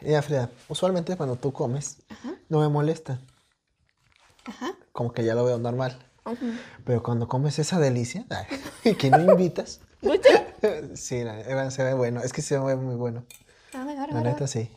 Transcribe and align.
Mira, 0.00 0.22
Frida, 0.22 0.50
usualmente 0.68 1.16
cuando 1.16 1.36
tú 1.36 1.52
comes, 1.52 1.98
no 2.48 2.60
me 2.60 2.68
molesta. 2.68 3.18
Ajá. 4.44 4.74
Como 4.92 5.12
que 5.12 5.24
ya 5.24 5.34
lo 5.34 5.44
veo 5.44 5.58
normal. 5.58 5.98
Ujú. 6.24 6.52
Pero 6.84 7.02
cuando 7.02 7.28
comes 7.28 7.58
esa 7.58 7.78
delicia, 7.78 8.26
ay, 8.30 8.94
que 8.98 9.10
no 9.10 9.20
invitas. 9.20 9.80
Sí, 10.94 11.22
la- 11.22 11.70
se 11.70 11.84
ve 11.84 11.94
bueno. 11.94 12.20
Es 12.22 12.32
que 12.32 12.42
se 12.42 12.58
ve 12.58 12.74
muy 12.76 12.94
bueno. 12.96 13.24
Ah, 13.74 13.84
La 14.10 14.20
neta, 14.22 14.46
sí. 14.46 14.70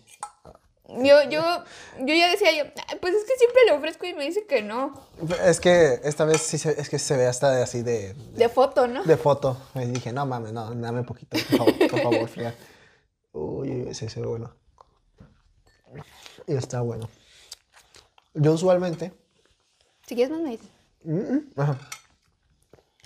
Yo, 0.87 1.23
yo, 1.29 1.41
yo 1.99 2.13
ya 2.15 2.29
decía 2.29 2.51
yo, 2.51 2.63
"Ay, 2.87 2.97
pues 2.99 3.13
es 3.13 3.23
que 3.23 3.37
siempre 3.37 3.61
le 3.67 3.71
ofrezco 3.73 4.05
y 4.05 4.13
me 4.13 4.25
dice 4.25 4.45
que 4.45 4.61
no. 4.61 4.93
Es 5.45 5.59
que 5.59 5.99
esta 6.03 6.25
vez 6.25 6.41
sí 6.41 6.57
se, 6.57 6.79
es 6.79 6.89
que 6.89 6.99
se 6.99 7.15
ve 7.15 7.27
hasta 7.27 7.51
de- 7.51 7.63
así 7.63 7.81
de, 7.81 8.13
de, 8.13 8.37
De 8.37 8.49
foto, 8.49 8.87
¿no? 8.87 9.03
de 9.03 9.17
foto. 9.17 9.57
Y 9.75 9.85
dije, 9.85 10.11
no 10.11 10.25
mames, 10.25 10.51
no, 10.51 10.73
dame 10.75 10.99
un 10.99 11.05
poquito, 11.05 11.37
por 11.37 11.57
favor, 11.57 11.77
por 11.89 12.01
favor, 12.01 12.27
Frida. 12.27 12.55
Uy, 13.31 13.87
ese 13.89 14.09
se 14.09 14.19
ve 14.19 14.27
bueno. 14.27 14.53
Y 16.47 16.53
está 16.55 16.81
bueno. 16.81 17.09
Yo 18.33 18.53
usualmente, 18.53 19.11
Si 20.05 20.15
quieres 20.15 20.31
más 20.31 20.41
me 20.41 20.51
dices. 20.51 20.67
mm, 21.03 21.13
mm, 21.17 21.51
ajá, 21.57 21.77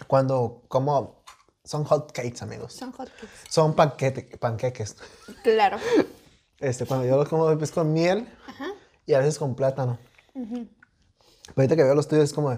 cuando 0.08 0.64
como, 0.68 1.24
son 1.64 1.84
hot 1.86 2.12
cakes, 2.12 2.42
amigos. 2.44 2.74
Son 2.74 2.92
hotcakes. 2.92 3.28
Son 3.50 3.76
panquete- 3.76 4.38
panqueques. 4.38 4.98
Claro. 5.44 5.78
Este, 6.60 6.86
cuando 6.86 7.06
yo 7.06 7.18
los 7.18 7.28
como 7.30 7.50
es 7.52 7.72
con 7.72 7.92
miel 7.94 8.28
Ajá. 8.48 8.68
y 9.06 9.14
a 9.14 9.20
veces 9.20 9.38
con 9.40 9.56
plátano. 9.56 9.98
Pero 10.34 10.68
ahorita 11.58 11.76
que 11.76 11.84
veo 11.84 11.96
los 11.96 12.08
tuyos 12.08 12.26
es 12.26 12.34
como, 12.34 12.58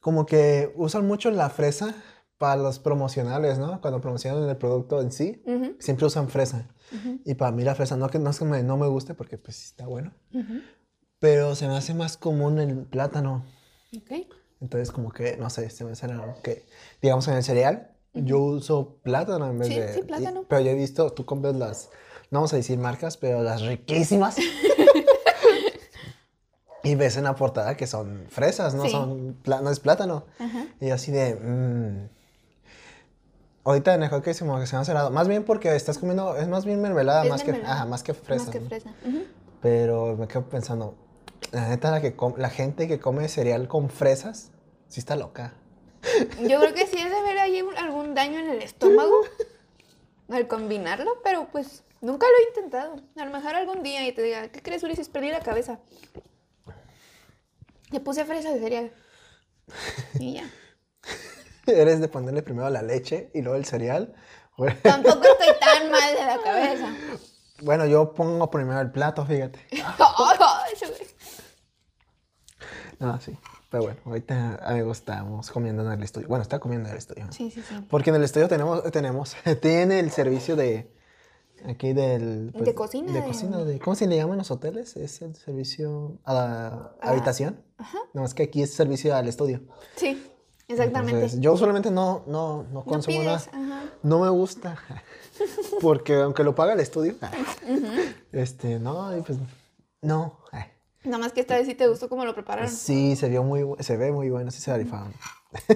como 0.00 0.26
que 0.26 0.72
usan 0.76 1.06
mucho 1.06 1.30
la 1.30 1.48
fresa 1.50 1.94
para 2.38 2.56
los 2.56 2.78
promocionales, 2.78 3.58
¿no? 3.58 3.80
Cuando 3.80 4.00
promocionan 4.00 4.48
el 4.48 4.56
producto 4.56 5.00
en 5.00 5.12
sí, 5.12 5.42
siempre 5.78 6.06
usan 6.06 6.28
fresa. 6.28 6.66
Y 7.24 7.34
para 7.34 7.52
mí 7.52 7.62
la 7.62 7.74
fresa, 7.74 7.96
no, 7.96 8.08
que, 8.08 8.18
no 8.18 8.30
es 8.30 8.38
que 8.38 8.44
me- 8.44 8.62
no 8.62 8.76
me 8.76 8.86
guste 8.88 9.14
porque 9.14 9.38
pues 9.38 9.64
está 9.64 9.86
bueno, 9.86 10.12
Ujú. 10.34 10.60
pero 11.18 11.54
se 11.54 11.68
me 11.68 11.76
hace 11.76 11.94
más 11.94 12.16
común 12.16 12.58
el 12.58 12.84
plátano. 12.86 13.44
Ok. 13.96 14.26
Entonces 14.60 14.90
como 14.92 15.10
que, 15.12 15.36
no 15.36 15.48
sé, 15.50 15.70
se 15.70 15.84
me 15.84 15.92
hace 15.92 16.06
raro 16.06 16.34
que, 16.42 16.66
digamos 17.00 17.26
en 17.28 17.34
el 17.34 17.42
cereal, 17.44 17.92
yo 18.12 18.38
uso 18.40 18.96
plátano 19.02 19.46
en 19.48 19.58
vez 19.58 19.68
Sí, 19.68 19.74
de... 19.78 19.92
sí, 19.94 20.00
y- 20.00 20.02
plátano. 20.02 20.44
pero 20.48 20.60
yo 20.62 20.70
he 20.70 20.74
visto, 20.74 21.10
tú 21.12 21.24
compras 21.24 21.54
las, 21.56 21.90
no 22.30 22.38
vamos 22.40 22.52
a 22.52 22.56
decir 22.56 22.78
marcas, 22.78 23.16
pero 23.16 23.42
las 23.42 23.62
riquísimas. 23.62 24.36
y 26.82 26.94
ves 26.94 27.16
en 27.16 27.24
la 27.24 27.34
portada 27.36 27.76
que 27.76 27.86
son 27.86 28.26
fresas, 28.30 28.74
no 28.74 28.84
Sí. 28.84 28.90
son, 28.90 29.36
no 29.44 29.70
es 29.70 29.80
plátano. 29.80 30.24
Y 30.80 30.90
así 30.90 31.12
de... 31.12 31.34
mm, 31.36 32.19
Ahorita 33.64 33.94
en 33.94 34.02
el 34.02 34.08
hot 34.08 34.24
cake 34.24 34.34
se 34.34 34.44
me, 34.44 34.66
se 34.66 34.74
me 34.76 34.82
ha 34.82 34.84
cerrado. 34.84 35.10
Más 35.10 35.28
bien 35.28 35.44
porque 35.44 35.74
estás 35.76 35.98
comiendo, 35.98 36.36
es 36.36 36.48
más 36.48 36.64
bien 36.64 36.80
mermelada, 36.80 37.24
Es 37.24 37.30
más, 37.30 37.42
Que, 37.42 37.50
ajá, 37.52 37.84
más 37.84 38.02
que 38.02 38.14
fresa. 38.14 38.44
Más 38.46 38.50
que. 38.52 38.60
Pero 39.60 40.16
me 40.16 40.26
quedo 40.26 40.44
pensando, 40.48 40.94
la 41.52 41.68
neta, 41.68 41.90
la, 41.90 42.00
que 42.00 42.16
com- 42.16 42.34
la 42.38 42.48
gente 42.48 42.88
que 42.88 42.98
come 42.98 43.28
cereal 43.28 43.68
con 43.68 43.90
fresas, 43.90 44.50
sí 44.88 45.00
está 45.00 45.14
loca. 45.16 45.52
Yo 46.48 46.58
creo 46.60 46.72
que 46.72 46.86
sí 46.86 46.96
es 46.96 47.10
de 47.10 47.16
haber 47.16 47.38
ahí 47.38 47.62
algún 47.76 48.14
daño 48.14 48.38
en 48.38 48.48
el 48.48 48.62
estómago 48.62 49.20
al 50.30 50.48
combinarlo, 50.48 51.18
pero 51.22 51.48
pues 51.52 51.84
nunca 52.00 52.26
lo 52.26 52.32
he 52.38 52.48
intentado. 52.48 52.96
A 53.18 53.24
lo 53.26 53.30
mejor 53.30 53.54
algún 53.54 53.82
día 53.82 54.06
y 54.08 54.12
te 54.12 54.22
diga, 54.22 54.48
¿qué 54.48 54.62
crees, 54.62 54.82
Ulises? 54.82 55.10
Perdí 55.10 55.28
la 55.30 55.40
cabeza. 55.40 55.78
Le 57.90 58.00
puse 58.00 58.24
fresa 58.24 58.50
de 58.54 58.60
cereal. 58.60 58.92
Y 60.18 60.34
ya. 60.34 60.50
¿Eres 61.66 62.00
de 62.00 62.08
ponerle 62.08 62.42
primero 62.42 62.68
la 62.70 62.82
leche 62.82 63.30
y 63.34 63.42
luego 63.42 63.56
el 63.56 63.64
cereal? 63.64 64.14
Tampoco 64.82 65.22
estoy 65.24 65.54
tan 65.60 65.90
mal 65.90 66.14
de 66.14 66.26
la 66.26 66.38
cabeza. 66.42 66.94
Bueno, 67.62 67.86
yo 67.86 68.12
pongo 68.14 68.50
primero 68.50 68.80
el 68.80 68.90
plato, 68.90 69.24
fíjate. 69.26 69.58
No, 72.98 73.18
sí. 73.20 73.36
Pero 73.70 73.84
bueno, 73.84 73.98
ahorita, 74.04 74.60
amigos, 74.62 74.98
estamos 74.98 75.50
comiendo 75.50 75.82
en 75.84 75.92
el 75.92 76.02
estudio. 76.02 76.28
Bueno, 76.28 76.42
está 76.42 76.58
comiendo 76.58 76.88
en 76.88 76.92
el 76.92 76.98
estudio. 76.98 77.26
Sí, 77.30 77.50
sí, 77.50 77.62
sí. 77.66 77.74
Porque 77.88 78.10
en 78.10 78.16
el 78.16 78.24
estudio 78.24 78.48
tenemos, 78.48 78.82
tenemos, 78.90 79.36
tiene 79.62 80.00
el 80.00 80.10
servicio 80.10 80.56
de, 80.56 80.92
aquí 81.66 81.92
del... 81.92 82.50
pues, 82.52 82.64
De 82.64 82.74
cocina, 82.74 83.12
De 83.12 83.20
de- 83.20 83.26
cocina, 83.26 83.64
de, 83.64 83.78
¿cómo 83.78 83.94
se 83.94 84.06
le 84.06 84.16
llama 84.16 84.34
en 84.34 84.38
los 84.38 84.50
hoteles? 84.50 84.96
Es 84.96 85.22
el 85.22 85.34
servicio 85.36 86.18
a 86.24 86.34
la 86.34 86.66
Ah, 87.00 87.10
habitación. 87.10 87.62
Ajá. 87.78 87.98
No, 88.12 88.24
es 88.24 88.34
que 88.34 88.42
aquí 88.42 88.62
es 88.62 88.74
servicio 88.74 89.14
al 89.16 89.28
estudio. 89.28 89.62
Sí, 89.96 90.30
exactamente. 90.70 91.14
Entonces, 91.16 91.40
yo 91.40 91.56
solamente 91.56 91.90
no, 91.90 92.22
no, 92.26 92.62
no 92.64 92.72
no 92.72 92.84
consumo 92.84 93.18
pides, 93.20 93.50
nada. 93.52 93.78
ajá. 93.82 93.90
No 94.02 94.20
me 94.20 94.28
gusta. 94.30 94.78
Porque 95.80 96.14
aunque 96.14 96.44
lo 96.44 96.54
paga 96.54 96.72
el 96.74 96.80
estudio, 96.80 97.14
este, 98.32 98.78
no, 98.78 99.10
pues, 99.26 99.38
no. 100.02 100.38
Nada 101.02 101.16
más 101.18 101.32
que 101.32 101.40
esta 101.40 101.54
vez 101.56 101.66
sí 101.66 101.74
te 101.74 101.88
gustó 101.88 102.10
cómo 102.10 102.26
lo 102.26 102.34
prepararon. 102.34 102.70
Sí, 102.70 103.16
se 103.16 103.28
vio 103.30 103.42
muy, 103.42 103.64
se 103.82 103.96
ve 103.96 104.12
muy 104.12 104.28
bueno, 104.28 104.50
sí 104.50 104.60
se 104.60 104.76
rifaron. 104.76 105.12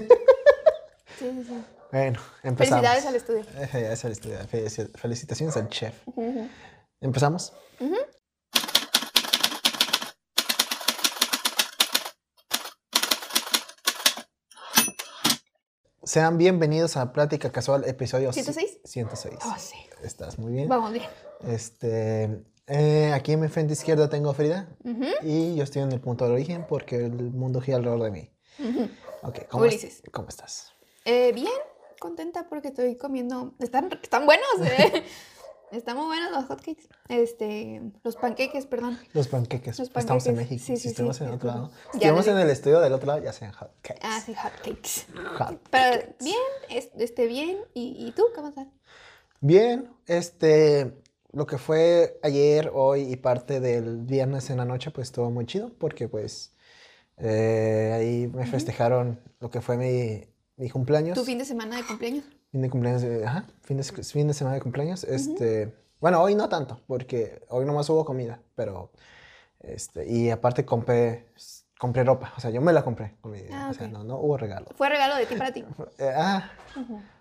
Sí, 1.18 1.30
sí, 1.30 1.44
sí. 1.44 1.64
Bueno, 1.92 2.18
empezamos. 2.42 2.80
Felicidades 2.82 3.06
al 3.06 3.14
estudio. 3.14 3.44
Felicidades 3.44 4.04
al 4.04 4.12
estudio. 4.12 4.38
Felici- 4.50 4.98
Felicitaciones 4.98 5.56
al 5.56 5.68
chef. 5.68 5.94
¿Empezamos? 7.00 7.52
Sean 16.04 16.36
bienvenidos 16.38 16.96
a 16.96 17.12
Plática 17.12 17.50
Casual, 17.50 17.84
episodio 17.88 18.30
ci- 18.30 18.42
106. 18.42 18.78
106. 18.84 19.34
Oh, 19.44 19.54
sí. 19.58 19.76
Estás 20.02 20.38
muy 20.38 20.52
bien. 20.52 20.68
Vamos 20.68 20.92
bien. 20.92 21.06
Este, 21.48 22.42
eh, 22.66 23.12
aquí 23.14 23.32
en 23.32 23.40
mi 23.40 23.48
frente 23.48 23.72
izquierda 23.72 24.08
tengo 24.10 24.30
a 24.30 24.34
Frida 24.34 24.68
y 25.22 25.54
yo 25.54 25.64
estoy 25.64 25.82
en 25.82 25.92
el 25.92 26.00
punto 26.00 26.26
de 26.26 26.32
origen 26.34 26.66
porque 26.68 26.96
el 26.96 27.12
mundo 27.30 27.60
gira 27.60 27.78
alrededor 27.78 28.02
de 28.04 28.10
mí. 28.10 28.30
¿cómo, 29.48 29.64
es-. 29.64 30.02
¿cómo 30.12 30.28
estás? 30.28 30.72
Eh, 31.06 31.32
bien, 31.32 31.52
contenta 31.98 32.46
porque 32.48 32.68
estoy 32.68 32.96
comiendo. 32.96 33.54
Están, 33.58 33.88
están 34.02 34.26
buenos, 34.26 34.46
eh. 34.62 35.04
Están 35.74 35.96
muy 35.96 36.06
buenos 36.06 36.30
los 36.30 36.44
hotcakes. 36.46 36.88
Este, 37.08 37.82
los 38.02 38.16
panqueques, 38.16 38.66
perdón. 38.66 38.98
Los 39.12 39.28
panqueques. 39.28 39.78
Los 39.78 39.88
Estamos 39.94 40.26
en. 40.26 40.36
México. 40.36 40.62
Sí, 40.64 40.76
si 40.76 40.88
estuvimos 40.88 41.16
sí, 41.16 41.24
en 41.24 41.30
otro 41.30 41.48
lado. 41.48 41.70
Si 41.92 41.98
estuvimos 41.98 42.26
en 42.28 42.38
el 42.38 42.50
estudio 42.50 42.80
del 42.80 42.92
otro 42.92 43.06
lado, 43.08 43.22
ya 43.22 43.32
sean 43.32 43.52
hotcakes. 43.52 44.00
Ah, 44.02 44.20
sí, 44.24 44.34
hotcakes. 44.34 45.06
Hot 45.38 45.60
Pero 45.70 46.00
cakes. 46.00 46.14
bien, 46.24 46.36
es- 46.70 46.90
esté 46.98 47.26
bien. 47.26 47.58
¿Y, 47.74 47.96
y 48.06 48.12
tú 48.12 48.24
cómo 48.34 48.48
estás? 48.48 48.68
Bien, 49.40 49.90
este, 50.06 50.94
lo 51.32 51.46
que 51.46 51.58
fue 51.58 52.18
ayer, 52.22 52.70
hoy 52.72 53.02
y 53.12 53.16
parte 53.16 53.60
del 53.60 53.98
viernes 54.02 54.50
en 54.50 54.58
la 54.58 54.64
noche, 54.64 54.90
pues 54.90 55.08
estuvo 55.08 55.30
muy 55.30 55.44
chido 55.46 55.70
porque 55.78 56.08
pues 56.08 56.52
eh, 57.18 57.92
ahí 57.94 58.26
me 58.28 58.46
festejaron 58.46 59.20
lo 59.40 59.50
que 59.50 59.60
fue 59.60 59.76
mi, 59.76 60.24
mi 60.56 60.70
cumpleaños. 60.70 61.18
¿Tu 61.18 61.24
fin 61.24 61.38
de 61.38 61.44
semana 61.44 61.76
de 61.76 61.84
cumpleaños? 61.84 62.24
Fin 62.54 62.62
de 62.62 62.70
cumpleaños, 62.70 63.02
de- 63.02 63.26
ajá, 63.26 63.46
fin 63.62 63.78
de, 63.78 63.82
fin 63.82 64.28
de 64.28 64.32
semana 64.32 64.54
de 64.54 64.62
cumpleaños. 64.62 65.02
Este, 65.02 65.74
bueno, 66.00 66.22
hoy 66.22 66.36
no 66.36 66.48
tanto, 66.48 66.78
porque 66.86 67.42
hoy 67.48 67.64
nomás 67.64 67.90
hubo 67.90 68.04
comida, 68.04 68.38
pero, 68.54 68.92
este, 69.58 70.06
y 70.08 70.30
aparte 70.30 70.64
compré, 70.64 71.26
compré 71.80 72.04
ropa, 72.04 72.32
o 72.36 72.40
sea, 72.40 72.50
yo 72.50 72.60
me 72.60 72.72
la 72.72 72.84
compré 72.84 73.16
con 73.20 73.32
mi 73.32 73.40
Ah, 73.50 73.66
o 73.72 73.74
sea, 73.74 73.88
no, 73.88 74.04
no 74.04 74.18
hubo 74.18 74.36
regalo. 74.36 74.66
Fue 74.76 74.88
regalo 74.88 75.16
de 75.16 75.26
ti 75.26 75.34
para 75.34 75.50
ti. 75.52 75.64
Eh, 75.98 76.12
ah, 76.16 76.48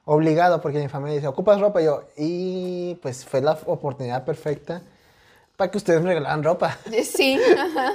obligado, 0.05 0.61
porque 0.61 0.77
mi 0.77 0.88
familia 0.88 1.16
dice, 1.16 1.27
¿ocupas 1.27 1.59
ropa? 1.59 1.81
Y 1.81 1.85
yo, 1.85 2.03
y 2.15 2.94
pues 3.01 3.25
fue 3.25 3.41
la 3.41 3.53
oportunidad 3.65 4.25
perfecta 4.25 4.83
para 5.57 5.71
que 5.71 5.79
ustedes 5.79 6.00
me 6.00 6.09
regalaran 6.09 6.44
ropa. 6.44 6.77
Sí, 7.03 7.41
ajá. 7.57 7.94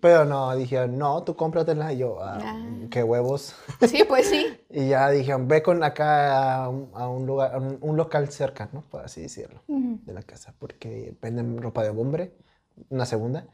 Pero 0.00 0.24
no, 0.24 0.56
dije, 0.56 0.88
no, 0.88 1.22
tú 1.24 1.36
cómpratela. 1.36 1.92
Y 1.92 1.98
yo, 1.98 2.18
ah, 2.22 2.38
Ah. 2.42 2.66
qué 2.90 3.02
huevos. 3.02 3.54
Sí, 3.88 4.02
pues 4.08 4.26
sí. 4.28 4.46
Y 4.70 4.88
ya 4.88 5.10
dijeron, 5.10 5.46
ve 5.48 5.62
con 5.62 5.82
acá 5.82 6.64
a 6.64 6.68
un, 6.68 6.90
a 6.94 7.08
un 7.08 7.26
lugar, 7.26 7.54
a 7.54 7.58
un, 7.58 7.78
un 7.80 7.96
local 7.96 8.28
cerca, 8.30 8.68
¿no? 8.72 8.82
Por 8.82 9.04
así 9.04 9.22
decirlo, 9.22 9.62
de 9.66 10.12
la 10.12 10.22
casa, 10.22 10.54
porque 10.58 11.14
venden 11.20 11.60
ropa 11.60 11.82
de 11.82 11.90
hombre, 11.90 12.32
una 12.88 13.04
segunda. 13.06 13.46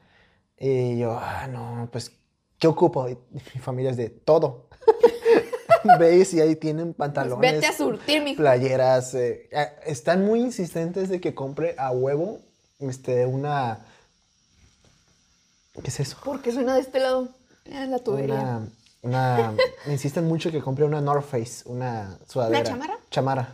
Y 0.59 0.99
yo, 0.99 1.19
ah, 1.21 1.49
no, 1.49 1.89
pues, 1.91 2.13
¿qué 2.59 2.69
ocupo? 2.69 3.09
Y 3.09 3.19
mi 3.33 3.61
familia 3.61 3.91
es 3.91 3.97
de 3.97 4.09
todo. 4.11 4.69
Veis 5.99 6.33
y 6.33 6.41
ahí 6.41 6.57
tienen 6.57 6.95
Pues 6.95 6.97
pantalones, 6.97 7.53
vete 7.55 7.67
a 7.67 7.73
surtir, 7.73 8.23
mi 8.23 8.35
playeras. 8.35 9.15
eh, 9.15 9.49
eh, 9.53 9.69
están 9.85 10.25
muy 10.25 10.41
insistentes 10.41 11.09
de 11.09 11.21
que 11.21 11.35
compre 11.35 11.75
a 11.79 11.91
huevo 11.91 12.39
este, 12.79 13.27
una... 13.27 13.85
¿Qué 15.83 15.89
es 15.89 16.01
eso? 16.01 16.17
Porque 16.25 16.53
suena 16.53 16.75
de 16.75 16.81
este 16.81 17.01
lado. 17.01 17.29
Es 17.65 17.89
la 17.89 17.99
tubería. 17.99 18.35
Una, 18.35 18.69
una, 19.03 19.55
me 19.87 19.93
insisten 19.93 20.27
mucho 20.27 20.51
que 20.51 20.61
compre 20.61 20.85
una 20.85 21.01
North 21.01 21.27
Face, 21.27 21.63
una 21.67 22.17
sudadera. 22.29 22.63
chamarra? 22.63 22.99
Chamarra. 23.11 23.53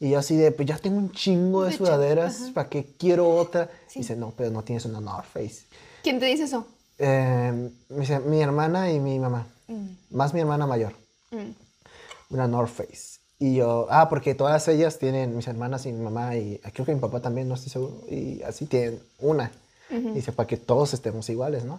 Y 0.00 0.10
yo 0.10 0.18
así 0.18 0.36
de, 0.36 0.50
pues 0.52 0.68
ya 0.68 0.78
tengo 0.78 0.98
un 0.98 1.10
chingo 1.12 1.64
de 1.64 1.72
sudaderas, 1.72 2.50
¿para 2.54 2.68
qué 2.68 2.86
quiero 2.98 3.28
otra? 3.30 3.70
Sí. 3.86 4.00
Dice, 4.00 4.16
no, 4.16 4.32
pero 4.36 4.50
no 4.50 4.62
tienes 4.62 4.84
una 4.84 5.00
North 5.00 5.26
Face. 5.26 5.64
¿Quién 6.02 6.20
te 6.20 6.26
dice 6.26 6.44
eso? 6.44 6.66
Eh, 6.98 7.70
me 7.88 8.00
dice, 8.00 8.20
mi 8.20 8.40
hermana 8.40 8.90
y 8.92 9.00
mi 9.00 9.18
mamá, 9.18 9.46
Mm, 9.66 9.96
más 10.10 10.34
mi 10.34 10.40
hermana 10.40 10.66
mayor, 10.66 10.92
mm. 11.30 12.34
una 12.34 12.46
North 12.46 12.70
Face. 12.70 13.18
Y 13.38 13.56
yo, 13.56 13.86
ah, 13.90 14.08
porque 14.08 14.34
todas 14.34 14.68
ellas 14.68 14.98
tienen, 14.98 15.36
mis 15.36 15.48
hermanas 15.48 15.86
y 15.86 15.92
mi 15.92 16.02
mamá, 16.02 16.36
y 16.36 16.58
creo 16.72 16.86
que 16.86 16.94
mi 16.94 17.00
papá 17.00 17.20
también, 17.20 17.48
no 17.48 17.54
estoy 17.54 17.70
seguro, 17.70 18.00
y 18.08 18.42
así 18.42 18.66
tienen 18.66 19.00
una. 19.18 19.50
Y 19.90 19.96
dice, 20.14 20.32
para 20.32 20.46
que 20.46 20.56
todos 20.56 20.94
estemos 20.94 21.28
iguales, 21.28 21.64
¿no? 21.64 21.78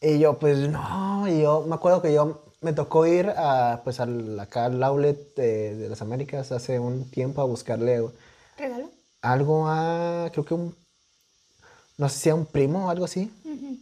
Y 0.00 0.18
yo, 0.18 0.38
pues 0.38 0.68
no, 0.68 1.26
y 1.28 1.42
yo 1.42 1.64
me 1.66 1.74
acuerdo 1.74 2.02
que 2.02 2.12
yo 2.12 2.42
me 2.60 2.72
tocó 2.72 3.06
ir 3.06 3.28
a, 3.36 3.80
pues 3.84 4.00
al, 4.00 4.38
acá 4.40 4.64
al 4.66 4.82
outlet 4.82 5.34
de, 5.36 5.74
de 5.76 5.88
las 5.88 6.00
Américas 6.02 6.50
hace 6.52 6.78
un 6.80 7.10
tiempo 7.10 7.40
a 7.40 7.44
buscarle 7.44 8.02
¿Regalo? 8.58 8.90
algo 9.22 9.66
a, 9.68 10.28
creo 10.32 10.44
que 10.44 10.54
un, 10.54 10.74
no 11.98 12.08
sé 12.08 12.18
si 12.18 12.30
a 12.30 12.34
un 12.34 12.46
primo 12.46 12.86
o 12.86 12.90
algo 12.90 13.04
así. 13.04 13.30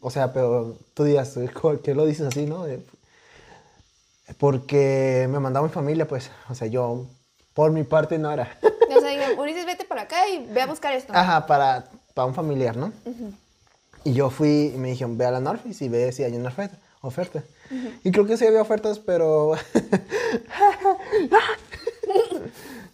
O 0.00 0.10
sea, 0.10 0.32
pero 0.32 0.76
tú 0.92 1.04
digas, 1.04 1.34
¿por 1.62 1.80
qué 1.80 1.94
lo 1.94 2.04
dices 2.04 2.26
así, 2.26 2.44
no? 2.46 2.66
Eh, 2.66 2.80
Porque 4.38 5.26
me 5.30 5.38
mandaba 5.40 5.66
mi 5.66 5.72
familia, 5.72 6.06
pues, 6.06 6.30
o 6.48 6.54
sea, 6.54 6.66
yo, 6.66 7.06
por 7.54 7.70
mi 7.70 7.84
parte, 7.84 8.18
no 8.18 8.30
era. 8.30 8.58
O 8.96 9.00
sea, 9.00 9.10
digo, 9.10 9.42
Ulises, 9.42 9.66
vete 9.66 9.84
por 9.84 9.98
acá 9.98 10.28
y 10.28 10.46
ve 10.46 10.60
a 10.62 10.66
buscar 10.66 10.92
esto. 10.92 11.12
Ajá, 11.14 11.46
para, 11.46 11.86
para 12.14 12.26
un 12.26 12.34
familiar, 12.34 12.76
¿no? 12.76 12.92
Y 14.04 14.12
yo 14.12 14.28
fui 14.30 14.72
y 14.74 14.78
me 14.78 14.90
dijeron, 14.90 15.16
ve 15.16 15.24
a 15.24 15.30
la 15.30 15.56
Face 15.56 15.84
y 15.84 15.88
ve 15.88 16.12
si 16.12 16.22
hay 16.22 16.34
una 16.36 16.50
oferta. 16.50 16.78
oferta. 17.00 17.42
Y 18.04 18.10
creo 18.10 18.26
que 18.26 18.36
sí 18.36 18.46
había 18.46 18.60
ofertas, 18.60 18.98
pero... 18.98 19.54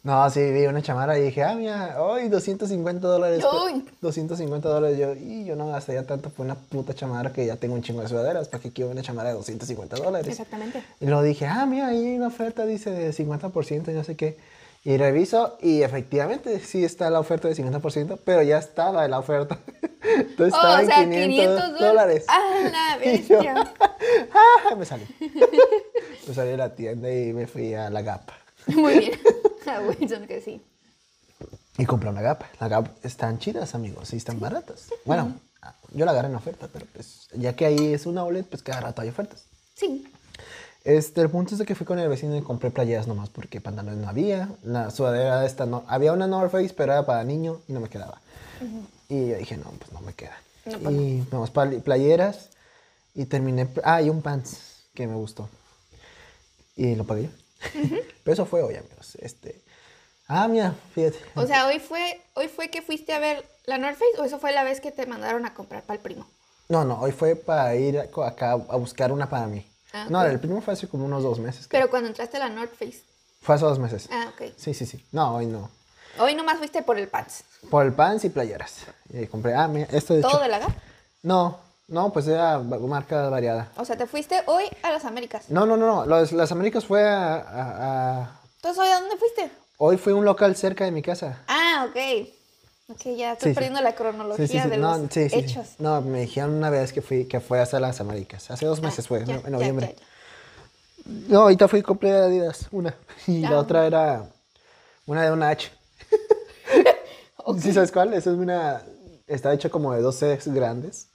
no, 0.05 0.31
sí, 0.31 0.41
vi 0.53 0.67
una 0.67 0.83
chamara 0.83 1.19
y 1.19 1.23
dije, 1.23 1.43
ah, 1.43 1.57
mira, 1.57 2.01
hoy 2.01 2.29
250 2.29 3.07
dólares. 3.07 3.45
Uy. 3.67 3.85
250 4.01 4.69
dólares. 4.69 4.99
Yo, 4.99 5.15
y 5.15 5.45
yo 5.45 5.57
no 5.57 5.67
gastaría 5.67 6.07
tanto 6.07 6.31
por 6.31 6.47
una 6.47 6.55
puta 6.55 6.95
chamara 6.95 7.33
que 7.33 7.45
ya 7.45 7.57
tengo 7.57 7.75
un 7.75 7.83
chingo 7.83 8.03
de 8.03 8.09
sudaderas. 8.09 8.49
¿Para 8.49 8.63
qué 8.63 8.71
quiero 8.71 8.93
una 8.93 9.03
chamara 9.03 9.31
de 9.31 9.35
250 9.35 9.97
dólares? 9.97 10.29
Exactamente. 10.29 10.83
Y 11.01 11.07
luego 11.07 11.23
dije, 11.23 11.47
ah, 11.47 11.67
mira, 11.67 11.89
ahí 11.89 12.07
hay 12.07 12.17
una 12.17 12.29
oferta, 12.29 12.65
dice, 12.67 12.91
de 12.91 13.13
50% 13.13 13.91
y 13.91 13.95
no 13.95 14.05
sé 14.05 14.15
qué. 14.17 14.39
Y 14.83 14.97
reviso 14.97 15.59
y 15.61 15.83
efectivamente 15.83 16.59
sí 16.61 16.85
está 16.85 17.11
la 17.11 17.21
oferta 17.21 17.49
de 17.49 17.55
50%, 17.55 18.19
pero 18.25 18.43
ya 18.43 18.59
estaba 18.59 19.07
la 19.09 19.19
oferta. 19.19 19.59
Entonces 20.03 20.55
Oh, 20.55 20.57
estaba 20.57 20.77
o 20.77 20.81
en 20.81 20.87
sea, 20.87 21.05
500, 21.05 21.27
500 21.29 21.81
dólares. 21.81 22.25
¡Ah, 22.29 22.71
la 22.73 22.97
yo, 23.05 23.11
bestia! 23.11 23.55
ah, 24.33 24.75
me 24.75 24.87
salí. 24.87 25.07
me 26.27 26.35
salí 26.35 26.51
de 26.51 26.57
la 26.57 26.75
tienda 26.75 27.13
y 27.13 27.33
me 27.35 27.47
fui 27.47 27.75
a 27.75 27.91
la 27.91 28.01
Gap. 28.01 28.31
Muy 28.69 28.99
bien. 28.99 29.21
A 29.67 29.81
Wilson 29.83 30.27
que 30.27 30.41
sí. 30.41 30.63
Y 31.77 31.85
compré 31.85 32.09
una 32.09 32.23
Gap. 32.23 32.45
La 32.59 32.69
Gap 32.69 32.89
están 33.03 33.39
chidas, 33.39 33.75
amigos, 33.75 34.13
y 34.15 34.17
están 34.17 34.41
baratas. 34.41 34.89
Bueno, 35.05 35.35
yo 35.93 36.07
la 36.07 36.13
agarré 36.13 36.29
en 36.29 36.37
oferta, 36.37 36.69
pero 36.73 36.87
pues 36.93 37.29
ya 37.35 37.55
que 37.55 37.67
ahí 37.67 37.93
es 37.93 38.07
una 38.07 38.23
outlet, 38.23 38.47
pues 38.47 38.63
cada 38.63 38.81
rato 38.81 39.03
hay 39.03 39.11
ofertas. 39.11 39.45
Sí. 39.75 40.10
Este, 40.85 41.21
el 41.21 41.29
punto 41.31 41.55
es 41.55 41.59
de 41.59 41.67
que 41.67 41.75
fui 41.75 41.85
con 41.87 41.99
el 41.99 42.09
vecino 42.09 42.37
y 42.37 42.43
compré 42.43 42.71
playeras 42.71 43.07
nomás 43.07 43.29
porque 43.29 43.61
pantalones 43.61 43.99
no 43.99 44.09
había. 44.09 44.49
La 44.63 44.91
sudadera 44.91 45.45
esta 45.45 45.67
no. 45.67 45.85
Había 45.87 46.13
una 46.13 46.27
North 46.27 46.51
Face, 46.51 46.73
pero 46.75 46.93
era 46.93 47.05
para 47.07 47.23
niño 47.25 47.61
y 47.69 47.73
no 47.73 47.81
me 47.81 47.89
quedaba. 47.89 48.21
Y 49.09 49.29
yo 49.29 49.37
dije, 49.37 49.57
no, 49.57 49.71
pues 49.71 49.93
no 49.93 50.01
me 50.01 50.15
queda. 50.15 50.37
No, 50.65 50.91
y 50.91 51.23
pal- 51.53 51.83
playeras 51.83 52.51
y 53.15 53.27
terminé. 53.27 53.69
Ah, 53.85 54.01
y 54.03 54.09
un 54.09 54.23
pants 54.23 54.85
que 54.95 55.07
me 55.07 55.15
gustó. 55.15 55.49
Y 56.77 56.95
lo 56.95 57.05
pagué 57.05 57.25
yo. 57.25 57.29
pero 58.25 58.33
eso 58.33 58.47
fue 58.47 58.63
hoy, 58.63 58.77
amigos. 58.77 59.17
Este. 59.17 59.61
Ah, 60.29 60.47
mira, 60.49 60.75
fíjate. 60.95 61.19
O 61.35 61.47
sea, 61.47 61.67
hoy 61.67 61.79
fue, 61.79 62.21
hoy 62.35 62.49
fue 62.49 62.69
que 62.71 62.83
fuiste 62.83 63.13
a 63.13 63.19
ver 63.19 63.45
la 63.67 63.79
North 63.79 63.99
Face 63.99 64.21
o 64.21 64.25
eso 64.25 64.39
fue 64.39 64.53
la 64.53 64.63
vez 64.63 64.81
que 64.81 64.93
te 64.93 65.05
mandaron 65.07 65.45
a 65.45 65.55
comprar 65.55 65.83
para 65.83 65.97
el 65.97 66.03
primo. 66.03 66.27
No, 66.69 66.85
no, 66.85 67.01
hoy 67.01 67.11
fue 67.11 67.35
para 67.35 67.75
ir 67.75 67.99
acá 67.99 68.53
a 68.53 68.77
buscar 68.77 69.11
una 69.11 69.29
para 69.29 69.47
mí. 69.49 69.67
Ah, 69.93 70.07
No, 70.09 70.23
el 70.25 70.39
primo 70.41 70.61
fue 70.61 70.75
hace 70.75 70.89
como 70.89 71.05
unos 71.05 71.23
dos 71.23 71.39
meses. 71.39 71.67
creo. 71.69 71.81
Pero 71.83 71.91
cuando 71.91 72.09
entraste 72.09 72.37
a 72.37 72.41
la 72.41 72.49
North 72.49 72.73
Face. 72.75 73.03
Fue 73.43 73.55
hace 73.55 73.65
dos 73.65 73.79
meses. 73.79 74.09
Ah, 74.13 74.27
ok. 74.33 74.53
Sí, 74.57 74.75
sí, 74.75 74.87
sí. 74.87 75.05
No, 75.13 75.37
hoy 75.37 75.47
no. 75.47 75.71
Hoy 76.19 76.35
nomás 76.35 76.59
fuiste 76.59 76.83
por 76.83 76.99
el 76.99 77.09
pants. 77.09 77.45
Por 77.71 77.87
el 77.87 77.93
pants 77.93 78.25
y 78.25 78.29
playeras. 78.31 78.79
Y 79.13 79.27
compré, 79.27 79.55
ah, 79.55 79.69
mira, 79.69 79.89
esto 79.93 80.15
de 80.15 80.21
¿Todo 80.23 80.33
hecho. 80.33 80.41
de 80.43 80.49
la 80.49 80.59
Gap? 80.59 80.71
No, 81.23 81.59
no, 81.89 82.13
pues 82.13 82.27
era 82.27 82.59
marca 82.59 83.29
variada. 83.31 83.69
O 83.77 83.85
sea, 83.85 83.97
te 83.97 84.07
fuiste 84.07 84.43
hoy 84.47 84.65
a 84.83 84.91
las 84.93 85.05
Américas. 85.05 85.49
No, 85.51 85.67
no, 85.67 85.77
no, 85.77 85.87
no. 85.87 86.07
Los- 86.07 86.33
las 86.33 86.51
Américas 86.53 86.85
fue 86.85 87.09
a, 87.09 87.35
a- 87.37 88.21
a- 88.23 88.41
Entonces, 88.57 88.83
¿hoy 88.83 88.89
a 88.89 89.01
dónde 89.01 89.17
fuiste? 89.17 89.51
Hoy 89.79 89.97
fue 89.97 90.13
un 90.13 90.25
local 90.25 90.55
cerca 90.57 90.85
de 90.85 90.91
mi 90.91 91.01
casa. 91.03 91.39
Ah, 91.49 91.87
ok. 91.89 92.29
Ok, 92.91 93.03
ya 93.17 93.33
estoy 93.33 93.51
Sí, 93.51 93.51
sí. 93.51 93.55
perdiendo 93.55 93.81
la 93.83 93.95
cronología 93.95 94.47
Sí, 94.47 94.69
de 94.69 94.77
No, 94.77 94.99
los 94.99 95.17
hechos. 95.17 95.67
No, 95.79 96.01
me 96.03 96.23
dijeron 96.23 96.51
una 96.55 96.71
vez 96.71 96.93
que 96.93 97.03
fui, 97.03 97.27
que 97.27 97.41
fue 97.41 97.61
hasta 97.61 97.79
las 97.79 98.01
Américas. 98.01 98.51
Hace 98.51 98.67
dos 98.67 98.81
meses 98.83 99.05
Ah, 99.05 99.09
fue, 99.09 99.25
ya, 99.25 99.37
en 99.45 99.53
noviembre. 99.53 99.95
ya, 99.97 100.03
ya. 101.07 101.13
No, 101.29 101.41
ahorita 101.43 101.69
fui 101.69 101.83
compré 101.83 102.13
Adidas, 102.13 102.67
una. 102.73 102.95
Y 103.27 103.45
Ah. 103.45 103.51
la 103.51 103.59
otra 103.59 103.87
era 103.87 104.25
una 105.07 105.23
de 105.25 105.31
una 105.33 105.51
H. 105.51 105.71
¿Sí 107.61 107.73
sabes 107.73 107.91
cuál? 107.93 108.13
Esa 108.15 108.31
es 108.31 108.37
una... 108.37 108.83
Está 109.27 109.53
hecha 109.53 109.69
como 109.71 109.95
de 109.95 110.03
dos 110.03 110.17
Cs 110.19 110.49
grandes. 110.49 111.09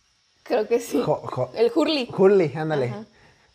Creo 0.44 0.68
que 0.68 0.80
sí. 0.80 1.01
Jo- 1.06 1.22
jo- 1.25 1.51
El 1.56 1.72
Hurley. 1.75 2.10
Hurley, 2.18 2.54
ándale. 2.56 2.88
Ajá. 2.88 3.06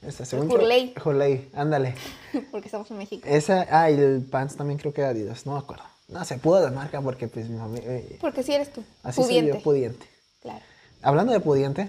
Esa, 0.03 0.25
según 0.25 0.51
Hurley. 0.51 0.95
Hurley, 1.03 1.51
ándale. 1.55 1.95
Porque 2.51 2.67
estamos 2.69 2.91
en 2.91 2.99
México. 2.99 3.27
Esa, 3.29 3.67
ah, 3.71 3.91
y 3.91 3.95
el 3.99 4.23
pants 4.31 4.57
también 4.57 4.79
creo 4.79 4.93
que 4.93 5.01
era 5.01 5.11
Adidas, 5.11 5.47
no 5.47 5.53
me 5.55 5.59
acuerdo. 5.59 5.85
No 6.11 6.25
se 6.25 6.39
pudo 6.39 6.61
de 6.61 6.71
marca 6.71 7.01
porque 7.01 7.29
pues 7.29 7.49
mi 7.49 7.57
mamá... 7.57 7.79
eh, 7.83 8.19
Porque 8.21 8.43
sí 8.43 8.53
eres 8.53 8.73
tú. 8.73 8.83
así 9.03 9.21
pudiente. 9.21 9.53
soy 9.53 9.59
yo, 9.61 9.65
pudiente. 9.65 10.07
Claro. 10.43 10.61
Hablando 11.03 11.33
de 11.33 11.41
pudiente, 11.41 11.89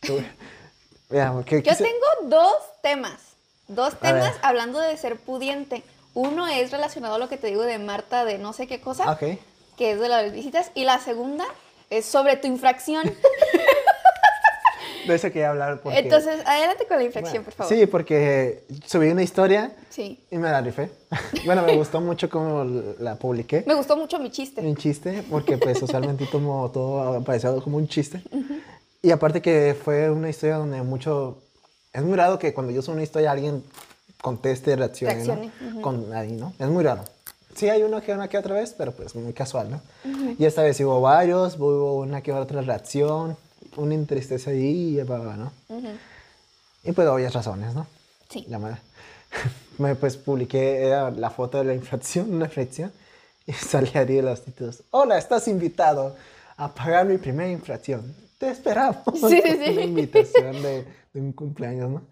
tú- 0.00 0.18
mira, 1.10 1.34
que 1.44 1.62
Yo 1.62 1.72
quise- 1.72 1.84
tengo 1.84 2.30
dos 2.30 2.54
temas. 2.82 3.20
Dos 3.68 3.98
temas 3.98 4.32
hablando 4.42 4.78
de 4.78 4.96
ser 4.96 5.16
pudiente. 5.16 5.82
Uno 6.14 6.46
es 6.46 6.70
relacionado 6.70 7.16
a 7.16 7.18
lo 7.18 7.28
que 7.28 7.36
te 7.36 7.48
digo 7.48 7.62
de 7.62 7.78
Marta 7.78 8.24
de 8.24 8.38
no 8.38 8.52
sé 8.52 8.66
qué 8.68 8.80
cosa, 8.80 9.10
Ok. 9.10 9.38
que 9.76 9.90
es 9.92 10.00
de 10.00 10.08
las 10.08 10.32
visitas. 10.32 10.70
Y 10.74 10.84
la 10.84 11.00
segunda 11.00 11.44
es 11.90 12.06
sobre 12.06 12.36
tu 12.36 12.46
infracción. 12.46 13.04
De 15.06 15.14
eso 15.14 15.28
quería 15.28 15.50
hablar 15.50 15.80
porque... 15.82 15.98
Entonces, 15.98 16.40
adelante 16.46 16.86
con 16.86 16.98
la 16.98 17.04
infracción, 17.04 17.44
por 17.44 17.52
favor. 17.52 17.72
Sí, 17.74 17.86
porque 17.86 18.64
subí 18.86 19.08
una 19.10 19.22
historia 19.22 19.72
Sí. 19.90 20.20
y 20.30 20.36
me 20.38 20.50
la 20.50 20.60
rifé. 20.60 20.90
bueno, 21.46 21.62
me 21.62 21.76
gustó 21.76 22.00
mucho 22.00 22.28
cómo 22.28 22.64
la 22.98 23.16
publiqué. 23.16 23.64
Me 23.66 23.74
gustó 23.74 23.96
mucho 23.96 24.18
mi 24.18 24.30
chiste. 24.30 24.60
Un 24.60 24.76
chiste, 24.76 25.24
porque 25.30 25.58
pues 25.58 25.80
usualmente 25.82 26.26
tomo 26.32 26.70
todo 26.72 27.22
parecía 27.24 27.52
como 27.62 27.76
un 27.76 27.88
chiste. 27.88 28.22
Y 29.02 29.10
aparte 29.10 29.40
que 29.40 29.76
fue 29.82 30.10
una 30.10 30.28
historia 30.28 30.56
donde 30.56 30.82
mucho... 30.82 31.38
Es 31.92 32.02
muy 32.02 32.16
raro 32.16 32.38
que 32.38 32.52
cuando 32.52 32.72
yo 32.72 32.82
subo 32.82 32.94
una 32.94 33.02
historia 33.04 33.30
alguien 33.30 33.62
conteste, 34.20 34.74
reaccione, 34.76 35.14
Reaccione, 35.14 35.50
¿no? 35.60 35.68
ujú. 35.70 35.80
Con 35.82 36.12
ahí, 36.12 36.32
¿no? 36.32 36.52
Es 36.58 36.68
muy 36.68 36.82
raro. 36.82 37.04
Sí 37.54 37.70
hay 37.70 37.82
uno 37.82 38.02
que 38.02 38.12
una 38.12 38.28
que 38.28 38.36
otra 38.36 38.54
vez, 38.54 38.74
pero 38.76 38.92
pues 38.92 39.14
muy 39.14 39.32
casual, 39.32 39.70
¿no? 39.70 39.80
Y 40.38 40.44
esta 40.44 40.62
vez 40.62 40.78
hubo 40.80 41.00
varios, 41.00 41.56
hubo 41.58 41.94
una 42.00 42.20
que 42.20 42.30
otra 42.32 42.60
reacción, 42.60 43.36
una 43.76 43.94
entristeza 43.94 44.50
ahí 44.50 44.98
y 44.98 45.02
bla, 45.02 45.36
¿no? 45.36 45.52
Ujú. 45.68 45.88
Y 46.84 46.92
pues 46.92 47.08
obvias 47.08 47.34
razones, 47.34 47.74
¿no? 47.74 47.86
Sí. 48.28 48.44
La 48.48 48.58
madre. 48.58 48.78
Me 49.78 49.94
pues 49.94 50.16
publiqué 50.16 50.90
la 51.16 51.30
foto 51.30 51.58
de 51.58 51.64
la 51.64 51.74
infracción, 51.74 52.32
una 52.32 52.46
infracción, 52.46 52.92
y 53.46 53.52
salía 53.52 54.00
ahí 54.00 54.06
de 54.16 54.22
los 54.22 54.42
títulos. 54.42 54.82
Hola, 54.90 55.18
estás 55.18 55.48
invitado 55.48 56.16
a 56.56 56.72
pagar 56.74 57.06
mi 57.06 57.18
primera 57.18 57.50
infracción. 57.50 58.14
Te 58.38 58.50
esperamos. 58.50 59.02
Sí, 59.14 59.40
sí, 59.44 59.58
sí. 59.64 59.70
Una 59.72 59.82
invitación 59.82 60.62
de, 60.62 60.84
de 61.12 61.20
un 61.20 61.32
cumpleaños, 61.32 61.90
¿no? 61.90 62.02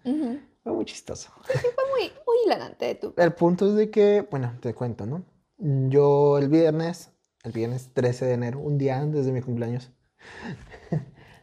Fue 0.63 0.73
muy 0.73 0.85
chistoso. 0.85 1.31
Sí, 1.47 1.59
fue 1.59 1.83
muy, 1.91 2.11
muy 2.25 2.37
hilarante 2.45 2.85
de 2.85 2.95
tu. 2.95 3.13
El 3.17 3.33
punto 3.33 3.69
es 3.69 3.75
de 3.75 3.89
que, 3.89 4.25
bueno, 4.29 4.53
te 4.61 4.73
cuento, 4.73 5.05
¿no? 5.05 5.23
Yo 5.57 6.37
el 6.37 6.49
viernes, 6.49 7.11
el 7.43 7.51
viernes 7.51 7.89
13 7.93 8.25
de 8.25 8.33
enero, 8.33 8.59
un 8.59 8.77
día 8.77 8.97
antes 8.97 9.25
de 9.25 9.31
mi 9.31 9.41
cumpleaños, 9.41 9.91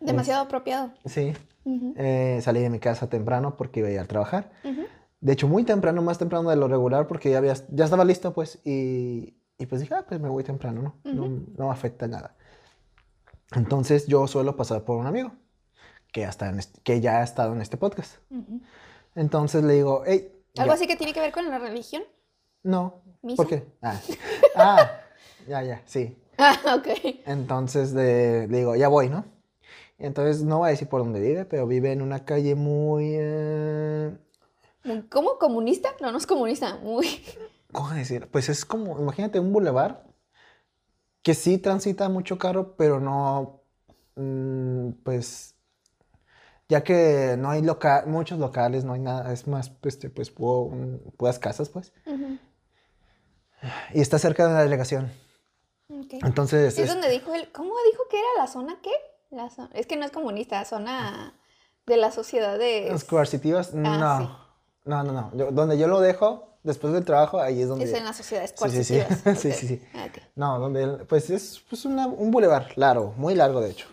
Demasiado 0.04 0.42
apropiado. 0.42 0.92
sí, 1.04 1.32
eh, 1.96 2.40
salí 2.42 2.60
de 2.60 2.70
mi 2.70 2.78
casa 2.78 3.08
temprano 3.08 3.56
porque 3.56 3.80
iba 3.80 3.88
a 3.88 3.92
ir 3.92 3.98
a 4.00 4.04
trabajar. 4.06 4.50
De 5.20 5.32
hecho, 5.32 5.46
muy 5.46 5.62
temprano, 5.64 6.02
más 6.02 6.18
temprano 6.18 6.50
de 6.50 6.56
lo 6.56 6.66
regular, 6.68 7.06
porque 7.06 7.30
ya, 7.30 7.38
había, 7.38 7.54
ya 7.70 7.84
estaba 7.84 8.04
listo, 8.04 8.32
pues, 8.34 8.58
y, 8.64 9.36
y 9.58 9.66
pues 9.66 9.80
dije, 9.80 9.94
ah, 9.94 10.04
pues 10.08 10.20
me 10.20 10.28
voy 10.28 10.42
temprano, 10.42 10.82
¿no? 10.82 11.12
No, 11.12 11.28
no 11.56 11.70
afecta 11.70 12.08
nada. 12.08 12.34
Entonces, 13.54 14.06
yo 14.06 14.26
suelo 14.26 14.56
pasar 14.56 14.82
por 14.84 14.96
un 14.96 15.06
amigo 15.06 15.32
que 16.12 16.22
ya, 16.22 16.28
está 16.28 16.48
en 16.48 16.58
este- 16.58 16.80
que 16.82 17.00
ya 17.00 17.18
ha 17.20 17.22
estado 17.22 17.52
en 17.52 17.60
este 17.60 17.76
podcast. 17.76 18.16
Entonces 19.14 19.62
le 19.64 19.74
digo, 19.74 20.02
hey, 20.06 20.32
¿Algo 20.58 20.72
así 20.74 20.86
que 20.86 20.96
tiene 20.96 21.12
que 21.12 21.20
ver 21.20 21.32
con 21.32 21.48
la 21.48 21.58
religión? 21.58 22.02
No, 22.62 23.02
¿Misa? 23.22 23.36
¿por 23.36 23.46
qué? 23.48 23.66
Ah, 23.80 24.00
ah, 24.56 24.90
ya, 25.48 25.62
ya, 25.62 25.82
sí. 25.86 26.18
Ah, 26.38 26.56
ok. 26.76 26.88
Entonces 27.26 27.92
le, 27.92 28.48
le 28.48 28.58
digo, 28.58 28.74
ya 28.76 28.88
voy, 28.88 29.08
¿no? 29.08 29.24
Entonces 29.98 30.42
no 30.42 30.58
voy 30.58 30.68
a 30.68 30.70
decir 30.70 30.88
por 30.88 31.02
dónde 31.02 31.20
vive, 31.20 31.44
pero 31.44 31.66
vive 31.66 31.92
en 31.92 32.02
una 32.02 32.24
calle 32.24 32.54
muy... 32.54 33.12
eh, 33.16 34.16
¿Cómo? 35.10 35.38
¿Comunista? 35.38 35.90
No, 36.00 36.10
no 36.10 36.18
es 36.18 36.26
comunista. 36.26 36.76
Muy. 36.82 37.06
¿Cómo 37.72 37.90
decir? 37.90 38.28
Pues 38.30 38.48
es 38.48 38.64
como, 38.64 38.98
imagínate 38.98 39.38
un 39.40 39.52
bulevar 39.52 40.04
que 41.22 41.34
sí 41.34 41.58
transita 41.58 42.08
mucho 42.08 42.36
carro, 42.36 42.74
pero 42.76 42.98
no, 42.98 43.62
mm, 44.16 44.90
pues, 45.04 45.54
ya 46.68 46.82
que 46.82 47.36
no 47.38 47.50
hay 47.50 47.62
loca 47.62 48.04
muchos 48.06 48.38
locales, 48.40 48.84
no 48.84 48.94
hay 48.94 49.00
nada, 49.00 49.32
es 49.32 49.46
más, 49.46 49.70
pues, 49.70 49.94
este, 49.94 50.10
pues, 50.10 50.34
pu- 50.34 50.68
un- 50.70 51.12
puras 51.16 51.38
casas, 51.38 51.68
pues. 51.68 51.92
Y 53.94 54.00
está 54.00 54.18
cerca 54.18 54.48
de 54.48 54.54
la 54.54 54.62
delegación. 54.62 55.12
Ok. 55.88 56.14
Entonces, 56.24 56.74
Es 56.76 56.84
es- 56.86 56.88
donde 56.92 57.08
dijo 57.08 57.32
él, 57.34 57.50
¿cómo 57.52 57.72
dijo 57.90 58.02
que 58.10 58.18
era 58.18 58.28
la 58.38 58.46
zona 58.48 58.80
qué? 58.82 58.90
La 59.32 59.48
es 59.72 59.86
que 59.86 59.96
no 59.96 60.04
es 60.04 60.10
comunista, 60.10 60.64
zona 60.64 61.32
de 61.86 61.96
las 61.96 62.14
sociedades. 62.14 62.90
las 62.92 63.04
coercitivas, 63.04 63.72
no. 63.74 63.88
Ah, 63.90 64.18
sí. 64.20 64.28
No, 64.84 65.02
no, 65.02 65.12
no. 65.12 65.30
Yo- 65.34 65.50
donde 65.52 65.78
yo 65.78 65.86
lo 65.88 66.00
dejo, 66.00 66.48
después 66.64 66.92
del 66.92 67.04
trabajo, 67.04 67.40
ahí 67.40 67.62
es 67.62 67.68
donde... 67.68 67.84
Es 67.86 67.92
en 67.94 68.04
las 68.04 68.16
sociedades 68.16 68.50
Sí, 68.56 68.68
sí, 68.70 68.84
sí. 68.84 68.98
coercitivas. 69.00 69.22
Sí, 69.40 69.48
Ok. 69.48 69.54
sí, 69.54 69.66
sí. 69.68 69.82
Ah, 69.94 70.06
ok. 70.10 70.22
No, 70.36 70.58
donde, 70.58 70.86
pues 71.06 71.30
es 71.30 71.62
pues 71.70 71.84
una- 71.86 72.06
un 72.08 72.30
bulevar 72.30 72.76
largo, 72.76 73.14
muy 73.16 73.34
largo 73.34 73.60
de 73.62 73.70
hecho. 73.70 73.88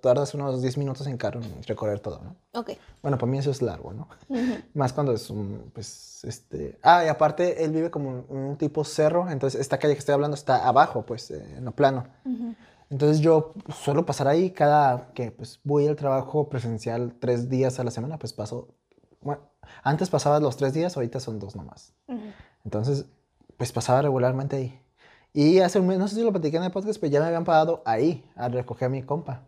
Tardas 0.00 0.32
unos 0.34 0.62
10 0.62 0.78
minutos 0.78 1.06
en 1.06 1.16
carro 1.18 1.40
en 1.42 1.62
recorrer 1.64 2.00
todo, 2.00 2.20
¿no? 2.22 2.36
Ok. 2.58 2.70
Bueno, 3.02 3.18
para 3.18 3.30
mí 3.30 3.38
eso 3.38 3.50
es 3.50 3.60
largo, 3.60 3.92
¿no? 3.92 4.08
Ujú. 4.28 4.40
Más 4.74 4.92
cuando 4.94 5.12
es 5.12 5.28
un, 5.30 5.70
pues, 5.74 6.24
este... 6.24 6.78
Ah, 6.82 7.04
y 7.04 7.08
aparte 7.08 7.64
él 7.64 7.72
vive 7.72 7.90
como 7.90 8.08
un, 8.08 8.24
un 8.28 8.56
tipo 8.56 8.82
cerro, 8.84 9.28
entonces 9.30 9.60
esta 9.60 9.78
calle 9.78 9.94
que 9.94 10.00
estoy 10.00 10.14
hablando 10.14 10.36
está 10.36 10.66
abajo, 10.66 11.02
pues, 11.02 11.30
eh, 11.32 11.44
en 11.58 11.64
lo 11.66 11.72
plano. 11.72 12.06
Ujú. 12.24 12.54
Entonces 12.90 13.20
yo 13.20 13.54
suelo 13.72 14.04
pasar 14.04 14.26
ahí 14.26 14.50
cada 14.50 15.12
que 15.14 15.30
pues 15.30 15.60
voy 15.62 15.86
al 15.86 15.96
trabajo 15.96 16.48
presencial 16.48 17.14
tres 17.20 17.48
días 17.48 17.78
a 17.78 17.84
la 17.84 17.92
semana, 17.92 18.18
pues 18.18 18.32
paso, 18.32 18.74
bueno, 19.20 19.42
antes 19.82 20.10
pasaba 20.10 20.40
los 20.40 20.56
tres 20.56 20.74
días, 20.74 20.96
ahorita 20.96 21.20
son 21.20 21.38
dos 21.38 21.54
nomás. 21.54 21.94
Entonces, 22.64 23.06
pues 23.56 23.72
pasaba 23.72 24.02
regularmente 24.02 24.56
ahí. 24.56 24.80
Y 25.32 25.60
hace 25.60 25.78
un 25.78 25.86
mes, 25.86 25.98
no 25.98 26.08
sé 26.08 26.16
si 26.16 26.24
lo 26.24 26.32
platiqué 26.32 26.56
en 26.56 26.64
el 26.64 26.72
podcast, 26.72 27.00
pero 27.00 27.12
ya 27.12 27.20
me 27.20 27.26
habían 27.26 27.44
pagado 27.44 27.82
ahí 27.86 28.28
a 28.34 28.48
recoger 28.48 28.86
a 28.86 28.88
mi 28.88 29.02
compa. 29.04 29.44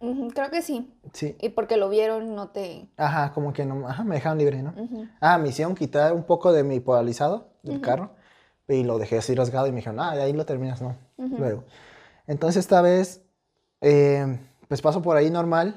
Creo 0.00 0.50
que 0.50 0.62
sí. 0.62 0.92
Sí. 1.12 1.36
Y 1.40 1.50
porque 1.50 1.76
lo 1.76 1.88
vieron, 1.88 2.34
no 2.34 2.48
te. 2.48 2.88
Ajá, 2.96 3.32
como 3.32 3.52
que 3.52 3.64
no, 3.66 3.86
ajá, 3.86 4.02
me 4.04 4.16
dejaron 4.16 4.38
libre, 4.38 4.62
¿no? 4.62 4.74
Ah, 5.20 5.38
me 5.38 5.48
hicieron 5.48 5.74
quitar 5.74 6.12
un 6.12 6.24
poco 6.24 6.52
de 6.52 6.64
mi 6.64 6.80
polarizado 6.80 7.50
del 7.62 7.80
carro 7.80 8.10
y 8.66 8.84
lo 8.84 8.98
dejé 8.98 9.18
así 9.18 9.34
rasgado 9.34 9.66
y 9.66 9.70
me 9.70 9.76
dijeron, 9.76 10.00
ah, 10.00 10.10
ahí 10.10 10.32
lo 10.32 10.44
terminas, 10.44 10.82
¿no? 10.82 10.96
Luego. 11.16 11.64
Entonces 12.28 12.60
esta 12.64 12.80
vez, 12.82 13.22
eh, 13.80 14.38
pues 14.68 14.80
paso 14.80 15.02
por 15.02 15.16
ahí 15.16 15.30
normal, 15.30 15.74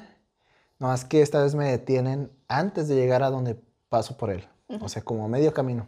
no 0.78 0.88
más 0.88 1.04
que 1.06 1.22
esta 1.24 1.42
vez 1.42 1.56
me 1.56 1.70
detienen 1.72 2.32
antes 2.48 2.88
de 2.88 2.96
llegar 2.96 3.24
a 3.24 3.32
donde 3.32 3.56
paso 3.90 4.16
por 4.18 4.30
él, 4.30 4.48
o 4.80 4.88
sea, 4.90 5.02
como 5.02 5.26
a 5.26 5.28
medio 5.28 5.52
camino. 5.54 5.88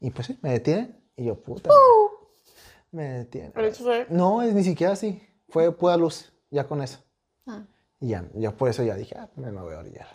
Y 0.00 0.10
pues 0.10 0.26
sí, 0.26 0.38
me 0.42 0.50
detienen 0.50 0.98
y 1.16 1.24
yo, 1.26 1.40
puta. 1.40 1.70
Me 2.90 3.04
detienen. 3.04 3.52
Pero 3.52 3.66
eso 3.68 3.84
fue- 3.84 4.06
No, 4.10 4.42
es 4.42 4.52
ni 4.54 4.64
siquiera 4.64 4.92
así, 4.94 5.22
fue 5.48 5.70
pura 5.72 5.96
luz, 5.96 6.32
ya 6.50 6.66
con 6.66 6.82
eso. 6.82 6.98
Ah. 7.46 7.62
Y 8.00 8.08
ya, 8.08 8.24
yo 8.34 8.56
por 8.56 8.68
eso 8.68 8.82
ya 8.82 8.94
dije, 8.96 9.14
ah, 9.18 9.28
me, 9.36 9.50
me 9.52 9.60
voy 9.60 9.74
a 9.74 9.78
orillar. 9.78 10.06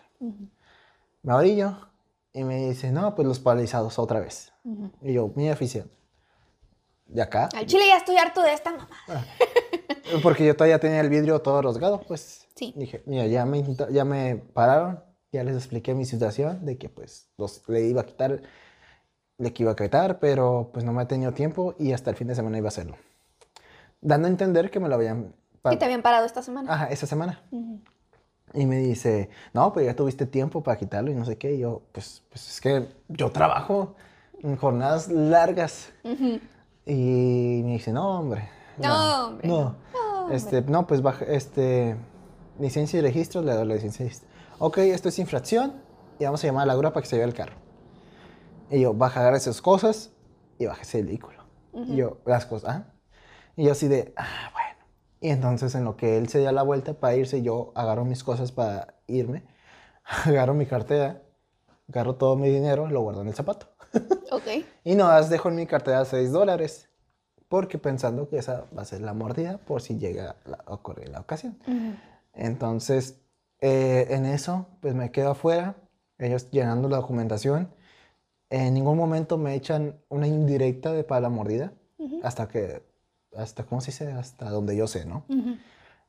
Me 1.23 1.33
orillo 1.33 1.77
y 2.33 2.43
me 2.43 2.67
dice, 2.69 2.91
no, 2.91 3.13
pues 3.15 3.27
los 3.27 3.39
paralizados 3.39 3.99
otra 3.99 4.19
vez. 4.19 4.51
Y 5.01 5.13
yo, 5.13 5.31
mi 5.35 5.49
afición. 5.49 5.89
¿De 7.11 7.21
acá? 7.21 7.49
Al 7.53 7.65
chile 7.65 7.83
ya 7.87 7.97
estoy 7.97 8.15
harto 8.17 8.41
de 8.41 8.53
esta 8.53 8.71
mamá. 8.71 8.89
Porque 10.23 10.45
yo 10.45 10.55
todavía 10.55 10.79
tenía 10.79 11.01
el 11.01 11.09
vidrio 11.09 11.41
todo 11.41 11.61
rasgado, 11.61 12.01
pues. 12.01 12.47
Sí. 12.55 12.73
Dije, 12.75 13.03
mira, 13.05 13.27
ya 13.27 13.45
me, 13.45 13.63
ya 13.91 14.05
me 14.05 14.37
pararon, 14.37 15.03
ya 15.31 15.43
les 15.43 15.55
expliqué 15.55 15.93
mi 15.93 16.05
situación 16.05 16.65
de 16.65 16.77
que 16.77 16.87
pues 16.89 17.29
los, 17.37 17.67
le 17.67 17.81
iba 17.81 18.01
a 18.01 18.05
quitar, 18.05 18.41
le 19.37 19.53
que 19.53 19.63
iba 19.63 19.73
a 19.73 19.75
quitar, 19.75 20.19
pero 20.19 20.69
pues 20.73 20.85
no 20.85 20.93
me 20.93 21.01
ha 21.01 21.07
tenido 21.07 21.33
tiempo 21.33 21.75
y 21.77 21.91
hasta 21.91 22.09
el 22.09 22.15
fin 22.15 22.27
de 22.27 22.35
semana 22.35 22.57
iba 22.57 22.67
a 22.67 22.69
hacerlo. 22.69 22.95
Dando 23.99 24.27
a 24.27 24.31
entender 24.31 24.71
que 24.71 24.79
me 24.79 24.87
lo 24.87 24.95
habían... 24.95 25.35
Y 25.69 25.77
te 25.77 25.85
habían 25.85 26.01
parado 26.01 26.25
esta 26.25 26.41
semana. 26.41 26.73
Ajá, 26.73 26.87
esa 26.87 27.05
semana. 27.07 27.41
Ujú. 27.51 27.81
Y 28.53 28.65
me 28.65 28.77
dice, 28.77 29.29
no, 29.53 29.71
pues 29.73 29.85
ya 29.85 29.95
tuviste 29.95 30.25
tiempo 30.25 30.63
para 30.63 30.77
quitarlo 30.77 31.11
y 31.11 31.15
no 31.15 31.25
sé 31.25 31.37
qué. 31.37 31.53
Y 31.53 31.59
yo, 31.59 31.83
pues, 31.91 32.23
pues 32.29 32.49
es 32.49 32.61
que 32.61 32.87
yo 33.09 33.31
trabajo 33.31 33.95
en 34.41 34.55
jornadas 34.55 35.07
largas. 35.09 35.91
Ujú. 36.03 36.39
Y 36.85 37.61
me 37.63 37.73
dice, 37.73 37.91
no, 37.93 38.19
hombre. 38.19 38.49
No, 38.77 39.27
hombre, 39.27 39.47
No. 39.47 39.63
no. 39.63 39.75
No, 40.27 40.31
este, 40.31 40.61
no, 40.61 40.87
pues 40.87 41.01
baja, 41.01 41.25
este, 41.25 41.95
licencia 42.59 42.99
y 42.99 43.01
registro, 43.01 43.41
le 43.41 43.53
doy 43.53 43.65
la 43.67 43.75
licencia 43.75 44.03
y 44.03 44.07
registro. 44.07 44.29
Ok, 44.59 44.77
esto 44.79 45.09
es 45.09 45.19
infracción 45.19 45.81
y 46.19 46.25
vamos 46.25 46.43
a 46.43 46.47
llamar 46.47 46.63
a 46.63 46.65
la 46.67 46.75
grúa 46.75 46.93
para 46.93 47.01
que 47.01 47.09
se 47.09 47.15
lleve 47.17 47.27
el 47.27 47.33
carro. 47.33 47.55
Y 48.69 48.81
yo, 48.81 48.93
baja, 48.93 49.19
agarra 49.21 49.37
esas 49.37 49.61
cosas 49.61 50.11
y 50.57 50.65
bájese 50.65 50.99
el 50.99 51.07
vehículo. 51.07 51.41
Y 51.73 51.95
yo, 51.95 52.17
las 52.25 52.45
cosas, 52.45 52.69
ah. 52.69 52.93
Y 53.55 53.65
yo 53.65 53.71
así 53.71 53.87
de, 53.87 54.13
ah, 54.17 54.49
bueno. 54.53 54.85
Y 55.19 55.29
entonces 55.29 55.73
en 55.75 55.83
lo 55.83 55.95
que 55.97 56.17
él 56.17 56.29
se 56.29 56.41
da 56.41 56.51
la 56.51 56.63
vuelta 56.63 56.93
para 56.93 57.15
irse, 57.15 57.41
yo 57.41 57.71
agarro 57.75 58.05
mis 58.05 58.23
cosas 58.23 58.51
para 58.51 58.95
irme, 59.07 59.45
agarro 60.25 60.53
mi 60.53 60.65
cartera, 60.65 61.21
agarro 61.89 62.15
todo 62.15 62.35
mi 62.35 62.49
dinero, 62.49 62.87
lo 62.87 63.01
guardo 63.01 63.21
en 63.21 63.27
el 63.27 63.33
zapato. 63.33 63.67
Ok. 64.31 64.65
Y 64.83 64.95
no 64.95 65.07
las 65.07 65.29
dejo 65.29 65.49
en 65.49 65.55
mi 65.55 65.67
cartera 65.67 66.05
6 66.05 66.31
dólares. 66.31 66.89
Porque 67.47 67.77
pensando 67.77 68.29
que 68.29 68.37
esa 68.37 68.65
va 68.75 68.83
a 68.83 68.85
ser 68.85 69.01
la 69.01 69.13
mordida 69.13 69.57
por 69.57 69.81
si 69.81 69.97
llega 69.97 70.37
a 70.65 70.73
ocurrir 70.73 71.09
la 71.09 71.19
ocasión. 71.19 71.57
Ujú. 71.67 71.95
Entonces, 72.33 73.19
eh, 73.59 74.07
en 74.09 74.25
eso, 74.25 74.67
pues 74.79 74.95
me 74.95 75.11
quedo 75.11 75.31
afuera, 75.31 75.75
ellos 76.17 76.49
llenando 76.49 76.87
la 76.87 76.97
documentación. 76.97 77.69
En 78.49 78.73
ningún 78.73 78.97
momento 78.97 79.37
me 79.37 79.53
echan 79.53 79.99
una 80.09 80.27
indirecta 80.27 80.93
de 80.93 81.03
para 81.03 81.21
la 81.21 81.29
mordida. 81.29 81.73
Hasta 82.23 82.47
que, 82.47 82.83
hasta, 83.35 83.63
¿cómo 83.65 83.81
se 83.81 83.91
dice? 83.91 84.11
Hasta 84.11 84.49
donde 84.49 84.75
yo 84.75 84.87
sé, 84.87 85.05
¿no? 85.05 85.25
Ujú. 85.27 85.57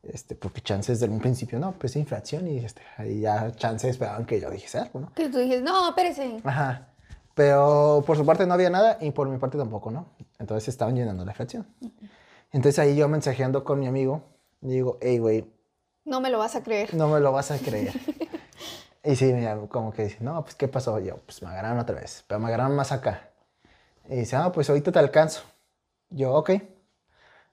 Este, 0.02 0.34
porque 0.34 0.60
chances 0.60 1.00
desde 1.00 1.12
un 1.12 1.20
principio, 1.20 1.58
no, 1.60 1.72
pues 1.72 1.94
infracción 1.96 2.48
y 2.48 2.58
este, 2.58 2.82
ahí 2.96 3.20
ya 3.20 3.52
chances 3.52 3.90
esperaban 3.92 4.26
que 4.26 4.40
yo 4.40 4.50
dijese 4.50 4.78
algo, 4.78 5.00
¿no? 5.00 5.12
Que 5.12 5.28
tú 5.28 5.38
dices, 5.38 5.62
no, 5.62 5.90
espérese. 5.90 6.40
Ajá. 6.44 6.88
Pero 7.34 8.02
por 8.06 8.16
su 8.16 8.26
parte 8.26 8.46
no 8.46 8.54
había 8.54 8.70
nada 8.70 8.98
y 9.00 9.10
por 9.10 9.28
mi 9.28 9.38
parte 9.38 9.56
tampoco, 9.58 9.90
¿no? 9.90 10.06
Entonces 10.38 10.68
estaban 10.68 10.94
llenando 10.94 11.24
la 11.24 11.32
fracción. 11.34 11.66
Entonces 12.50 12.78
ahí 12.78 12.94
yo 12.96 13.08
mensajeando 13.08 13.64
con 13.64 13.80
mi 13.80 13.86
amigo, 13.86 14.22
digo, 14.60 14.98
hey, 15.00 15.18
güey, 15.18 15.50
No 16.04 16.20
me 16.20 16.28
lo 16.30 16.38
vas 16.38 16.54
a 16.56 16.62
creer. 16.62 16.94
no 16.94 17.08
me 17.08 17.20
lo 17.20 17.32
vas 17.32 17.50
a 17.50 17.58
creer. 17.58 17.94
y 19.04 19.16
sí, 19.16 19.32
mira, 19.32 19.56
como 19.68 19.92
que 19.92 20.04
dice, 20.04 20.18
no, 20.20 20.42
pues 20.42 20.54
¿qué 20.54 20.68
pasó? 20.68 21.00
Y 21.00 21.06
yo, 21.06 21.16
pues 21.18 21.42
me 21.42 21.48
agarraron 21.48 21.78
otra 21.78 21.94
vez, 21.98 22.24
pero 22.26 22.38
me 22.40 22.48
agarraron 22.48 22.76
más 22.76 22.92
acá. 22.92 23.30
Y 24.08 24.16
dice, 24.16 24.36
ah, 24.36 24.52
pues 24.52 24.68
ahorita 24.68 24.92
te 24.92 24.98
alcanzo. 24.98 25.42
Yo, 26.10 26.34
ok. 26.34 26.50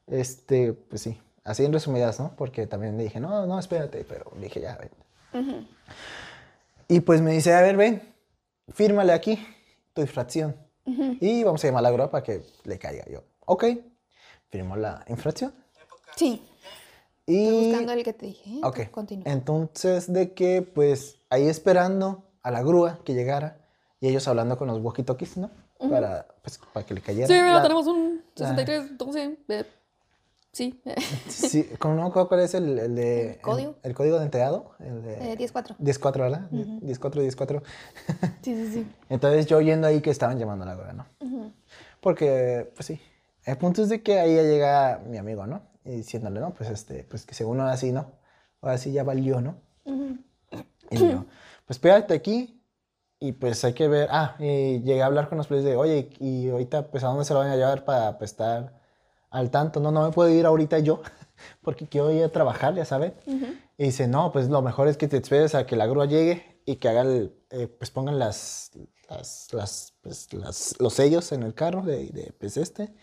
Este, 0.07 0.73
pues 0.73 1.01
sí, 1.03 1.21
así 1.43 1.63
en 1.63 1.71
resumidas, 1.71 2.19
¿no? 2.19 2.33
Porque 2.35 2.67
también 2.67 2.97
le 2.97 3.03
dije, 3.03 3.19
no, 3.19 3.45
no, 3.45 3.59
espérate, 3.59 4.03
pero 4.03 4.31
le 4.35 4.41
dije, 4.47 4.59
ya, 4.59 4.77
ven. 4.77 4.89
Ujú. 5.47 5.65
Y 6.87 6.99
pues 7.01 7.21
me 7.21 7.31
dice, 7.31 7.53
a 7.53 7.61
ver, 7.61 7.77
ven, 7.77 8.01
fírmale 8.73 9.13
aquí 9.13 9.45
tu 9.99 10.01
infracción. 10.01 10.55
Ujú. 10.85 11.17
Y 11.19 11.43
vamos 11.43 11.63
a 11.63 11.67
llamar 11.67 11.79
a 11.81 11.83
la 11.83 11.91
grúa 11.91 12.09
para 12.09 12.23
que 12.23 12.41
le 12.63 12.79
caiga. 12.79 13.05
Yo, 13.11 13.23
ok, 13.45 13.65
firmó 14.49 14.75
la 14.75 15.03
infracción. 15.07 15.53
Sí. 16.15 16.41
Y, 17.25 17.43
Estoy 17.45 17.65
buscando 17.67 17.91
el 17.93 18.03
que 18.03 18.13
te 18.13 18.25
dije. 18.27 18.49
¿eh? 18.49 18.61
ok, 18.63 18.79
Continúa. 18.89 19.31
entonces 19.31 20.11
de 20.11 20.33
que 20.33 20.61
pues 20.63 21.17
ahí 21.29 21.47
esperando 21.47 22.23
a 22.41 22.49
la 22.49 22.63
grúa 22.63 22.99
que 23.05 23.13
llegara 23.13 23.57
y 24.01 24.07
ellos 24.07 24.27
hablando 24.27 24.57
con 24.57 24.67
los 24.67 24.79
walkie-talkies, 24.79 25.37
¿no? 25.37 25.51
Para, 25.89 26.27
pues, 26.41 26.59
para 26.73 26.85
que 26.85 26.93
le 26.93 27.01
cayera. 27.01 27.27
Sí, 27.27 27.33
mira, 27.33 27.53
la- 27.55 27.61
tenemos 27.61 27.85
un 27.87 28.23
la- 28.35 28.47
63, 28.55 28.97
12. 28.97 29.37
Sí. 30.51 30.81
Sí, 31.27 31.69
¿cómo 31.79 31.95
no 31.95 32.03
me 32.03 32.07
acuerdo 32.09 32.29
cuál 32.29 32.41
es 32.41 32.53
el, 32.53 32.77
el 32.77 32.95
de... 32.95 33.31
¿El 33.33 33.41
código? 33.41 33.75
El, 33.83 33.93
código 33.93 34.17
de 34.17 34.25
enterado. 34.25 34.71
El 34.79 35.03
de... 35.03 35.33
Eh, 35.33 35.37
10-4. 35.37 35.77
10-4, 35.77 36.17
¿verdad? 36.19 36.49
10-4, 36.51 37.35
10-4. 37.35 37.61
Sí, 38.41 38.55
sí, 38.55 38.71
sí. 38.71 38.87
Entonces 39.09 39.45
yo 39.47 39.61
yendo 39.61 39.87
ahí 39.87 40.01
que 40.01 40.09
estaban 40.09 40.37
llamando 40.39 40.63
a 40.63 40.67
la 40.67 40.75
grúa, 40.75 40.93
¿no? 40.93 41.05
Porque, 42.01 42.71
pues 42.75 42.85
sí. 42.85 42.99
El 43.45 43.57
punto 43.57 43.81
es 43.81 43.89
de 43.89 44.03
que 44.03 44.19
ahí 44.19 44.35
ya 44.35 44.43
llega 44.43 45.01
mi 45.05 45.17
amigo, 45.17 45.47
¿no? 45.47 45.61
Y 45.83 45.91
diciéndole, 45.91 46.39
no, 46.39 46.53
pues 46.53 46.69
este, 46.69 47.03
pues 47.03 47.25
que 47.25 47.33
según 47.33 47.59
ahora 47.59 47.77
sí, 47.77 47.91
¿no? 47.91 48.11
Ahora 48.61 48.77
sí 48.77 48.91
ya 48.91 49.03
valió, 49.03 49.41
¿no? 49.41 49.55
Y 50.91 50.97
yo, 50.97 51.25
pues 51.65 51.77
espérate 51.77 52.13
aquí 52.13 52.61
y 53.19 53.33
pues 53.33 53.63
hay 53.63 53.73
que 53.73 53.87
ver. 53.87 54.07
Ah, 54.11 54.35
y 54.39 54.81
llegué 54.81 55.01
a 55.01 55.05
hablar 55.05 55.29
con 55.29 55.37
los 55.37 55.47
players 55.47 55.65
de, 55.65 55.75
oye, 55.75 56.09
y 56.19 56.49
ahorita, 56.49 56.89
pues 56.89 57.03
a 57.03 57.07
dónde 57.07 57.25
se 57.25 57.33
lo 57.33 57.39
van 57.39 57.49
a 57.49 57.55
llevar 57.55 57.85
para 57.85 58.17
pues, 58.17 58.31
estar 58.31 58.78
al 59.29 59.51
tanto. 59.51 59.79
No, 59.79 59.91
no 59.91 60.03
me 60.05 60.11
puedo 60.11 60.29
ir 60.29 60.45
ahorita 60.45 60.79
yo 60.79 61.01
porque 61.61 61.87
quiero 61.87 62.11
ir 62.11 62.23
a 62.23 62.29
trabajar, 62.31 62.75
ya 62.75 62.85
saben. 62.85 63.13
Y 63.77 63.83
dice, 63.85 64.07
no, 64.07 64.31
pues 64.31 64.49
lo 64.49 64.61
mejor 64.61 64.87
es 64.87 64.97
que 64.97 65.07
te 65.07 65.17
esperes 65.17 65.55
a 65.55 65.65
que 65.65 65.75
la 65.75 65.87
grúa 65.87 66.05
llegue 66.05 66.61
y 66.65 66.75
que 66.77 66.89
haga 66.89 67.01
el, 67.01 67.33
eh, 67.49 67.67
pues 67.67 67.91
pongan 67.91 68.19
las, 68.19 68.71
las, 69.09 69.47
las, 69.53 69.93
pues, 70.01 70.33
las- 70.33 70.75
los 70.79 70.93
sellos 70.93 71.31
en 71.31 71.43
el 71.43 71.53
carro 71.53 71.81
de, 71.83 72.07
de, 72.09 72.33
pues 72.39 72.57
este 72.57 72.93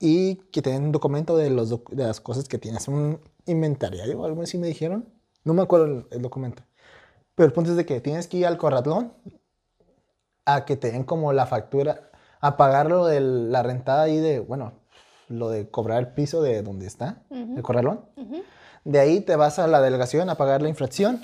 y 0.00 0.36
que 0.50 0.62
te 0.62 0.70
den 0.70 0.84
un 0.84 0.92
documento 0.92 1.36
de, 1.36 1.50
los, 1.50 1.70
doc- 1.70 1.90
de 1.90 2.04
las 2.04 2.20
cosas 2.20 2.48
que 2.48 2.58
tienes, 2.58 2.88
un 2.88 3.20
inventariario 3.46 4.20
o 4.20 4.24
algo 4.24 4.42
así 4.42 4.58
me 4.58 4.66
dijeron. 4.66 5.08
No 5.44 5.54
me 5.54 5.62
acuerdo 5.62 5.86
el, 5.86 6.06
el 6.10 6.22
documento. 6.22 6.62
Pero 7.34 7.46
el 7.46 7.52
punto 7.52 7.70
es 7.70 7.76
de 7.76 7.84
que 7.86 8.00
tienes 8.00 8.26
que 8.28 8.38
ir 8.38 8.46
al 8.46 8.58
corralón 8.58 9.12
a 10.46 10.64
que 10.64 10.76
te 10.76 10.90
den 10.92 11.04
como 11.04 11.32
la 11.32 11.46
factura, 11.46 12.10
a 12.40 12.56
pagar 12.56 12.88
lo 12.88 13.06
de 13.06 13.20
la 13.20 13.62
rentada 13.62 14.02
ahí 14.02 14.18
de, 14.18 14.40
bueno, 14.40 14.72
lo 15.28 15.48
de 15.48 15.68
cobrar 15.68 16.00
el 16.00 16.08
piso 16.08 16.42
de 16.42 16.62
donde 16.62 16.86
está, 16.86 17.22
el 17.30 17.62
corralón. 17.62 18.00
De 18.84 19.00
ahí 19.00 19.20
te 19.20 19.36
vas 19.36 19.58
a 19.58 19.66
la 19.66 19.80
delegación 19.80 20.28
a 20.28 20.34
pagar 20.36 20.62
la 20.62 20.68
infracción 20.68 21.22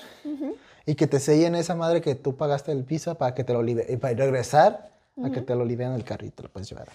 y 0.86 0.94
que 0.94 1.06
te 1.06 1.20
sellen 1.20 1.54
esa 1.54 1.74
madre 1.74 2.00
que 2.00 2.14
tú 2.14 2.36
pagaste 2.36 2.72
el 2.72 2.84
piso 2.84 3.14
para 3.16 3.34
que 3.34 3.44
te 3.44 3.52
lo 3.52 3.62
libere. 3.62 3.92
Y 3.92 3.96
para 3.96 4.14
regresar 4.14 4.90
a 5.22 5.30
que 5.30 5.42
te 5.42 5.54
lo 5.54 5.64
liberen 5.64 5.94
el 5.94 6.04
carrito, 6.04 6.42
lo 6.42 6.48
puedes 6.48 6.68
llevar. 6.68 6.88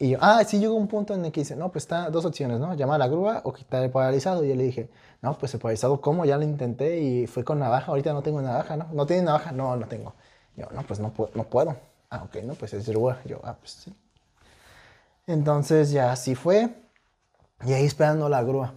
Y 0.00 0.10
yo, 0.10 0.18
ah, 0.20 0.44
sí 0.44 0.60
llegó 0.60 0.74
un 0.74 0.86
punto 0.86 1.12
en 1.12 1.24
el 1.24 1.32
que 1.32 1.40
dice, 1.40 1.56
no, 1.56 1.72
pues 1.72 1.82
está 1.84 2.08
dos 2.08 2.24
opciones, 2.24 2.60
¿no? 2.60 2.72
Llamar 2.74 2.96
a 2.96 3.06
la 3.06 3.08
grúa 3.08 3.40
o 3.42 3.52
quitar 3.52 3.82
el 3.82 3.90
paralizado. 3.90 4.44
Y 4.44 4.48
yo 4.50 4.54
le 4.54 4.62
dije, 4.62 4.90
no, 5.22 5.36
pues 5.36 5.52
el 5.54 5.60
paralizado, 5.60 6.00
¿cómo? 6.00 6.24
Ya 6.24 6.36
lo 6.36 6.44
intenté 6.44 7.00
y 7.00 7.26
fue 7.26 7.42
con 7.42 7.58
navaja. 7.58 7.90
Ahorita 7.90 8.12
no 8.12 8.22
tengo 8.22 8.40
navaja, 8.40 8.76
¿no? 8.76 8.86
¿No 8.92 9.06
tiene 9.06 9.24
navaja? 9.24 9.50
No, 9.50 9.74
no 9.74 9.88
tengo. 9.88 10.14
Yo, 10.56 10.66
no, 10.72 10.82
pues 10.84 11.00
no, 11.00 11.12
no 11.34 11.44
puedo. 11.44 11.76
Ah, 12.10 12.22
ok, 12.24 12.36
no, 12.44 12.54
pues 12.54 12.74
es 12.74 12.88
grúa. 12.88 13.18
Yo, 13.24 13.40
ah, 13.42 13.56
pues 13.58 13.72
sí. 13.72 13.94
Entonces 15.28 15.92
ya 15.92 16.10
así 16.10 16.34
fue. 16.34 16.74
Y 17.64 17.72
ahí 17.72 17.84
esperando 17.84 18.28
la 18.28 18.42
grúa. 18.42 18.74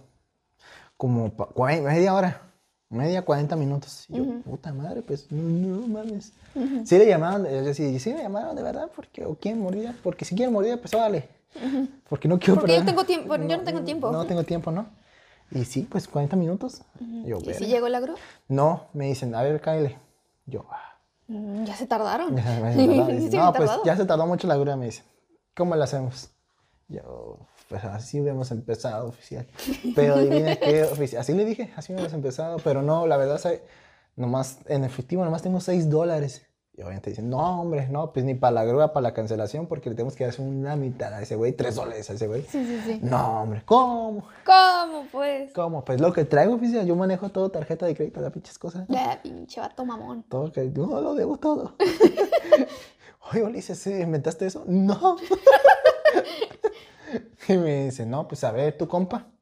Como 0.96 1.32
media 1.56 2.14
hora 2.14 2.52
media, 2.92 3.22
40 3.22 3.56
minutos. 3.56 4.04
Y 4.08 4.16
yo, 4.16 4.24
puta 4.42 4.72
madre, 4.72 5.02
pues 5.02 5.30
no, 5.32 5.86
mames. 5.88 6.32
Sí 6.84 6.98
le 6.98 7.06
llamaron, 7.06 7.44
yo 7.44 7.62
decía, 7.62 7.98
sí 7.98 8.12
me 8.12 8.22
llamaron 8.22 8.54
de 8.54 8.62
verdad, 8.62 8.90
porque, 8.94 9.24
o 9.24 9.34
quién 9.34 9.60
moría, 9.60 9.96
porque 10.02 10.24
si 10.24 10.36
quieren 10.36 10.52
morir, 10.52 10.78
pues 10.78 10.92
vale. 10.92 11.28
Porque 12.08 12.28
no 12.28 12.38
quiero 12.38 12.60
Porque 12.60 12.76
yo, 12.76 12.84
tengo 12.84 13.04
tiempo, 13.04 13.36
no, 13.36 13.48
yo 13.48 13.56
no 13.56 13.64
tengo 13.64 13.82
tiempo. 13.82 14.12
No, 14.12 14.24
tengo 14.26 14.44
tiempo, 14.44 14.70
¿no? 14.70 14.86
Y 15.50 15.64
sí, 15.64 15.86
pues 15.90 16.08
40 16.08 16.36
minutos. 16.36 16.82
yo, 17.24 17.38
¿Y 17.38 17.54
si 17.54 17.66
llegó 17.66 17.86
el 17.86 17.94
agro? 17.94 18.14
No, 18.48 18.86
me 18.92 19.06
dicen, 19.06 19.34
a 19.34 19.42
ver, 19.42 19.60
cállale. 19.60 19.98
Yo, 20.46 20.66
ah. 20.70 20.98
mm, 21.28 21.64
Ya 21.64 21.76
se 21.76 21.86
tardaron. 21.86 22.36
Ya 22.36 22.72
se 22.72 23.36
no, 23.36 23.52
pues 23.52 23.70
ya 23.84 23.96
se 23.96 24.04
tardó 24.04 24.26
mucho 24.26 24.46
la 24.46 24.56
grúa, 24.56 24.76
me 24.76 24.86
dicen. 24.86 25.04
¿Cómo 25.54 25.74
la 25.76 25.84
hacemos? 25.84 26.30
Yo, 26.88 27.38
pues 27.68 27.84
así 27.84 28.20
hubiéramos 28.20 28.50
empezado 28.50 29.08
oficial. 29.08 29.46
Pero 29.94 30.14
adivina 30.14 30.56
qué, 30.56 30.84
oficial. 30.84 31.22
Así 31.22 31.32
le 31.32 31.44
dije, 31.44 31.72
así 31.76 31.92
hubiéramos 31.92 32.14
empezado, 32.14 32.58
pero 32.58 32.82
no, 32.82 33.06
la 33.06 33.16
verdad, 33.16 33.40
nomás, 34.16 34.58
en 34.66 34.84
efectivo, 34.84 35.24
nomás 35.24 35.42
tengo 35.42 35.60
6 35.60 35.88
dólares. 35.88 36.46
Y 36.74 36.80
obviamente 36.80 37.10
dicen, 37.10 37.28
no, 37.28 37.60
hombre, 37.60 37.86
no, 37.90 38.14
pues 38.14 38.24
ni 38.24 38.34
para 38.34 38.52
la 38.52 38.64
grúa, 38.64 38.94
para 38.94 39.02
la 39.02 39.12
cancelación, 39.12 39.66
porque 39.66 39.90
le 39.90 39.94
tenemos 39.94 40.16
que 40.16 40.24
hacer 40.24 40.42
una 40.42 40.74
mitad 40.74 41.12
a 41.12 41.20
ese 41.20 41.36
güey, 41.36 41.52
3 41.52 41.74
dólares 41.74 42.08
a 42.08 42.14
ese 42.14 42.26
güey. 42.26 42.42
Sí, 42.42 42.64
sí, 42.64 42.80
sí. 42.86 43.00
No, 43.02 43.42
hombre, 43.42 43.62
¿cómo? 43.66 44.24
¿Cómo, 44.46 45.04
pues? 45.12 45.52
¿Cómo? 45.52 45.84
Pues 45.84 46.00
lo 46.00 46.14
que 46.14 46.24
traigo, 46.24 46.54
oficial, 46.54 46.86
yo 46.86 46.96
manejo 46.96 47.28
todo 47.28 47.50
tarjeta 47.50 47.84
de 47.84 47.94
crédito, 47.94 48.22
las 48.22 48.32
pinches 48.32 48.58
cosas. 48.58 48.88
La 48.88 49.20
pinche 49.22 49.60
vato 49.60 49.84
mamón. 49.84 50.22
Todo, 50.30 50.50
que, 50.50 50.64
no, 50.64 50.98
lo 51.02 51.14
debo 51.14 51.36
todo. 51.36 51.74
Oye, 53.30 53.42
Ulises, 53.42 53.86
¿inventaste 53.86 54.46
eso? 54.46 54.64
No. 54.66 55.16
Y 57.48 57.56
me 57.56 57.86
dice, 57.86 58.06
no, 58.06 58.28
pues 58.28 58.44
a 58.44 58.52
ver, 58.52 58.76
tu 58.76 58.88
compa. 58.88 59.26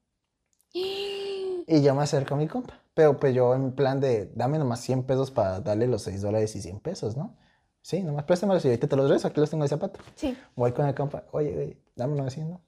Y 0.72 1.82
yo 1.82 1.94
me 1.94 2.02
acerco 2.02 2.34
a 2.34 2.36
mi 2.36 2.48
compa. 2.48 2.80
Pero 2.94 3.20
pues 3.20 3.32
yo 3.32 3.54
en 3.54 3.72
plan 3.72 4.00
de, 4.00 4.30
dame 4.34 4.58
nomás 4.58 4.80
100 4.80 5.04
pesos 5.04 5.30
para 5.30 5.60
darle 5.60 5.86
los 5.86 6.02
6 6.02 6.20
dólares 6.20 6.56
y 6.56 6.60
100 6.60 6.80
pesos, 6.80 7.16
¿no? 7.16 7.36
Sí, 7.80 8.02
nomás 8.02 8.24
préstamelos 8.24 8.64
y 8.64 8.68
ahorita 8.68 8.88
te 8.88 8.96
los 8.96 9.06
regreso, 9.06 9.28
aquí 9.28 9.40
los 9.40 9.48
tengo 9.48 9.62
de 9.62 9.68
zapato. 9.68 10.00
Sí. 10.16 10.36
Voy 10.56 10.72
con 10.72 10.86
el 10.86 10.94
compa, 10.94 11.24
oye, 11.30 11.78
dame 11.94 12.16
900. 12.16 12.58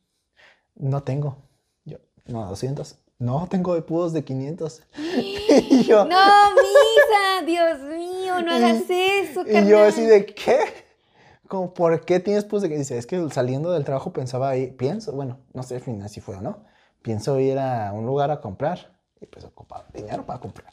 No 0.76 1.02
tengo. 1.02 1.36
Yo, 1.84 1.98
no, 2.26 2.46
200. 2.46 2.96
No, 3.18 3.46
tengo 3.50 3.74
de 3.74 3.82
pudos 3.82 4.12
de 4.12 4.24
500. 4.24 4.82
y 4.96 5.82
yo, 5.82 6.04
no, 6.04 6.50
misa, 6.54 7.44
Dios 7.44 7.80
mío, 7.80 8.40
no 8.40 8.52
hagas 8.52 8.84
eso, 8.88 9.44
carnal. 9.44 9.64
Y 9.64 9.68
yo 9.68 9.82
así 9.82 10.06
de, 10.06 10.26
¿qué? 10.26 10.81
Como, 11.48 11.74
¿por 11.74 12.04
qué 12.04 12.20
tienes 12.20 12.44
pues 12.44 12.62
de 12.62 12.68
que 12.68 12.78
dice, 12.78 12.98
es 12.98 13.06
que 13.06 13.28
saliendo 13.30 13.72
del 13.72 13.84
trabajo 13.84 14.12
pensaba 14.12 14.48
ahí, 14.50 14.70
pienso, 14.70 15.12
bueno, 15.12 15.40
no 15.52 15.62
sé 15.62 15.80
final 15.80 16.08
si 16.08 16.20
fue 16.20 16.36
o 16.36 16.40
no, 16.40 16.64
pienso 17.02 17.38
ir 17.40 17.58
a 17.58 17.92
un 17.92 18.06
lugar 18.06 18.30
a 18.30 18.40
comprar 18.40 18.96
y 19.20 19.26
pues 19.26 19.44
ocupaba 19.44 19.86
dinero 19.92 20.24
para 20.24 20.40
comprar. 20.40 20.72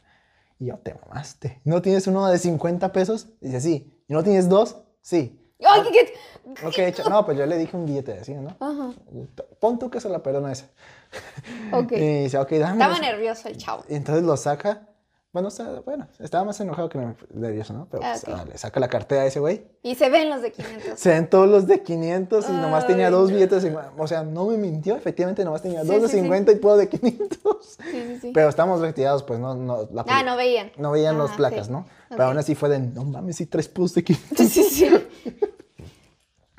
Y 0.58 0.66
yo, 0.66 0.78
te 0.78 0.94
mamaste. 0.94 1.60
¿No 1.64 1.80
tienes 1.80 2.06
uno 2.06 2.26
de 2.26 2.38
50 2.38 2.92
pesos? 2.92 3.28
Dice, 3.40 3.60
sí. 3.60 4.04
¿Y 4.08 4.12
no 4.12 4.22
tienes 4.22 4.48
dos? 4.48 4.76
Sí. 5.00 5.40
¡Ay, 5.66 5.82
qué, 5.84 5.90
qué! 5.90 6.66
Ok, 6.66 7.08
no, 7.08 7.24
pues 7.24 7.38
yo 7.38 7.46
le 7.46 7.56
dije 7.56 7.76
un 7.76 7.86
billete 7.86 8.14
de 8.14 8.24
100, 8.24 8.44
¿no? 8.44 8.56
Ajá. 8.60 8.92
Pon 9.58 9.78
tú 9.78 9.90
que 9.90 10.00
se 10.00 10.08
la 10.08 10.22
perdona 10.22 10.52
esa. 10.52 10.66
Ok. 11.72 11.92
Y 11.96 12.22
dice, 12.24 12.38
ok, 12.38 12.50
dame. 12.52 12.72
Estaba 12.72 12.98
nervioso 12.98 13.48
el 13.48 13.56
chavo. 13.56 13.84
Entonces 13.88 14.24
lo 14.24 14.36
saca 14.36 14.89
bueno, 15.32 15.48
bueno, 15.84 16.08
estaba 16.18 16.44
más 16.44 16.60
enojado 16.60 16.88
que 16.88 16.98
nervioso, 17.32 17.72
¿no? 17.72 17.86
Pero 17.88 18.02
pues, 18.02 18.48
le 18.48 18.58
saca 18.58 18.80
la 18.80 18.88
cartera 18.88 19.22
a 19.22 19.26
ese 19.26 19.38
güey. 19.38 19.64
Y 19.82 19.94
se 19.94 20.10
ven 20.10 20.28
los 20.28 20.42
de 20.42 20.50
500. 20.50 20.82
Se 20.98 21.10
ven 21.10 21.30
todos 21.30 21.48
los 21.48 21.68
de 21.68 21.82
500 21.82 22.48
y 22.48 22.52
nomás 22.52 22.86
tenía 22.86 23.10
dos 23.10 23.30
billetes. 23.30 23.64
O 23.96 24.06
sea, 24.08 24.24
no 24.24 24.46
me 24.46 24.56
mintió, 24.56 24.96
efectivamente 24.96 25.44
nomás 25.44 25.62
tenía 25.62 25.84
dos 25.84 26.02
de 26.02 26.08
50 26.08 26.50
y 26.50 26.56
puedo 26.56 26.76
de 26.76 26.88
500. 26.88 27.38
Sí, 27.64 27.76
sí, 27.92 28.18
sí. 28.20 28.30
Pero 28.34 28.48
estamos 28.48 28.80
retirados, 28.80 29.22
pues 29.22 29.38
no. 29.38 29.54
no 29.54 29.88
ah, 30.08 30.22
no 30.24 30.36
veían. 30.36 30.72
No 30.76 30.90
veían 30.90 31.16
las 31.16 31.30
placas, 31.32 31.68
¿no? 31.68 31.86
Pero 32.08 32.24
aún 32.24 32.38
así 32.38 32.56
fue 32.56 32.68
de, 32.68 32.80
no 32.80 33.04
mames, 33.04 33.36
sí, 33.36 33.46
tres 33.46 33.68
pudos 33.68 33.94
de 33.94 34.04
500. 34.04 34.38
Sí, 34.38 34.48
sí, 34.48 34.64
sí. 34.64 35.08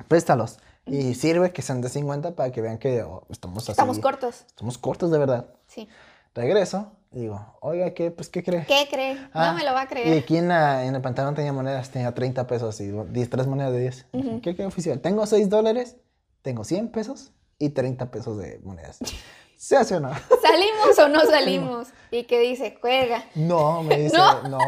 Préstalos. 0.08 0.58
Y 0.86 1.14
sirve 1.14 1.52
que 1.52 1.62
sean 1.62 1.80
de 1.80 1.88
50 1.88 2.34
para 2.34 2.50
que 2.50 2.60
vean 2.60 2.78
que 2.78 3.02
oh, 3.02 3.24
estamos 3.28 3.62
así. 3.64 3.72
Estamos 3.72 3.98
cortos. 3.98 4.44
Estamos 4.46 4.78
cortos 4.78 5.10
de 5.10 5.18
verdad. 5.18 5.46
Sí. 5.66 5.88
Regreso 6.34 6.92
y 7.12 7.20
digo, 7.20 7.58
oiga, 7.60 7.92
¿qué? 7.92 8.10
Pues, 8.10 8.30
¿qué 8.30 8.42
cree? 8.42 8.64
¿Qué 8.66 8.88
cree? 8.90 9.14
no 9.14 9.30
ah, 9.34 9.52
me 9.52 9.64
lo 9.64 9.74
va 9.74 9.82
a 9.82 9.86
creer. 9.86 10.08
Y 10.08 10.18
aquí 10.18 10.38
en, 10.38 10.50
en, 10.50 10.94
el 10.94 11.02
pantalón 11.02 11.34
tenía 11.34 11.52
monedas, 11.52 11.90
tenía 11.90 12.14
30 12.14 12.46
pesos 12.46 12.80
y 12.80 12.90
10, 12.90 13.30
3 13.30 13.46
monedas 13.46 13.72
de 13.72 13.80
10. 13.80 14.06
¿Qué 14.42 14.54
cree 14.54 14.66
oficial? 14.66 15.00
Tengo 15.00 15.26
6 15.26 15.50
dólares, 15.50 15.96
tengo 16.40 16.64
100 16.64 16.88
pesos 16.88 17.32
y 17.58 17.70
30 17.70 18.10
pesos 18.10 18.38
de 18.38 18.60
monedas. 18.64 18.98
¿Se 19.56 19.76
hace 19.76 19.96
o 19.96 20.00
no? 20.00 20.10
¿Salimos 20.42 20.98
o 20.98 21.08
no 21.08 21.20
salimos? 21.30 21.88
¿Y 22.10 22.24
qué 22.24 22.40
dice? 22.40 22.76
Juega. 22.80 23.22
No, 23.34 23.82
me 23.82 23.98
dice, 23.98 24.16
no. 24.48 24.58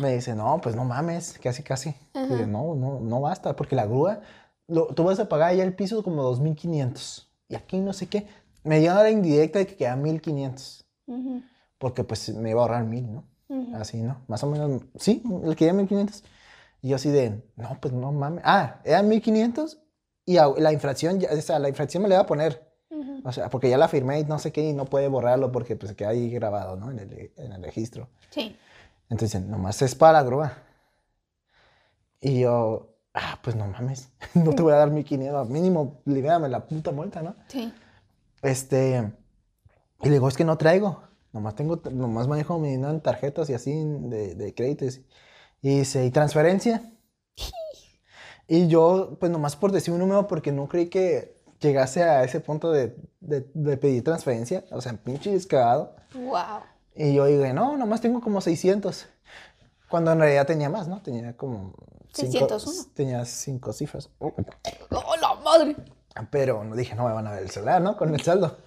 Me 0.00 0.14
dice, 0.14 0.34
no, 0.34 0.58
pues 0.60 0.74
no 0.74 0.84
mames, 0.84 1.38
casi, 1.40 1.62
casi. 1.62 1.94
Dice, 2.14 2.46
no, 2.46 2.74
no, 2.74 2.98
no 2.98 3.20
basta, 3.20 3.54
porque 3.54 3.76
la 3.76 3.86
grúa, 3.86 4.20
lo, 4.66 4.86
tú 4.86 5.04
vas 5.04 5.20
a 5.20 5.28
pagar 5.28 5.54
ya 5.54 5.62
el 5.62 5.74
piso 5.74 6.02
como 6.02 6.28
2.500. 6.34 7.28
Y 7.48 7.54
aquí 7.54 7.78
no 7.78 7.92
sé 7.92 8.08
qué 8.08 8.26
me 8.64 8.80
dio 8.80 8.94
la 8.94 9.10
indirecta 9.10 9.58
de 9.58 9.66
que 9.66 9.76
queda 9.76 9.96
1500. 9.96 10.86
Porque 11.78 12.04
pues 12.04 12.28
me 12.34 12.50
iba 12.50 12.60
a 12.60 12.64
ahorrar 12.64 12.84
1000, 12.84 13.12
¿no? 13.12 13.24
Así, 13.74 14.00
¿no? 14.00 14.22
Más 14.28 14.42
o 14.44 14.46
menos, 14.46 14.82
sí, 14.96 15.22
le 15.44 15.54
quería 15.56 15.74
1500. 15.74 16.24
Y 16.80 16.88
yo 16.88 16.96
así 16.96 17.10
de, 17.10 17.42
no, 17.56 17.78
pues 17.80 17.92
no 17.92 18.12
mames. 18.12 18.42
Ah, 18.44 18.80
eran 18.84 19.08
1500 19.08 19.80
y 20.24 20.34
la 20.34 20.72
infracción, 20.72 21.18
o 21.18 21.40
sea, 21.40 21.58
la 21.58 21.68
infracción 21.68 22.02
me 22.02 22.08
la 22.08 22.16
iba 22.16 22.22
a 22.22 22.26
poner. 22.26 22.72
O 23.24 23.32
sea, 23.32 23.48
porque 23.50 23.70
ya 23.70 23.78
la 23.78 23.88
firmé 23.88 24.20
y 24.20 24.24
no 24.24 24.38
sé 24.38 24.52
qué 24.52 24.68
y 24.68 24.72
no 24.72 24.84
puede 24.84 25.08
borrarlo 25.08 25.52
porque 25.52 25.76
pues 25.76 25.94
queda 25.94 26.10
ahí 26.10 26.30
grabado, 26.30 26.76
¿no? 26.76 26.90
En 26.90 26.98
el, 26.98 27.32
en 27.36 27.52
el 27.52 27.62
registro. 27.62 28.08
Sí. 28.30 28.56
Entonces, 29.08 29.42
nomás 29.42 29.80
es 29.82 29.94
para 29.94 30.14
la 30.14 30.22
grúa. 30.22 30.52
Y 32.20 32.40
yo, 32.40 32.96
ah, 33.14 33.38
pues 33.42 33.56
no 33.56 33.66
mames, 33.66 34.10
no 34.34 34.54
te 34.54 34.62
voy 34.62 34.72
a 34.72 34.76
dar 34.76 34.90
1500, 34.90 35.48
mínimo 35.48 36.02
libérame 36.04 36.48
la 36.48 36.66
puta 36.66 36.92
multa, 36.92 37.22
¿no? 37.22 37.34
Sí. 37.48 37.72
Este, 38.42 39.12
y 40.02 40.06
le 40.06 40.12
digo, 40.12 40.28
es 40.28 40.36
que 40.36 40.44
no 40.44 40.58
traigo, 40.58 41.02
nomás 41.32 41.54
tengo, 41.54 41.80
nomás 41.90 42.28
manejo 42.28 42.58
mi 42.58 42.70
dinero 42.70 42.90
en 42.90 43.00
tarjetas 43.00 43.48
y 43.50 43.54
así 43.54 43.72
de, 43.72 44.34
de 44.34 44.54
créditos. 44.54 45.00
Y 45.60 45.78
dice, 45.78 46.04
¿y 46.04 46.10
transferencia? 46.10 46.92
y 48.48 48.68
yo, 48.68 49.16
pues 49.18 49.30
nomás 49.30 49.56
por 49.56 49.72
decir 49.72 49.94
un 49.94 50.00
número, 50.00 50.26
porque 50.26 50.52
no 50.52 50.68
creí 50.68 50.88
que 50.90 51.36
llegase 51.60 52.02
a 52.02 52.24
ese 52.24 52.40
punto 52.40 52.70
de, 52.72 52.96
de, 53.20 53.76
pedir 53.76 54.04
transferencia, 54.04 54.64
o 54.70 54.80
sea, 54.80 54.92
pinche 54.92 55.30
descarado. 55.30 55.94
Wow. 56.14 56.60
Y 56.94 57.14
yo 57.14 57.24
dije, 57.26 57.54
no, 57.54 57.76
nomás 57.76 58.00
tengo 58.00 58.20
como 58.20 58.40
600. 58.40 59.06
Cuando 59.88 60.12
en 60.12 60.18
realidad 60.18 60.46
tenía 60.46 60.68
más, 60.68 60.88
¿no? 60.88 61.00
Tenía 61.02 61.36
como... 61.36 61.74
601. 62.12 62.90
tenía 62.94 63.24
cinco 63.24 63.72
cifras. 63.72 64.10
¡Oh, 64.18 64.34
la 65.20 65.34
madre! 65.42 65.76
Pero 66.30 66.64
no 66.64 66.76
dije, 66.76 66.94
no 66.94 67.06
me 67.06 67.12
van 67.12 67.26
a 67.26 67.32
ver 67.32 67.42
el 67.42 67.50
celular, 67.50 67.80
¿no? 67.80 67.96
Con 67.96 68.14
el 68.14 68.20
saldo. 68.20 68.58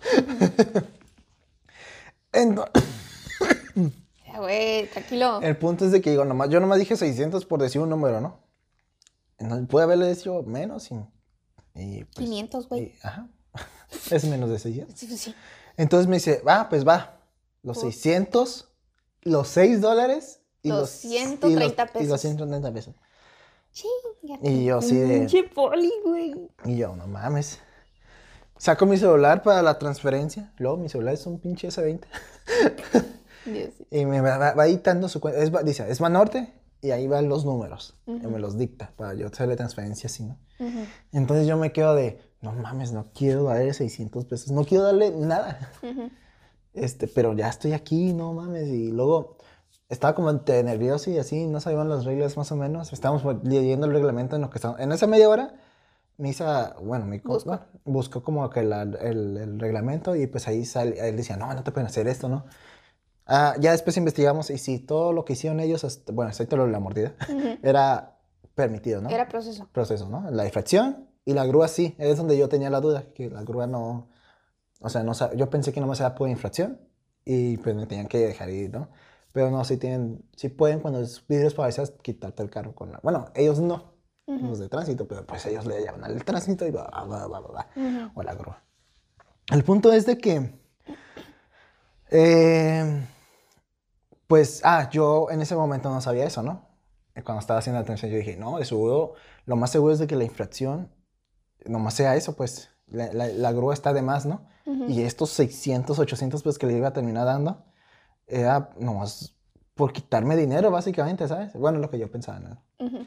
Entonces, 2.32 2.74
güey, 4.38 4.88
tranquilo. 4.88 5.42
El 5.42 5.58
punto 5.58 5.86
es 5.86 5.92
de 5.92 6.02
que 6.02 6.12
digo, 6.12 6.26
nomás, 6.26 6.50
yo 6.50 6.60
nomás 6.60 6.80
dije 6.80 6.96
600 6.96 7.46
por 7.46 7.62
decir 7.62 7.82
un 7.82 7.90
número, 7.90 8.22
¿no? 8.22 8.44
puede 9.68 9.84
haberle 9.84 10.14
dicho 10.14 10.44
menos 10.44 10.90
y... 10.92 10.96
y 11.76 12.06
500, 12.06 12.68
pues, 12.68 12.82
güey. 12.82 12.96
Ajá. 13.04 13.28
Es 14.12 14.26
menos 14.26 14.50
de 14.50 14.60
600. 14.60 14.98
Sí, 14.98 15.18
sí. 15.18 15.36
Entonces 15.78 16.08
me 16.08 16.18
dice, 16.18 16.42
va, 16.42 16.70
pues 16.70 16.88
va. 16.88 17.20
Los 17.62 17.82
600, 17.82 18.70
los 19.22 19.48
6 19.50 19.82
dólares 19.82 20.42
y 20.62 20.70
230 20.70 21.58
los, 21.58 21.72
y 21.72 21.94
pesos. 21.94 22.02
Y 22.02 22.06
230 22.08 22.74
pesos. 22.74 22.96
Y 24.42 24.66
yo 24.66 24.78
así 24.78 24.96
de... 24.96 25.20
Pinche 25.20 25.44
poli, 25.44 25.92
güey. 26.04 26.50
Y 26.66 26.78
yo, 26.78 26.96
no 26.96 27.08
mames. 27.08 27.60
Saco 28.58 28.86
mi 28.86 28.98
celular 28.98 29.44
para 29.44 29.62
la 29.62 29.78
transferencia. 29.78 30.54
Luego 30.58 30.78
mi 30.78 30.90
celular 30.90 31.14
es 31.14 31.26
un 31.26 31.40
pinche 31.40 31.68
S20. 31.68 32.06
y 33.92 34.06
me 34.06 34.22
va, 34.22 34.54
va 34.54 34.68
editando 34.68 35.10
su 35.10 35.20
cuenta. 35.20 35.42
Es, 35.42 35.52
dice, 35.66 35.90
es 35.90 36.00
Banorte 36.00 36.54
y 36.82 36.92
ahí 36.92 37.08
van 37.08 37.28
los 37.28 37.46
números. 37.46 37.98
Y 38.06 38.28
me 38.28 38.40
los 38.40 38.58
dicta 38.58 38.92
para 38.96 39.14
yo 39.16 39.28
hacerle 39.28 39.56
transferencia 39.56 40.08
así, 40.08 40.24
¿no? 40.24 40.38
Entonces 41.12 41.48
yo 41.48 41.58
me 41.58 41.72
quedo 41.72 41.96
de, 41.96 42.22
no 42.42 42.54
mames, 42.54 42.92
no 42.92 43.08
quiero 43.14 43.44
darle 43.44 43.74
600 43.74 44.26
pesos. 44.26 44.52
No 44.52 44.64
quiero 44.64 44.84
darle 44.84 45.12
nada. 45.12 45.72
Este, 46.74 47.08
pero 47.08 47.34
ya 47.34 47.50
estoy 47.50 47.74
aquí, 47.74 48.14
no 48.14 48.34
mames. 48.34 48.68
Y 48.68 48.92
luego 48.92 49.35
estaba 49.90 50.16
como 50.16 50.30
entre 50.30 50.64
nervioso 50.64 51.10
y 51.12 51.18
así, 51.18 51.46
no 51.48 51.60
sabían 51.60 51.90
las 51.90 52.06
reglas 52.06 52.38
más 52.38 52.52
o 52.52 52.56
menos. 52.56 52.92
Estábamos 52.94 53.24
leyendo 53.44 53.86
el 53.86 53.94
reglamento 53.94 54.36
en 54.36 54.42
lo 54.42 54.50
que 54.50 54.58
estábamos. 54.58 54.82
En 54.82 54.92
esa 54.92 55.08
media 55.08 55.30
hora, 55.30 55.54
Misa, 56.18 56.76
bueno, 56.82 57.06
mi 57.06 57.18
Buscó. 57.20 57.34
buscó. 57.34 57.60
buscó 57.84 58.24
como 58.24 58.50
que 58.50 58.64
la- 58.64 58.84
el, 58.84 59.38
el 59.38 59.60
reglamento 59.60 60.16
y 60.16 60.28
pues 60.28 60.48
ahí 60.48 60.64
sale, 60.66 60.98
él 61.10 61.18
decía, 61.18 61.36
no, 61.38 61.54
no 61.54 61.64
te 61.64 61.72
pueden 61.72 61.88
hacer 61.88 62.08
esto, 62.08 62.30
¿no? 62.30 62.46
Ah, 63.28 63.56
ya 63.60 63.72
después 63.72 63.98
investigamos 63.98 64.50
y 64.50 64.58
sí, 64.58 64.80
todo 64.80 65.12
lo 65.12 65.26
que 65.26 65.34
hicieron 65.34 65.60
ellos, 65.60 65.84
hasta- 65.84 66.14
bueno, 66.14 66.30
excepto 66.30 66.56
lo 66.58 66.66
de 66.66 66.72
la 66.72 66.80
mordida, 66.80 67.16
Ujú. 67.30 67.58
era 67.64 68.18
permitido, 68.54 69.02
¿no? 69.02 69.10
Era 69.10 69.28
proceso. 69.28 69.68
proceso, 69.72 70.08
¿no? 70.10 70.30
La 70.32 70.46
infracción 70.46 71.10
y 71.26 71.34
la 71.34 71.46
grúa 71.46 71.68
sí, 71.68 71.96
es 71.98 72.18
donde 72.18 72.38
yo 72.38 72.48
tenía 72.50 72.70
la 72.70 72.80
duda, 72.82 73.06
que 73.14 73.30
la 73.30 73.44
grúa 73.44 73.68
no, 73.68 74.08
o 74.80 74.90
sea, 74.90 75.04
no 75.04 75.14
yo 75.36 75.50
pensé 75.50 75.74
que 75.74 75.82
no 75.82 75.88
me 75.88 75.96
era 75.96 76.16
por 76.16 76.30
infracción 76.30 76.80
y 77.26 77.58
pues 77.58 77.76
me 77.76 77.88
tenían 77.88 78.08
que 78.08 78.20
dejar 78.20 78.50
ir, 78.52 78.72
¿no? 78.72 78.88
Pero 79.36 79.52
no, 79.52 79.66
sí 79.66 79.76
tienen, 79.76 80.24
sí 80.38 80.48
pueden 80.48 80.80
cuando 80.80 81.02
es 81.02 81.28
vidrios 81.28 81.54
parabrisas 81.54 81.92
quitarte 82.02 82.42
el 82.42 82.50
carro 82.50 82.74
con 82.74 82.94
la, 82.94 83.02
bueno, 83.04 83.26
ellos 83.36 83.60
no, 83.60 83.92
los 84.28 84.60
de 84.60 84.70
tránsito, 84.70 85.08
pero 85.10 85.26
pues 85.28 85.46
ellos 85.46 85.66
le 85.66 85.84
llaman 85.84 86.06
al 86.06 86.24
tránsito 86.24 86.66
y 86.66 86.72
va, 86.72 86.86
va, 86.86 87.28
va, 87.28 87.40
va, 87.42 87.52
va, 87.52 87.68
o 88.16 88.24
la 88.24 88.34
grúa. 88.34 88.64
El 89.52 89.66
punto 89.66 89.92
es 89.92 90.06
de 90.06 90.18
que, 90.18 90.54
eh, 92.12 93.08
pues, 94.28 94.62
ah, 94.64 94.90
yo 94.90 95.28
en 95.30 95.42
ese 95.42 95.56
momento 95.56 95.90
no 95.90 96.00
sabía 96.02 96.26
eso, 96.26 96.42
¿no? 96.42 96.68
Cuando 97.24 97.40
estaba 97.40 97.60
haciendo 97.60 97.80
la 97.80 97.84
atención, 97.84 98.12
yo 98.12 98.18
dije, 98.18 98.38
no, 98.38 98.58
de 98.58 98.66
seguro, 98.66 99.14
lo 99.46 99.56
más 99.56 99.72
seguro 99.72 99.94
es 99.94 100.00
de 100.00 100.08
que 100.08 100.16
la 100.16 100.24
infracción 100.24 100.92
nomás 101.66 101.94
sea 101.94 102.16
eso, 102.16 102.36
pues, 102.36 102.70
la, 102.88 103.12
la- 103.14 103.28
la 103.28 103.52
grúa 103.52 103.74
está 103.74 103.94
de 103.94 104.02
más, 104.02 104.26
¿no? 104.26 104.46
Ujú. 104.66 104.86
Y 104.90 105.02
estos 105.02 105.30
600, 105.32 106.00
800 106.00 106.42
pues 106.44 106.58
que 106.58 106.68
le 106.68 106.74
iba 106.78 106.88
a 106.90 106.94
terminar 106.94 107.26
dando, 107.26 107.66
era 108.28 108.70
nomás 108.80 109.36
por 109.74 109.92
quitarme 109.94 110.36
dinero, 110.36 110.72
básicamente, 110.72 111.28
¿sabes? 111.28 111.54
Bueno, 111.54 111.80
lo 111.80 111.90
que 111.90 112.00
yo 112.00 112.10
pensaba, 112.10 112.40
¿no? 112.40 112.64
Ujú. 112.80 113.06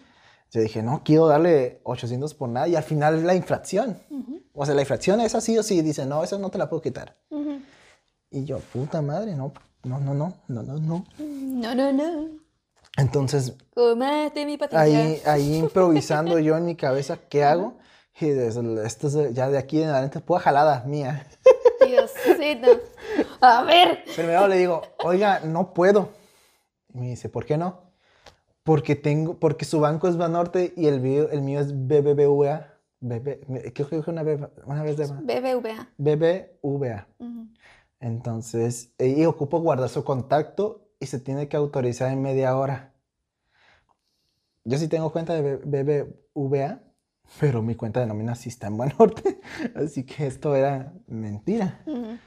Yo 0.51 0.61
dije, 0.63 0.83
no, 0.83 1.03
quiero 1.05 1.27
darle 1.27 1.81
800 1.85 2.35
por 2.35 2.49
nada 2.49 2.69
y 2.69 2.77
al 2.77 2.83
final 2.83 3.27
la 3.27 3.35
infracción. 3.35 3.99
Ujú. 4.11 4.43
O 4.55 4.65
sea, 4.65 4.75
la 4.75 4.83
infracción 4.83 5.21
es 5.21 5.35
así 5.35 5.57
o 5.59 5.63
sí. 5.63 5.83
Dice, 5.83 6.07
no, 6.07 6.25
eso 6.25 6.39
no 6.39 6.51
te 6.51 6.59
la 6.59 6.69
puedo 6.69 6.83
quitar. 6.83 7.17
Ujú. 7.31 7.61
Y 8.31 8.45
yo, 8.45 8.59
puta 8.59 9.03
madre, 9.03 9.35
no, 9.35 9.53
no, 9.85 9.99
no, 10.01 10.15
no, 10.15 10.35
no, 10.49 10.63
no, 10.63 10.79
no. 10.79 11.05
No, 11.19 11.75
no, 11.75 11.93
no. 11.93 12.29
Entonces, 12.97 13.55
Comate 13.75 14.45
mi 14.45 14.59
ahí, 14.73 15.23
ahí 15.27 15.57
improvisando 15.57 16.39
yo 16.39 16.57
en 16.57 16.65
mi 16.65 16.77
cabeza, 16.77 17.19
¿qué 17.29 17.45
hago? 17.45 17.75
Y 18.21 18.27
desde, 18.31 18.85
esto 18.85 19.07
es 19.07 19.35
ya 19.35 19.49
de 19.49 19.59
aquí 19.59 19.81
en 19.83 19.91
adelante, 19.91 20.21
pura 20.21 20.41
jalada 20.41 20.83
mía. 20.85 21.27
Diosito. 21.87 22.81
A 23.41 23.63
ver. 23.65 24.05
Primero 24.15 24.49
le 24.49 24.57
digo, 24.57 24.83
oiga, 25.05 25.41
no 25.41 25.73
puedo. 25.75 26.11
Y 26.93 26.99
me 26.99 27.09
dice, 27.09 27.29
¿por 27.29 27.45
qué 27.45 27.57
no? 27.57 27.83
Porque 28.63 28.97
tengo, 28.97 29.39
porque 29.39 29.65
su 29.65 29.81
banco 29.81 30.09
es 30.09 30.17
Banorte 30.17 30.73
y 30.77 30.87
el 30.87 31.01
mío, 31.01 31.31
el 31.31 31.43
mío 31.43 31.61
es 31.61 31.73
BBVA. 31.73 32.75
BB, 33.01 33.73
creo 33.73 33.89
que 33.89 33.97
dije 33.97 34.11
una 34.11 34.23
vez, 34.23 34.41
de 34.41 34.47
BBVA. 35.07 35.89
BBVA. 35.97 37.07
Ujú. 37.19 37.49
Entonces, 38.01 38.93
y 38.99 39.25
ocupo 39.25 39.61
guardar 39.61 39.89
su 39.89 40.05
contacto 40.05 40.89
y 41.01 41.07
se 41.07 41.19
tiene 41.21 41.49
que 41.49 41.57
autorizar 41.57 42.13
en 42.13 42.23
media 42.23 42.57
hora. 42.57 42.93
Yo 44.65 44.77
sí 44.79 44.89
tengo 44.89 45.11
cuenta 45.11 45.35
de 45.35 45.57
BBVA, 45.57 46.81
pero 47.41 47.63
mi 47.63 47.75
cuenta 47.75 48.01
de 48.01 48.07
nómina 48.07 48.35
sí 48.35 48.49
está 48.49 48.67
en 48.67 48.77
Banorte. 48.77 49.41
Así 49.75 50.05
que 50.05 50.27
esto 50.27 50.55
era 50.55 50.93
mentira. 51.07 51.81
Ujú. 51.87 52.19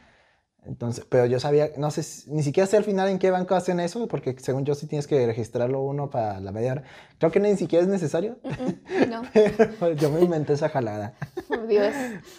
Entonces, 0.64 1.06
pero 1.10 1.26
yo 1.26 1.40
sabía, 1.40 1.72
no 1.78 1.90
sé, 1.90 2.04
ni 2.32 2.44
siquiera 2.44 2.68
sé 2.68 2.78
al 2.78 2.84
final 2.84 3.10
en 3.10 3.18
qué 3.18 3.32
banco 3.32 3.56
hacen 3.56 3.80
eso, 3.80 4.08
porque 4.08 4.36
según 4.40 4.64
yo 4.64 4.76
sí 4.76 4.86
tienes 4.86 5.08
que 5.08 5.26
registrarlo 5.26 5.82
uno 5.82 6.12
para 6.12 6.40
la 6.40 6.52
media 6.52 6.74
hora. 6.74 6.84
Creo 7.18 7.32
que 7.32 7.40
ni 7.40 7.58
siquiera 7.58 7.84
es 7.84 7.90
necesario, 7.90 8.38
Ujú. 8.44 8.76
No. 9.10 9.22
pero 9.80 9.94
yo 9.94 10.12
me 10.12 10.22
inventé 10.22 10.54
esa 10.54 10.70
jalada. 10.70 11.16
Oh, 11.50 11.66
Dios. 11.66 11.92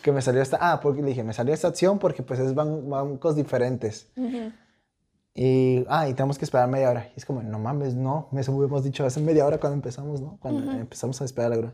Que 0.03 0.13
me 0.13 0.23
salió 0.23 0.41
esta, 0.41 0.59
ah, 0.61 0.81
porque 0.81 1.03
le 1.03 1.09
dije, 1.09 1.25
me 1.25 1.33
salió 1.33 1.53
esta 1.53 1.67
opción 1.69 1.99
porque 1.99 2.23
pues 2.23 2.39
es 2.39 2.55
ban- 2.55 2.89
bancos 2.89 3.35
diferentes. 3.35 4.07
Ujú. 4.17 4.53
Y, 5.35 5.85
ah, 5.89 6.09
y 6.09 6.15
tenemos 6.15 6.39
que 6.39 6.45
esperar 6.45 6.69
media 6.69 6.91
hora. 6.91 7.09
Y 7.09 7.19
es 7.19 7.25
como, 7.25 7.43
no 7.43 7.59
mames, 7.59 7.95
no, 7.95 8.29
eso 8.37 8.53
hubimos 8.53 8.85
dicho 8.85 9.05
hace 9.05 9.19
media 9.21 9.47
hora 9.47 9.59
cuando 9.59 9.75
empezamos, 9.77 10.21
¿no? 10.21 10.39
Cuando 10.41 10.61
Ujú. 10.69 10.79
empezamos 10.79 11.21
a 11.23 11.25
esperar 11.25 11.51
la 11.51 11.57
grúa. 11.57 11.73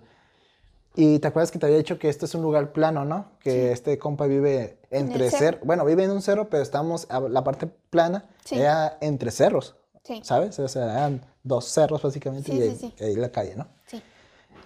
Y 0.95 1.19
te 1.21 1.29
acuerdas 1.29 1.51
que 1.51 1.59
te 1.59 1.67
había 1.67 1.79
dicho 1.79 1.99
que 1.99 2.09
esto 2.09 2.25
es 2.27 2.35
un 2.35 2.43
lugar 2.43 2.73
plano, 2.73 3.05
¿no? 3.05 3.27
Que 3.41 3.71
este 3.73 3.99
compa 3.99 4.27
vive 4.27 4.79
entre 4.91 5.31
cerro. 5.31 5.39
cerros. 5.39 5.61
Bueno, 5.65 5.85
vive 5.85 6.05
en 6.05 6.11
un 6.11 6.23
cerro, 6.23 6.49
pero 6.49 6.63
estamos, 6.63 7.07
a 7.11 7.21
la 7.21 7.45
parte 7.45 7.67
plana 7.67 8.29
Sí. 8.45 8.59
era 8.59 8.99
entre 9.01 9.31
cerros, 9.31 9.77
Sí. 10.03 10.21
¿sabes? 10.25 10.59
O 10.59 10.67
sea, 10.69 10.85
eran 10.85 11.25
dos 11.45 11.67
cerros 11.67 12.03
básicamente 12.03 12.51
Sí, 12.51 12.59
y 12.59 12.61
sí, 12.63 12.69
ahí, 12.69 12.93
sí. 12.99 13.05
ahí 13.05 13.15
la 13.17 13.31
calle, 13.31 13.55
¿no? 13.55 13.69
Sí. 13.87 14.03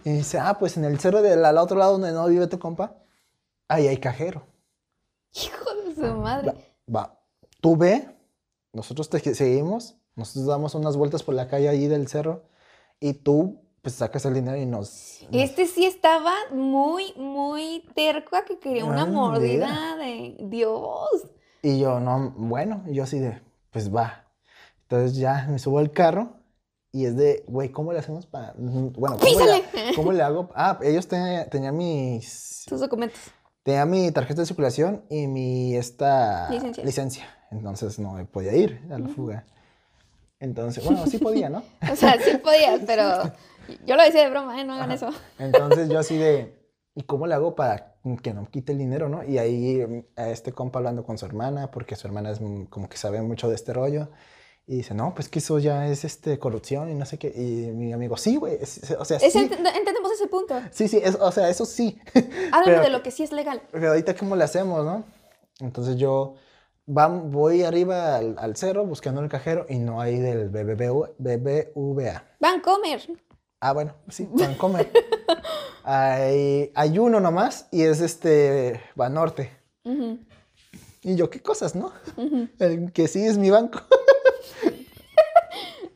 Y 0.04 0.11
dice, 0.12 0.38
ah, 0.38 0.56
pues 0.58 0.76
en 0.76 0.85
el 0.85 0.98
cerro 0.98 1.20
del 1.22 1.44
al 1.44 1.58
otro 1.58 1.76
lado 1.76 1.92
donde 1.92 2.12
no 2.12 2.26
vive 2.26 2.46
tu 2.46 2.58
compa, 2.58 2.94
ahí 3.68 3.87
hay 3.88 3.98
cajero. 3.98 4.46
Hijo 5.35 5.74
de 5.87 5.94
su 5.94 6.14
madre. 6.16 6.54
Va, 6.94 7.18
tú 7.61 7.76
ve, 7.76 8.08
nosotros 8.72 9.11
te 9.11 9.35
seguimos, 9.35 9.96
nosotros 10.16 10.46
damos 10.46 10.74
unas 10.74 10.96
vueltas 10.96 11.22
por 11.22 11.35
la 11.35 11.46
calle 11.48 11.68
allí 11.68 11.88
del 11.88 12.08
cerro 12.08 12.44
y 13.00 13.12
tú 13.14 13.62
pues 13.82 13.96
sacas 13.96 14.24
el 14.24 14.34
dinero 14.34 14.56
y 14.56 14.64
nos... 14.64 15.18
nos- 15.30 15.42
Este 15.42 15.66
sí 15.66 15.84
estaba 15.84 16.32
muy, 16.52 17.12
muy 17.16 17.84
terco 17.94 18.36
a 18.36 18.44
que 18.44 18.58
quería 18.58 18.84
una 18.84 19.02
Ah, 19.02 19.06
mordida 19.06 19.96
de 19.96 20.36
Dios. 20.44 21.26
Y 21.62 21.78
yo, 21.80 22.00
no, 22.00 22.32
bueno, 22.36 22.84
yo 22.86 23.02
así 23.02 23.18
de, 23.18 23.40
pues 23.70 23.94
va. 23.94 24.24
Entonces 24.82 25.16
ya 25.16 25.46
me 25.50 25.58
subo 25.58 25.78
al 25.80 25.90
carro 25.92 26.36
y 26.92 27.06
es 27.06 27.16
de, 27.16 27.44
güey, 27.48 27.70
¿cómo 27.70 27.92
le 27.92 27.98
hacemos 27.98 28.26
para... 28.26 28.54
Bueno, 28.56 29.16
¿cómo 29.18 29.18
¡Písale! 29.18 29.64
le, 29.74 29.94
cómo 29.96 30.12
le 30.12 30.22
hago? 30.22 30.50
Ah, 30.54 30.78
ellos 30.82 31.08
tenían, 31.08 31.76
mis... 31.76 32.64
Tus 32.68 32.80
documentos. 32.80 33.18
Tenía 33.64 33.86
mi 33.86 34.10
tarjeta 34.12 34.42
de 34.42 34.46
circulación 34.46 35.04
y 35.08 35.26
mi 35.26 35.74
esta 35.76 36.50
Licencia. 36.50 36.84
licencia. 36.84 37.24
Entonces 37.50 37.98
no 37.98 38.12
me 38.14 38.24
podía 38.26 38.54
ir 38.54 38.80
a 38.92 38.98
la 38.98 39.08
fuga. 39.08 39.46
Entonces, 40.40 40.84
bueno, 40.84 41.06
sí 41.06 41.18
podía, 41.18 41.48
¿no? 41.48 41.62
O 41.92 41.96
sea, 41.96 42.20
sí 42.20 42.36
podías, 42.38 42.80
pero 42.86 43.32
yo 43.87 43.96
lo 43.96 44.03
decía 44.03 44.22
de 44.25 44.31
broma, 44.31 44.61
¿eh? 44.61 44.64
No 44.64 44.75
hagan 44.75 44.90
Ajá. 44.90 44.94
eso. 44.94 45.11
Entonces 45.38 45.88
yo 45.88 45.98
así 45.98 46.16
de, 46.18 46.55
¿y 46.94 47.03
cómo 47.03 47.27
le 47.27 47.35
hago 47.35 47.55
para 47.55 47.96
que 48.22 48.35
no 48.35 48.46
quite 48.51 48.72
el 48.72 48.79
dinero, 48.79 49.09
no? 49.09 49.22
Y 49.25 49.38
ahí 49.38 50.05
a 50.16 50.29
este 50.31 50.53
compa 50.53 50.79
hablando 50.81 51.05
con 51.05 51.18
su 51.18 51.27
hermana, 51.27 51.70
porque 51.70 51.96
su 51.96 52.07
hermana 52.07 52.31
es 52.31 52.40
como 52.68 52.88
que 52.88 52.96
sabe 52.96 53.22
mucho 53.22 53.48
de 53.48 53.55
este 53.55 53.72
rollo. 53.72 54.09
Y 54.64 54.77
dice, 54.77 54.94
no, 54.94 55.12
pues 55.12 55.29
que 55.29 55.40
eso 55.40 55.59
ya 55.59 55.88
es 55.88 56.05
este, 56.05 56.38
corrupción 56.38 56.88
y 56.88 56.94
no 56.94 57.05
sé 57.05 57.18
qué. 57.18 57.29
Y 57.35 57.72
mi 57.72 57.92
amigo, 57.92 58.16
sí, 58.16 58.37
güey, 58.37 58.59
o 58.62 59.05
sea, 59.05 59.16
Es 59.18 59.33
sí. 59.33 59.40
ent- 59.40 59.77
entendemos 59.77 60.12
ese 60.12 60.29
punto. 60.29 60.55
Sí, 60.70 60.87
sí, 60.87 61.01
es- 61.03 61.16
o 61.20 61.33
sea, 61.33 61.48
eso 61.48 61.64
sí. 61.64 61.98
Háblame 62.53 62.81
de 62.85 62.90
lo 62.90 63.03
que 63.03 63.11
sí 63.11 63.25
es 63.25 63.33
legal. 63.33 63.61
Pero 63.72 63.88
ahorita, 63.88 64.14
¿cómo 64.14 64.37
le 64.37 64.44
hacemos, 64.44 64.85
no? 64.85 65.05
Entonces 65.61 65.96
yo 65.96 66.35
voy 66.87 67.64
arriba 67.64 68.16
al, 68.16 68.37
al 68.38 68.57
cerro 68.57 68.85
buscando 68.85 69.20
el 69.20 69.29
cajero 69.29 69.66
y 69.68 69.79
no 69.79 70.01
hay 70.01 70.18
del 70.20 70.48
BBVA. 70.48 71.11
BBVA. 71.18 72.25
Vancomer. 72.40 73.01
Ah, 73.64 73.72
bueno, 73.72 73.94
sí, 74.09 74.29
Bancomer. 74.33 74.90
hay, 75.85 76.72
hay 76.75 76.98
uno 76.98 77.20
nomás 77.20 77.68
y 77.70 77.83
es 77.83 78.01
este 78.01 78.81
Banorte. 78.96 79.53
Ujú, 79.85 80.18
Y 81.03 81.14
yo, 81.14 81.31
¿qué 81.31 81.40
cosas, 81.40 81.77
no? 81.77 81.92
El 82.59 82.90
que 82.92 83.07
sí 83.07 83.25
es 83.25 83.38
mi 83.38 83.51
banco. 83.51 83.81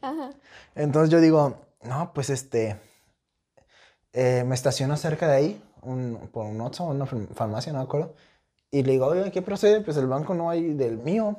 Ajá. 0.01 0.31
Entonces 0.77 1.11
yo 1.11 1.21
digo, 1.21 1.57
no, 1.83 2.13
pues 2.15 2.31
este, 2.31 2.79
eh, 4.13 4.45
me 4.47 4.55
estaciono 4.55 4.97
cerca 4.97 5.27
de 5.27 5.35
ahí, 5.37 5.63
un- 5.83 6.29
por 6.33 6.47
un 6.47 6.61
Oxxo, 6.61 6.85
una 6.85 7.05
farm- 7.07 7.29
farmacia, 7.35 7.73
no 7.73 7.79
me 7.81 7.85
acuerdo. 7.85 8.15
Y 8.71 8.85
le 8.85 8.93
digo, 8.93 9.07
oye, 9.07 9.33
¿qué 9.33 9.43
procede? 9.43 9.81
Pues 9.81 9.97
el 9.97 10.07
banco 10.07 10.35
no 10.35 10.51
hay 10.51 10.73
del 10.75 10.99
mío. 10.99 11.37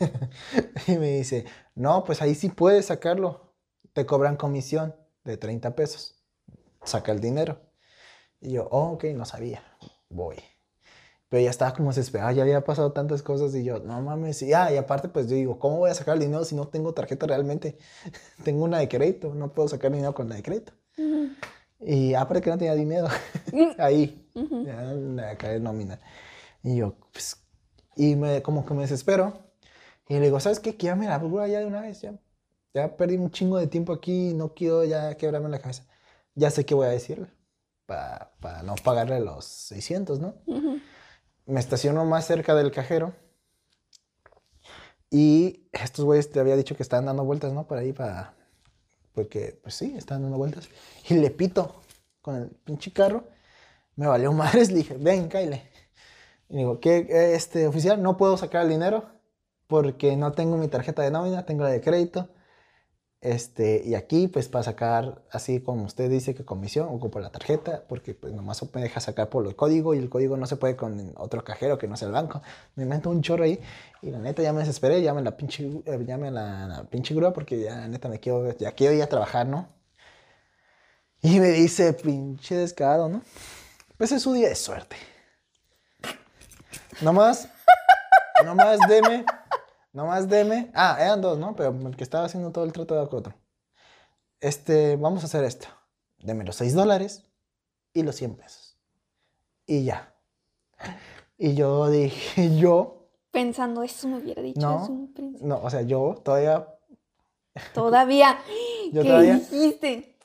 y 0.88 0.96
me 0.98 1.18
dice, 1.18 1.44
no, 1.76 2.02
pues 2.02 2.20
ahí 2.20 2.34
sí 2.34 2.48
puedes 2.48 2.86
sacarlo. 2.86 3.52
Te 3.92 4.06
cobran 4.06 4.36
comisión 4.36 4.96
de 5.24 5.36
30 5.36 5.74
pesos. 5.76 6.16
Saca 6.84 7.12
el 7.12 7.20
dinero. 7.20 7.60
Y 8.40 8.52
yo, 8.52 8.68
oh, 8.70 8.92
ok, 8.92 9.04
no 9.14 9.24
sabía. 9.26 9.62
Voy. 10.10 10.36
Pero 11.28 11.42
ya 11.44 11.50
estaba 11.50 11.74
como 11.74 11.90
desesperado, 11.90 12.32
ya 12.32 12.42
había 12.42 12.64
pasado 12.64 12.92
tantas 12.92 13.22
cosas 13.22 13.54
y 13.54 13.64
yo, 13.64 13.80
no 13.80 14.00
mames. 14.02 14.42
Y, 14.42 14.52
ah, 14.54 14.72
y 14.72 14.76
aparte, 14.76 15.08
pues 15.08 15.28
yo 15.28 15.36
digo, 15.36 15.58
¿cómo 15.58 15.78
voy 15.78 15.90
a 15.90 15.94
sacar 15.94 16.14
el 16.14 16.20
dinero 16.20 16.44
si 16.44 16.54
no 16.56 16.68
tengo 16.68 16.94
tarjeta 16.94 17.26
realmente? 17.26 17.78
tengo 18.44 18.64
una 18.64 18.78
de 18.80 18.88
crédito, 18.88 19.34
no 19.34 19.52
puedo 19.54 19.68
sacar 19.68 19.92
dinero 19.92 20.14
con 20.14 20.28
la 20.28 20.36
de 20.36 20.42
crédito. 20.42 20.72
Ujú, 20.98 21.36
Y 21.80 22.14
aparte 22.14 22.42
que 22.42 22.50
no 22.50 22.58
tenía 22.58 22.74
dinero 22.74 23.08
ahí, 23.78 24.28
ujú. 24.34 24.66
ya, 24.66 24.82
la 24.82 25.36
calle 25.36 25.58
nómina. 25.60 25.98
Y 26.62 26.76
yo, 26.76 26.96
pues, 27.12 27.38
y 27.96 28.16
me, 28.16 28.42
como 28.42 28.66
que 28.66 28.74
me 28.74 28.82
desespero. 28.82 29.34
Y 30.08 30.14
le 30.14 30.22
digo, 30.22 30.40
¿sabes 30.40 30.60
qué? 30.60 30.76
Que 30.76 30.86
ya 30.88 30.96
me 30.96 31.06
la 31.08 31.18
ya 31.48 31.60
de 31.60 31.66
una 31.66 31.82
vez, 31.82 32.02
ya. 32.02 32.14
Ya 32.74 32.96
perdí 32.96 33.16
un 33.16 33.30
chingo 33.30 33.58
de 33.58 33.66
tiempo 33.66 33.92
aquí, 33.92 34.32
no 34.34 34.54
quiero 34.54 34.84
ya 34.84 35.16
quebrarme 35.16 35.48
la 35.50 35.60
cabeza. 35.60 35.84
Ya 36.34 36.50
sé 36.50 36.64
qué 36.64 36.74
voy 36.74 36.86
a 36.86 36.90
decirle, 36.90 37.28
para 37.86 38.62
no 38.64 38.74
pagarle 38.76 39.20
los 39.20 39.44
600, 39.44 40.20
¿no? 40.20 40.34
Ujú. 40.46 40.80
me 41.46 41.60
estaciono 41.60 42.04
más 42.04 42.26
cerca 42.26 42.54
del 42.54 42.72
cajero 42.72 43.14
Y 45.10 45.68
estos 45.72 46.04
güeyes 46.04 46.30
te 46.30 46.40
había 46.40 46.56
dicho 46.56 46.74
que 46.76 46.82
estaban 46.82 47.04
dando 47.06 47.24
vueltas, 47.24 47.52
¿no? 47.52 47.66
Por 47.66 47.78
ahí 47.78 47.92
para... 47.92 48.34
Porque, 49.14 49.58
pues 49.62 49.74
sí, 49.74 49.94
estaban 49.96 50.22
dando 50.22 50.38
vueltas. 50.38 50.68
Y 51.08 51.14
le 51.14 51.30
pito 51.30 51.82
con 52.22 52.36
el 52.36 52.48
pinche 52.50 52.92
carro. 52.92 53.24
Me 53.96 54.06
valió 54.06 54.32
madres, 54.34 54.70
le 54.70 54.78
dije, 54.78 54.96
ven, 54.98 55.28
Kyle. 55.28 55.62
Y 56.48 56.56
digo, 56.58 56.80
¿qué, 56.80 57.34
este, 57.34 57.66
oficial? 57.66 58.02
No 58.02 58.16
puedo 58.16 58.36
sacar 58.36 58.62
el 58.64 58.70
dinero 58.70 59.06
porque 59.66 60.16
no 60.16 60.32
tengo 60.32 60.56
mi 60.56 60.68
tarjeta 60.68 61.02
de 61.02 61.10
nómina, 61.10 61.46
tengo 61.46 61.64
la 61.64 61.70
de 61.70 61.80
crédito. 61.80 62.28
Este, 63.22 63.82
y 63.84 63.94
aquí, 63.94 64.26
pues 64.26 64.48
para 64.48 64.64
sacar, 64.64 65.22
así 65.30 65.60
como 65.60 65.84
usted 65.84 66.10
dice 66.10 66.34
que 66.34 66.44
comisión, 66.44 66.88
ocupo 66.90 67.20
la 67.20 67.30
tarjeta, 67.30 67.84
porque 67.88 68.14
pues 68.14 68.32
nomás 68.32 68.60
me 68.74 68.82
deja 68.82 68.98
sacar 68.98 69.28
por 69.28 69.46
el 69.46 69.54
código 69.54 69.94
y 69.94 69.98
el 69.98 70.10
código 70.10 70.36
no 70.36 70.44
se 70.46 70.56
puede 70.56 70.74
con 70.74 71.12
otro 71.16 71.44
cajero 71.44 71.78
que 71.78 71.86
no 71.86 71.96
sea 71.96 72.08
el 72.08 72.14
banco. 72.14 72.42
Me 72.74 72.84
meto 72.84 73.10
un 73.10 73.22
chorro 73.22 73.44
ahí 73.44 73.60
y 74.02 74.10
la 74.10 74.18
neta 74.18 74.42
ya 74.42 74.52
me 74.52 74.58
desesperé, 74.58 75.02
llame 75.02 75.22
la 75.22 75.36
pinche, 75.36 75.64
eh, 75.86 76.04
llame 76.04 76.32
la, 76.32 76.66
la 76.66 76.84
pinche 76.84 77.14
grúa 77.14 77.32
porque 77.32 77.60
ya 77.60 77.76
la 77.76 77.88
neta 77.88 78.08
me 78.08 78.18
quiero, 78.18 78.58
ya 78.58 78.72
quiero 78.72 78.92
ir 78.92 79.02
a 79.04 79.06
trabajar, 79.06 79.46
¿no? 79.46 79.68
Y 81.20 81.38
me 81.38 81.50
dice, 81.50 81.92
pinche 81.92 82.56
descarado, 82.56 83.08
¿no? 83.08 83.22
Pues 83.98 84.10
es 84.10 84.22
su 84.22 84.32
día 84.32 84.48
de 84.48 84.56
suerte. 84.56 84.96
Nomás, 87.00 87.48
nomás 88.44 88.80
deme 88.88 89.24
Nomás 89.92 90.28
deme. 90.28 90.70
Ah, 90.74 90.96
eran 90.98 91.20
dos, 91.20 91.38
¿no? 91.38 91.54
Pero 91.54 91.76
el 91.86 91.96
que 91.96 92.04
estaba 92.04 92.24
haciendo 92.24 92.50
todo 92.50 92.64
el 92.64 92.72
trato 92.72 92.94
de 92.94 93.00
otro. 93.00 93.34
Este, 94.40 94.96
vamos 94.96 95.22
a 95.22 95.26
hacer 95.26 95.44
esto. 95.44 95.68
Deme 96.18 96.44
los 96.44 96.56
6 96.56 96.74
dólares 96.74 97.24
y 97.92 98.02
los 98.02 98.16
100 98.16 98.36
pesos. 98.36 98.78
Y 99.66 99.84
ya. 99.84 100.14
Y 101.36 101.54
yo 101.54 101.88
dije, 101.90 102.56
yo. 102.56 103.08
Pensando, 103.30 103.82
eso 103.82 104.08
me 104.08 104.18
hubiera 104.18 104.42
dicho 104.42 104.60
no, 104.60 104.86
un. 104.86 105.36
No, 105.40 105.62
o 105.62 105.70
sea, 105.70 105.82
yo 105.82 106.20
todavía. 106.24 106.66
Todavía. 107.74 108.38
yo 108.92 109.02
¿Qué 109.02 109.08
todavía. 109.08 109.34
dijiste? 109.34 110.16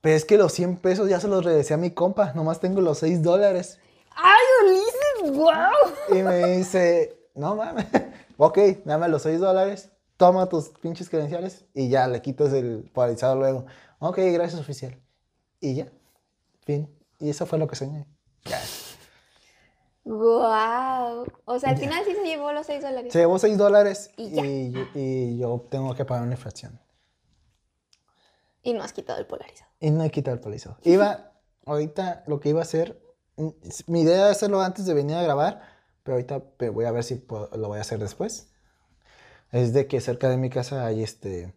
Pero 0.00 0.16
es 0.16 0.24
que 0.24 0.38
los 0.38 0.52
100 0.52 0.76
pesos 0.76 1.08
ya 1.08 1.18
se 1.18 1.26
los 1.26 1.44
regresé 1.44 1.74
a 1.74 1.76
mi 1.76 1.90
compa. 1.90 2.32
Nomás 2.34 2.60
tengo 2.60 2.80
los 2.80 2.98
6 2.98 3.20
dólares. 3.22 3.80
¡Ay, 4.14 4.40
Ulises! 4.64 5.36
¡Wow! 5.36 6.16
Y 6.16 6.22
me 6.22 6.56
dice, 6.56 7.16
no 7.34 7.56
mames 7.56 7.86
ok, 8.46 8.58
dame 8.84 9.08
los 9.08 9.22
6 9.22 9.38
dólares, 9.38 9.90
toma 10.16 10.48
tus 10.48 10.70
pinches 10.70 11.08
credenciales 11.08 11.64
y 11.74 11.88
ya 11.88 12.08
le 12.08 12.20
quitas 12.22 12.52
el 12.52 12.90
polarizado 12.92 13.36
luego. 13.36 13.66
Ok, 14.00 14.18
gracias 14.18 14.60
oficial. 14.60 15.00
Y 15.60 15.76
ya, 15.76 15.92
fin. 16.64 16.92
Y 17.20 17.30
eso 17.30 17.46
fue 17.46 17.58
lo 17.60 17.68
que 17.68 17.76
soñé. 17.76 18.04
Ya. 18.44 18.60
¡Wow! 20.04 21.24
O 21.44 21.58
sea, 21.60 21.70
al 21.70 21.78
final 21.78 22.04
sí 22.04 22.14
se 22.14 22.24
llevó 22.24 22.52
los 22.52 22.66
6 22.66 22.82
dólares. 22.82 23.12
Se 23.12 23.20
llevó 23.20 23.38
6 23.38 23.56
dólares 23.56 24.10
Y 24.16 24.40
y, 24.40 24.88
y 24.94 25.38
yo 25.38 25.64
tengo 25.70 25.94
que 25.94 26.04
pagar 26.04 26.24
una 26.24 26.32
infracción. 26.32 26.80
Y 28.64 28.72
no 28.72 28.82
has 28.82 28.92
quitado 28.92 29.20
el 29.20 29.26
polarizado. 29.26 29.70
Y 29.78 29.90
no 29.90 30.02
he 30.02 30.10
quitado 30.10 30.34
el 30.34 30.40
polarizado. 30.40 30.78
Iba, 30.82 31.32
ahorita 31.64 32.24
lo 32.26 32.40
que 32.40 32.48
iba 32.48 32.58
a 32.58 32.64
hacer, 32.64 33.00
mi 33.86 34.00
idea 34.00 34.16
era 34.16 34.30
hacerlo 34.30 34.60
antes 34.60 34.84
de 34.84 34.94
venir 34.94 35.14
a 35.14 35.22
grabar, 35.22 35.71
pero 36.02 36.14
ahorita 36.16 36.42
voy 36.72 36.84
a 36.84 36.92
ver 36.92 37.04
si 37.04 37.16
puedo- 37.16 37.50
lo 37.56 37.68
voy 37.68 37.78
a 37.78 37.82
hacer 37.82 37.98
después. 37.98 38.48
Es 39.50 39.72
de 39.72 39.86
que 39.86 40.00
cerca 40.00 40.28
de 40.28 40.36
mi 40.36 40.50
casa 40.50 40.86
hay 40.86 41.02
este 41.02 41.54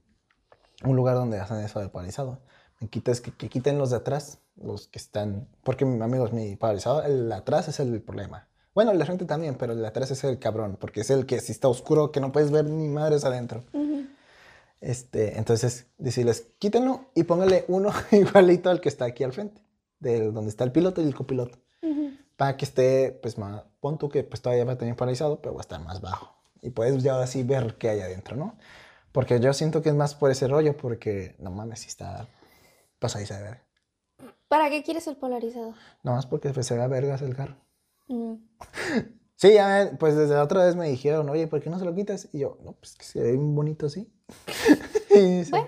un 0.83 0.95
lugar 0.95 1.15
donde 1.15 1.39
hacen 1.39 1.57
eso 1.59 1.79
de 1.79 1.87
polarizado. 1.89 2.39
Me 2.81 2.89
quitas 2.89 3.21
que, 3.21 3.31
que 3.31 3.47
quiten 3.49 3.77
los 3.77 3.91
de 3.91 3.97
atrás, 3.97 4.39
los 4.57 4.87
que 4.87 4.99
están, 4.99 5.47
porque 5.63 5.85
amigos, 5.85 6.33
mi 6.33 6.55
polarizado, 6.57 7.03
el 7.03 7.29
de 7.29 7.35
atrás 7.35 7.67
es 7.69 7.79
el 7.79 8.01
problema. 8.01 8.49
Bueno, 8.73 8.91
el 8.91 8.99
de 8.99 9.05
frente 9.05 9.23
también, 9.23 9.55
pero 9.55 9.71
el 9.71 9.79
de 9.81 9.87
atrás 9.87 10.11
es 10.11 10.23
el 10.25 10.37
cabrón, 10.37 10.77
porque 10.79 10.99
es 11.01 11.09
el 11.09 11.25
que 11.25 11.39
si 11.39 11.53
está 11.53 11.69
oscuro 11.69 12.11
que 12.11 12.19
no 12.19 12.33
puedes 12.33 12.51
ver 12.51 12.65
ni 12.65 12.89
madres 12.89 13.23
adentro. 13.23 13.63
Este, 14.81 15.37
entonces, 15.37 15.87
decirles, 15.97 16.47
quítenlo 16.59 17.05
y 17.15 17.23
póngale 17.23 17.63
uno 17.69 17.91
igualito 18.11 18.69
al 18.69 18.81
que 18.81 18.89
está 18.89 19.05
aquí 19.05 19.23
al 19.23 19.31
frente, 19.31 19.61
del 19.99 20.33
donde 20.33 20.49
está 20.49 20.65
el 20.65 20.73
piloto 20.73 21.01
y 21.01 21.05
el 21.05 21.15
copiloto. 21.15 21.57
Para 22.37 22.57
que 22.57 22.65
esté, 22.65 23.17
pues, 23.21 23.37
más, 23.37 23.63
pon 23.79 23.97
tú 23.97 24.09
que 24.09 24.23
pues 24.23 24.41
todavía 24.41 24.65
va 24.65 24.73
a 24.73 24.77
tener 24.77 24.95
paralizado, 24.95 25.41
pero 25.41 25.53
va 25.53 25.59
a 25.59 25.61
estar 25.61 25.79
más 25.81 26.01
bajo. 26.01 26.35
Y 26.61 26.69
puedes 26.71 27.01
ya 27.03 27.19
así 27.21 27.43
ver 27.43 27.75
qué 27.77 27.89
hay 27.89 28.01
adentro, 28.01 28.35
¿no? 28.35 28.57
Porque 29.11 29.39
yo 29.39 29.53
siento 29.53 29.81
que 29.81 29.89
es 29.89 29.95
más 29.95 30.15
por 30.15 30.31
ese 30.31 30.47
rollo, 30.47 30.75
porque 30.75 31.35
no 31.39 31.51
mames, 31.51 31.79
si 31.81 31.87
está 31.87 32.27
pasadiza 32.99 33.37
de 33.37 33.43
ver. 33.43 33.61
¿Para 34.47 34.69
qué 34.69 34.83
quieres 34.83 35.07
el 35.07 35.15
polarizado? 35.17 35.73
No 36.03 36.13
más 36.13 36.25
porque 36.25 36.49
pues, 36.49 36.65
se 36.67 36.75
vea 36.75 36.87
vergas 36.87 37.21
el 37.21 37.35
carro. 37.35 37.55
Mm. 38.07 38.35
Sí, 39.37 39.53
ya, 39.53 39.67
me- 39.91 39.97
pues 39.97 40.15
desde 40.15 40.33
la 40.33 40.43
otra 40.43 40.63
vez 40.63 40.77
me 40.77 40.87
dijeron, 40.89 41.29
oye, 41.29 41.45
¿por 41.47 41.61
qué 41.61 41.69
no 41.69 41.77
se 41.77 41.83
lo 41.83 41.93
quitas? 41.93 42.29
Y 42.31 42.39
yo, 42.39 42.57
no, 42.63 42.71
pues 42.71 42.95
que 42.95 43.03
se 43.03 43.21
ve 43.21 43.35
bonito 43.35 43.87
así. 43.87 44.09
y, 45.13 45.19
dice- 45.39 45.57
y- 45.57 45.65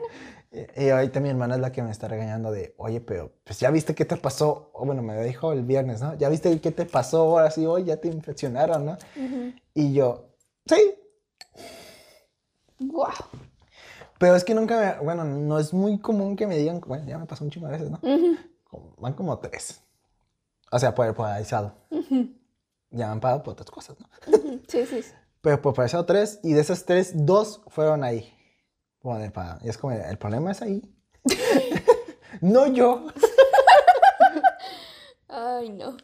y 0.51 0.89
ahorita 0.89 1.19
mi 1.19 1.29
hermana 1.29 1.55
es 1.55 1.61
la 1.61 1.71
que 1.71 1.81
me 1.83 1.91
está 1.91 2.07
regañando 2.07 2.51
de, 2.51 2.73
oye, 2.77 3.01
pero 3.01 3.33
pues 3.43 3.59
ya 3.59 3.69
viste 3.69 3.93
qué 3.95 4.05
te 4.05 4.15
pasó. 4.17 4.71
O 4.73 4.85
bueno, 4.85 5.01
me 5.01 5.21
dijo 5.23 5.51
el 5.53 5.63
viernes, 5.63 6.01
¿no? 6.01 6.15
Ya 6.15 6.29
viste 6.29 6.59
qué 6.61 6.71
te 6.71 6.85
pasó 6.85 7.21
ahora 7.21 7.51
sí, 7.51 7.65
hoy 7.65 7.83
ya 7.85 7.97
te 7.97 8.07
infeccionaron, 8.07 8.85
¿no? 8.85 8.97
Y 9.73 9.93
yo, 9.93 10.29
sí, 10.65 10.95
¡Wow! 12.79 13.07
pero 14.19 14.35
es 14.35 14.43
que 14.43 14.53
nunca 14.55 14.79
me, 14.99 15.03
bueno, 15.05 15.23
no 15.25 15.59
es 15.59 15.73
muy 15.73 15.99
común 15.99 16.35
que 16.35 16.47
me 16.47 16.57
digan, 16.57 16.79
bueno, 16.81 17.05
ya 17.07 17.17
me 17.17 17.25
pasó 17.25 17.43
un 17.43 17.51
chingo 17.51 17.67
de 17.67 17.73
veces, 17.73 17.91
¿no? 17.91 17.99
Como- 18.63 18.95
van 18.97 19.13
como 19.13 19.37
tres. 19.39 19.81
O 20.71 20.79
sea, 20.79 20.93
por 20.95 21.13
polarizado. 21.13 21.73
Ya 22.89 23.07
me 23.07 23.11
han 23.13 23.19
pagado 23.19 23.43
por 23.43 23.53
otras 23.53 23.69
cosas, 23.69 23.97
¿no? 23.99 24.07
Sí, 24.67 24.85
sí, 24.85 25.01
sí. 25.01 25.11
Pero 25.41 25.61
por 25.61 25.73
polarizado 25.73 26.05
tres, 26.05 26.39
y 26.43 26.53
de 26.53 26.61
esas 26.61 26.85
tres, 26.85 27.11
dos 27.25 27.61
fueron 27.67 28.03
ahí. 28.03 28.33
Y 29.63 29.69
es 29.69 29.77
como, 29.77 29.93
el 29.93 30.17
problema 30.17 30.51
es 30.51 30.61
ahí. 30.61 30.81
no 32.41 32.67
yo. 32.67 33.07
Ay, 35.29 35.69
no. 35.69 35.97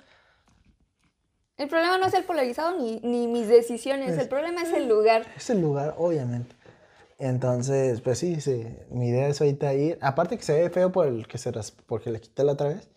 El 1.58 1.70
problema 1.70 1.98
no 1.98 2.08
es 2.08 2.14
el 2.14 2.24
polarizado 2.24 2.78
ni, 2.80 3.00
ni 3.02 3.28
mis 3.28 3.48
decisiones. 3.48 4.18
El 4.18 4.28
problema 4.28 4.64
es 4.64 4.74
el 4.74 4.88
lugar. 4.88 5.26
Es 5.36 5.50
el 5.50 5.62
lugar, 5.62 5.96
obviamente. 5.98 6.56
Entonces, 7.20 8.02
pues 8.02 8.20
sí, 8.20 8.42
sí, 8.42 8.66
mi 8.90 9.10
idea 9.10 9.28
es 9.28 9.40
ahorita 9.40 9.74
ir. 9.74 9.98
Aparte 10.02 10.38
que 10.38 10.44
se 10.44 10.62
ve 10.62 10.70
feo 10.70 10.92
por 10.92 11.08
el 11.08 11.28
que 11.28 11.38
se 11.38 11.52
porque 11.86 12.12
le 12.12 12.20
quité 12.20 12.44
la 12.44 12.54
otra 12.54 12.70
vez. 12.70 12.90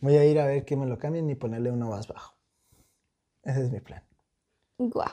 Voy 0.00 0.16
a 0.16 0.24
ir 0.24 0.38
a 0.40 0.46
ver 0.46 0.64
que 0.64 0.76
me 0.76 0.86
lo 0.86 0.98
cambien 0.98 1.28
y 1.28 1.34
ponerle 1.34 1.70
uno 1.70 1.88
más 1.88 2.08
bajo. 2.08 2.36
Ese 3.44 3.64
es 3.64 3.70
mi 3.70 3.80
plan. 3.80 4.02
¡Wow! 4.78 5.04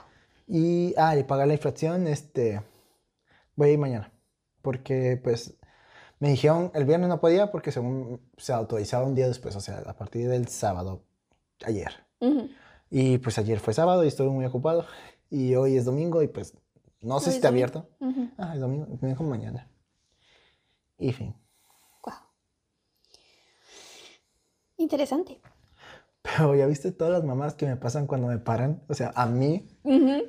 Y, 0.47 0.93
ah, 0.97 1.17
y 1.17 1.23
pagar 1.23 1.47
la 1.47 1.53
infracción, 1.53 2.07
este, 2.07 2.61
voy 3.55 3.69
a 3.69 3.71
ir 3.73 3.79
mañana. 3.79 4.14
Porque, 4.65 5.21
pues, 5.23 5.53
me 6.19 6.29
dijeron, 6.29 6.71
el 6.73 6.85
viernes 6.85 7.07
no 7.07 7.19
podía 7.21 7.51
porque 7.51 7.71
según 7.71 8.19
se 8.35 8.51
autorizaba 8.51 9.05
un 9.05 9.13
día 9.13 9.27
después, 9.27 9.55
o 9.55 9.61
sea, 9.61 9.77
a 9.85 9.93
partir 9.93 10.27
del 10.27 10.47
sábado, 10.47 11.03
ayer. 11.63 11.91
Y 12.89 13.19
pues 13.19 13.37
ayer 13.37 13.59
fue 13.59 13.75
sábado 13.75 14.03
y 14.03 14.07
estuve 14.07 14.29
muy 14.29 14.43
ocupado. 14.45 14.87
Y 15.29 15.53
hoy 15.53 15.77
es 15.77 15.85
domingo 15.85 16.23
y 16.23 16.27
pues, 16.27 16.57
no 17.01 17.19
sé 17.19 17.25
si 17.25 17.29
es 17.29 17.35
está 17.35 17.49
domingo. 17.49 17.67
abierto. 17.67 17.89
Ujú. 17.99 18.29
Ah, 18.39 18.55
es 18.55 18.59
domingo, 18.59 18.87
me 19.01 19.09
dijo 19.09 19.23
mañana. 19.23 19.69
Y 20.97 21.11
fin. 21.13 21.35
¡Guau! 22.01 22.17
Interesante. 24.77 25.39
Pero 26.23 26.55
ya 26.55 26.65
viste 26.65 26.91
todas 26.91 27.13
las 27.13 27.23
mamás 27.23 27.53
que 27.53 27.67
me 27.67 27.75
pasan 27.75 28.07
cuando 28.07 28.27
me 28.27 28.39
paran. 28.39 28.81
O 28.87 28.95
sea, 28.95 29.11
a 29.15 29.27
mí, 29.27 29.67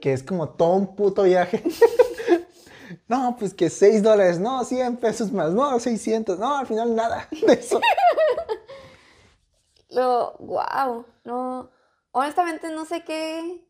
que 0.03 0.13
es 0.13 0.23
como 0.23 0.51
todo 0.51 0.75
un 0.75 0.95
puto 0.95 1.23
viaje. 1.23 1.63
no, 3.09 3.37
pues 3.39 3.55
que 3.55 3.71
6 3.71 4.03
dólares, 4.03 4.39
no, 4.39 4.65
100 4.65 4.97
pesos 4.97 5.33
más, 5.33 5.53
no, 5.53 5.79
600, 5.79 6.39
no, 6.39 6.57
al 6.57 6.67
final 6.67 6.95
nada 6.95 7.29
de 7.47 7.53
eso. 7.55 7.81
Lo, 9.89 10.37
wow, 10.39 11.07
no, 11.25 11.71
honestamente 12.11 12.71
no 12.71 12.85
sé 12.85 13.03
qué, 13.05 13.65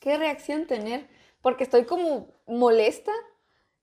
qué 0.00 0.18
reacción 0.18 0.66
tener, 0.66 1.08
porque 1.40 1.64
estoy 1.64 1.84
como 1.84 2.28
molesta 2.46 3.12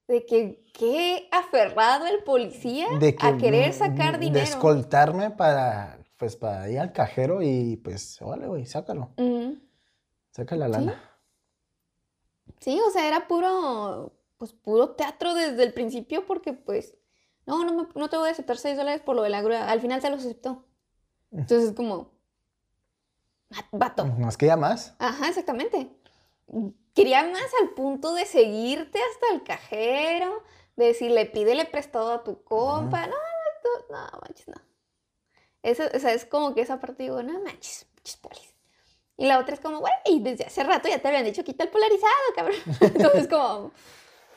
de 0.08 0.26
que 0.26 0.65
qué 0.73 1.30
aferrado 1.32 2.06
el 2.08 2.23
policía 2.23 2.88
De 2.99 3.15
que, 3.15 3.26
a 3.26 3.38
querer 3.38 3.73
sacar 3.73 4.19
De 4.19 4.26
dinero. 4.26 4.43
escoltarme 4.43 5.32
para, 5.32 5.97
pues, 6.17 6.36
para 6.36 6.69
ir 6.69 6.80
al 6.80 6.91
cajero 6.91 7.41
y 7.41 7.78
pues, 7.78 8.17
vale, 8.19 8.47
güey, 8.47 8.65
sácalo. 8.65 9.12
Ujú. 9.17 9.58
Saca 10.32 10.56
la 10.56 10.67
lana. 10.67 11.10
Sí, 12.60 12.80
o 12.86 12.89
sea, 12.91 13.08
era 13.08 13.28
puro, 13.28 14.12
pues 14.43 14.51
puro 14.62 14.89
teatro 14.91 15.34
desde 15.34 15.63
el 15.63 15.73
principio, 15.73 16.25
porque 16.25 16.51
pues, 16.51 16.95
no, 17.45 17.63
no, 17.63 17.73
me- 17.73 17.88
no 17.95 18.10
te 18.10 18.17
voy 18.17 18.27
a 18.27 18.32
aceptar 18.34 18.58
6 18.58 18.75
dólares 18.75 19.01
por 19.01 19.15
lo 19.15 19.21
de 19.21 19.29
la 19.29 19.41
grúa. 19.41 19.69
Al 19.69 19.79
final 19.79 20.01
se 20.01 20.10
los 20.10 20.19
aceptó. 20.19 20.65
Entonces 21.32 21.69
es 21.69 21.75
como, 21.75 22.12
"Ah, 23.51 23.65
vato. 23.71 24.06
Nos 24.06 24.36
queda 24.38 24.58
más. 24.58 24.95
Ajá, 24.99 25.29
exactamente. 25.29 25.89
Quería 26.93 27.23
más 27.23 27.49
al 27.62 27.69
punto 27.69 28.13
de 28.13 28.25
seguirte 28.25 28.99
hasta 28.99 29.34
el 29.34 29.43
cajero, 29.43 30.43
de 30.75 30.88
decirle, 30.88 31.25
pídele 31.25 31.63
prestado 31.65 32.12
a 32.12 32.23
tu 32.23 32.43
compa. 32.43 33.08
No, 33.08 33.13
no, 33.13 33.15
no, 33.89 33.97
no, 34.12 34.19
manches, 34.21 34.47
no. 34.49 34.56
Eso, 35.62 35.84
o 35.95 35.99
sea, 35.99 36.12
es 36.13 36.25
como 36.25 36.53
que 36.53 36.62
esa 36.62 36.79
parte 36.82 37.03
digo, 37.03 37.23
no 37.23 37.39
manches, 37.41 37.88
manches 37.95 38.17
polis. 38.17 38.53
Y 39.15 39.25
la 39.27 39.39
otra 39.39 39.53
es 39.53 39.60
como, 39.62 39.79
güey, 39.79 39.93
desde 40.21 40.45
hace 40.45 40.63
rato 40.63 40.89
ya 40.89 40.99
te 40.99 41.08
habían 41.08 41.23
dicho 41.23 41.43
quita 41.43 41.63
el 41.63 41.69
polarizado, 41.69 42.12
cabrón. 42.36 42.56
Entonces, 42.82 43.27
como, 43.27 43.71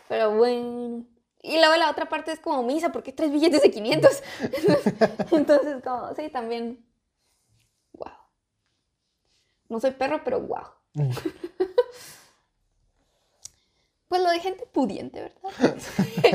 pero 0.09 0.35
bueno. 0.37 1.05
Y 1.43 1.59
luego 1.59 1.77
la 1.77 1.91
otra 1.91 2.09
parte 2.09 2.33
es 2.33 2.41
como, 2.41 2.63
misa, 2.65 2.91
¿por 2.91 3.03
qué 3.05 3.13
tres 3.13 3.31
billetes 3.31 3.63
de 3.63 3.71
500? 3.71 4.23
Entonces, 5.33 5.83
como, 5.85 6.13
sí, 6.17 6.29
también, 6.29 6.85
wow. 7.93 8.11
No 9.69 9.79
soy 9.81 9.93
perro, 9.93 10.23
pero 10.25 10.41
wow. 10.41 10.65
pues 14.09 14.23
lo 14.23 14.31
de 14.31 14.41
gente 14.41 14.67
pudiente, 14.73 15.21
¿verdad? 15.23 15.77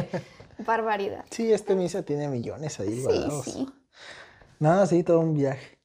Barbaridad. 0.60 1.26
Sí, 1.30 1.52
este 1.52 1.76
misa 1.76 2.04
tiene 2.04 2.28
millones 2.28 2.80
ahí 2.80 2.94
Sí, 2.96 3.02
guardados. 3.02 3.46
sí. 3.46 3.68
Nada, 4.60 4.86
sí, 4.86 5.04
todo 5.04 5.20
un 5.20 5.34
viaje. 5.34 5.80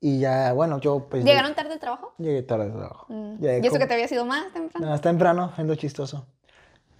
Y 0.00 0.18
ya, 0.20 0.52
bueno, 0.52 0.80
yo 0.80 1.06
pues... 1.08 1.24
¿Llegaron 1.24 1.54
tarde 1.54 1.74
al 1.74 1.78
trabajo? 1.80 2.14
Llegué 2.18 2.42
tarde 2.42 2.64
al 2.64 2.72
trabajo. 2.72 3.06
Mm. 3.08 3.36
¿Y 3.42 3.46
eso 3.48 3.68
como- 3.68 3.78
que 3.80 3.86
te 3.86 3.94
había 3.94 4.08
sido 4.08 4.24
más 4.24 4.52
temprano? 4.52 4.86
No, 4.86 5.00
temprano, 5.00 5.52
es 5.58 5.64
lo 5.64 5.74
chistoso. 5.74 6.26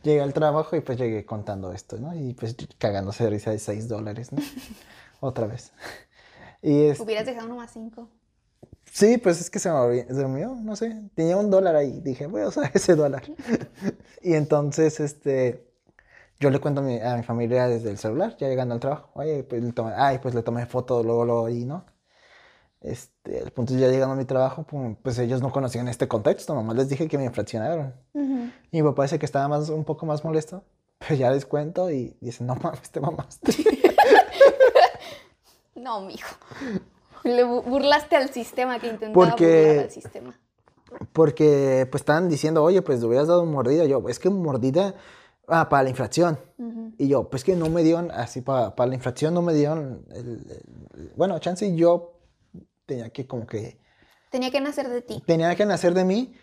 Llegué 0.04 0.22
al 0.22 0.34
trabajo 0.34 0.76
y 0.76 0.80
pues 0.82 0.98
llegué 0.98 1.26
contando 1.26 1.72
esto, 1.72 1.98
¿no? 1.98 2.14
Y 2.14 2.34
pues 2.34 2.56
cagándose 2.78 3.24
de 3.24 3.30
risa 3.30 3.50
de 3.52 3.58
6 3.58 3.88
dólares, 3.88 4.32
¿no? 4.32 4.40
Otra 5.20 5.46
vez. 5.48 5.72
Y 6.62 6.84
es, 6.86 6.98
Hubieras 6.98 7.26
dejado 7.26 7.46
uno 7.46 7.56
más 7.56 7.70
cinco. 7.72 8.10
sí, 8.90 9.18
pues 9.18 9.40
es 9.40 9.50
que 9.50 9.58
se 9.58 9.70
me 9.70 9.76
olvidó, 9.76 10.06
se 10.08 10.14
me 10.14 10.24
olvidó, 10.34 10.54
no 10.56 10.76
sé, 10.76 11.10
tenía 11.14 11.36
un 11.36 11.50
dólar 11.50 11.76
ahí, 11.76 12.00
dije, 12.00 12.26
voy 12.26 12.42
a 12.42 12.48
usar 12.48 12.70
ese 12.74 12.94
dólar. 12.96 13.24
y 14.22 14.34
entonces, 14.34 15.00
este, 15.00 15.66
yo 16.40 16.50
le 16.50 16.60
cuento 16.60 16.80
a 16.82 16.84
mi, 16.84 17.00
a 17.00 17.16
mi 17.16 17.22
familia 17.24 17.68
desde 17.68 17.90
el 17.90 17.98
celular, 17.98 18.36
ya 18.38 18.48
llegando 18.48 18.74
al 18.74 18.80
trabajo, 18.80 19.10
oye, 19.14 19.44
pues 19.44 19.62
le 19.64 19.72
tomé, 19.72 19.92
ay, 19.96 20.18
pues 20.20 20.34
le 20.34 20.42
tomé 20.42 20.66
foto 20.66 21.02
luego, 21.02 21.24
luego 21.26 21.46
ahí, 21.46 21.64
¿no? 21.66 21.86
Este, 22.84 23.38
el 23.42 23.50
punto 23.50 23.72
es 23.72 23.80
ya 23.80 23.88
llegando 23.88 24.12
a 24.12 24.16
mi 24.16 24.26
trabajo, 24.26 24.66
pues 25.02 25.18
ellos 25.18 25.40
no 25.40 25.50
conocían 25.50 25.88
este 25.88 26.06
contexto, 26.06 26.54
nomás 26.54 26.76
les 26.76 26.88
dije 26.90 27.08
que 27.08 27.16
me 27.16 27.24
infraccionaron. 27.24 27.94
Ujú. 28.12 28.50
Y 28.70 28.82
mi 28.82 28.88
papá 28.88 29.04
dice 29.04 29.18
que 29.18 29.24
estaba 29.24 29.48
más, 29.48 29.70
un 29.70 29.84
poco 29.84 30.04
más 30.04 30.22
molesto, 30.22 30.62
pero 30.98 31.14
ya 31.14 31.30
les 31.30 31.46
cuento 31.46 31.90
y 31.90 32.14
dicen, 32.20 32.46
no 32.46 32.54
mames, 32.56 32.90
te 32.90 33.00
mamaste. 33.00 33.52
No, 35.74 36.00
mijo. 36.02 36.34
Le 37.24 37.44
bu- 37.44 37.62
burlaste 37.64 38.16
al 38.16 38.30
sistema 38.30 38.78
que 38.78 38.86
intentaba 38.88 39.12
Porque- 39.12 39.66
burlar 39.66 39.84
al 39.84 39.90
sistema. 39.90 40.40
Porque 41.12 41.86
pues 41.90 42.02
estaban 42.02 42.28
diciendo, 42.28 42.62
oye, 42.62 42.80
pues 42.80 43.00
le 43.00 43.06
hubieras 43.06 43.26
dado 43.28 43.44
mordida. 43.44 43.84
Yo, 43.84 44.02
es 44.08 44.18
que 44.18 44.30
mordida 44.30 44.94
ah, 45.48 45.68
para 45.68 45.82
la 45.82 45.90
infracción. 45.90 46.38
Ujú. 46.58 46.92
Y 46.96 47.08
yo, 47.08 47.28
pues 47.28 47.42
que 47.44 47.56
no 47.56 47.68
me 47.68 47.82
dieron, 47.82 48.10
así 48.12 48.40
para, 48.40 48.74
para 48.76 48.88
la 48.88 48.94
infracción 48.94 49.34
no 49.34 49.42
me 49.42 49.52
dieron, 49.52 50.04
el- 50.12 50.46
el- 50.96 51.12
bueno, 51.16 51.38
chance 51.40 51.66
y 51.66 51.74
yo 51.76 52.13
tenía 52.86 53.10
que 53.10 53.26
como 53.26 53.46
que, 53.46 53.78
Tenía 54.30 54.50
que 54.50 54.60
nacer 54.60 54.88
de 54.88 55.02
ti. 55.02 55.22
tenía 55.26 55.54
que 55.54 55.64
nacer 55.66 55.94
de 55.94 56.04
mí, 56.04 56.34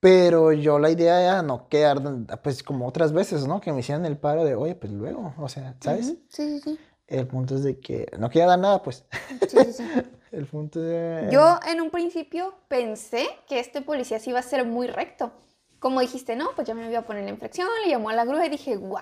pero 0.00 0.52
yo 0.52 0.78
la 0.78 0.90
idea 0.90 1.20
era 1.22 1.42
no 1.42 1.68
quedar, 1.68 2.00
pues 2.42 2.62
como 2.62 2.86
otras 2.86 3.12
veces, 3.12 3.46
¿no? 3.46 3.60
Que 3.60 3.72
me 3.72 3.80
hicieran 3.80 4.04
el 4.04 4.18
paro 4.18 4.44
de, 4.44 4.54
oye, 4.54 4.74
pues 4.74 4.92
luego, 4.92 5.34
o 5.38 5.48
sea, 5.48 5.74
¿sabes? 5.80 6.06
Sí, 6.06 6.24
sí, 6.28 6.60
sí. 6.60 6.78
El 7.06 7.26
punto 7.26 7.54
es 7.54 7.62
de 7.62 7.78
que 7.80 8.10
no 8.18 8.28
quería 8.28 8.46
dar 8.46 8.58
nada, 8.58 8.82
pues. 8.82 9.06
Sí, 9.48 9.58
sí, 9.64 9.72
sí. 9.72 9.84
El 10.32 10.44
punto 10.46 10.80
de... 10.80 11.28
Yo 11.30 11.58
en 11.66 11.80
un 11.80 11.88
principio 11.90 12.54
pensé 12.68 13.26
que 13.48 13.58
este 13.60 13.80
policía 13.80 14.18
sí 14.18 14.30
iba 14.30 14.40
a 14.40 14.42
ser 14.42 14.66
muy 14.66 14.86
recto. 14.88 15.32
Como 15.78 16.00
dijiste, 16.00 16.34
no, 16.36 16.50
pues 16.54 16.66
ya 16.66 16.74
me 16.74 16.90
iba 16.90 16.98
a 16.98 17.06
poner 17.06 17.24
la 17.24 17.30
infracción, 17.30 17.68
le 17.84 17.90
llamó 17.90 18.10
a 18.10 18.14
la 18.14 18.24
grúa 18.24 18.44
y 18.44 18.50
dije, 18.50 18.76
wow, 18.76 18.98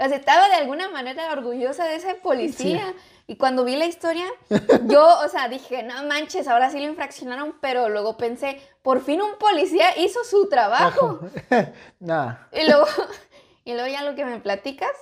o 0.00 0.06
sea, 0.06 0.16
estaba 0.16 0.48
de 0.48 0.54
alguna 0.54 0.88
manera 0.88 1.32
orgullosa 1.32 1.84
de 1.84 1.96
ese 1.96 2.14
policía. 2.14 2.94
Y 3.26 3.36
cuando 3.36 3.64
vi 3.64 3.76
la 3.76 3.86
historia, 3.86 4.26
yo, 4.86 5.18
o 5.20 5.28
sea, 5.28 5.48
dije, 5.48 5.82
no 5.82 6.04
manches, 6.04 6.46
ahora 6.46 6.70
sí 6.70 6.78
lo 6.78 6.86
infraccionaron, 6.86 7.56
pero 7.60 7.88
luego 7.88 8.16
pensé, 8.16 8.60
por 8.82 9.02
fin 9.02 9.20
un 9.20 9.36
policía 9.38 9.98
hizo 9.98 10.22
su 10.24 10.48
trabajo. 10.48 11.20
Nada. 12.00 12.48
Y 12.52 12.66
luego, 12.66 12.86
y 13.64 13.74
luego 13.74 13.88
ya 13.88 14.02
lo 14.04 14.14
que 14.14 14.24
me 14.24 14.38
platicas, 14.38 14.92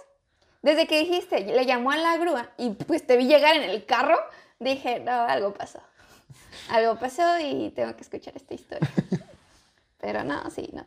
desde 0.62 0.86
que 0.86 0.98
dijiste, 0.98 1.40
le 1.40 1.66
llamó 1.66 1.90
a 1.90 1.96
la 1.98 2.16
grúa 2.16 2.50
y 2.56 2.70
pues 2.70 3.06
te 3.06 3.16
vi 3.16 3.26
llegar 3.26 3.54
en 3.54 3.62
el 3.62 3.84
carro, 3.84 4.18
dije, 4.58 5.00
no, 5.00 5.12
algo 5.12 5.52
pasó. 5.52 5.80
Algo 6.70 6.98
pasó 6.98 7.38
y 7.38 7.70
tengo 7.70 7.94
que 7.94 8.02
escuchar 8.02 8.34
esta 8.34 8.54
historia. 8.54 8.90
Pero 9.98 10.24
no, 10.24 10.50
sí, 10.50 10.70
no. 10.72 10.86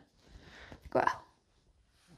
Guau. 0.92 1.29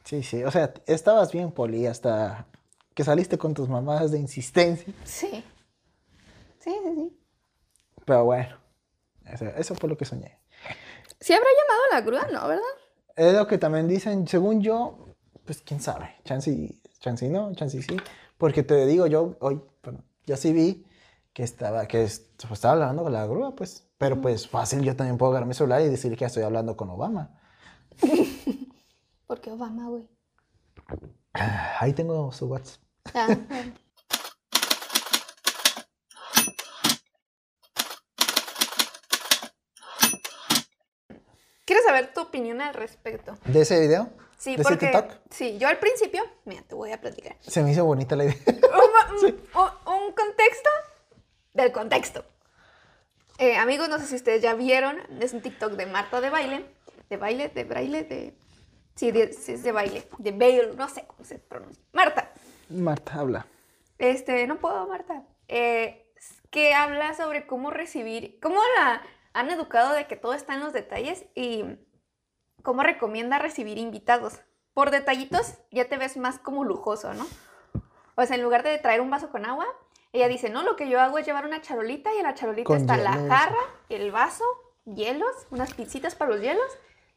Sí, 0.04 0.22
sí, 0.22 0.42
o 0.44 0.50
sea, 0.50 0.72
estabas 0.86 1.32
bien, 1.32 1.52
Poli, 1.52 1.86
hasta 1.86 2.46
que 2.94 3.04
saliste 3.04 3.38
con 3.38 3.54
tus 3.54 3.68
mamadas 3.68 4.10
de 4.10 4.18
insistencia. 4.18 4.92
Sí. 5.04 5.44
Sí, 6.58 6.70
sí, 6.84 6.94
sí. 6.94 7.18
Pero 8.04 8.24
bueno, 8.24 8.56
eso, 9.26 9.44
eso 9.46 9.74
fue 9.74 9.88
lo 9.88 9.96
que 9.96 10.04
soñé. 10.04 10.38
¿Sí 11.20 11.32
habrá 11.32 11.46
llamado 11.46 11.80
a 11.90 11.94
la 11.94 12.00
grúa? 12.02 12.26
No, 12.32 12.48
¿verdad? 12.48 12.64
Es 13.16 13.34
lo 13.34 13.46
que 13.46 13.58
también 13.58 13.88
dicen, 13.88 14.26
según 14.26 14.60
yo, 14.60 15.14
pues 15.44 15.62
quién 15.62 15.80
sabe, 15.80 16.16
chance 16.24 16.50
y, 16.50 16.80
chance 16.98 17.24
y 17.24 17.28
no, 17.28 17.54
chance 17.54 17.76
y 17.76 17.82
sí. 17.82 17.96
Porque 18.38 18.62
te 18.62 18.86
digo, 18.86 19.06
yo 19.06 19.36
hoy, 19.40 19.60
bueno, 19.82 20.02
yo 20.26 20.36
sí 20.36 20.52
vi 20.52 20.84
que 21.32 21.42
estaba, 21.44 21.86
que 21.86 22.02
es- 22.04 22.26
pues, 22.38 22.52
estaba 22.54 22.74
hablando 22.74 23.04
con 23.04 23.12
la 23.12 23.26
grúa, 23.26 23.54
pues. 23.54 23.86
Pero 23.98 24.20
pues 24.20 24.48
fácil, 24.48 24.82
yo 24.82 24.96
también 24.96 25.16
puedo 25.16 25.30
agarrar 25.30 25.46
mi 25.46 25.54
celular 25.54 25.80
y 25.82 25.88
decir 25.88 26.16
que 26.16 26.24
estoy 26.24 26.42
hablando 26.42 26.76
con 26.76 26.90
Obama. 26.90 27.38
Porque 29.26 29.50
Obama, 29.50 29.88
güey. 29.88 30.08
Ah, 31.34 31.76
Ahí 31.80 31.92
tengo 31.92 32.30
su 32.32 32.46
WhatsApp. 32.46 32.80
Ah, 33.14 33.26
bueno. 33.48 33.72
Quiero 41.64 41.82
saber 41.84 42.12
tu 42.12 42.20
opinión 42.20 42.60
al 42.60 42.74
respecto. 42.74 43.38
¿De 43.46 43.60
ese 43.62 43.80
video? 43.80 44.10
Sí, 44.36 44.56
¿De 44.56 44.62
ese 44.62 44.70
porque 44.70 44.86
TikTok? 44.88 45.12
sí, 45.30 45.58
yo 45.58 45.68
al 45.68 45.78
principio, 45.78 46.24
mira, 46.44 46.62
te 46.62 46.74
voy 46.74 46.90
a 46.90 47.00
platicar. 47.00 47.36
Se 47.40 47.62
me 47.62 47.70
hizo 47.70 47.84
bonita 47.84 48.16
la 48.16 48.24
idea. 48.24 48.36
un, 48.46 49.26
un- 49.26 49.94
un 49.94 50.12
contexto 50.12 50.70
del 51.54 51.70
contexto. 51.70 52.24
Eh, 53.38 53.56
amigos, 53.56 53.88
no 53.88 53.98
sé 53.98 54.06
si 54.06 54.16
ustedes 54.16 54.42
ya 54.42 54.54
vieron, 54.54 54.98
es 55.20 55.32
un 55.32 55.40
TikTok 55.40 55.72
de 55.72 55.86
Marta 55.86 56.20
de 56.20 56.30
baile, 56.30 56.66
de 57.08 57.16
baile, 57.16 57.48
de 57.48 57.64
braille, 57.64 58.02
de... 58.04 58.36
Sí, 58.94 59.10
de- 59.10 59.32
sí, 59.32 59.52
es 59.52 59.62
de 59.62 59.72
baile, 59.72 60.06
de 60.18 60.32
baile, 60.32 60.74
no 60.76 60.88
sé 60.88 61.04
cómo 61.06 61.24
se 61.24 61.38
pronuncia. 61.38 61.82
Marta, 61.92 62.30
Marta, 62.68 63.14
habla. 63.20 63.46
este, 63.98 64.46
no 64.46 64.56
puedo, 64.58 64.86
Marta. 64.86 65.24
Eh, 65.48 65.98
que 66.50 66.74
habla 66.74 67.14
sobre 67.14 67.46
cómo 67.46 67.70
recibir, 67.70 68.38
cómo 68.40 68.60
la 68.78 69.02
han 69.32 69.50
educado 69.50 69.92
de 69.94 70.06
que 70.06 70.16
todo 70.16 70.34
está 70.34 70.54
en 70.54 70.60
los 70.60 70.72
detalles 70.72 71.24
y 71.34 71.64
cómo 72.62 72.82
recomienda 72.82 73.38
recibir 73.38 73.78
invitados. 73.78 74.40
Por 74.74 74.90
detallitos 74.90 75.54
ya 75.70 75.86
te 75.88 75.96
ves 75.96 76.16
más 76.16 76.38
como 76.38 76.64
lujoso, 76.64 77.12
¿no? 77.14 77.26
O 78.14 78.26
sea, 78.26 78.36
en 78.36 78.42
lugar 78.42 78.62
de 78.62 78.78
traer 78.78 79.00
un 79.00 79.10
vaso 79.10 79.30
con 79.30 79.46
agua, 79.46 79.66
ella 80.12 80.28
dice, 80.28 80.50
no, 80.50 80.62
lo 80.62 80.76
que 80.76 80.88
yo 80.90 81.00
hago 81.00 81.16
es 81.18 81.24
llevar 81.26 81.46
una 81.46 81.62
charolita 81.62 82.12
y 82.14 82.18
en 82.18 82.24
la 82.24 82.34
charolita 82.34 82.66
Con 82.66 82.76
está 82.76 82.98
la 82.98 83.12
jarra, 83.12 83.56
el 83.88 84.12
vaso, 84.12 84.44
hielos, 84.84 85.46
unas 85.50 85.72
pincitas 85.74 86.14
para 86.14 86.30
los 86.32 86.40
hielos 86.42 86.66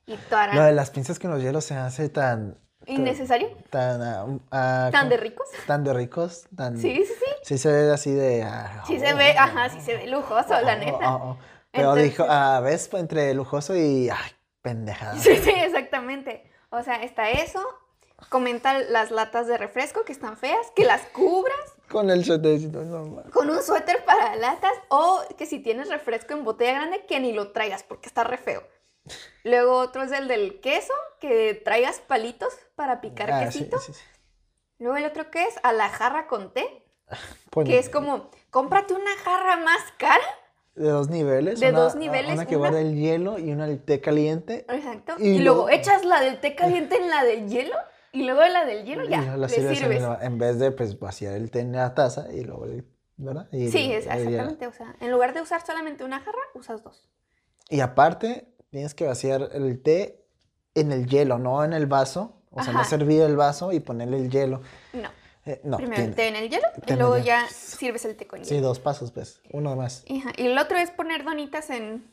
y 0.05 0.15
toda 0.29 0.53
Lo 0.53 0.63
de 0.63 0.71
las 0.73 0.89
pinzas 0.91 1.19
con 1.19 1.31
los 1.31 1.41
hielos 1.41 1.65
se 1.65 1.75
hace 1.75 2.09
tan... 2.09 2.57
innecesario, 2.85 3.49
Tan... 3.69 4.41
ah, 4.51 4.89
tan 4.91 5.09
de 5.09 5.17
ricos. 5.17 5.47
Tan 5.67 5.83
de 5.83 5.93
ricos, 5.93 6.47
tan... 6.55 6.77
Sí, 6.77 6.95
sí, 7.05 7.13
sí. 7.19 7.31
Sí 7.43 7.57
se 7.57 7.71
ve 7.71 7.91
así 7.91 8.13
de... 8.13 8.43
ah, 8.43 8.83
Sí 8.87 8.99
se 8.99 9.13
oh, 9.13 9.17
ve, 9.17 9.31
ajá, 9.37 9.69
sí 9.69 9.81
se 9.81 9.95
ve 9.95 10.07
lujoso, 10.07 10.59
la 10.61 10.73
oh, 10.75 10.77
neta. 10.79 11.15
oh, 11.15 11.29
oh. 11.31 11.37
Pero 11.71 11.89
Entonces- 11.89 12.03
dijo, 12.11 12.25
a 12.29 12.59
ves, 12.61 12.89
entre 12.93 13.33
lujoso 13.33 13.75
y... 13.75 14.09
Ay, 14.09 14.31
pendejada. 14.61 15.17
Sí, 15.19 15.35
sí, 15.37 15.51
exactamente. 15.51 16.49
O 16.69 16.81
sea, 16.83 17.01
está 17.03 17.29
eso. 17.29 17.61
Comenta 18.29 18.79
las 18.79 19.11
latas 19.11 19.45
de 19.47 19.57
refresco 19.57 20.03
que 20.05 20.11
están 20.13 20.37
feas, 20.37 20.71
que 20.75 20.85
las 20.85 21.01
cubras 21.07 21.55
Con 21.89 22.09
el 22.09 22.23
suétercito 22.23 22.81
normal. 22.81 23.25
con 23.31 23.49
un 23.49 23.61
suéter 23.61 24.03
para 24.05 24.35
latas 24.37 24.71
o 24.87 25.21
que 25.37 25.45
si 25.45 25.59
tienes 25.59 25.89
refresco 25.89 26.33
en 26.33 26.45
botella 26.45 26.73
grande 26.73 27.05
que 27.05 27.19
ni 27.19 27.33
lo 27.33 27.51
traigas 27.51 27.83
porque 27.83 28.07
está 28.07 28.23
re 28.23 28.37
feo. 28.37 28.63
Luego 29.43 29.77
otro 29.77 30.03
es 30.03 30.11
el 30.11 30.27
del 30.27 30.59
queso, 30.61 30.93
que 31.19 31.53
traigas 31.63 31.99
palitos 31.99 32.53
para 32.75 33.01
picar 33.01 33.31
Ah, 33.31 33.45
quesito. 33.45 33.79
sí, 33.79 33.93
sí. 33.93 34.01
Luego 34.79 34.97
el 34.97 35.05
otro 35.05 35.29
que 35.31 35.43
es 35.43 35.55
a 35.63 35.71
la 35.73 35.89
jarra 35.89 36.27
con 36.27 36.51
té, 36.53 36.85
que 37.65 37.77
es 37.79 37.89
como, 37.89 38.29
cómprate 38.49 38.93
una 38.93 39.15
jarra 39.23 39.57
más 39.57 39.81
cara. 39.97 40.23
De 40.75 40.89
dos 40.89 41.09
niveles. 41.09 41.59
de 41.61 41.69
una- 41.69 41.79
dos 41.79 41.95
niveles, 41.95 42.33
Una 42.33 42.45
que 42.45 42.55
una- 42.57 42.69
guarda 42.69 42.81
el 42.81 42.95
hielo 42.95 43.39
y 43.39 43.51
una 43.51 43.65
el 43.65 43.81
té 43.81 44.01
caliente. 44.01 44.65
Exacto. 44.67 45.15
Y 45.19 45.35
Y, 45.35 45.39
luego 45.39 45.63
luego- 45.65 45.69
echas 45.69 46.03
la 46.03 46.19
del 46.19 46.39
té 46.41 46.55
caliente 46.55 46.97
en 46.97 47.09
la 47.09 47.23
del 47.23 47.47
hielo 47.47 47.75
y 48.11 48.23
luego 48.23 48.41
la 48.41 48.65
del 48.65 48.85
hielo 48.85 49.05
ya, 49.05 49.37
le 49.37 49.47
sirves 49.49 49.81
en 50.21 50.37
vez 50.37 50.59
de 50.59 50.71
pues 50.71 50.99
vaciar 50.99 51.33
el 51.33 51.49
té 51.51 51.59
en 51.61 51.71
la 51.73 51.93
taza 51.93 52.27
y 52.33 52.41
luego... 52.43 52.65
¿Verdad? 53.17 53.47
Y 53.53 53.69
Sí, 53.71 53.85
el- 53.85 53.91
el 53.91 53.97
exactamente. 53.99 54.67
O 54.67 54.73
sea, 54.73 54.93
en 54.99 55.09
lugar 55.11 55.33
de 55.33 55.41
usar 55.41 55.65
solamente 55.65 56.03
una 56.03 56.19
jarra, 56.19 56.41
usas 56.53 56.83
dos. 56.83 57.07
Y 57.69 57.79
aparte, 57.79 58.53
tienes 58.75 58.93
que 58.93 59.05
vaciar 59.05 59.49
el 59.53 59.81
té 59.81 60.21
en 60.73 60.91
el 60.91 61.07
hielo, 61.07 61.37
no 61.39 61.63
en 61.63 61.71
el 61.71 61.85
vaso. 61.85 62.33
O 62.51 62.61
sea, 62.61 62.73
no 62.73 62.83
servir 62.83 63.21
el 63.21 63.37
vaso 63.37 63.71
y 63.71 63.79
ponerle 63.79 64.17
el 64.17 64.29
hielo. 64.29 64.61
No. 64.93 65.09
Eh, 65.45 65.61
no, 65.63 65.77
Primero 65.77 65.95
tiene- 65.95 66.09
el 66.09 66.15
té 66.15 66.27
en 66.27 66.35
el 66.35 66.49
hielo 66.49 66.67
y 66.87 66.93
luego 66.93 67.17
ya 67.17 67.47
sirves 67.47 68.03
el 68.05 68.15
té 68.17 68.27
con 68.27 68.43
Sí, 68.43 68.55
hielo. 68.55 68.67
dos 68.67 68.79
pasos, 68.79 69.11
pues. 69.11 69.41
Uno 69.53 69.75
más. 69.77 70.03
Ajá, 70.09 70.33
Y 70.37 70.47
el 70.47 70.57
otro 70.57 70.77
es 70.77 70.91
poner 70.91 71.23
donitas 71.23 71.69
en, 71.69 72.05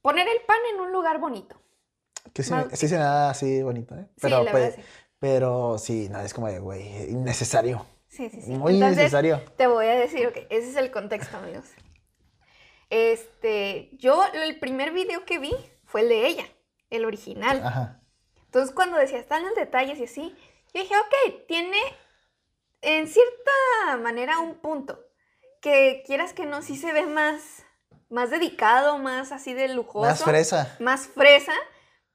poner 0.00 0.28
el 0.28 0.44
pan 0.46 0.58
en 0.74 0.80
un 0.80 0.92
lugar 0.92 1.18
bonito. 1.18 1.60
Que 2.32 2.42
sí, 2.44 2.52
Más- 2.52 2.66
sí 2.72 2.86
se 2.86 2.96
me 2.96 3.02
da 3.02 3.30
así 3.30 3.62
bonito, 3.62 3.94
¿eh? 3.96 4.04
Sí, 4.10 4.12
Pero, 4.22 4.44
la 4.44 4.50
pues, 4.52 4.74
sí. 4.76 4.82
pero 5.18 5.76
sí, 5.78 6.08
no, 6.08 6.20
es 6.20 6.34
como 6.34 6.46
de, 6.48 6.58
güey, 6.60 7.10
innecesario. 7.10 7.84
Sí, 8.08 8.28
sí, 8.30 8.40
sí. 8.42 8.50
Muy 8.52 8.74
Entonces, 8.74 8.98
innecesario. 8.98 9.40
te 9.56 9.66
voy 9.66 9.86
a 9.86 9.94
decir, 9.94 10.26
ok, 10.28 10.36
ese 10.50 10.70
es 10.70 10.76
el 10.76 10.90
contexto, 10.92 11.36
amigos. 11.38 11.64
Este, 12.90 13.90
yo 13.98 14.22
el 14.32 14.58
primer 14.58 14.92
video 14.92 15.24
que 15.24 15.38
vi 15.38 15.54
fue 15.84 16.02
el 16.02 16.08
de 16.08 16.26
ella, 16.26 16.44
el 16.90 17.04
original. 17.04 17.62
Ajá. 17.64 18.00
Entonces, 18.46 18.74
cuando 18.74 18.96
decía, 18.96 19.18
están 19.18 19.44
los 19.44 19.54
detalles 19.54 19.98
y 19.98 20.04
así, 20.04 20.34
yo 20.72 20.80
dije, 20.82 20.94
ok, 20.96 21.46
tiene 21.46 21.76
en 22.80 23.06
cierta 23.08 23.96
manera 24.02 24.38
un 24.38 24.54
punto. 24.56 25.04
Que 25.60 26.02
quieras 26.06 26.32
que 26.32 26.46
no, 26.46 26.62
sí 26.62 26.76
se 26.76 26.92
ve 26.92 27.04
más, 27.06 27.64
más 28.08 28.30
dedicado, 28.30 28.98
más 28.98 29.32
así 29.32 29.52
de 29.54 29.68
lujoso. 29.68 30.06
Más 30.08 30.22
fresa. 30.24 30.76
Más 30.78 31.08
fresa, 31.08 31.52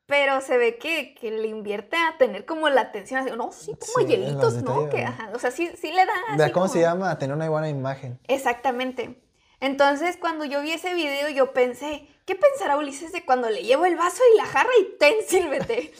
pero 0.07 0.41
se 0.41 0.57
ve 0.57 0.77
que, 0.77 1.13
que 1.13 1.29
le 1.29 1.47
invierte 1.47 1.97
a 1.97 2.17
tener 2.17 2.45
como 2.45 2.69
la 2.69 2.81
atención. 2.81 3.19
Así, 3.19 3.35
no, 3.35 3.51
sí, 3.51 3.73
como 3.79 4.07
Sí, 4.07 4.11
hielitos, 4.11 4.63
¿no? 4.63 4.89
Que, 4.89 5.03
ajá, 5.03 5.29
o 5.35 5.39
sea, 5.39 5.51
sí, 5.51 5.71
sí 5.79 5.91
le 5.91 6.05
da. 6.05 6.13
¿De 6.37 6.43
así 6.45 6.53
¿Cómo 6.53 6.65
como- 6.65 6.73
se 6.73 6.81
llama? 6.81 7.17
Tener 7.19 7.35
una 7.35 7.49
buena 7.49 7.69
imagen. 7.69 8.19
Exactamente. 8.27 9.22
Entonces, 9.63 10.17
cuando 10.17 10.43
yo 10.43 10.61
vi 10.61 10.73
ese 10.73 10.93
video, 10.93 11.29
yo 11.29 11.53
pensé, 11.53 12.05
¿qué 12.25 12.35
pensará 12.35 12.77
Ulises 12.77 13.13
de 13.13 13.23
cuando 13.25 13.49
le 13.49 13.63
llevo 13.63 13.85
el 13.85 13.95
vaso 13.95 14.21
y 14.33 14.37
la 14.37 14.45
jarra 14.45 14.69
y 14.81 14.97
ten, 14.97 15.13
sírvete? 15.27 15.93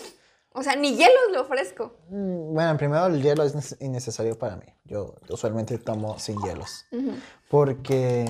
O 0.52 0.62
sea, 0.64 0.76
ni 0.76 0.96
hielos 0.96 1.32
le 1.32 1.40
ofrezco. 1.40 1.96
Mm, 2.10 2.54
Bueno, 2.54 2.78
primero 2.78 3.06
el 3.08 3.24
hielo 3.24 3.44
es 3.44 3.56
nece- 3.56 3.78
innecesario 3.80 4.38
para 4.38 4.58
mí. 4.58 4.66
Yo 4.84 5.16
usualmente 5.30 5.78
tomo 5.78 6.20
sin 6.20 6.38
hielos. 6.42 6.86
Porque, 7.50 8.26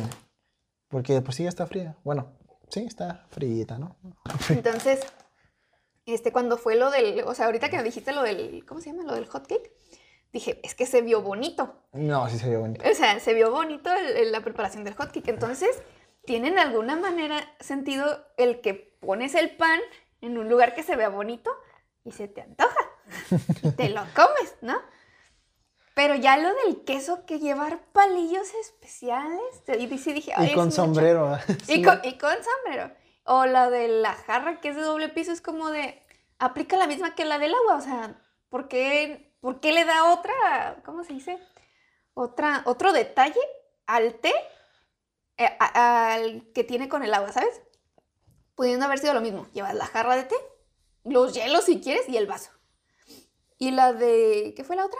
porque 0.87 1.21
pues 1.21 1.35
sí, 1.35 1.43
ya 1.43 1.49
está 1.49 1.65
fría. 1.65 1.97
Bueno, 2.03 2.31
sí, 2.69 2.85
está 2.87 3.25
fríita, 3.31 3.77
¿no? 3.79 3.97
Entonces, 4.49 5.01
este, 6.05 6.31
cuando 6.31 6.57
fue 6.57 6.75
lo 6.75 6.91
del, 6.91 7.23
o 7.23 7.33
sea, 7.33 7.47
ahorita 7.47 7.69
que 7.69 7.77
me 7.77 7.83
dijiste 7.83 8.11
lo 8.13 8.21
del, 8.21 8.63
¿cómo 8.67 8.79
se 8.81 8.91
llama? 8.91 9.03
Lo 9.03 9.15
del 9.15 9.25
hot 9.25 9.47
cake, 9.47 9.73
dije, 10.33 10.59
es 10.63 10.75
que 10.75 10.85
se 10.85 11.01
vio 11.01 11.21
bonito. 11.21 11.75
No, 11.93 12.27
sí 12.27 12.37
se 12.37 12.49
ve 12.49 12.57
bonito. 12.57 12.83
O 12.89 12.93
sea, 12.93 13.19
se 13.19 13.33
vio 13.33 13.51
bonito 13.51 13.93
el- 13.93 14.17
el- 14.17 14.31
la 14.31 14.41
preparación 14.41 14.83
del 14.83 14.95
hot 14.95 15.11
cake. 15.13 15.29
Entonces, 15.29 15.69
¿tiene 16.25 16.51
de 16.51 16.59
alguna 16.59 16.95
manera 16.97 17.39
sentido 17.61 18.25
el 18.37 18.59
que 18.61 18.73
pones 18.99 19.35
el 19.35 19.55
pan 19.55 19.79
en 20.21 20.37
un 20.37 20.49
lugar 20.49 20.73
que 20.75 20.83
se 20.83 20.95
vea 20.95 21.09
bonito 21.09 21.51
y 22.03 22.11
se 22.11 22.27
te 22.27 22.41
antoja? 22.41 22.75
Y 23.61 23.71
te 23.71 23.89
lo 23.89 24.01
comes, 24.15 24.55
¿no? 24.61 24.81
Pero 25.95 26.15
ya 26.15 26.37
lo 26.37 26.49
del 26.65 26.83
queso 26.85 27.23
que 27.27 27.37
llevar 27.39 27.79
palillos 27.91 28.47
especiales, 28.61 29.39
y 29.77 29.97
sí 29.99 30.13
dije, 30.13 30.33
"Ay, 30.35 30.49
Y 30.51 30.53
con 30.55 30.65
mucho". 30.65 30.77
sombrero. 30.77 31.37
Y, 31.67 31.75
Sí. 31.75 31.83
con, 31.83 31.99
y 32.03 32.17
con 32.17 32.33
sombrero. 32.43 32.91
O 33.25 33.45
la 33.45 33.69
de 33.69 33.87
la 33.87 34.13
jarra 34.13 34.59
que 34.59 34.69
es 34.69 34.75
de 34.75 34.81
doble 34.81 35.09
piso, 35.09 35.31
es 35.31 35.39
como 35.41 35.69
de, 35.69 36.01
aplica 36.39 36.77
la 36.77 36.87
misma 36.87 37.13
que 37.13 37.25
la 37.25 37.37
del 37.37 37.53
agua, 37.53 37.75
o 37.75 37.81
sea, 37.81 38.19
¿por 38.49 38.67
qué, 38.67 39.32
por 39.43 39.59
qué 39.59 39.73
le 39.73 39.83
da 39.83 40.05
otra, 40.13 40.77
¿cómo 40.85 41.03
se 41.03 41.11
dice? 41.11 41.37
Otra, 42.13 42.61
otro 42.65 42.93
detalle 42.93 43.41
al 43.87 44.13
té 44.15 44.31
eh, 45.37 45.49
a- 45.59 46.13
al 46.13 46.49
que 46.53 46.63
tiene 46.63 46.87
con 46.87 47.03
el 47.03 47.13
agua, 47.13 47.33
¿sabes? 47.33 47.61
Pudiendo 48.55 48.85
haber 48.85 48.99
sido 48.99 49.13
lo 49.13 49.19
mismo, 49.19 49.45
llevas 49.51 49.75
la 49.75 49.85
jarra 49.85 50.15
de 50.15 50.23
té, 50.23 50.35
los 51.03 51.33
hielos 51.33 51.65
si 51.65 51.81
quieres 51.81 52.07
y 52.07 52.15
el 52.15 52.25
vaso. 52.25 52.51
Y 53.57 53.71
la 53.71 53.91
de, 53.91 54.53
¿qué 54.55 54.63
fue 54.63 54.77
la 54.77 54.85
otra? 54.85 54.99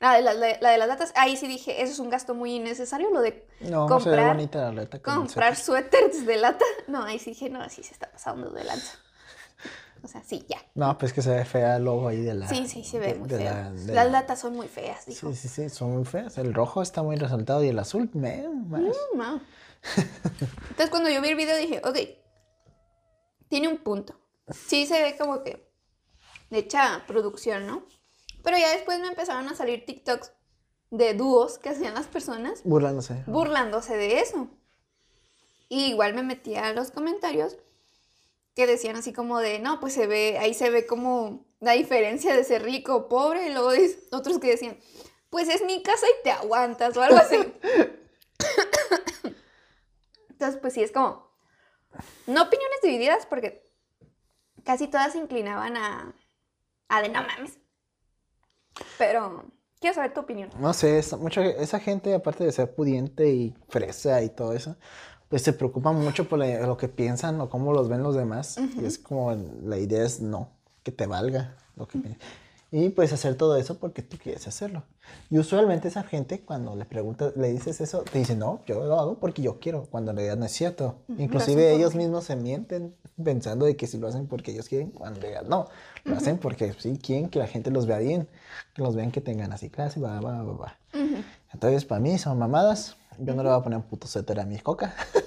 Ah, 0.00 0.20
la, 0.20 0.32
la- 0.34 0.58
la 0.60 0.70
de 0.70 0.78
las 0.78 0.86
latas, 0.88 1.12
ahí 1.16 1.36
sí 1.36 1.48
dije, 1.48 1.82
eso 1.82 1.92
es 1.92 1.98
un 1.98 2.10
gasto 2.10 2.34
muy 2.34 2.54
innecesario, 2.56 3.10
lo 3.10 3.20
de 3.22 3.48
No, 3.60 3.88
no 3.88 3.98
se 4.00 4.10
ve 4.10 4.16
comprar- 4.16 4.34
bonita 4.36 4.72
la 4.72 4.86
comprar 5.00 5.56
suéter. 5.56 6.00
suéteres 6.00 6.26
de 6.26 6.36
lata. 6.36 6.64
No, 6.88 7.02
ahí 7.04 7.18
sí 7.18 7.30
dije, 7.30 7.50
no, 7.50 7.68
sí 7.70 7.82
se 7.82 7.92
está 7.94 8.10
pasando 8.12 8.50
de 8.50 8.64
lanza. 8.64 8.98
O 10.04 10.08
sea, 10.08 10.22
sí, 10.24 10.44
ya. 10.48 10.58
No, 10.74 10.98
pues 10.98 11.12
que 11.12 11.22
se 11.22 11.30
ve 11.30 11.44
fea 11.44 11.76
el 11.76 11.84
logo 11.84 12.08
ahí 12.08 12.22
de 12.22 12.34
la. 12.34 12.48
Sí, 12.48 12.66
sí, 12.66 12.82
se 12.82 12.98
ve 12.98 13.08
de- 13.08 13.14
muy 13.14 13.28
de 13.28 13.36
feo. 13.38 13.44
la- 13.44 13.70
de 13.70 13.76
Las 13.92 14.06
la- 14.06 14.12
latas 14.20 14.40
son 14.40 14.54
muy 14.54 14.66
feas, 14.68 15.06
dijo. 15.06 15.30
Sí, 15.30 15.36
sí, 15.36 15.48
sí, 15.48 15.68
son 15.70 15.92
muy 15.94 16.04
feas. 16.04 16.38
El 16.38 16.52
rojo 16.54 16.82
está 16.82 17.02
muy 17.02 17.16
resaltado 17.16 17.62
y 17.62 17.68
el 17.68 17.78
azul, 17.78 18.10
me, 18.14 18.48
más. 18.48 18.80
Mm, 18.82 19.16
no. 19.18 19.40
Entonces 20.70 20.90
cuando 20.90 21.08
yo 21.10 21.20
vi 21.22 21.28
el 21.30 21.36
video 21.36 21.56
dije, 21.56 21.80
ok, 21.84 21.98
tiene 23.48 23.68
un 23.68 23.78
punto. 23.78 24.18
Sí 24.50 24.86
se 24.86 25.00
ve 25.02 25.16
como 25.16 25.42
que 25.42 25.70
de 26.50 26.58
hecha 26.58 27.04
producción, 27.06 27.66
¿no? 27.66 27.84
Pero 28.42 28.58
ya 28.58 28.70
después 28.72 28.98
me 29.00 29.06
empezaron 29.08 29.48
a 29.48 29.54
salir 29.54 29.84
TikToks 29.86 30.32
de 30.90 31.14
dúos 31.14 31.58
que 31.58 31.70
hacían 31.70 31.94
las 31.94 32.06
personas 32.06 32.62
Burlándose. 32.64 33.22
burlándose 33.26 33.96
de 33.96 34.20
eso. 34.20 34.48
Y 35.68 35.86
igual 35.86 36.12
me 36.14 36.22
metí 36.22 36.56
a 36.56 36.72
los 36.72 36.90
comentarios 36.90 37.56
que 38.54 38.66
decían 38.66 38.96
así 38.96 39.12
como 39.12 39.38
de, 39.38 39.58
no, 39.58 39.80
pues 39.80 39.94
se 39.94 40.06
ve, 40.06 40.38
ahí 40.38 40.54
se 40.54 40.70
ve 40.70 40.86
como 40.86 41.46
la 41.60 41.72
diferencia 41.72 42.36
de 42.36 42.44
ser 42.44 42.62
rico 42.62 42.94
o 42.94 43.08
pobre. 43.08 43.46
Y 43.46 43.52
luego 43.52 43.70
otros 44.12 44.38
que 44.38 44.50
decían, 44.50 44.78
pues 45.30 45.48
es 45.48 45.64
mi 45.64 45.82
casa 45.82 46.06
y 46.06 46.22
te 46.22 46.30
aguantas 46.30 46.96
o 46.96 47.02
algo 47.02 47.16
así. 47.16 47.36
Entonces, 50.30 50.60
pues 50.60 50.74
sí, 50.74 50.82
es 50.82 50.92
como, 50.92 51.30
no 52.26 52.42
opiniones 52.42 52.80
divididas 52.82 53.26
porque 53.26 53.70
casi 54.64 54.88
todas 54.88 55.12
se 55.12 55.18
inclinaban 55.18 55.76
a, 55.76 56.14
a 56.88 57.02
de 57.02 57.08
no 57.08 57.22
mames. 57.22 57.58
Pero 58.98 59.44
quiero 59.80 59.94
saber 59.94 60.14
tu 60.14 60.20
opinión. 60.20 60.50
No 60.58 60.72
sé, 60.72 60.98
es 60.98 61.16
mucho, 61.16 61.40
esa 61.40 61.80
gente, 61.80 62.14
aparte 62.14 62.44
de 62.44 62.52
ser 62.52 62.74
pudiente 62.74 63.28
y 63.28 63.54
fresa 63.68 64.22
y 64.22 64.30
todo 64.30 64.52
eso, 64.52 64.76
pues 65.32 65.40
se 65.40 65.54
preocupan 65.54 65.98
mucho 65.98 66.28
por 66.28 66.40
lo 66.40 66.76
que 66.76 66.88
piensan 66.88 67.40
o 67.40 67.48
cómo 67.48 67.72
los 67.72 67.88
ven 67.88 68.02
los 68.02 68.14
demás. 68.14 68.58
Y 68.78 68.84
es 68.84 68.98
como, 68.98 69.34
la 69.64 69.78
idea 69.78 70.04
es 70.04 70.20
no, 70.20 70.50
que 70.82 70.92
te 70.92 71.06
valga 71.06 71.56
lo 71.74 71.88
que 71.88 71.98
piensan. 71.98 72.20
Y 72.70 72.90
pues 72.90 73.14
hacer 73.14 73.34
todo 73.36 73.56
eso 73.56 73.78
porque 73.78 74.02
tú 74.02 74.18
quieres 74.18 74.46
hacerlo. 74.46 74.82
Y 75.30 75.38
usualmente 75.38 75.88
esa 75.88 76.02
gente, 76.02 76.42
cuando 76.42 76.76
le 76.76 76.84
preguntas, 76.84 77.34
le 77.34 77.50
dices 77.50 77.80
eso, 77.80 78.02
te 78.02 78.18
dicen, 78.18 78.40
no, 78.40 78.60
yo 78.66 78.84
lo 78.84 79.00
hago 79.00 79.14
porque 79.20 79.40
yo 79.40 79.58
quiero, 79.58 79.86
cuando 79.90 80.10
en 80.10 80.18
realidad 80.18 80.36
no 80.36 80.44
es 80.44 80.52
cierto. 80.52 80.96
Ujú, 81.08 81.16
lo 81.16 81.22
Inclusive 81.22 81.72
ellos 81.72 81.94
mismos 81.94 82.24
se 82.24 82.36
mienten 82.36 82.94
pensando 83.24 83.64
de 83.64 83.74
que 83.74 83.86
si 83.86 83.96
lo 83.96 84.08
hacen 84.08 84.26
porque 84.26 84.50
ellos 84.50 84.68
quieren, 84.68 84.90
cuando 84.90 85.16
en 85.16 85.22
realidad 85.22 85.44
no. 85.48 85.66
Lo 86.04 86.14
hacen 86.14 86.36
porque 86.36 86.74
sí 86.78 86.98
quieren 87.02 87.30
que 87.30 87.38
la 87.38 87.46
gente 87.46 87.70
los 87.70 87.86
vea 87.86 88.00
bien, 88.00 88.28
que 88.74 88.82
los 88.82 88.94
vean 88.94 89.10
que 89.10 89.22
tengan 89.22 89.50
así 89.54 89.70
clase, 89.70 89.98
va, 89.98 90.20
va, 90.20 90.42
va, 90.42 90.52
va. 90.52 90.78
Entonces, 91.54 91.86
para 91.86 92.02
mí 92.02 92.18
son 92.18 92.38
mamadas. 92.38 92.96
Yo 93.18 93.34
no 93.34 93.42
le 93.42 93.48
voy 93.48 93.58
a 93.58 93.62
poner 93.62 93.78
un 93.78 93.84
puto 93.84 94.06
suéter 94.06 94.40
a 94.40 94.44
mi 94.44 94.58
coca. 94.58 94.94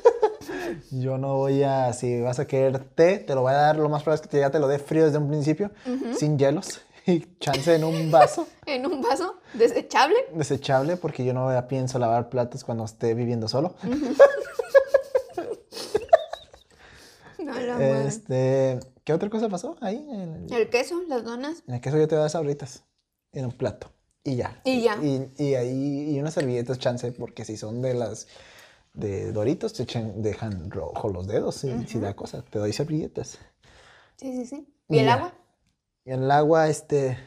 Yo 0.92 1.18
no 1.18 1.36
voy 1.38 1.64
a, 1.64 1.92
si 1.94 2.22
vas 2.22 2.40
a 2.40 2.48
querer 2.48 2.80
té, 2.80 3.20
te 3.20 3.36
lo 3.36 3.42
voy 3.42 3.52
a 3.54 3.58
dar, 3.58 3.78
lo 3.78 3.90
más 3.90 4.04
probable 4.04 4.24
es 4.24 4.30
que 4.30 4.40
ya 4.40 4.50
te 4.52 4.60
lo 4.60 4.68
dé 4.68 4.80
frío 4.80 5.06
desde 5.06 5.18
un 5.18 5.28
principio, 5.28 5.72
sin 6.18 6.38
hielos, 6.38 6.82
y 7.08 7.26
chance 7.40 7.74
en 7.76 7.84
un 7.84 8.10
vaso 8.12 8.48
En 8.66 8.86
un 8.86 9.02
vaso 9.02 9.36
desechable. 9.54 10.16
desechable, 10.34 10.98
porque 10.98 11.24
yo 11.24 11.34
no 11.34 11.50
pienso 11.68 12.00
lavar 12.00 12.30
platos 12.30 12.64
cuando 12.64 12.86
esté 12.86 13.14
viviendo 13.14 13.48
solo. 13.48 13.76
No, 17.40 17.54
la 17.60 17.74
madre. 17.74 18.08
Este, 18.08 18.80
¿qué 19.04 19.14
otra 19.14 19.30
cosa 19.30 19.50
pasó 19.50 19.76
ahí? 19.82 20.08
El, 20.12 20.52
El 20.52 20.70
queso, 20.70 21.02
las 21.08 21.24
donas. 21.24 21.64
en 21.68 21.76
el 21.76 21.82
queso 21.82 21.98
yo 21.98 22.08
te 22.08 22.16
voy 22.16 22.20
a 22.20 22.22
dar 22.22 22.30
sabritas 22.32 22.84
en 23.34 23.46
un 23.46 23.52
plato. 23.52 23.92
Y 24.24 24.38
ya. 24.38 24.60
Y 24.64 24.82
ya. 24.82 24.98
Y, 25.04 25.30
y 25.38 25.54
ahí, 25.54 26.16
y 26.16 26.20
unas 26.20 26.34
servilletas 26.34 26.80
chance, 26.80 27.12
porque 27.12 27.46
si 27.46 27.58
son 27.58 27.82
de 27.84 27.94
las 27.94 28.28
de 28.96 29.32
Doritos, 29.32 29.74
te 29.74 29.84
echan- 29.84 30.14
dejan 30.22 30.72
rojo 30.72 31.10
los 31.10 31.28
dedos, 31.28 31.56
si, 31.56 31.86
si 31.88 32.00
da 32.00 32.16
cosa. 32.16 32.44
Te 32.44 32.60
doy 32.60 32.72
servilletas. 32.74 33.40
Sí, 34.18 34.32
sí, 34.32 34.46
sí. 34.46 34.74
Y 34.90 34.96
¿Y 34.96 35.00
el 35.00 35.06
ya. 35.06 35.14
agua? 35.16 35.34
Y 36.06 36.12
el 36.12 36.32
agua, 36.32 36.70
este. 36.70 37.18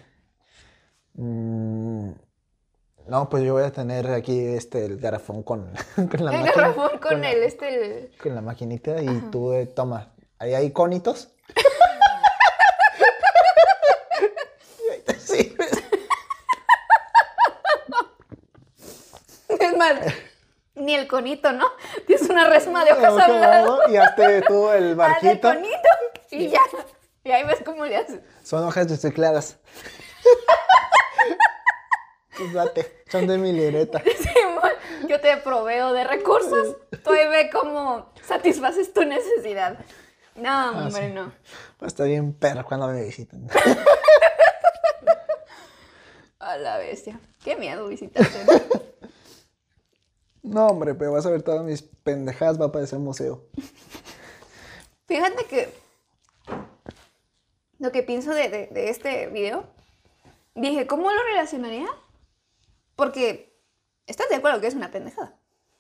mm, 1.15 2.11
no, 3.09 3.29
pues 3.29 3.43
yo 3.45 3.55
voy 3.55 3.65
a 3.65 3.73
tener 3.73 4.07
aquí 4.11 4.39
este 4.39 4.85
el 4.85 4.99
garrafón 4.99 5.43
con, 5.43 5.71
con 5.95 6.25
la 6.25 6.33
el 6.35 6.41
máquina- 6.45 6.53
garrafón 6.55 6.99
con, 7.01 7.25
el, 7.25 7.43
este, 7.43 7.69
el- 8.05 8.11
con 8.19 8.35
la 8.35 8.41
maquinita 8.41 9.03
y 9.03 9.07
tú 9.31 9.53
eh, 9.53 9.67
toma. 9.67 10.15
Ahí 10.39 10.55
hay 10.55 10.71
conitos. 10.71 11.31
Y 14.87 14.91
ahí 14.93 15.01
te 15.05 15.15
sirves. 15.19 15.71
Es 19.49 19.77
más, 19.77 19.95
ni 20.81 20.95
el 20.95 21.07
conito, 21.09 21.53
¿no? 21.53 21.67
Tienes 22.07 22.29
una 22.29 22.49
resma 22.49 22.85
de 22.85 22.93
hojas 22.93 23.19
al 23.25 23.41
lado. 23.41 23.81
Y 23.91 23.97
hazte 23.97 24.43
tú 24.43 24.71
el 24.71 24.77
Haz 25.01 25.23
el 25.23 25.39
barquito. 25.39 25.49
conito 25.49 25.89
y 26.31 26.49
ya. 26.49 26.61
Y 27.25 27.31
ahí 27.33 27.45
ves 27.45 27.59
cómo 27.65 27.85
le 27.85 27.97
haces. 27.97 28.21
Son 28.43 28.65
hojas 28.65 28.89
recicladas. 28.91 29.59
Pues 32.37 32.53
date, 32.53 33.03
son 33.11 33.27
de 33.27 33.37
mi 33.37 33.53
libreta. 33.53 34.01
Simón, 34.01 34.71
Yo 35.09 35.21
te 35.21 35.37
proveo 35.39 35.93
de 35.93 36.05
recursos. 36.05 36.77
Tú 37.03 37.11
ahí 37.11 37.27
ve 37.27 37.51
cómo 37.51 38.13
satisfaces 38.23 38.93
tu 38.93 39.05
necesidad. 39.05 39.77
No, 40.37 40.71
hombre, 40.71 41.01
Ah, 41.03 41.07
sí. 41.09 41.13
no. 41.13 41.33
A 41.81 41.87
estar 41.89 42.07
bien 42.07 42.33
perro 42.35 42.65
cuando 42.65 42.87
me 42.87 43.03
visiten. 43.03 43.49
A 46.39 46.57
la 46.59 46.79
bestia. 46.79 47.19
Qué 47.43 47.57
miedo 47.57 47.89
visitarte. 47.89 48.45
¿no? 48.45 48.83
No, 50.43 50.67
hombre, 50.69 50.95
pero 50.95 51.13
vas 51.13 51.27
a 51.27 51.31
ver 51.31 51.43
todas 51.43 51.65
mis 51.65 51.83
pendejadas, 51.83 52.61
va 52.61 52.67
a 52.67 52.73
parecer 52.73 52.99
museo. 52.99 53.45
Fíjate 55.07 55.45
que 55.47 55.73
lo 57.79 57.93
que 57.93 58.03
pienso 58.03 58.33
de, 58.33 58.49
de- 58.49 58.67
de 58.69 58.91
este 58.91 59.27
video, 59.29 59.65
dije, 60.55 60.87
¿cómo 60.87 61.11
lo 61.11 61.23
relacionaría? 61.25 61.87
Porque 62.97 63.57
estás 64.07 64.29
de 64.29 64.37
acuerdo 64.37 64.61
que 64.61 64.67
es 64.67 64.75
una 64.75 64.91
pendejada, 64.91 65.37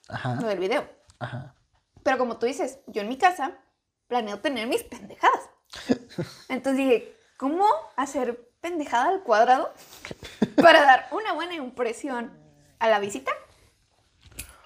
lo 0.09 0.15
Ajá, 0.15 0.35
del 0.37 0.59
video. 0.59 0.89
ajá. 1.19 1.55
Pero 2.03 2.17
como 2.19 2.39
tú 2.39 2.47
dices, 2.47 2.79
yo 2.87 3.03
en 3.03 3.09
mi 3.09 3.19
casa 3.19 3.59
planeo 4.07 4.39
tener 4.41 4.67
mis 4.69 4.83
pendejadas. 4.85 5.51
Entonces 6.49 6.77
dije, 6.85 7.17
¿cómo 7.37 7.67
hacer 7.97 8.49
pendejada 8.61 9.09
al 9.09 9.23
cuadrado 9.25 9.73
para 10.63 10.83
dar 10.83 11.09
una 11.11 11.33
buena 11.33 11.55
impresión 11.55 12.33
a 12.79 12.89
la 12.89 12.99
visita? 13.01 13.33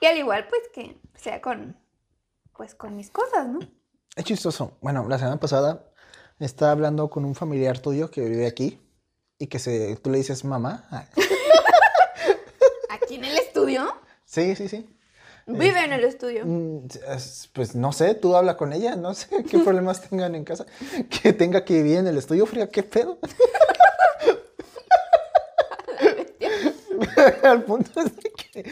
Y 0.03 0.07
al 0.07 0.19
igual, 0.19 0.49
pues 0.49 0.63
que 0.75 0.99
sea 1.15 1.41
con, 1.41 1.77
pues 2.57 2.75
con 2.75 2.97
mis 2.97 3.09
cosas, 3.09 3.47
¿no? 3.47 3.61
Es 4.17 4.25
chistoso. 4.25 4.77
Bueno, 4.81 5.07
la 5.09 5.17
semana 5.17 5.39
pasada 5.39 5.85
estaba 6.41 6.73
hablando 6.73 7.09
con 7.09 7.25
un 7.25 7.37
familiar 7.37 7.79
tuyo 7.79 8.11
que 8.11 8.23
vive 8.29 8.49
aquí 8.49 8.81
y 9.39 9.47
que 9.47 9.61
se, 9.61 9.95
tú 10.03 10.11
le 10.11 10.19
dices 10.19 10.45
mamá. 10.45 10.89
Aquí 12.91 13.15
en 13.15 13.25
el 13.25 13.39
estudio, 13.39 13.95
Sí, 14.25 14.57
sí, 14.57 14.69
sí. 14.69 14.89
vive 15.47 15.85
en 15.85 15.93
el 15.93 16.03
estudio. 16.03 16.45
Mm, 16.47 16.87
es- 17.09 17.49
Pues 17.53 17.77
no 17.77 17.93
sé, 17.93 18.15
tú 18.17 18.35
habla 18.35 18.57
con 18.57 18.73
ella, 18.73 18.97
no 18.97 19.15
sé 19.15 19.45
qué 19.51 19.59
problemas 19.65 20.01
tengan 20.09 20.35
en 20.35 20.43
casa. 20.45 20.67
Que 21.23 21.33
tenga 21.33 21.65
que 21.65 21.75
vivir 21.75 21.99
en 21.99 22.09
el 22.09 22.19
estudio 22.19 22.45
frío, 22.47 22.69
qué 22.71 22.83
pedo. 22.83 23.19
Al 27.43 27.65
punto 27.65 28.01
es 28.01 28.17
de 28.17 28.31
que 28.33 28.65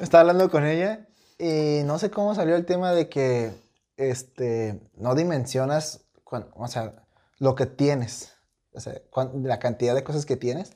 estaba 0.00 0.20
hablando 0.22 0.50
con 0.50 0.64
ella 0.66 1.06
y 1.38 1.82
no 1.84 1.98
sé 1.98 2.10
cómo 2.10 2.34
salió 2.34 2.56
el 2.56 2.64
tema 2.66 2.92
de 2.92 3.08
que 3.08 3.52
este 3.96 4.80
no 4.94 5.14
dimensionas 5.14 6.04
o 6.54 6.66
sea, 6.68 6.94
lo 7.38 7.54
que 7.54 7.66
tienes, 7.66 8.32
o 8.72 8.80
sea, 8.80 8.94
cuan- 9.10 9.42
la 9.44 9.58
cantidad 9.58 9.94
de 9.94 10.02
cosas 10.02 10.24
que 10.24 10.36
tienes, 10.36 10.72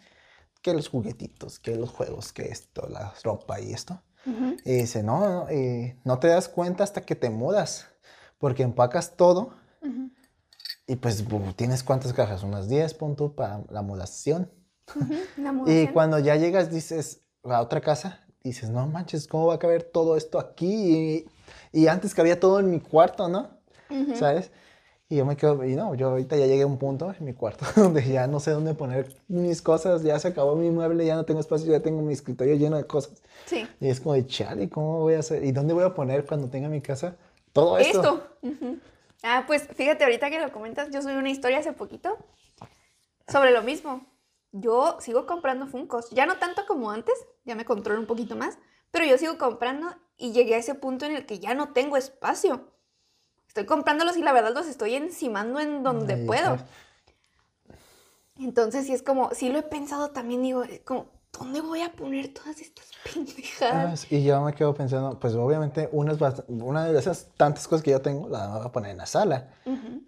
que 0.62 0.74
los 0.74 0.88
juguetitos, 0.88 1.58
que 1.58 1.76
los 1.76 1.90
juegos, 1.90 2.32
que 2.32 2.48
esto, 2.48 2.86
la 2.88 3.14
ropa 3.24 3.58
y 3.60 3.72
esto. 3.72 4.02
Ujú. 4.26 4.56
Y 4.64 4.72
dice, 4.72 5.02
no, 5.02 5.20
no, 5.46 5.52
y 5.52 5.94
no 6.04 6.18
te 6.18 6.28
das 6.28 6.48
cuenta 6.48 6.84
hasta 6.84 7.02
que 7.02 7.14
te 7.14 7.30
mudas, 7.30 7.86
porque 8.38 8.64
empacas 8.64 9.16
todo 9.16 9.54
Ujú. 9.80 10.10
y 10.86 10.96
pues 10.96 11.24
tienes 11.56 11.82
cuántas 11.82 12.12
cajas, 12.12 12.42
unas 12.42 12.68
10 12.68 12.92
puntos 12.94 13.32
para 13.32 13.62
la 13.70 13.80
mudación. 13.82 14.50
La 15.36 15.54
Y 15.66 15.88
cuando 15.88 16.18
ya 16.18 16.36
llegas, 16.36 16.70
dices, 16.70 17.22
a 17.44 17.60
otra 17.60 17.80
casa, 17.80 18.24
dices, 18.42 18.70
no 18.70 18.86
manches, 18.86 19.26
¿cómo 19.26 19.46
va 19.46 19.54
a 19.54 19.58
caber 19.58 19.82
todo 19.82 20.16
esto 20.16 20.38
aquí? 20.38 21.26
Y, 21.72 21.80
y 21.80 21.88
antes 21.88 22.14
cabía 22.14 22.38
todo 22.38 22.60
en 22.60 22.70
mi 22.70 22.80
cuarto, 22.80 23.28
¿no? 23.28 23.50
Ujú. 23.90 24.16
¿Sabes? 24.16 24.50
Y 25.08 25.16
yo 25.16 25.24
me 25.24 25.36
quedo, 25.36 25.64
y 25.64 25.76
no, 25.76 25.94
yo 25.94 26.08
ahorita 26.08 26.36
ya 26.36 26.46
llegué 26.46 26.62
a 26.62 26.66
un 26.66 26.78
punto 26.78 27.14
en 27.16 27.24
mi 27.24 27.32
cuarto 27.32 27.64
donde 27.76 28.02
ya 28.02 28.26
no 28.26 28.40
sé 28.40 28.50
dónde 28.50 28.74
poner 28.74 29.14
mis 29.28 29.62
cosas, 29.62 30.02
ya 30.02 30.18
se 30.18 30.28
acabó 30.28 30.56
mi 30.56 30.70
mueble, 30.70 31.06
ya 31.06 31.14
no 31.14 31.24
tengo 31.24 31.38
espacio, 31.38 31.70
ya 31.70 31.80
tengo 31.80 32.02
mi 32.02 32.12
escritorio 32.12 32.56
lleno 32.56 32.76
de 32.76 32.86
cosas. 32.86 33.22
Sí. 33.44 33.68
Y 33.80 33.88
es 33.88 34.00
como 34.00 34.14
de, 34.14 34.26
chale, 34.26 34.68
¿cómo 34.68 35.00
voy 35.00 35.14
a 35.14 35.20
hacer? 35.20 35.44
¿Y 35.44 35.52
dónde 35.52 35.74
voy 35.74 35.84
a 35.84 35.94
poner 35.94 36.26
cuando 36.26 36.48
tenga 36.48 36.68
mi 36.68 36.80
casa 36.80 37.16
todo 37.52 37.78
esto? 37.78 38.00
Esto. 38.00 38.28
Ujú. 38.42 38.78
Ah, 39.22 39.44
pues 39.46 39.68
fíjate, 39.76 40.04
ahorita 40.04 40.28
que 40.28 40.40
lo 40.40 40.50
comentas, 40.52 40.90
yo 40.90 41.02
subí 41.02 41.14
una 41.14 41.30
historia 41.30 41.58
hace 41.58 41.72
poquito 41.72 42.18
sobre 43.28 43.52
lo 43.52 43.62
mismo. 43.62 44.04
Yo 44.58 44.96
sigo 45.00 45.26
comprando 45.26 45.66
Funcos, 45.66 46.10
ya 46.10 46.24
no 46.26 46.36
tanto 46.38 46.62
como 46.66 46.90
antes, 46.90 47.14
ya 47.44 47.54
me 47.54 47.64
controlo 47.64 48.00
un 48.00 48.06
poquito 48.06 48.36
más, 48.36 48.58
pero 48.90 49.04
yo 49.04 49.18
sigo 49.18 49.36
comprando 49.38 49.88
y 50.16 50.32
llegué 50.32 50.54
a 50.54 50.58
ese 50.58 50.74
punto 50.74 51.04
en 51.04 51.14
el 51.14 51.26
que 51.26 51.38
ya 51.38 51.54
no 51.54 51.72
tengo 51.72 51.96
espacio. 51.96 52.72
Estoy 53.48 53.66
comprándolos 53.66 54.16
y 54.16 54.22
la 54.22 54.32
verdad 54.32 54.54
los 54.54 54.66
estoy 54.66 54.94
encimando 54.94 55.60
en 55.60 55.82
donde 55.82 56.14
Ahí 56.14 56.26
puedo. 56.26 56.54
está. 56.54 56.66
Entonces 58.38 58.86
sí 58.86 58.92
es 58.92 59.02
como, 59.02 59.30
sí 59.34 59.48
lo 59.48 59.58
he 59.58 59.62
pensado 59.62 60.10
también, 60.10 60.42
digo, 60.42 60.62
es 60.62 60.80
como, 60.80 61.06
¿dónde 61.38 61.60
voy 61.60 61.80
a 61.82 61.92
poner 61.92 62.32
todas 62.34 62.60
estas 62.60 62.86
pendejadas? 63.14 64.04
Ah, 64.04 64.06
Y 64.10 64.24
yo 64.24 64.40
me 64.42 64.52
quedo 64.54 64.74
pensando, 64.74 65.18
pues 65.18 65.34
obviamente 65.34 65.88
una, 65.92 66.12
es 66.12 66.18
bast- 66.18 66.44
una 66.48 66.84
de 66.86 66.98
esas 66.98 67.28
tantas 67.36 67.66
cosas 67.66 67.82
que 67.82 67.90
yo 67.92 68.00
tengo 68.02 68.28
la 68.28 68.48
voy 68.58 68.66
a 68.66 68.72
poner 68.72 68.90
en 68.92 68.98
la 68.98 69.06
sala. 69.06 69.48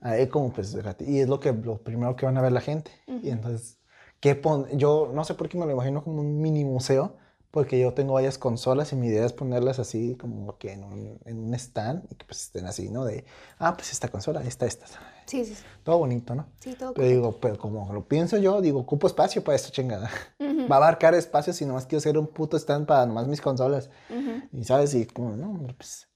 Ahí 0.00 0.28
como 0.28 0.52
pues, 0.52 0.76
y 1.00 1.20
es 1.20 1.28
lo 1.28 1.40
que 1.40 1.52
lo 1.52 1.78
primero 1.78 2.14
que 2.16 2.26
van 2.26 2.36
a 2.38 2.42
ver 2.42 2.52
la 2.52 2.60
gente. 2.60 2.90
Y 3.06 3.30
entonces, 3.30 3.77
¿qué 4.20 4.34
pon 4.34 4.66
yo 4.78 5.10
no 5.14 5.24
sé 5.24 5.34
por 5.34 5.48
qué 5.48 5.58
me 5.58 5.66
lo 5.66 5.72
imagino 5.72 6.02
como 6.04 6.20
un 6.20 6.40
mini 6.40 6.64
museo, 6.64 7.16
porque 7.50 7.78
yo 7.80 7.94
tengo 7.94 8.14
varias 8.14 8.38
consolas 8.38 8.92
y 8.92 8.96
mi 8.96 9.08
idea 9.08 9.24
es 9.26 9.32
ponerlas 9.32 9.78
así 9.78 10.16
como 10.16 10.58
que 10.58 10.72
en 10.72 10.84
un, 10.84 11.20
en 11.24 11.38
un 11.38 11.54
stand 11.54 12.04
y 12.10 12.14
que 12.16 12.26
pues 12.26 12.42
estén 12.42 12.66
así, 12.66 12.90
¿no? 12.90 13.04
De, 13.04 13.24
ah, 13.58 13.74
pues 13.76 13.92
esta 13.92 14.08
consola, 14.08 14.42
esta, 14.44 14.66
esta. 14.66 14.86
Sí, 15.26 15.44
sí, 15.44 15.54
sí, 15.54 15.64
Todo 15.84 15.98
bonito, 15.98 16.34
¿no? 16.34 16.46
sí, 16.60 16.76
todo 16.76 16.94
Pero 16.94 17.08
digo, 17.08 17.40
pero 17.40 17.58
como 17.58 17.92
lo 17.92 18.06
pienso 18.08 18.36
yo, 18.38 18.60
digo, 18.60 18.80
ocupo 18.80 19.06
espacio 19.06 19.42
para 19.44 19.56
esto, 19.56 19.70
chingada. 19.70 20.10
correcto. 20.38 20.40
Ujú, 20.40 20.66
Va 20.70 20.76
a 20.76 20.78
abarcar 20.78 21.14
espacio 21.14 21.52
si 21.52 21.64
nomás 21.64 21.86
quiero 21.86 21.98
hacer 21.98 22.18
un 22.18 22.26
puto 22.28 22.56
stand 22.58 22.86
para 22.86 23.06
nomás 23.06 23.26
mis 23.28 23.40
consolas. 23.40 23.90
ujú. 24.08 24.42
Y 24.52 24.64
sabes, 24.64 24.94
y 24.94 25.06
como, 25.06 25.36
no, 25.36 25.66
pues. 25.76 26.08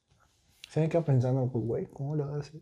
Se 0.70 0.80
me 0.80 0.88
queda 0.88 1.04
pensando, 1.04 1.50
pues, 1.52 1.64
güey, 1.66 1.86
¿cómo 1.86 2.16
lo 2.16 2.34
hace? 2.36 2.60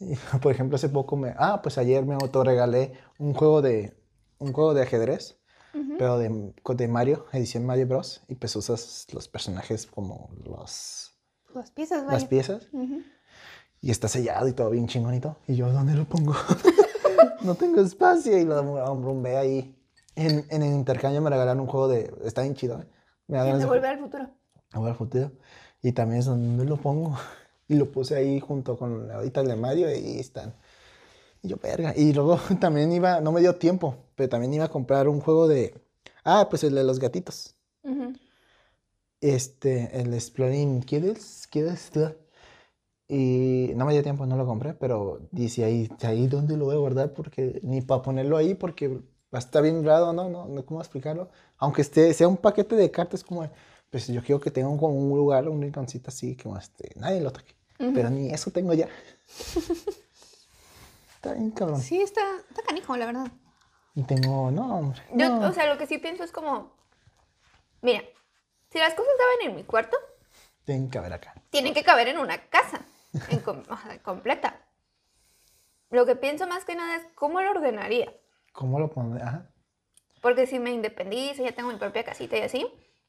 Y, 0.00 0.14
por 0.42 0.52
ejemplo, 0.52 0.76
hace 0.76 0.88
poco 0.88 1.16
me. 1.16 1.34
Ah, 1.38 1.60
pues 1.62 1.78
ayer 1.78 2.04
me 2.06 2.14
autorregalé 2.14 2.94
un 3.18 3.34
juego 3.34 3.62
de. 3.62 3.96
Un 4.38 4.52
juego 4.52 4.74
de 4.74 4.82
ajedrez, 4.82 5.38
pero 5.98 6.18
de, 6.18 6.52
de 6.74 6.88
Mario, 6.88 7.26
edición 7.32 7.64
Mario 7.66 7.86
Bros. 7.86 8.22
Y 8.28 8.34
pues 8.34 8.54
usas 8.56 9.06
los 9.12 9.28
personajes 9.28 9.86
como 9.86 10.30
los, 10.44 11.14
Las 11.54 11.70
piezas, 11.70 12.02
las 12.04 12.12
vaya. 12.12 12.28
piezas. 12.28 12.68
Ujú. 12.72 13.02
Y 13.80 13.90
está 13.90 14.08
sellado 14.08 14.48
y 14.48 14.52
todo 14.52 14.70
bien 14.70 14.88
chingonito. 14.88 15.36
Y 15.46 15.54
yo, 15.56 15.70
¿dónde 15.72 15.94
lo 15.94 16.04
pongo? 16.06 16.34
no 17.42 17.54
tengo 17.54 17.80
espacio. 17.80 18.36
Y 18.38 18.44
lo 18.44 18.62
rumbé 18.96 19.36
ahí. 19.36 19.72
En, 20.14 20.46
en 20.50 20.62
el 20.62 20.72
intercambio 20.72 21.20
me 21.20 21.30
regalaron 21.30 21.60
un 21.60 21.66
juego 21.66 21.88
de. 21.88 22.12
Está 22.24 22.42
bien 22.42 22.54
chido, 22.54 22.80
¿eh? 22.80 22.86
Me 23.28 23.38
de 23.42 23.64
volver 23.66 23.86
al 23.90 23.98
futuro. 23.98 24.30
jugar 24.72 24.92
al 24.92 24.96
futuro. 24.96 25.32
Y 25.82 25.92
también 25.92 26.20
es 26.20 26.26
donde 26.26 26.64
lo 26.64 26.76
pongo. 26.76 27.16
Y 27.68 27.74
lo 27.74 27.90
puse 27.90 28.14
ahí 28.14 28.38
junto 28.38 28.78
con 28.78 29.10
ahorita 29.10 29.40
el 29.40 29.48
de 29.48 29.56
Mario 29.56 29.90
y 29.90 29.94
ahí 29.94 30.20
están. 30.20 30.54
Y 31.42 31.48
yo, 31.48 31.56
verga. 31.60 31.94
Y 31.96 32.12
luego 32.12 32.38
también 32.60 32.92
iba, 32.92 33.20
no 33.20 33.32
me 33.32 33.40
dio 33.40 33.56
tiempo, 33.56 33.96
pero 34.16 34.28
también 34.28 34.54
iba 34.54 34.64
a 34.64 34.70
comprar 34.70 35.08
un 35.08 35.20
juego 35.20 35.46
de. 35.46 35.80
Ah, 36.24 36.48
pues 36.50 36.64
el 36.64 36.74
de 36.74 36.82
los 36.82 36.98
gatitos. 36.98 37.54
Ujú. 37.84 38.12
Este, 39.20 40.00
el 40.00 40.12
Exploring 40.12 40.82
Kids, 40.82 41.46
Kids, 41.46 41.92
y 43.08 43.70
no 43.76 43.86
me 43.86 43.92
dio 43.92 44.02
tiempo, 44.02 44.26
no 44.26 44.36
lo 44.36 44.46
compré, 44.46 44.74
pero 44.74 45.20
dice 45.30 45.64
ahí, 45.64 45.88
ahí 46.02 46.26
dónde 46.26 46.56
lo 46.56 46.64
voy 46.64 46.74
a 46.74 46.78
guardar 46.78 47.12
porque 47.12 47.60
ni 47.62 47.80
para 47.80 48.02
ponerlo 48.02 48.36
ahí 48.36 48.54
porque 48.54 48.88
va 48.88 49.00
a 49.32 49.38
estar 49.38 49.62
bien 49.62 49.84
raro, 49.84 50.12
¿no? 50.12 50.28
No, 50.28 50.48
no 50.48 50.66
cómo 50.66 50.80
explicarlo. 50.80 51.30
Aunque 51.58 51.82
esté, 51.82 52.12
sea 52.14 52.26
un 52.26 52.36
paquete 52.36 52.74
de 52.74 52.90
cartas 52.90 53.22
como, 53.22 53.48
pues 53.90 54.08
yo 54.08 54.20
quiero 54.22 54.40
que 54.40 54.50
tenga 54.50 54.68
un, 54.68 54.78
como 54.78 54.94
un 54.94 55.16
lugar, 55.16 55.48
un 55.48 55.62
rinconcito 55.62 56.08
así, 56.08 56.36
como 56.36 56.58
este, 56.58 56.90
nadie 56.96 57.20
lo 57.20 57.30
toque. 57.30 57.54
Ujú. 57.78 57.92
Pero 57.94 58.10
ni 58.10 58.30
eso 58.30 58.50
tengo 58.50 58.74
ya. 58.74 58.88
Está 61.14 61.34
bien 61.34 61.52
cabrón. 61.52 61.80
Sí, 61.80 62.00
está, 62.00 62.22
está 62.50 62.62
canijo, 62.62 62.96
la 62.96 63.06
verdad. 63.06 63.32
Y 63.96 64.02
tengo, 64.04 64.50
no, 64.52 64.76
hombre. 64.78 65.02
Yo, 65.14 65.28
no. 65.30 65.48
o 65.48 65.52
sea, 65.52 65.66
lo 65.66 65.78
que 65.78 65.86
sí 65.86 65.98
pienso 65.98 66.22
es 66.22 66.30
como, 66.30 66.70
mira, 67.82 68.02
si 68.70 68.78
las 68.78 68.94
cosas 68.94 69.12
caben 69.18 69.50
en 69.50 69.56
mi 69.56 69.64
cuarto, 69.64 69.96
Tienen 70.64 70.88
que 70.90 70.98
haber 70.98 71.12
acá. 71.14 71.34
tienen 71.50 71.74
que 71.74 71.82
caber 71.82 72.06
en 72.08 72.18
una 72.18 72.38
casa, 72.48 72.84
en 73.30 73.40
com- 73.40 73.64
completa. 74.04 74.60
Lo 75.90 76.04
que 76.06 76.14
pienso 76.16 76.46
más 76.46 76.64
que 76.64 76.74
nada 76.74 76.96
es 76.96 77.06
cómo 77.14 77.40
lo 77.40 77.50
ordenaría. 77.52 78.12
¿Cómo 78.52 78.78
lo 78.78 78.90
pondré? 78.90 79.22
Ajá. 79.22 79.50
Porque 80.20 80.46
si 80.46 80.58
me 80.58 80.70
independizo, 80.72 81.42
ya 81.44 81.52
tengo 81.52 81.70
mi 81.72 81.78
propia 81.78 82.04
casita 82.04 82.36
y 82.36 82.42
así, 82.42 82.66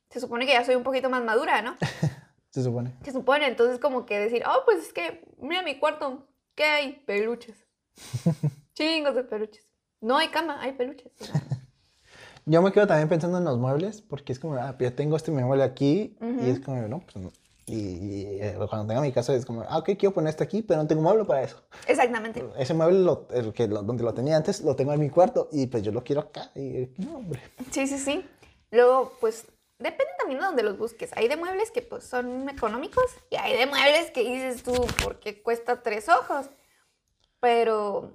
se 0.09 0.19
supone 0.19 0.45
que 0.45 0.53
ya 0.53 0.63
soy 0.63 0.75
un 0.75 0.83
poquito 0.83 1.09
más 1.09 1.23
madura, 1.23 1.61
¿no? 1.61 1.75
Se 2.49 2.63
supone. 2.63 2.95
Se 3.03 3.11
supone, 3.11 3.45
entonces 3.45 3.77
como 3.77 4.05
que 4.05 4.17
decir, 4.17 4.43
oh, 4.47 4.61
pues 4.65 4.79
es 4.79 4.93
que, 4.93 5.23
mira 5.37 5.61
mi 5.63 5.77
cuarto, 5.79 6.27
¿qué 6.55 6.63
hay? 6.63 6.93
Peluches. 7.05 7.67
Chingos 8.73 9.13
de 9.15 9.23
peluches. 9.25 9.66
No 10.01 10.17
hay 10.17 10.27
cama, 10.29 10.61
hay 10.61 10.73
peluches. 10.73 11.11
Yo 12.45 12.61
me 12.61 12.71
quedo 12.71 12.87
también 12.87 13.09
pensando 13.09 13.37
en 13.39 13.43
los 13.43 13.57
muebles, 13.57 14.01
porque 14.01 14.31
es 14.31 14.39
como, 14.39 14.55
ah, 14.55 14.75
pues 14.77 14.91
ya 14.91 14.95
tengo 14.95 15.17
este 15.17 15.31
mueble 15.31 15.63
aquí, 15.63 16.15
y 16.21 16.49
es 16.49 16.59
como, 16.61 16.81
no, 16.87 17.01
pues 17.01 17.17
no. 17.17 17.31
Y, 17.65 17.75
y, 17.75 18.39
eh, 18.41 18.55
cuando 18.69 18.87
tenga 18.87 19.01
mi 19.01 19.11
casa 19.11 19.35
es 19.35 19.45
como, 19.45 19.63
ah, 19.67 19.79
ok, 19.79 19.89
quiero 19.99 20.13
poner 20.13 20.29
esto 20.29 20.45
aquí, 20.45 20.61
pero 20.61 20.81
no 20.81 20.87
tengo 20.87 21.01
mueble 21.01 21.25
para 21.25 21.41
eso. 21.43 21.61
Exactamente. 21.87 22.45
Ese 22.57 22.73
mueble, 22.73 22.99
lo- 22.99 23.27
el 23.33 23.51
que, 23.51 23.67
lo- 23.67 23.83
donde 23.83 24.03
lo 24.03 24.13
tenía 24.13 24.37
antes, 24.37 24.61
lo 24.61 24.77
tengo 24.77 24.93
en 24.93 25.01
mi 25.01 25.09
cuarto, 25.09 25.49
y 25.51 25.67
pues 25.67 25.83
yo 25.83 25.91
lo 25.91 26.05
quiero 26.05 26.21
acá. 26.21 26.49
Y 26.55 26.87
no, 26.97 27.17
hombre. 27.17 27.41
Sí, 27.71 27.85
sí, 27.87 27.97
sí. 27.99 28.25
Luego, 28.71 29.11
pues, 29.19 29.45
depende 29.79 30.13
también 30.17 30.39
de 30.39 30.45
donde 30.45 30.63
los 30.63 30.77
busques. 30.77 31.11
Hay 31.17 31.27
de 31.27 31.35
muebles 31.35 31.69
que 31.71 31.81
pues 31.81 32.05
son 32.05 32.47
económicos 32.47 33.03
y 33.29 33.35
hay 33.35 33.57
de 33.57 33.65
muebles 33.65 34.11
que 34.11 34.21
dices 34.23 34.63
tú, 34.63 34.73
¿por 35.03 35.19
qué 35.19 35.41
cuesta 35.43 35.83
tres 35.83 36.07
ojos? 36.07 36.49
Pero 37.41 38.11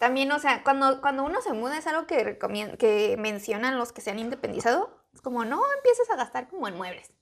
también, 0.00 0.32
o 0.32 0.38
sea, 0.40 0.64
cuando, 0.64 1.00
cuando 1.00 1.22
uno 1.24 1.40
se 1.42 1.52
muda 1.52 1.76
es 1.78 1.86
algo 1.86 2.06
que, 2.06 2.38
que 2.78 3.16
mencionan 3.18 3.78
los 3.78 3.92
que 3.92 4.00
se 4.00 4.10
han 4.10 4.18
independizado. 4.18 4.98
Es 5.14 5.20
como, 5.20 5.44
no 5.44 5.60
empieces 5.76 6.10
a 6.10 6.16
gastar 6.16 6.48
como 6.48 6.66
en 6.66 6.76
muebles. 6.76 7.12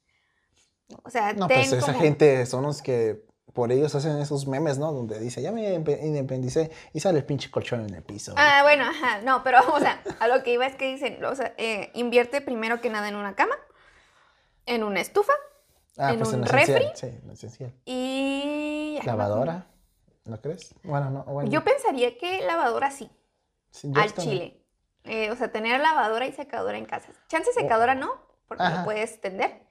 O 1.02 1.10
sea, 1.10 1.32
No, 1.34 1.48
ten 1.48 1.58
pues 1.58 1.72
esa 1.72 1.86
como- 1.92 1.98
gente 2.00 2.46
son 2.46 2.62
los 2.62 2.80
que 2.80 3.26
por 3.52 3.72
ellos 3.72 3.94
hacen 3.96 4.16
esos 4.20 4.46
memes, 4.46 4.78
¿no? 4.78 4.92
Donde 4.92 5.18
dice, 5.18 5.42
ya 5.42 5.50
me 5.50 5.74
independicé 5.74 6.70
y 6.92 7.00
sale 7.00 7.18
el 7.18 7.24
pinche 7.24 7.50
colchón 7.50 7.80
en 7.88 7.94
el 7.94 8.02
piso. 8.04 8.32
Ah, 8.36 8.60
bueno, 8.62 8.84
ajá, 8.84 9.20
no, 9.22 9.42
pero, 9.42 9.58
o 9.74 9.80
sea, 9.80 10.00
a 10.20 10.28
lo 10.28 10.42
que 10.44 10.52
iba 10.52 10.64
es 10.64 10.76
que 10.76 10.86
dicen, 10.86 11.22
o 11.24 11.34
sea, 11.34 11.54
eh, 11.58 11.90
invierte 11.94 12.40
primero 12.40 12.80
que 12.80 12.88
nada 12.90 13.08
en 13.08 13.16
una 13.16 13.34
cama, 13.34 13.56
en 14.66 14.84
una 14.84 15.00
estufa 15.00 15.32
Ah, 15.96 16.12
en 16.12 16.22
un 16.24 16.40
lo 16.40 16.44
esencial, 16.46 16.82
refri. 16.82 16.86
Sí, 16.94 17.18
esencial. 17.32 17.72
y... 17.84 19.00
Lavadora, 19.04 19.66
¿no 20.28 20.40
crees? 20.40 20.74
Bueno, 20.82 21.10
no, 21.10 21.24
bueno. 21.24 21.50
Yo 21.50 21.64
pensaría 21.64 22.16
que 22.18 22.42
lavadora 22.46 22.90
sí, 22.90 23.10
sí, 23.70 23.90
al 23.94 24.12
chile. 24.14 24.62
Eh, 25.04 25.30
o 25.30 25.36
sea, 25.36 25.50
tener 25.50 25.80
lavadora 25.80 26.26
y 26.26 26.32
secadora 26.32 26.76
en 26.76 26.84
casa. 26.84 27.08
Chance 27.28 27.52
secadora 27.52 27.94
no, 27.94 28.10
porque 28.46 28.62
Ajá. 28.64 28.78
lo 28.80 28.84
puedes 28.84 29.20
tender. 29.20 29.62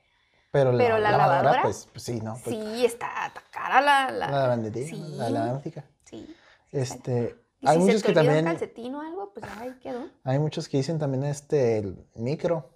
Pero, 0.51 0.72
la, 0.72 0.78
Pero 0.78 0.97
la 0.97 1.12
lavadora, 1.12 1.38
lavadora, 1.43 1.62
pues, 1.64 1.88
pues 1.91 2.03
sí, 2.03 2.20
¿no? 2.22 2.34
Pues, 2.43 2.55
Sí, 2.55 2.86
está, 2.86 3.32
cara 3.51 3.82
la... 3.82 4.10
La, 4.12 4.32
La 4.32 4.39
lavandería, 4.39 4.88
sí, 4.88 5.03
la 5.18 5.30
lavandica. 5.30 5.86
sí. 6.05 6.36
Este, 6.72 7.36
Y 7.60 7.68
hay 7.68 7.78
si 7.78 7.84
muchos 7.84 8.01
se 8.01 8.08
te 8.08 8.14
que 8.14 8.14
también, 8.16 8.45
un 8.45 8.51
calcetín 8.51 8.95
o 8.95 9.01
algo, 9.01 9.34
pues 9.34 9.45
ahí 9.60 9.74
quedó. 9.82 10.08
hay 10.24 10.39
muchos 10.39 10.68
que 10.70 10.78
dicen 10.78 10.97
también 10.99 11.24
este, 11.26 11.78
el 11.80 12.05
micro, 12.16 12.70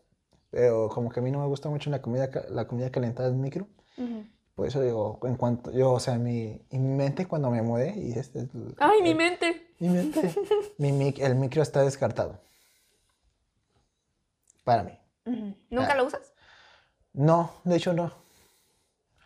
pero 0.49 0.89
como 0.89 1.09
que 1.09 1.19
a 1.19 1.23
mí 1.23 1.31
no 1.31 1.39
me 1.39 1.47
gusta 1.47 1.69
mucho 1.69 1.89
la 1.89 2.01
comida, 2.01 2.29
la 2.49 2.67
comida 2.67 2.91
calentada 2.91 3.29
en 3.29 3.41
micro. 3.41 3.67
Ujú. 3.97 4.25
Por 4.55 4.67
eso 4.67 4.81
digo, 4.81 5.19
en 5.23 5.35
cuanto, 5.37 5.71
yo, 5.71 5.91
o 5.93 5.99
sea, 5.99 6.17
mi, 6.17 6.61
mi 6.71 6.79
mente 6.79 7.25
cuando 7.25 7.49
me 7.49 7.61
mudé, 7.61 7.95
y 7.97 8.11
este, 8.11 8.39
es 8.39 8.53
el- 8.53 8.75
Ay, 8.79 9.01
mi 9.01 9.15
mente. 9.15 9.73
mi 9.79 9.89
mente, 9.89 10.33
mi 10.77 10.91
mic- 10.91 11.19
el 11.19 11.35
micro 11.35 11.61
está 11.61 11.81
descartado. 11.81 12.39
Para 14.63 14.83
mí. 14.83 14.97
Ujú. 15.25 15.55
¿Nunca 15.69 15.93
Ah. 15.93 15.95
lo 15.95 16.05
usas? 16.05 16.33
No, 17.13 17.51
de 17.63 17.75
hecho 17.77 17.93
no. 17.93 18.11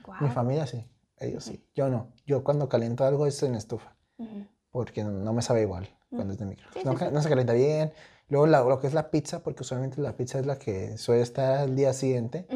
Mi 0.07 0.19
Guau. 0.19 0.32
familia 0.32 0.67
sí, 0.67 0.86
ellos 1.19 1.43
sí. 1.43 1.67
Yo 1.76 1.89
no. 1.89 2.13
Yo 2.26 2.43
cuando 2.43 2.69
caliento 2.69 3.03
algo 3.05 3.26
es 3.28 3.41
en 3.43 3.55
estufa, 3.55 3.95
porque 4.71 5.03
no 5.03 5.34
me 5.34 5.41
sabe 5.41 5.61
igual 5.63 5.89
cuando 6.09 6.34
es 6.34 6.39
de 6.39 6.45
micro. 6.45 6.67
Sí, 6.73 6.82
no, 6.86 6.97
sí, 6.97 7.05
se 7.21 7.30
calienta 7.30 7.53
bien. 7.53 7.91
Luego 8.30 8.47
la- 8.47 8.61
lo 8.63 8.80
que 8.80 8.88
es 8.88 8.93
la 8.93 9.09
pizza, 9.11 9.43
porque 9.43 9.61
usualmente 9.63 10.01
la 10.01 10.13
pizza 10.15 10.39
es 10.39 10.45
la 10.45 10.57
que 10.57 10.97
suele 10.97 11.21
estar 11.21 11.57
al 11.57 11.76
día 11.76 11.93
siguiente. 11.93 12.47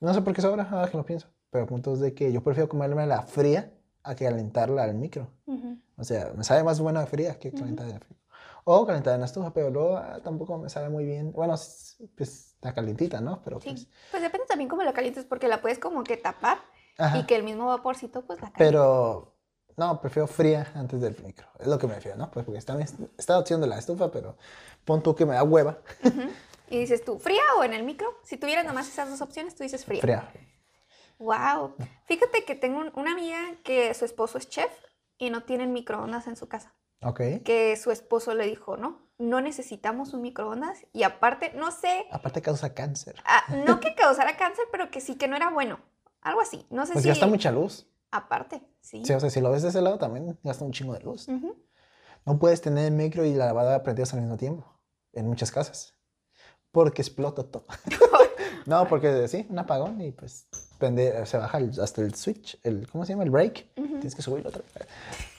No 0.00 0.14
sé 0.14 0.22
por 0.22 0.32
qué 0.34 0.42
sobra, 0.42 0.68
ahora 0.70 0.90
que 0.90 0.96
lo 0.96 1.04
pienso. 1.04 1.28
Pero 1.50 1.62
el 1.64 1.68
punto 1.68 1.92
es 1.94 2.00
de 2.00 2.14
que 2.14 2.32
yo 2.32 2.42
prefiero 2.42 2.68
comerme 2.68 3.06
la 3.06 3.22
fría 3.22 3.72
a 4.02 4.14
que 4.14 4.24
calentarla 4.24 4.84
al 4.84 4.94
micro. 4.94 5.30
Ujú. 5.46 5.78
O 5.96 6.04
sea, 6.04 6.32
me 6.36 6.44
sabe 6.44 6.62
más 6.62 6.80
buena 6.80 7.06
fría 7.06 7.38
que 7.38 7.52
calentada 7.52 7.90
en 7.90 8.00
frío. 8.00 8.16
O 8.64 8.84
calentada 8.86 9.14
en 9.14 9.20
la 9.20 9.26
estufa, 9.26 9.52
pero 9.52 9.70
luego 9.70 9.96
ah, 9.96 10.20
tampoco 10.22 10.58
me 10.58 10.68
sabe 10.68 10.88
muy 10.88 11.04
bien. 11.04 11.32
Bueno, 11.32 11.54
pues 12.16 12.52
está 12.54 12.74
calientita, 12.74 13.20
¿no? 13.20 13.40
Pero 13.44 13.60
Sí. 13.60 13.70
pues... 13.70 13.88
Pues 14.10 14.22
depende 14.22 14.46
también 14.46 14.68
cómo 14.68 14.82
la 14.82 14.92
calientes, 14.92 15.24
porque 15.24 15.46
la 15.48 15.60
puedes 15.62 15.78
como 15.78 16.02
que 16.02 16.16
tapar 16.16 16.58
Ajá. 16.98 17.18
y 17.18 17.26
que 17.26 17.36
el 17.36 17.44
mismo 17.44 17.66
vaporcito 17.66 18.26
pues 18.26 18.40
la 18.40 18.50
caliente. 18.50 18.64
Pero, 18.64 19.34
no, 19.76 20.00
prefiero 20.00 20.26
fría 20.26 20.72
antes 20.74 21.00
del 21.00 21.16
micro. 21.24 21.46
Es 21.60 21.68
lo 21.68 21.78
que 21.78 21.86
me 21.86 21.94
refiero, 21.94 22.18
¿no? 22.18 22.30
Pues 22.30 22.44
porque 22.44 22.58
está, 22.58 22.76
está 22.80 23.32
la 23.34 23.38
opción 23.38 23.60
de 23.60 23.68
la 23.68 23.78
estufa, 23.78 24.10
pero 24.10 24.36
pon 24.84 25.02
tú 25.02 25.14
que 25.14 25.24
me 25.26 25.34
da 25.34 25.44
hueva. 25.44 25.78
Ujú. 26.04 26.22
Y 26.68 26.78
dices 26.80 27.04
tú, 27.04 27.18
¿fría 27.20 27.42
o 27.58 27.62
en 27.64 27.72
el 27.72 27.84
micro? 27.84 28.08
Si 28.24 28.36
tuvieras 28.36 28.64
nomás 28.66 28.88
esas 28.88 29.08
dos 29.08 29.20
opciones, 29.20 29.54
tú 29.54 29.62
dices 29.62 29.84
fría. 29.84 30.00
Fría. 30.00 30.28
Wow. 31.18 31.74
Fíjate 32.06 32.44
que 32.44 32.54
tengo 32.54 32.78
un- 32.78 32.92
una 32.94 33.12
amiga 33.12 33.38
que 33.64 33.92
su 33.94 34.04
esposo 34.04 34.38
es 34.38 34.48
chef 34.48 34.70
y 35.18 35.30
no 35.30 35.44
tienen 35.44 35.72
microondas 35.72 36.26
en 36.26 36.36
su 36.36 36.48
casa. 36.48 36.74
Ok. 37.02 37.20
Que 37.44 37.76
su 37.76 37.90
esposo 37.90 38.34
le 38.34 38.46
dijo, 38.46 38.76
no, 38.76 39.08
no 39.18 39.40
necesitamos 39.40 40.12
un 40.14 40.22
microondas. 40.22 40.84
Y 40.92 41.02
aparte, 41.04 41.52
no 41.54 41.70
sé, 41.70 42.06
Aparte 42.10 42.42
causa 42.42 42.74
cáncer. 42.74 43.16
ah, 43.24 43.42
no 43.66 43.80
que 43.80 43.94
causara 43.94 44.36
cáncer, 44.36 44.64
pero 44.72 44.90
que 44.90 45.00
sí 45.00 45.16
que 45.16 45.28
no 45.28 45.36
era 45.36 45.50
bueno. 45.50 45.80
Algo 46.20 46.40
así. 46.40 46.66
No 46.70 46.86
sé 46.86 46.92
Pues 46.94 47.02
si. 47.04 47.08
gasta 47.08 47.26
mucha 47.26 47.50
luz. 47.52 47.86
Aparte, 48.10 48.62
sí. 48.80 49.04
Sí, 49.04 49.12
o 49.12 49.20
sea, 49.20 49.30
si 49.30 49.40
lo 49.40 49.50
ves 49.50 49.62
de 49.62 49.68
ese 49.68 49.80
lado 49.82 49.98
también 49.98 50.38
gasta 50.42 50.64
un 50.64 50.72
chingo 50.72 50.94
de 50.94 51.00
luz. 51.00 51.28
No 52.24 52.38
puedes 52.38 52.60
tener 52.60 52.86
el 52.86 52.92
micro 52.92 53.24
y 53.24 53.34
la 53.34 53.46
lavadora 53.46 53.82
prendidas 53.82 54.12
al 54.14 54.20
mismo 54.20 54.36
tiempo. 54.36 54.66
En 55.12 55.26
muchas 55.28 55.50
casas. 55.52 55.94
Porque 56.72 57.02
explota 57.02 57.44
todo. 57.44 57.66
no, 58.66 58.86
porque 58.88 59.28
sí, 59.28 59.46
un 59.48 59.58
apagón 59.58 60.00
y 60.00 60.12
pues 60.12 60.48
se 60.78 61.36
baja 61.38 61.58
el- 61.58 61.80
hasta 61.80 62.02
el 62.02 62.14
switch, 62.14 62.58
el, 62.62 62.88
¿cómo 62.90 63.04
se 63.04 63.12
llama? 63.12 63.24
El 63.24 63.30
break. 63.30 63.66
Tienes 63.74 64.14
que 64.14 64.22
subirlo 64.22 64.48
otra 64.50 64.62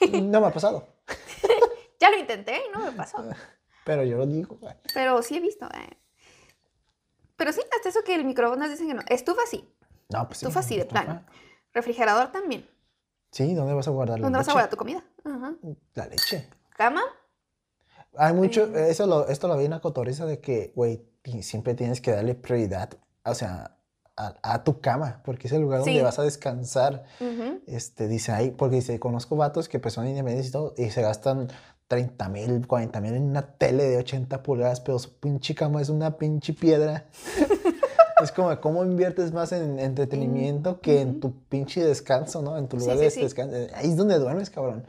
vez. 0.00 0.12
No 0.22 0.40
me 0.40 0.46
ha 0.46 0.52
pasado. 0.52 0.86
Ya 2.00 2.10
lo 2.12 2.16
intenté 2.16 2.56
y 2.56 2.70
no 2.72 2.84
me 2.84 2.92
pasó. 2.92 3.18
Pero 3.84 4.04
yo 4.04 4.18
lo 4.18 4.24
digo. 4.26 4.56
Pero 4.94 5.20
sí 5.20 5.36
he 5.36 5.40
visto. 5.40 5.66
eh. 5.66 5.98
Pero 7.34 7.52
sí, 7.52 7.60
hasta 7.74 7.88
eso 7.88 8.04
que 8.04 8.14
el 8.14 8.24
microondas 8.24 8.70
dicen 8.70 8.86
que 8.86 8.94
no. 8.94 9.02
Estufa 9.08 9.42
sí. 9.50 9.68
No, 10.08 10.26
pues 10.28 10.38
sí. 10.38 10.46
Estufa 10.46 10.62
sí, 10.62 10.76
de 10.76 10.82
estufa. 10.82 11.02
plano. 11.02 11.24
Refrigerador 11.74 12.30
también. 12.30 12.68
Sí, 13.32 13.52
¿dónde 13.52 13.74
vas 13.74 13.88
a 13.88 13.90
guardar 13.90 14.20
la 14.20 14.26
¿Dónde 14.26 14.38
vas 14.38 14.48
a 14.48 14.52
guardar 14.52 14.70
tu 14.70 14.76
comida? 14.76 15.02
La 15.94 16.06
leche. 16.06 16.48
¿Cama? 16.76 17.02
Hay 18.16 18.32
mucho, 18.32 18.64
Eh. 18.76 18.90
eso 18.90 19.04
lo, 19.08 19.26
esto 19.26 19.48
lo 19.48 19.56
vi 19.56 19.64
en 19.64 19.72
la 19.72 19.80
cotoriza 19.80 20.24
de 20.24 20.40
que, 20.40 20.72
güey, 20.76 21.04
siempre 21.42 21.74
tienes 21.74 22.00
que 22.00 22.12
darle 22.12 22.36
prioridad, 22.36 22.90
o 23.24 23.34
sea, 23.34 23.76
a, 24.18 24.34
a 24.42 24.64
tu 24.64 24.80
cama, 24.80 25.20
porque 25.24 25.46
es 25.46 25.52
el 25.52 25.62
lugar 25.62 25.80
donde 25.80 26.02
vas 26.02 26.18
a 26.18 26.22
descansar. 26.22 27.04
Este, 27.66 28.08
dice 28.08 28.32
ahí, 28.32 28.50
porque 28.50 28.76
dice, 28.76 28.98
conozco 28.98 29.36
vatos 29.36 29.68
que 29.68 29.78
pues 29.78 29.94
son 29.94 30.06
independientes 30.08 30.48
y 30.48 30.52
todo, 30.52 30.74
y 30.76 30.90
se 30.90 31.02
gastan 31.02 31.48
30 31.86 32.28
mil, 32.28 32.66
40 32.66 33.00
mil 33.00 33.14
en 33.14 33.22
una 33.22 33.42
tele 33.42 33.84
de 33.84 33.96
80 33.98 34.42
pulgadas, 34.42 34.80
pero 34.80 34.98
su 34.98 35.14
pinche 35.18 35.54
cama 35.54 35.80
es 35.80 35.88
una 35.88 36.16
pinche 36.18 36.52
piedra. 36.52 37.06
es 38.22 38.32
como, 38.32 38.60
¿cómo 38.60 38.84
inviertes 38.84 39.32
más 39.32 39.52
en 39.52 39.78
entretenimiento 39.78 40.80
que 40.80 41.00
en 41.00 41.20
tu 41.20 41.32
pinche 41.48 41.84
descanso, 41.84 42.42
¿no? 42.42 42.58
En 42.58 42.66
tu 42.68 42.76
lugar 42.76 42.98
sí, 42.98 43.04
de 43.04 43.10
sí. 43.10 43.20
descanso. 43.22 43.56
Ahí 43.74 43.90
es 43.90 43.96
donde 43.96 44.18
duermes, 44.18 44.50
cabrón. 44.50 44.84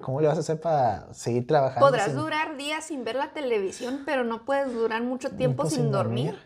¿Cómo 0.00 0.20
le 0.20 0.28
vas 0.28 0.36
a 0.36 0.40
hacer 0.40 0.60
para 0.60 1.12
seguir 1.12 1.46
trabajando? 1.46 1.86
Podrás 1.86 2.06
sin- 2.06 2.16
durar 2.16 2.56
días 2.56 2.84
sin 2.84 3.04
ver 3.04 3.16
la 3.16 3.32
televisión, 3.32 4.02
pero 4.06 4.22
no 4.24 4.44
puedes 4.44 4.72
durar 4.72 5.02
mucho 5.02 5.30
tiempo 5.32 5.68
sin, 5.68 5.90
dormir. 5.90 6.36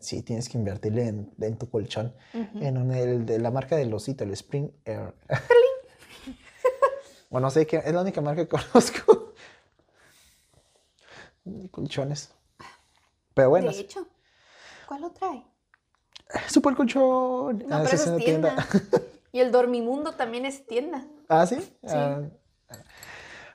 Sí, 0.00 0.22
tienes 0.22 0.48
que 0.48 0.58
invertirle 0.58 1.08
en, 1.08 1.32
en 1.40 1.58
tu 1.58 1.68
colchón. 1.68 2.14
En 2.32 2.78
un, 2.78 2.92
el 2.92 3.26
de 3.26 3.38
la 3.38 3.50
marca 3.50 3.76
del 3.76 3.92
osito, 3.92 4.24
el 4.24 4.32
Spring 4.32 4.70
Air. 4.84 5.14
o 7.30 7.40
no 7.40 7.50
sé 7.50 7.66
qué, 7.66 7.82
es 7.84 7.92
la 7.92 8.02
única 8.02 8.20
marca 8.20 8.42
que 8.42 8.48
conozco. 8.72 9.34
Colchones. 11.70 12.30
Pero 13.34 13.50
bueno, 13.50 13.70
De 13.70 13.80
hecho, 13.80 14.06
¿cuál 14.86 15.02
lo 15.02 15.10
trae? 15.10 15.44
super 16.48 16.74
colchón. 16.74 17.64
No, 17.66 17.76
Ah, 17.76 17.82
pero 17.84 17.94
eso 17.96 18.16
es 18.16 18.24
tienda. 18.24 18.54
y 19.32 19.40
el 19.40 19.50
dormimundo 19.52 20.12
también 20.12 20.44
es 20.44 20.66
tienda. 20.66 21.06
ah, 21.28 21.46
sí. 21.46 21.56
Ah, 21.86 22.22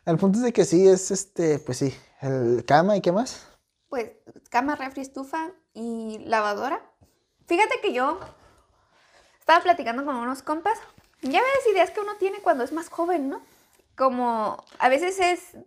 el 0.05 0.17
punto 0.17 0.39
es 0.39 0.43
de 0.43 0.53
que 0.53 0.65
sí, 0.65 0.87
es 0.87 1.11
este, 1.11 1.59
pues 1.59 1.77
sí, 1.77 1.93
el 2.21 2.63
cama 2.65 2.97
y 2.97 3.01
qué 3.01 3.11
más. 3.11 3.47
Pues 3.93 4.09
cama, 4.49 4.75
refri, 4.75 5.03
estufa 5.03 5.51
y 5.75 6.17
lavadora. 6.25 6.81
Fíjate 7.45 7.79
que 7.79 7.93
yo 7.93 8.19
estaba 9.37 9.61
platicando 9.61 10.03
con 10.03 10.15
unos 10.15 10.41
compas. 10.41 10.79
Ya 11.21 11.39
ves 11.39 11.71
ideas 11.71 11.91
que 11.91 11.99
uno 11.99 12.15
tiene 12.17 12.39
cuando 12.39 12.63
es 12.63 12.71
más 12.71 12.89
joven, 12.89 13.29
¿no? 13.29 13.43
Como 13.95 14.65
a 14.79 14.89
veces 14.89 15.19
es 15.19 15.57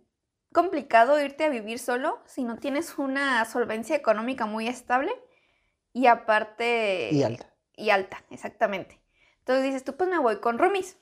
complicado 0.51 1.21
irte 1.21 1.45
a 1.45 1.49
vivir 1.49 1.79
solo 1.79 2.19
si 2.25 2.43
no 2.43 2.57
tienes 2.57 2.97
una 2.97 3.45
solvencia 3.45 3.95
económica 3.95 4.45
muy 4.45 4.67
estable 4.67 5.13
y 5.93 6.07
aparte... 6.07 7.11
Y 7.13 7.23
alta. 7.23 7.55
Y 7.77 7.91
alta, 7.91 8.25
exactamente. 8.29 8.99
Entonces 9.37 9.63
dices, 9.63 9.85
tú 9.85 9.95
pues 9.95 10.09
me 10.09 10.19
voy 10.19 10.41
con 10.41 10.57
roomies. 10.57 10.97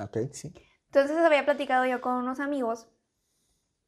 Ok, 0.00 0.16
sí. 0.32 0.52
Entonces 0.86 1.16
había 1.18 1.44
platicado 1.44 1.86
yo 1.86 2.00
con 2.00 2.14
unos 2.14 2.40
amigos, 2.40 2.88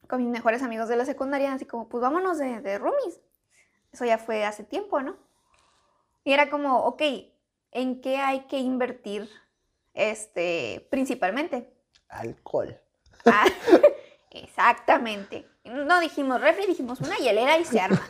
con 0.09 0.22
mis 0.22 0.30
mejores 0.30 0.62
amigos 0.62 0.88
de 0.88 0.96
la 0.96 1.04
secundaria, 1.04 1.52
así 1.52 1.64
como, 1.64 1.88
pues 1.88 2.00
vámonos 2.00 2.38
de, 2.38 2.61
de 2.61 2.78
roomies. 2.78 3.20
Eso 3.92 4.04
ya 4.04 4.18
fue 4.18 4.44
hace 4.44 4.64
tiempo, 4.64 5.00
¿no? 5.00 5.16
Y 6.24 6.32
era 6.32 6.50
como, 6.50 6.78
ok, 6.84 7.02
¿en 7.72 8.00
qué 8.00 8.18
hay 8.18 8.40
que 8.46 8.59
invertir 8.59 9.30
este, 9.94 10.86
principalmente? 10.90 11.72
Alcohol. 12.09 12.78
Ah, 13.24 13.46
exactamente. 14.30 15.46
No 15.64 16.00
dijimos 16.00 16.40
refri, 16.40 16.66
dijimos 16.66 17.00
una 17.00 17.16
hielera 17.16 17.59
y 17.59 17.64
se 17.64 17.80
arma. 17.80 18.00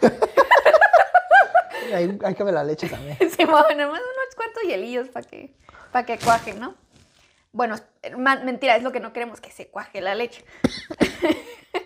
Hay, 1.94 2.18
hay 2.24 2.34
que 2.34 2.42
ver 2.42 2.54
la 2.54 2.64
leche 2.64 2.88
también. 2.88 3.16
Sí, 3.36 3.44
bueno, 3.44 3.86
nomás 3.86 4.00
unos 4.00 4.34
cuantos 4.34 4.62
hielillos 4.64 5.08
para 5.08 5.26
que, 5.26 5.54
pa' 5.92 6.04
que 6.04 6.18
cuajen, 6.18 6.58
¿no? 6.58 6.74
Bueno, 7.52 7.76
mentira, 8.44 8.76
es 8.76 8.82
lo 8.82 8.92
que 8.92 9.00
no 9.00 9.12
queremos, 9.12 9.40
que 9.40 9.50
se 9.50 9.68
cuaje 9.68 10.00
la 10.00 10.14
leche. 10.14 10.44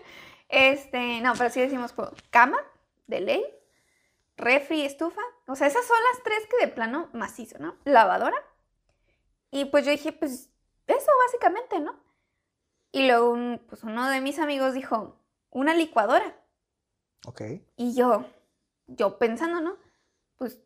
este, 0.51 1.21
no, 1.21 1.33
pero 1.37 1.51
sí 1.51 1.61
decimos 1.61 1.93
pues, 1.93 2.11
cama, 2.31 2.59
de 3.07 3.21
ley, 3.21 3.45
refri, 4.37 4.85
estufa. 4.85 5.21
O 5.47 5.55
sea, 5.57 5.67
esas 5.67 5.85
son 5.87 5.97
las 6.13 6.23
tres 6.23 6.47
que 6.49 6.67
de 6.67 6.73
plano 6.73 7.09
macizo, 7.13 7.59
¿no? 7.59 7.77
Lavadora. 7.85 8.43
Y 9.51 9.67
pues 9.67 9.85
yo 9.85 9.91
dije, 9.91 10.13
pues 10.13 10.51
eso 10.87 11.11
básicamente, 11.27 11.81
¿no? 11.81 11.99
Y 12.93 13.07
luego 13.07 13.31
un- 13.31 13.61
pues 13.69 13.83
uno 13.85 14.09
de 14.11 14.21
mis 14.21 14.39
amigos 14.39 14.75
dijo, 14.75 15.17
una 15.51 15.75
licuadora. 15.75 16.37
Ok. 17.27 17.43
Y 17.77 17.95
yo, 17.95 18.25
yo 18.87 19.19
pensando, 19.19 19.61
¿no? 19.61 19.77
Pues 20.37 20.59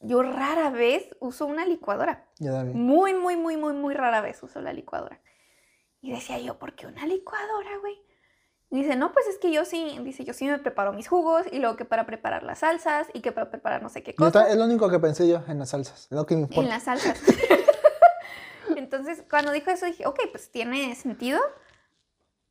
yo 0.00 0.22
rara 0.22 0.70
vez 0.70 1.08
uso 1.20 1.46
una 1.46 1.64
licuadora. 1.64 2.26
Yo 2.38 2.52
también. 2.52 2.80
Muy, 2.80 3.14
muy, 3.14 3.36
muy, 3.36 3.56
muy, 3.56 3.72
muy 3.72 3.94
rara 3.94 4.20
vez 4.20 4.42
uso 4.42 4.60
la 4.60 4.72
licuadora. 4.72 5.20
Y 6.00 6.12
decía 6.12 6.38
yo, 6.38 6.58
¿por 6.58 6.74
qué 6.74 6.86
una 6.86 7.06
licuadora, 7.06 7.78
güey? 7.78 8.00
Dice, 8.70 8.96
no, 8.96 9.12
pues 9.12 9.26
es 9.28 9.38
que 9.38 9.50
yo 9.50 9.64
sí, 9.64 9.98
dice, 10.02 10.24
yo 10.24 10.34
sí 10.34 10.44
me 10.46 10.58
preparo 10.58 10.92
mis 10.92 11.08
jugos 11.08 11.46
y 11.50 11.58
luego 11.58 11.76
que 11.76 11.86
para 11.86 12.04
preparar 12.04 12.42
las 12.42 12.58
salsas 12.58 13.06
y 13.14 13.20
que 13.22 13.32
para 13.32 13.48
preparar 13.50 13.82
no 13.82 13.88
sé 13.88 14.02
qué 14.02 14.10
Yo 14.18 14.30
ta- 14.30 14.40
cosa. 14.42 14.50
es 14.50 14.56
lo 14.58 14.64
único 14.66 14.90
que 14.90 14.98
pensé 14.98 15.26
yo 15.26 15.42
en 15.48 15.58
las 15.58 15.70
salsas. 15.70 16.04
Es 16.04 16.10
lo 16.10 16.26
que 16.26 16.34
me 16.34 16.42
importa. 16.42 16.60
En 16.62 16.68
las 16.68 16.82
salsas. 16.82 17.18
Entonces, 18.76 19.22
cuando 19.30 19.52
dijo 19.52 19.70
eso, 19.70 19.86
dije, 19.86 20.06
ok, 20.06 20.20
pues 20.30 20.50
tiene 20.50 20.94
sentido, 20.96 21.40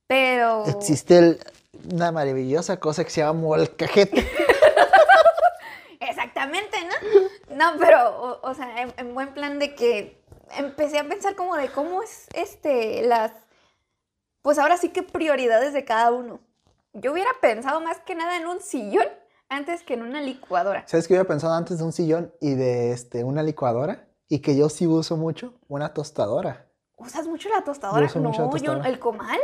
pero... 0.07 0.65
Existe 0.65 1.17
el- 1.19 1.39
una 1.93 2.11
maravillosa 2.11 2.79
cosa 2.79 3.03
que 3.03 3.11
se 3.11 3.21
llama 3.21 3.39
molcajete. 3.39 4.27
Exactamente, 5.99 6.77
¿no? 7.49 7.55
No, 7.55 7.79
pero, 7.79 8.09
o, 8.41 8.49
o 8.49 8.53
sea, 8.55 8.81
en, 8.81 8.93
en 8.97 9.13
buen 9.13 9.33
plan 9.33 9.59
de 9.59 9.75
que 9.75 10.19
empecé 10.57 10.99
a 10.99 11.03
pensar 11.07 11.35
como 11.35 11.55
de 11.55 11.69
cómo 11.69 12.01
es, 12.03 12.27
este, 12.33 13.03
las, 13.03 13.31
pues 14.47 14.59
ahora 14.59 14.77
sí 14.77 14.87
que 14.87 15.03
prioridades 15.03 15.73
de 15.73 15.83
cada 15.83 16.09
uno. 16.09 16.39
Yo 16.93 17.11
hubiera 17.11 17.31
pensado 17.41 17.81
más 17.81 17.99
que 17.99 18.15
nada 18.15 18.37
en 18.37 18.47
un 18.47 18.61
sillón 18.61 19.03
antes 19.49 19.83
que 19.83 19.95
en 19.95 20.03
una 20.03 20.21
licuadora. 20.21 20.87
¿Sabes 20.87 21.05
qué 21.05 21.15
había 21.15 21.27
pensado 21.27 21.53
antes 21.53 21.79
de 21.79 21.83
un 21.83 21.91
sillón 21.91 22.33
y 22.39 22.53
de 22.53 22.93
este, 22.93 23.25
una 23.25 23.43
licuadora? 23.43 24.07
Y 24.29 24.39
que 24.39 24.55
yo 24.55 24.69
sí 24.69 24.87
uso 24.87 25.17
mucho 25.17 25.55
una 25.67 25.93
tostadora. 25.93 26.65
¿Usas 26.95 27.27
mucho 27.27 27.49
la 27.49 27.65
tostadora? 27.65 28.05
uso 28.05 28.21
no, 28.21 28.29
mucho 28.29 28.41
la 28.41 28.47
yo, 28.47 28.51
tostadora. 28.51 28.87
el 28.87 28.99
comal. 28.99 29.39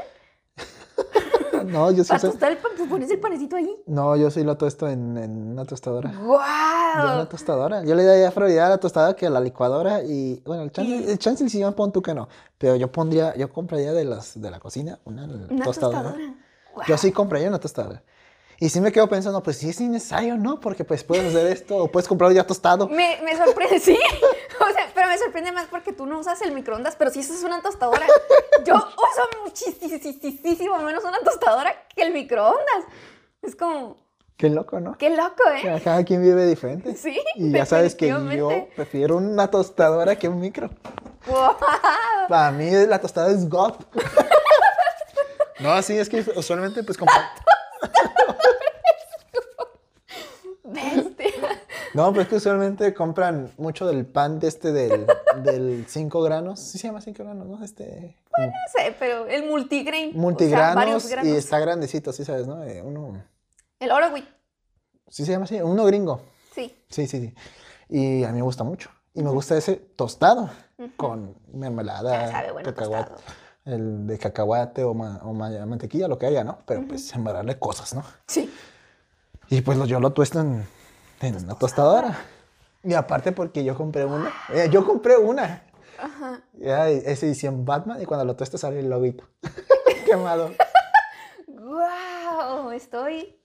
No, 1.64 1.92
yo 1.92 2.04
sí 2.04 2.10
Para 2.10 2.18
uso- 2.20 2.30
tostar 2.32 2.52
el 2.52 2.58
pan, 2.58 2.72
pues 2.78 2.90
pones 2.90 3.10
el 3.12 3.20
panecito 3.20 3.56
ahí. 3.56 3.76
No, 3.86 4.16
yo 4.16 4.30
sí 4.32 4.44
lo 4.44 4.58
tosto 4.58 4.88
en, 4.88 5.18
en 5.18 5.52
una 5.52 5.66
tostadora. 5.66 6.12
Yo 6.12 6.20
¡Guau! 6.26 7.16
una 7.16 7.30
tostadora. 7.30 7.84
Yo 7.84 7.96
le 7.96 8.04
daría 8.04 8.32
prioridad 8.32 8.68
a 8.68 8.70
la 8.70 8.78
tostadora 8.78 9.16
que 9.16 9.28
a 9.28 9.30
la 9.30 9.40
licuadora 9.40 10.02
y 10.04 10.42
bueno, 10.46 10.64
el 10.64 10.72
chance, 10.72 10.90
Y- 10.92 11.10
el 11.12 11.20
chance 11.20 11.44
del 11.44 11.52
sillón 11.52 11.74
pon 11.74 11.92
tú 11.92 12.02
que 12.02 12.14
no. 12.14 12.28
Pero 12.58 12.76
yo 12.76 12.92
pondría, 12.92 13.36
yo 13.36 13.52
compraría 13.52 13.94
de 13.94 14.06
las 14.06 14.40
de 14.42 14.52
la 14.52 14.60
cocina 14.60 15.00
una, 15.06 15.24
Una 15.26 15.64
tostadora. 15.64 16.02
tostadora. 16.12 16.18
Yo 16.18 16.84
Guau. 16.88 16.98
sí 16.98 17.12
compraría 17.12 17.48
una 17.50 17.60
tostadora. 17.60 18.04
Y 18.60 18.70
sí 18.70 18.80
me 18.80 18.92
quedo 18.92 19.10
pensando, 19.10 19.44
pues 19.44 19.58
sí 19.58 19.70
es 19.70 19.82
innecesario, 19.82 20.38
¿no? 20.38 20.60
Porque 20.60 20.86
pues 20.86 21.04
puedes 21.04 21.26
hacer 21.36 21.48
esto 21.48 21.76
o 21.78 21.88
puedes 21.92 22.08
comprarlo 22.08 22.34
ya 22.36 22.46
tostado. 22.48 22.88
Me, 22.88 23.20
me 23.24 23.36
sorprende, 23.36 23.80
sí. 23.80 23.98
Pero 25.04 25.12
me 25.12 25.20
sorprende 25.20 25.52
más 25.52 25.66
porque 25.66 25.92
tú 25.92 26.06
no 26.06 26.18
usas 26.18 26.42
el 26.44 26.54
microondas, 26.54 26.96
pero 26.96 27.12
sí 27.12 27.20
usas 27.20 27.44
una 27.44 27.62
tostadora. 27.62 28.06
Yo 28.66 28.74
uso 28.76 29.30
muchísimo 29.44 30.80
menos 30.80 31.04
una 31.04 31.20
tostadora 31.20 31.76
que 31.94 32.04
el 32.04 32.14
microondas. 32.14 32.86
Es 33.42 33.54
como, 33.54 33.98
Qué 34.38 34.50
loco, 34.50 34.80
¿no? 34.80 34.98
qué 34.98 35.10
loco, 35.10 35.44
¿eh? 35.54 35.82
Cada 35.84 36.06
quien 36.06 36.22
vive 36.22 36.46
diferente. 36.48 36.96
Sí, 36.96 37.22
Y 37.36 37.52
ya 37.52 37.66
sabes 37.66 37.96
que 37.96 38.08
yo 38.08 38.70
prefiero 38.78 39.18
una 39.18 39.52
tostadora 39.52 40.16
que 40.16 40.30
un 40.30 40.40
micro. 40.40 40.70
Para 42.30 42.52
mí 42.52 42.72
la 42.72 43.02
tostada 43.02 43.30
es 43.30 43.50
God. 43.50 43.74
No, 45.60 45.82
sí, 45.82 45.98
es 45.98 46.10
que 46.10 46.26
usualmente 46.36 46.82
pues 46.84 46.98
Bestia. 50.64 51.04
No, 51.94 52.10
pero 52.12 52.22
es 52.24 52.28
que 52.28 52.36
usualmente 52.36 52.94
compran 52.94 53.52
mucho 53.58 53.86
del 53.86 54.06
pan 54.06 54.40
de 54.40 54.48
este 54.48 54.72
del, 54.72 55.06
del 55.44 55.86
5 55.88 56.22
granos. 56.24 56.60
Sí 56.60 56.78
se 56.78 56.88
llama 56.88 57.02
5 57.02 57.24
granos, 57.24 57.48
¿no? 57.48 57.64
Este. 57.64 58.18
como 58.32 58.48
No 58.48 58.54
sé, 58.76 58.96
pero 59.00 59.28
el 59.28 59.46
multigrain. 59.50 60.10
o 60.10 60.14
sea, 60.14 60.22
multigranos 60.22 61.12
y 61.24 61.32
está 61.36 61.60
grandecito, 61.60 62.12
sí 62.12 62.26
sabes, 62.26 62.48
¿no? 62.48 62.64
Eh, 62.64 62.82
uno. 62.82 63.24
El 63.80 63.92
oro. 63.92 64.08
Sí 65.08 65.26
se 65.26 65.32
llama 65.34 65.46
así, 65.46 65.62
uno 65.62 65.86
gringo. 65.86 66.22
Sí. 66.56 66.76
Sí, 66.90 67.06
sí, 67.08 67.20
sí. 67.22 67.36
Y 67.90 68.24
a 68.24 68.30
mí 68.30 68.36
me 68.38 68.42
gusta 68.44 68.64
mucho. 68.64 68.90
Y 69.14 69.22
me 69.22 69.30
gusta 69.30 69.56
ese 69.56 69.76
tostado 69.76 70.50
con 70.98 71.36
mermelada, 71.54 72.32
sabe 72.32 72.52
bueno 72.52 72.74
cacahuate, 72.74 73.12
tostado. 73.12 73.34
el 73.66 74.08
de 74.08 74.18
cacahuate 74.18 74.84
o, 74.84 74.96
ma- 74.96 75.20
o 75.24 75.34
ma- 75.34 75.66
mantequilla, 75.68 76.08
lo 76.08 76.18
que 76.18 76.26
haya, 76.26 76.44
¿no? 76.44 76.58
Pero 76.66 76.88
pues 76.88 77.08
sembrarle 77.08 77.60
cosas, 77.60 77.94
¿no? 77.94 78.04
Sí. 78.26 78.52
Y 79.50 79.62
pues 79.62 79.78
yo 79.88 80.00
lo 80.00 80.14
tuesto 80.14 80.44
en, 81.22 81.36
una 81.36 81.56
tostadora. 81.56 82.18
Y 82.84 82.94
aparte 82.94 83.32
porque 83.32 83.64
yo 83.64 83.76
compré 83.76 84.06
una. 84.06 84.32
eh, 84.50 84.68
yo 84.72 84.86
compré 84.86 85.18
una. 85.18 85.64
Ajá. 85.98 86.42
Ya, 86.54 86.90
es 86.90 87.24
edición 87.24 87.64
Batman 87.66 88.02
y 88.02 88.06
cuando 88.06 88.26
lo 88.26 88.36
tuestas 88.36 88.62
sale 88.62 88.80
el 88.80 88.90
loguito. 88.90 89.26
Quemado. 90.06 90.52
¡Wow! 91.48 92.72
Estoy. 92.72 93.38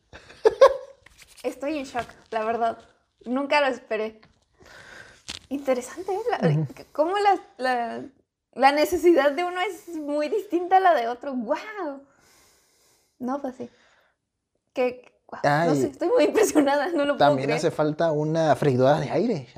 Estoy 1.43 1.79
en 1.79 1.85
shock, 1.85 2.07
la 2.31 2.45
verdad. 2.45 2.79
Nunca 3.25 3.61
lo 3.61 3.69
esperé. 3.69 4.21
Interesante, 5.49 6.13
¿eh? 6.13 6.21
La- 6.31 6.67
Cómo 6.93 7.17
la, 7.19 7.39
la, 7.59 8.03
la 8.55 8.73
necesidad 8.73 9.33
de 9.33 9.45
uno 9.45 9.61
es 9.61 9.89
muy 9.97 10.29
distinta 10.29 10.79
a 10.79 10.81
la 10.81 10.95
de 10.95 11.09
otro. 11.09 11.35
¡Wow! 11.35 12.03
No, 13.21 13.41
pues 13.41 13.57
sí. 13.57 13.71
No 15.43 15.75
sé, 15.75 15.89
estoy 15.89 16.09
muy 16.09 16.25
impresionada, 16.29 16.87
no 16.89 17.05
lo 17.05 17.17
puedo 17.17 17.19
También 17.19 17.47
creer. 17.49 17.59
hace 17.59 17.71
falta 17.71 18.13
una 18.13 18.57
freidora 18.57 18.99
de 18.99 19.11
aire. 19.11 19.49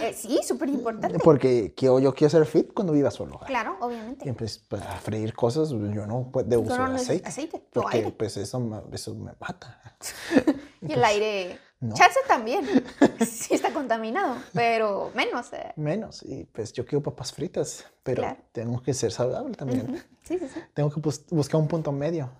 Eh, 0.00 0.14
sí, 0.14 0.40
súper 0.42 0.68
importante. 0.70 1.18
Porque 1.18 1.74
yo 1.76 2.14
quiero 2.14 2.30
ser 2.30 2.46
fit 2.46 2.72
cuando 2.72 2.92
viva 2.94 3.10
solo. 3.10 3.38
Claro, 3.46 3.76
obviamente. 3.80 4.28
Y 4.28 4.32
pues 4.32 4.58
para 4.58 4.96
freír 4.96 5.34
cosas 5.34 5.68
yo 5.70 6.06
no 6.06 6.30
puedo 6.32 6.48
de 6.48 6.56
uso 6.56 6.76
no 6.78 6.96
aceite. 6.96 7.28
aceite, 7.28 7.62
Porque 7.72 7.98
aire. 7.98 8.12
pues 8.12 8.36
eso, 8.38 8.58
me- 8.58 8.80
eso 8.92 9.14
me 9.14 9.32
mata. 9.38 9.80
Y 10.84 10.92
el 10.94 11.04
aire. 11.04 11.58
no. 11.78 11.94
Chance 11.94 12.18
también. 12.26 12.64
Sí 13.24 13.54
está 13.54 13.72
contaminado, 13.72 14.34
pero 14.52 15.12
menos. 15.14 15.52
eh. 15.52 15.72
Menos. 15.76 16.22
Y 16.24 16.44
pues 16.44 16.72
yo 16.72 16.84
quiero 16.84 17.02
papas 17.02 17.32
fritas, 17.32 17.84
pero 18.02 18.22
Claro. 18.22 18.38
tengo 18.50 18.82
que 18.82 18.92
ser 18.94 19.12
saludable 19.12 19.54
también. 19.54 20.02
Sí, 20.24 20.38
sí, 20.38 20.48
sí. 20.52 20.60
Tengo 20.74 20.90
que 20.90 21.00
bus- 21.00 21.24
buscar 21.30 21.60
un 21.60 21.68
punto 21.68 21.92
medio. 21.92 22.30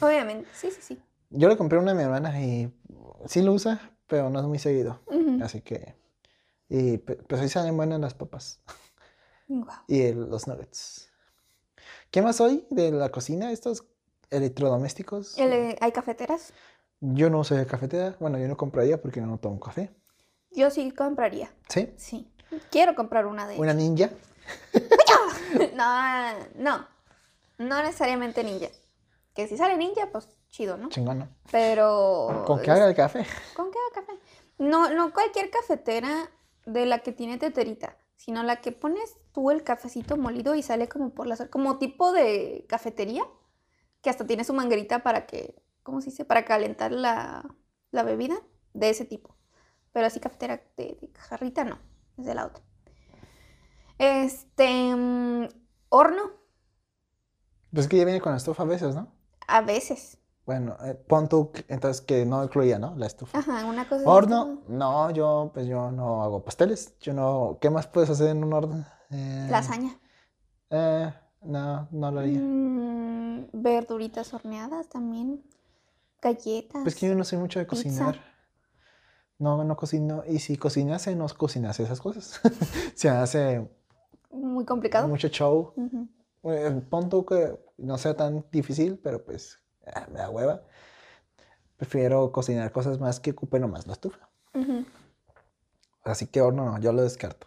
Obviamente, 0.00 0.48
sí, 0.54 0.70
sí, 0.70 0.80
sí. 0.80 1.02
Yo 1.30 1.48
le 1.48 1.56
compré 1.56 1.78
una 1.78 1.92
a 1.92 1.94
mi 1.94 2.02
hermana 2.02 2.40
y 2.40 2.72
sí 3.26 3.42
lo 3.42 3.52
usa, 3.52 3.96
pero 4.06 4.30
no 4.30 4.40
es 4.40 4.46
muy 4.46 4.58
seguido. 4.58 5.00
Así 5.42 5.60
que... 5.60 5.94
Y 6.70 6.98
pe- 6.98 7.16
pues 7.16 7.40
ahí 7.40 7.48
salen 7.48 7.76
buenas 7.76 7.98
las 8.00 8.12
papas 8.14 8.60
y 9.86 10.02
el- 10.02 10.28
los 10.28 10.46
nuggets. 10.46 11.10
¿Qué 12.10 12.20
más 12.22 12.40
hoy 12.42 12.66
de 12.70 12.90
la 12.90 13.08
cocina? 13.10 13.50
Estos 13.52 13.84
electrodomésticos. 14.30 15.38
El, 15.38 15.52
eh, 15.52 15.76
¿Hay 15.80 15.92
cafeteras? 15.92 16.52
Yo 17.00 17.30
no 17.30 17.42
soy 17.44 17.58
de 17.58 17.66
cafetera. 17.66 18.16
Bueno, 18.20 18.38
yo 18.38 18.48
no 18.48 18.56
compraría 18.56 19.00
porque 19.00 19.20
no 19.22 19.38
tomo 19.38 19.58
café. 19.60 19.90
Yo 20.50 20.70
sí 20.70 20.90
compraría. 20.90 21.50
¿Sí? 21.68 21.90
Sí. 21.96 22.30
Quiero 22.70 22.94
comprar 22.94 23.26
una 23.26 23.46
de 23.46 23.58
Una 23.58 23.74
ninja. 23.74 24.10
No, 25.74 26.32
no. 26.56 26.86
No 27.58 27.82
necesariamente 27.82 28.44
ninja. 28.44 28.68
Que 29.34 29.46
si 29.48 29.56
sale 29.56 29.76
ninja, 29.76 30.08
pues 30.12 30.28
chido, 30.50 30.76
¿no? 30.76 30.88
Chingón, 30.88 31.18
¿no? 31.20 31.28
Pero. 31.50 32.44
Con 32.46 32.60
que 32.60 32.70
haga 32.70 32.88
el 32.88 32.94
café. 32.94 33.26
¿Con 33.54 33.70
qué 33.70 33.78
haga 33.78 34.06
café? 34.06 34.18
No, 34.58 34.90
no 34.90 35.12
cualquier 35.12 35.50
cafetera 35.50 36.30
de 36.66 36.86
la 36.86 37.00
que 37.00 37.12
tiene 37.12 37.38
teterita, 37.38 37.96
sino 38.16 38.42
la 38.42 38.60
que 38.60 38.72
pones 38.72 39.16
tú 39.32 39.50
el 39.50 39.62
cafecito 39.62 40.16
molido 40.16 40.54
y 40.54 40.62
sale 40.62 40.88
como 40.88 41.10
por 41.14 41.26
la 41.26 41.36
como 41.48 41.78
tipo 41.78 42.12
de 42.12 42.66
cafetería, 42.68 43.24
que 44.02 44.10
hasta 44.10 44.26
tiene 44.26 44.44
su 44.44 44.54
manguerita 44.54 45.02
para 45.02 45.26
que, 45.26 45.62
¿cómo 45.82 46.00
se 46.00 46.10
dice? 46.10 46.24
Para 46.24 46.44
calentar 46.44 46.92
la, 46.92 47.44
la 47.90 48.02
bebida, 48.02 48.40
de 48.74 48.90
ese 48.90 49.04
tipo. 49.04 49.36
Pero 49.92 50.06
así 50.06 50.20
cafetera 50.20 50.62
de, 50.76 50.98
de 51.00 51.10
jarrita 51.18 51.64
no, 51.64 51.78
es 52.18 52.26
de 52.26 52.34
la 52.34 52.46
otra. 52.46 52.62
Este, 53.98 54.94
mm, 54.94 55.48
horno, 55.88 56.30
Pues 57.72 57.84
es 57.86 57.88
que 57.88 57.96
ya 57.98 58.04
viene 58.04 58.20
con 58.20 58.32
la 58.32 58.38
estufa 58.38 58.62
a 58.62 58.66
veces, 58.66 58.94
¿no? 58.94 59.12
a 59.46 59.62
veces. 59.62 60.17
Bueno, 60.48 60.78
eh, 60.82 60.94
pon 60.94 61.28
tú 61.28 61.52
entonces 61.68 62.00
que 62.00 62.24
no 62.24 62.42
incluía, 62.42 62.78
¿no? 62.78 62.96
La 62.96 63.06
estufa. 63.06 63.38
Ajá, 63.38 63.66
una 63.66 63.86
cosa. 63.86 64.08
Horno, 64.08 64.62
no, 64.66 65.10
yo 65.10 65.50
pues 65.52 65.66
yo 65.66 65.92
no 65.92 66.22
hago 66.22 66.42
pasteles. 66.42 66.98
Yo 67.00 67.12
no. 67.12 67.58
¿Qué 67.60 67.68
más 67.68 67.86
puedes 67.86 68.08
hacer 68.08 68.28
en 68.30 68.42
un 68.42 68.54
horno? 68.54 68.86
Eh, 69.10 69.46
Lasaña. 69.50 69.94
Eh, 70.70 71.12
no, 71.42 71.86
no 71.90 72.10
lo 72.10 72.20
haría. 72.20 72.38
Mm, 72.40 73.48
verduritas 73.52 74.32
horneadas 74.32 74.88
también. 74.88 75.44
Galletas. 76.22 76.80
Pues 76.82 76.94
que 76.94 77.08
yo 77.08 77.14
no 77.14 77.24
soy 77.24 77.36
mucho 77.38 77.58
de 77.58 77.66
Pizza. 77.66 77.82
cocinar. 77.82 78.18
No, 79.38 79.62
no 79.64 79.76
cocino. 79.76 80.22
Y 80.26 80.38
si 80.38 80.56
cocinase, 80.56 81.14
no 81.14 81.26
cocinase 81.28 81.82
esas 81.82 82.00
cosas. 82.00 82.40
Se 82.94 83.10
hace 83.10 83.70
Muy 84.30 84.64
complicado. 84.64 85.08
mucho 85.08 85.28
show. 85.28 85.74
Eh, 86.44 86.82
pon 86.88 87.10
tú 87.10 87.26
que 87.26 87.54
no 87.76 87.98
sea 87.98 88.16
tan 88.16 88.46
difícil, 88.50 88.98
pero 88.98 89.22
pues 89.22 89.58
ah, 89.94 90.06
me 90.10 90.18
da 90.18 90.30
hueva. 90.30 90.62
Prefiero 91.76 92.32
cocinar 92.32 92.72
cosas 92.72 92.98
más 92.98 93.20
que 93.20 93.30
ocupen 93.32 93.62
nomás 93.62 93.86
la 93.86 93.92
estufa. 93.94 94.28
Así 96.02 96.26
que 96.26 96.40
horno 96.40 96.64
no, 96.64 96.78
yo 96.80 96.92
lo 96.92 97.02
descarto. 97.02 97.46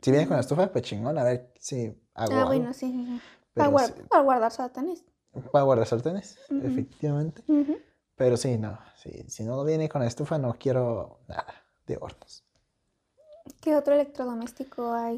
Si 0.00 0.10
viene 0.10 0.26
con 0.26 0.36
la 0.36 0.40
estufa, 0.40 0.72
pues 0.72 0.84
chingón, 0.84 1.16
a 1.18 1.24
ver 1.24 1.52
si 1.60 1.86
hago 2.14 2.32
Ah, 2.34 2.36
algo. 2.38 2.46
bueno, 2.46 2.72
sí. 2.74 3.20
Para, 3.54 3.86
sí, 3.86 3.94
guardar 4.24 4.50
sartenes. 4.50 5.04
para 5.52 5.64
guardar 5.64 5.86
sartenes, 5.86 6.38
efectivamente. 6.62 7.42
Pero 8.16 8.36
sí, 8.36 8.58
no, 8.58 8.78
sí, 8.96 9.24
si 9.28 9.44
no 9.44 9.62
viene 9.64 9.88
con 9.88 10.00
la 10.00 10.08
estufa, 10.08 10.38
no 10.38 10.54
quiero 10.58 11.20
nada 11.28 11.46
de 11.86 11.98
hornos. 12.00 12.44
¿Qué 13.60 13.76
otro 13.76 13.94
electrodoméstico 13.94 14.92
hay? 14.92 15.16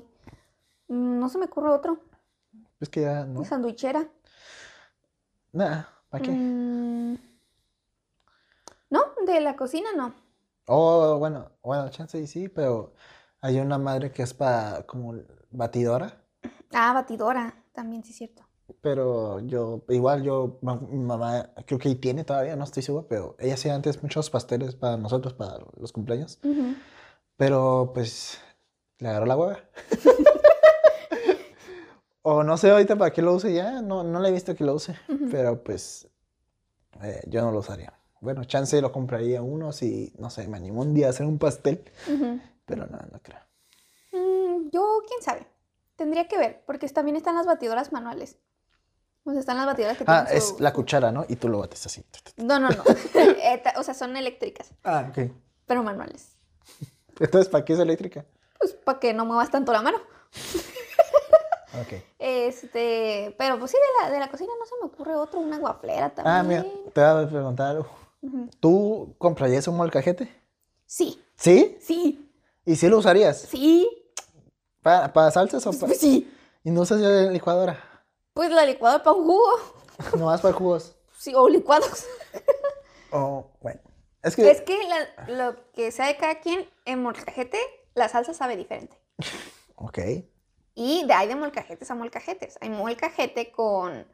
Mm, 0.88 1.18
No 1.18 1.28
se 1.28 1.38
me 1.38 1.46
ocurre 1.46 1.70
otro. 1.70 2.00
Es 2.80 2.88
que 2.88 3.02
ya 3.02 3.24
no. 3.24 3.44
Sandwichera. 3.44 4.06
Nada, 5.52 5.88
¿para 6.14 6.22
qué? 6.22 6.30
Mm, 6.30 7.16
No, 8.90 9.00
de 9.26 9.40
la 9.40 9.56
cocina 9.56 9.88
no. 9.96 10.14
Oh, 10.68 11.18
bueno, 11.18 11.50
bueno, 11.62 11.88
chance 11.90 12.18
y 12.18 12.26
sí, 12.26 12.48
pero 12.48 12.94
hay 13.40 13.58
una 13.58 13.78
madre 13.78 14.12
que 14.12 14.22
es 14.22 14.32
para 14.32 14.84
como 14.86 15.14
batidora. 15.50 16.22
Ah, 16.72 16.92
batidora. 16.92 17.54
También 17.72 18.04
sí 18.04 18.10
es 18.12 18.16
cierto. 18.18 18.42
Pero 18.80 19.40
yo, 19.40 19.84
igual 19.88 20.22
yo, 20.22 20.58
mi 20.62 20.98
mamá, 21.04 21.50
creo 21.66 21.78
que 21.78 21.94
tiene 21.96 22.22
todavía, 22.24 22.54
no 22.54 22.64
estoy 22.64 22.82
seguro, 22.82 23.06
pero 23.08 23.34
ella 23.40 23.54
hacía 23.54 23.74
antes 23.74 24.02
muchos 24.02 24.30
pasteles 24.30 24.76
para 24.76 24.96
nosotros, 24.96 25.34
para 25.34 25.58
los 25.76 25.92
cumpleaños. 25.92 26.38
Pero 27.36 27.90
pues 27.92 28.38
le 28.98 29.08
agarró 29.08 29.26
la 29.26 29.36
hueva. 29.36 29.58
o 32.26 32.42
no 32.42 32.56
sé 32.56 32.70
ahorita 32.70 32.96
para 32.96 33.12
qué 33.12 33.20
lo 33.22 33.34
use 33.34 33.52
ya, 33.52 33.82
no, 33.82 34.02
no 34.02 34.18
le 34.20 34.30
he 34.30 34.32
visto 34.32 34.54
que 34.56 34.64
lo 34.64 34.74
use, 34.74 34.98
pero 35.30 35.62
pues 35.62 36.08
eh, 37.02 37.20
yo 37.26 37.42
no 37.42 37.52
lo 37.52 37.58
usaría. 37.60 37.92
Bueno, 38.20 38.44
chance 38.44 38.80
lo 38.80 38.90
compraría 38.90 39.42
uno 39.42 39.70
si, 39.72 40.12
no 40.18 40.30
sé, 40.30 40.48
me 40.48 40.56
animo 40.56 40.80
un 40.80 40.94
día 40.94 41.08
a 41.08 41.10
hacer 41.10 41.26
un 41.26 41.38
pastel, 41.38 41.84
pero 42.64 42.86
no, 42.86 42.96
no 43.12 43.20
creo. 43.22 43.40
Mm, 44.12 44.70
yo, 44.70 45.02
quién 45.06 45.20
sabe. 45.22 45.46
Tendría 45.96 46.26
que 46.26 46.38
ver, 46.38 46.62
porque 46.66 46.88
también 46.88 47.16
están 47.16 47.34
las 47.36 47.46
batidoras 47.46 47.92
manuales. 47.92 48.38
O 49.24 49.30
sea, 49.30 49.40
están 49.40 49.58
las 49.58 49.66
batidoras 49.66 49.98
que 49.98 50.04
Ah, 50.06 50.26
es 50.30 50.48
su- 50.48 50.56
la 50.60 50.72
cuchara, 50.72 51.12
¿no? 51.12 51.24
Y 51.28 51.36
tú 51.36 51.48
lo 51.48 51.58
bates 51.58 51.84
así. 51.86 52.02
No, 52.38 52.58
no, 52.58 52.68
no. 52.70 52.82
O 53.76 53.82
sea, 53.82 53.92
son 53.94 54.16
eléctricas, 54.16 54.72
Ah, 54.82 55.06
ok. 55.10 55.30
pero 55.66 55.82
manuales. 55.82 56.36
Entonces, 57.20 57.48
¿para 57.50 57.64
qué 57.64 57.74
es 57.74 57.78
eléctrica? 57.78 58.24
Pues 58.58 58.72
para 58.72 58.98
que 58.98 59.12
no 59.12 59.26
muevas 59.26 59.50
tanto 59.50 59.72
la 59.72 59.82
mano. 59.82 59.98
Ok. 61.80 61.92
Este, 62.18 63.34
pero 63.38 63.58
pues 63.58 63.70
sí, 63.70 63.76
de 63.76 64.04
la, 64.06 64.10
de 64.12 64.20
la 64.20 64.30
cocina 64.30 64.52
no 64.58 64.64
se 64.66 64.74
me 64.80 64.86
ocurre 64.86 65.14
otro, 65.14 65.40
una 65.40 65.58
guaflera 65.58 66.14
también. 66.14 66.36
Ah, 66.36 66.42
mira, 66.42 66.62
te 66.92 67.00
voy 67.00 67.24
a 67.24 67.28
preguntar 67.28 67.68
algo. 67.76 67.88
¿Tú 68.60 69.14
comprarías 69.18 69.68
un 69.68 69.76
molcajete? 69.76 70.34
Sí, 70.86 71.22
¿Sí? 71.36 71.76
sí, 71.80 72.30
¿Y 72.64 72.76
si 72.76 72.88
lo 72.88 72.98
usarías? 72.98 73.38
sí, 73.40 73.88
¿Para, 74.82 75.12
para 75.12 75.30
salsas 75.30 75.66
o 75.66 75.72
para...? 75.72 75.86
pues 75.86 75.98
sí. 76.00 76.30
¿Y 76.62 76.70
no 76.70 76.82
usas 76.82 77.00
la 77.00 77.30
licuadora? 77.30 77.78
Pues 78.32 78.50
la 78.50 78.64
licuadora 78.64 79.02
para 79.02 79.16
un 79.16 79.24
jugo. 79.24 79.50
Nomás 80.18 80.40
para 80.40 80.54
jugos. 80.54 80.94
Sí, 81.18 81.32
o 81.34 81.48
licuados. 81.48 82.04
O, 83.16 83.46
bueno. 83.60 83.80
Es 84.24 84.34
que... 84.34 84.50
Es 84.50 84.62
que 84.62 84.76
la- 84.88 85.28
lo 85.28 85.70
que 85.72 85.92
sea 85.92 86.06
de 86.08 86.16
cada 86.16 86.40
quien, 86.40 86.68
en 86.84 87.00
molcajete, 87.00 87.58
la 87.94 88.08
salsa 88.08 88.34
sabe 88.34 88.56
diferente. 88.56 88.98
Ok. 89.76 89.98
Y 90.74 91.06
de, 91.06 91.12
hay 91.14 91.28
de 91.28 91.36
molcajetes 91.36 91.90
a 91.90 91.94
molcajetes. 91.94 92.58
Hay 92.60 92.68
molcajete 92.70 93.52
con 93.52 94.06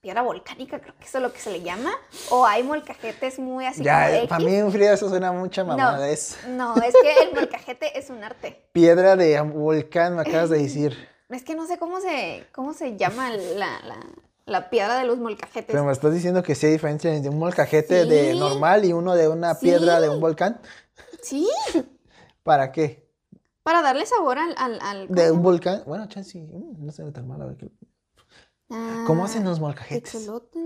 piedra 0.00 0.22
volcánica, 0.22 0.80
creo 0.80 0.94
que 0.96 1.04
eso 1.04 1.18
es 1.18 1.22
lo 1.22 1.32
que 1.32 1.38
se 1.40 1.50
le 1.50 1.60
llama. 1.60 1.90
O 2.30 2.46
hay 2.46 2.62
molcajetes 2.62 3.38
muy 3.38 3.66
así 3.66 3.78
como 3.78 3.84
Ya, 3.86 4.16
X. 4.18 4.28
para 4.28 4.44
mí, 4.44 4.70
Frida, 4.70 4.92
eso 4.94 5.08
suena 5.08 5.32
mucha 5.32 5.62
No. 5.62 5.68
mamada. 5.76 6.08
Es 6.08 6.38
No, 6.46 6.76
es 6.76 6.94
que 7.02 7.24
el 7.24 7.34
molcajete 7.34 7.98
es 7.98 8.08
un 8.10 8.22
arte. 8.24 8.68
piedra 8.72 9.16
de 9.16 9.40
volcán, 9.42 10.14
me 10.16 10.22
acabas 10.22 10.50
de 10.50 10.58
decir. 10.58 10.96
Es 11.28 11.42
que 11.42 11.54
no 11.54 11.66
sé 11.66 11.78
cómo 11.78 12.00
se, 12.00 12.46
cómo 12.52 12.72
se 12.72 12.96
llama 12.96 13.30
la, 13.30 13.80
la, 13.84 13.98
la 14.46 14.70
piedra 14.70 14.96
de 14.98 15.04
los 15.04 15.18
molcajetes. 15.18 15.66
Pero 15.72 15.84
me 15.84 15.92
estás 15.92 16.14
diciendo 16.14 16.42
que 16.42 16.54
sí 16.54 16.64
hay 16.66 16.72
diferencia 16.72 17.12
entre 17.14 17.28
un 17.30 17.38
molcajete 17.38 18.06
de 18.06 18.34
normal 18.34 18.86
y 18.86 18.94
uno 18.94 19.14
de 19.14 19.28
una 19.28 19.54
Sí. 19.56 19.66
piedra 19.66 20.00
de 20.00 20.08
un 20.08 20.20
volcán. 20.20 20.58
Sí, 21.22 21.46
¿Para 22.44 22.72
qué? 22.72 23.07
Para 23.68 23.82
darle 23.82 24.06
sabor 24.06 24.38
al... 24.38 24.54
al, 24.56 24.78
al- 24.80 25.06
¿cómo 25.08 25.20
De 25.20 25.26
se 25.26 25.32
un 25.32 25.42
volcán. 25.42 25.82
Bueno, 25.86 26.08
chance, 26.08 26.38
mm, 26.38 26.86
no 26.86 26.90
sé 26.90 27.12
tan 27.12 27.28
mal. 27.28 27.42
a 27.42 27.44
ver 27.44 27.56
qué- 27.58 27.70
¿Cómo 29.06 29.24
hacen 29.26 29.44
los 29.44 29.58
Ah, 29.58 29.60
molcajetes? 29.60 30.12
Texolote. 30.12 30.58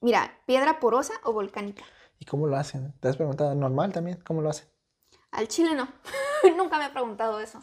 Mira, 0.00 0.40
piedra 0.46 0.80
porosa 0.80 1.12
o 1.24 1.32
volcánica. 1.34 1.84
¿Y 2.18 2.24
cómo 2.24 2.46
lo 2.46 2.56
hacen? 2.56 2.94
¿Te 3.00 3.08
has 3.08 3.16
preguntado 3.16 3.54
normal 3.54 3.92
también? 3.92 4.18
¿Cómo 4.26 4.40
lo 4.40 4.48
hacen? 4.48 4.68
Al 5.32 5.48
chile 5.48 5.74
no. 5.74 5.86
Nunca 6.56 6.78
me 6.78 6.86
he 6.86 6.90
preguntado 6.90 7.40
eso. 7.40 7.62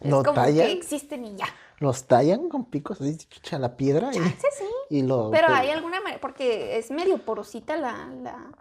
Es 0.00 0.10
¿Lo 0.10 0.22
como 0.22 0.34
tallan? 0.34 0.66
que 0.66 0.72
existen 0.72 1.24
y 1.24 1.36
ya. 1.36 1.46
¿Los 1.78 2.06
tallan 2.06 2.48
con 2.48 2.64
picos 2.70 2.98
chucha, 3.28 3.58
la 3.58 3.76
piedra? 3.76 4.10
Y, 4.12 4.14
Chance 4.16 4.48
sí. 4.58 4.64
y 4.90 5.02
lo... 5.02 5.30
Pero 5.30 5.46
pues, 5.48 5.58
hay 5.60 5.70
alguna 5.70 6.00
manera, 6.00 6.20
porque 6.20 6.78
es 6.78 6.90
medio 6.90 7.18
porosita 7.24 7.76
la, 7.76 8.06
la... 8.22 8.52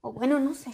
O 0.00 0.12
bueno, 0.12 0.38
no 0.38 0.54
sé. 0.54 0.70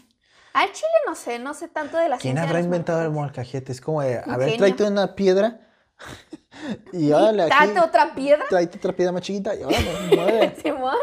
Al 0.52 0.72
chile 0.72 0.90
no 1.06 1.14
sé, 1.14 1.38
no 1.38 1.54
sé 1.54 1.68
tanto 1.68 1.96
de 1.96 2.08
la 2.08 2.18
¿Quién 2.18 2.34
de 2.34 2.42
habrá 2.42 2.60
inventado 2.60 3.02
el 3.02 3.10
molcajete? 3.10 3.72
Es 3.72 3.80
como 3.80 4.02
de, 4.02 4.18
a 4.18 4.36
ver, 4.36 4.56
tráete 4.56 4.84
una 4.84 5.14
piedra 5.14 5.60
y 6.92 7.10
órale 7.12 7.48
date 7.48 7.80
otra 7.80 8.14
piedra. 8.14 8.44
tráete 8.48 8.78
otra 8.78 8.92
piedra 8.92 9.12
más 9.12 9.22
chiquita 9.22 9.54
y 9.54 9.62
órale. 9.62 10.56
Simón. 10.62 10.96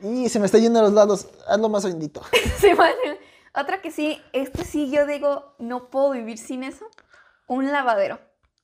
Y 0.00 0.28
se 0.28 0.38
me 0.38 0.46
está 0.46 0.58
yendo 0.58 0.80
a 0.80 0.82
los 0.82 0.92
lados, 0.92 1.28
hazlo 1.46 1.68
más 1.68 1.84
hondito. 1.84 2.22
Simón. 2.58 2.88
Otra 3.54 3.80
que 3.80 3.90
sí, 3.90 4.20
este 4.32 4.64
sí 4.64 4.90
yo 4.90 5.06
digo, 5.06 5.54
no 5.58 5.90
puedo 5.90 6.10
vivir 6.10 6.38
sin 6.38 6.62
eso. 6.62 6.86
Un 7.46 7.72
lavadero. 7.72 8.20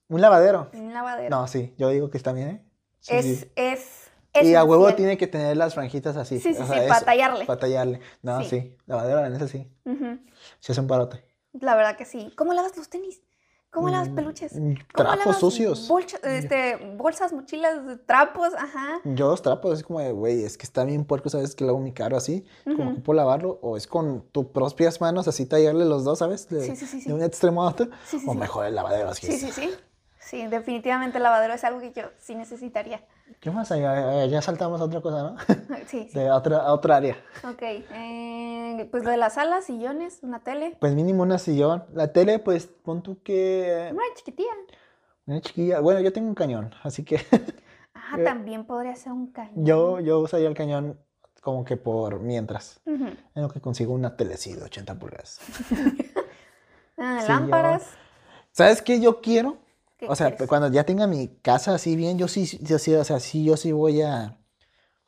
Un 0.09 0.21
lavadero. 0.21 0.71
Un 0.73 0.93
lavadero. 0.95 1.31
No, 1.31 1.49
sí, 1.49 1.75
yo 1.77 1.89
digo 1.89 2.11
que 2.11 2.19
está 2.19 2.33
bien, 2.33 2.49
¿eh? 2.49 2.67
Sí, 3.01 3.15
es, 3.15 3.25
sí. 3.25 3.53
es, 3.57 4.06
Y 4.45 4.55
a 4.55 4.65
huevo 4.65 4.95
tiene 4.95 5.17
que 5.17 5.27
tener 5.27 5.57
las 5.57 5.75
franjitas 5.75 6.17
así. 6.17 6.41
Sí, 6.41 6.55
sí, 6.55 6.61
o 6.61 6.67
sí, 6.67 6.73
sea, 6.73 6.83
para 6.83 6.97
eso, 6.97 7.05
tallarle. 7.07 7.45
Para 7.47 7.59
tallarle. 7.61 8.01
No, 8.23 8.43
Sí. 8.43 8.49
sí, 8.51 8.77
en 8.89 9.35
ese 9.35 9.49
sí. 9.49 9.71
Ujú. 9.85 10.19
Sí 10.61 10.73
es 10.73 10.79
un 10.79 10.87
parote. 10.87 11.25
La 11.53 11.75
verdad 11.77 11.97
que 11.97 12.05
sí. 12.05 12.33
¿Cómo 12.37 12.53
lavas 12.53 12.77
los 12.77 12.89
tenis? 12.89 13.23
¿Cómo 13.71 13.89
lavas 13.91 14.09
Mm, 14.09 14.15
peluches? 14.15 14.53
mm, 14.55 14.59
¿Cómo 14.73 14.77
trapos 14.95 15.19
lavas 15.19 15.41
sucios. 15.41 15.89
bolcha- 15.89 16.19
este, 16.23 16.77
bolsas, 16.97 17.33
mochilas, 17.33 17.79
trapos, 18.07 18.55
ajá. 18.55 19.01
Yo 19.05 19.29
los 19.29 19.43
trapos 19.43 19.79
es 19.79 19.85
como 19.85 20.01
de, 20.01 20.13
güey, 20.13 20.45
es 20.45 20.57
que 20.57 20.63
está 20.65 20.85
bien 20.85 21.05
puerco, 21.05 21.29
¿sabes? 21.29 21.55
Que 21.55 21.65
lavo 21.65 21.79
mi 21.79 21.93
carro 21.93 22.17
así, 22.17 22.47
como 22.65 22.85
Ujú. 22.85 22.91
ocupo 22.93 23.13
lavarlo, 23.13 23.59
o 23.63 23.77
es 23.77 23.87
con 23.87 24.23
tus 24.31 24.47
propias 24.47 25.01
manos, 25.03 25.29
así 25.29 25.45
tallarle 25.45 25.85
los 25.85 26.05
dos, 26.05 26.21
¿sabes? 26.21 26.49
De, 26.49 26.63
Sí, 26.63 26.75
sí, 26.77 26.87
sí, 26.87 27.01
sí. 27.03 27.09
de 27.09 27.15
un 27.15 27.23
extremo 27.23 27.63
a 27.65 27.69
otro. 27.69 27.87
Sí, 28.07 28.19
sí, 28.19 28.27
o 28.27 28.33
sí. 28.33 28.39
mejor 28.39 28.65
el 28.67 28.75
lavadero, 28.75 29.11
así 29.11 29.27
Sí, 29.27 29.33
es. 29.35 29.41
sí, 29.41 29.53
sí. 29.53 29.75
Sí, 30.19 30.47
definitivamente 30.47 31.19
el 31.19 31.23
lavadero 31.25 31.53
es 31.55 31.63
algo 31.65 31.81
que 31.81 31.93
yo 31.93 32.05
sí 32.19 32.35
necesitaría. 32.35 33.05
¿Qué 33.41 33.51
más? 33.51 33.71
hay? 33.73 34.29
Ya, 34.31 34.43
saltamos 34.43 34.81
a 34.81 34.85
otra 34.85 35.01
cosa, 35.01 35.23
¿no? 35.23 35.37
Sí, 35.87 36.09
sí. 36.13 36.19
De 36.19 36.31
otra, 36.31 36.59
a 36.59 36.73
otra 36.73 36.97
área. 36.97 37.17
Ok. 37.45 37.63
eh, 37.63 38.89
pues 38.91 39.05
de 39.05 39.17
las 39.17 39.35
salas, 39.35 39.65
sillones, 39.65 40.21
una 40.23 40.41
tele. 40.41 40.77
Pues 40.81 40.95
mínimo 40.95 41.23
una 41.23 41.39
sillón. 41.39 41.85
La 41.95 42.13
tele, 42.13 42.39
pues 42.39 42.67
pon 42.67 43.03
tú 43.03 43.23
que. 43.23 43.91
Una 43.93 44.03
chiquitilla. 44.17 44.51
Una 45.27 45.41
chiquilla. 45.41 45.81
Bueno, 45.81 46.01
yo 46.01 46.13
tengo 46.13 46.29
un 46.29 46.35
cañón, 46.35 46.75
así 46.83 47.05
que 47.05 47.21
Ah, 47.95 48.17
Eh, 48.19 48.25
también 48.25 48.65
podría 48.67 48.95
ser 48.95 49.13
un 49.13 49.33
cañón. 49.33 49.65
yo, 49.65 49.99
yo 50.01 50.21
usaría 50.21 50.47
el 50.49 50.55
cañón 50.55 51.01
como 51.41 51.65
que 51.65 51.77
por 51.77 52.21
mientras. 52.21 52.81
Ujú. 52.87 53.07
En 53.35 53.43
lo 53.43 53.49
que 53.49 53.61
consigo 53.61 53.93
una 53.95 54.17
telecid 54.17 54.57
de 54.59 54.65
80 54.65 54.95
pulgadas. 54.97 55.41
Ah, 56.99 57.19
Sí, 57.21 57.29
lámparas. 57.29 57.91
¿Sabes 58.53 58.81
qué 58.83 59.01
yo 59.01 59.21
quiero? 59.21 59.57
¿Qué 59.99 60.07
O 60.09 60.15
sea, 60.15 60.29
quieres? 60.31 60.49
cuando 60.49 60.69
ya 60.71 60.85
tenga 60.85 61.07
mi 61.07 61.29
casa 61.41 61.75
así 61.75 61.97
bien, 61.97 62.19
yo 62.19 62.29
sí, 62.29 62.59
yo 62.61 62.79
sí, 62.79 62.95
o 62.95 63.05
sea, 63.05 63.19
sí, 63.21 63.45
yo 63.45 63.57
sí 63.57 63.73
voy 63.73 64.03
a. 64.03 64.39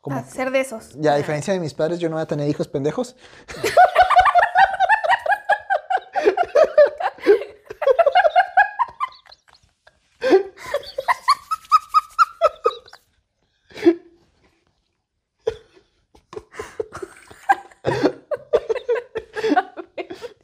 Como, 0.01 0.23
ser 0.23 0.49
de 0.51 0.61
esos. 0.61 0.95
ya 0.99 1.13
a 1.13 1.17
diferencia 1.17 1.53
de 1.53 1.59
mis 1.59 1.73
padres, 1.73 1.99
yo 1.99 2.09
no 2.09 2.15
voy 2.15 2.23
a 2.23 2.25
tener 2.25 2.47
hijos 2.49 2.67
pendejos. 2.67 3.15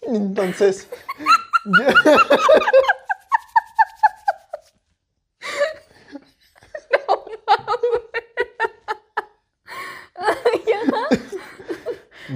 Entonces, 0.02 0.88
yo- 1.66 2.12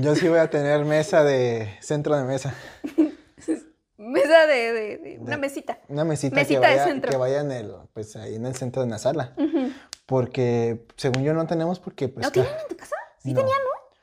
yo 0.09 0.15
sí 0.15 0.27
voy 0.27 0.39
a 0.39 0.49
tener 0.49 0.83
mesa 0.85 1.23
de 1.23 1.77
centro 1.81 2.15
de 2.17 2.23
mesa. 2.23 2.53
Mesa 3.97 4.47
de, 4.47 4.73
de- 4.73 4.97
de- 4.97 5.19
una 5.19 5.31
De- 5.31 5.37
mesita. 5.37 5.77
Una 5.89 6.05
mesita, 6.05 6.33
Mesita 6.35 6.61
que, 6.61 6.67
de 6.67 6.75
vaya, 6.77 6.83
centro. 6.85 7.11
que 7.11 7.17
vaya 7.17 7.41
en 7.41 7.51
el, 7.51 7.73
pues 7.93 8.15
ahí 8.15 8.35
en 8.35 8.45
el 8.45 8.55
centro 8.55 8.81
de 8.81 8.87
la 8.89 8.97
sala. 8.97 9.35
Porque 10.05 10.85
según 10.95 11.23
yo 11.23 11.33
no 11.33 11.45
tenemos 11.47 11.79
porque 11.79 12.07
pues 12.07 12.25
¿No 12.25 12.31
tienen 12.31 12.51
en 12.61 12.67
tu 12.69 12.77
casa? 12.77 12.95
Sí 13.21 13.33
no. 13.33 13.41
tenían, 13.41 13.57
¿no? 13.61 13.97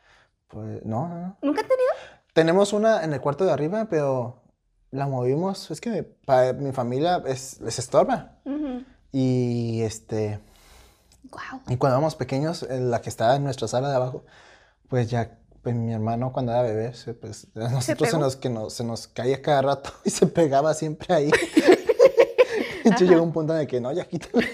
Pues 0.49 0.85
no, 0.85 1.09
no. 1.09 1.39
¿Nunca 1.43 1.63
han 1.63 1.69
tenido? 1.69 1.91
Tenemos 2.35 2.73
una 2.75 3.03
en 3.05 3.15
el 3.15 3.21
cuarto 3.23 3.47
de 3.47 3.53
arriba, 3.53 3.87
pero 3.89 4.43
la 4.91 5.07
movimos. 5.07 5.71
Es 5.71 5.81
que 5.81 6.03
para 6.03 6.53
mi 6.53 6.73
familia 6.73 7.23
es, 7.27 7.61
les 7.63 7.79
estorba. 7.79 8.37
Y 9.13 9.81
este, 9.83 10.41
Wow. 11.31 11.63
y 11.69 11.77
cuando 11.79 11.97
éramos 11.97 12.15
pequeños, 12.17 12.63
en 12.65 12.91
la 12.91 13.01
que 13.01 13.09
estaba 13.09 13.35
en 13.35 13.45
nuestra 13.45 13.67
sala 13.67 13.89
de 13.89 13.97
abajo, 13.97 14.25
pues 14.89 15.09
ya, 15.11 15.39
pues 15.67 15.75
mi 15.75 15.93
hermano 15.93 16.33
cuando 16.33 16.53
era 16.53 16.63
bebé, 16.63 16.95
se, 16.95 17.13
pues 17.13 17.49
a 17.57 17.69
nosotros 17.69 18.09
se 18.09 18.17
nos, 18.19 18.37
que 18.37 18.49
nos, 18.49 18.73
se 18.73 18.85
nos 18.85 19.09
caía 19.09 19.43
cada 19.43 19.63
rato 19.63 19.91
y 20.05 20.11
se 20.11 20.29
pegaba 20.29 20.73
siempre 20.75 21.13
ahí. 21.13 21.31
Entonces 22.85 23.09
llegó 23.09 23.25
un 23.25 23.33
punto 23.33 23.53
en 23.53 23.63
el 23.63 23.67
que 23.67 23.81
no, 23.81 23.91
ya 23.91 24.05
quítalo. 24.05 24.47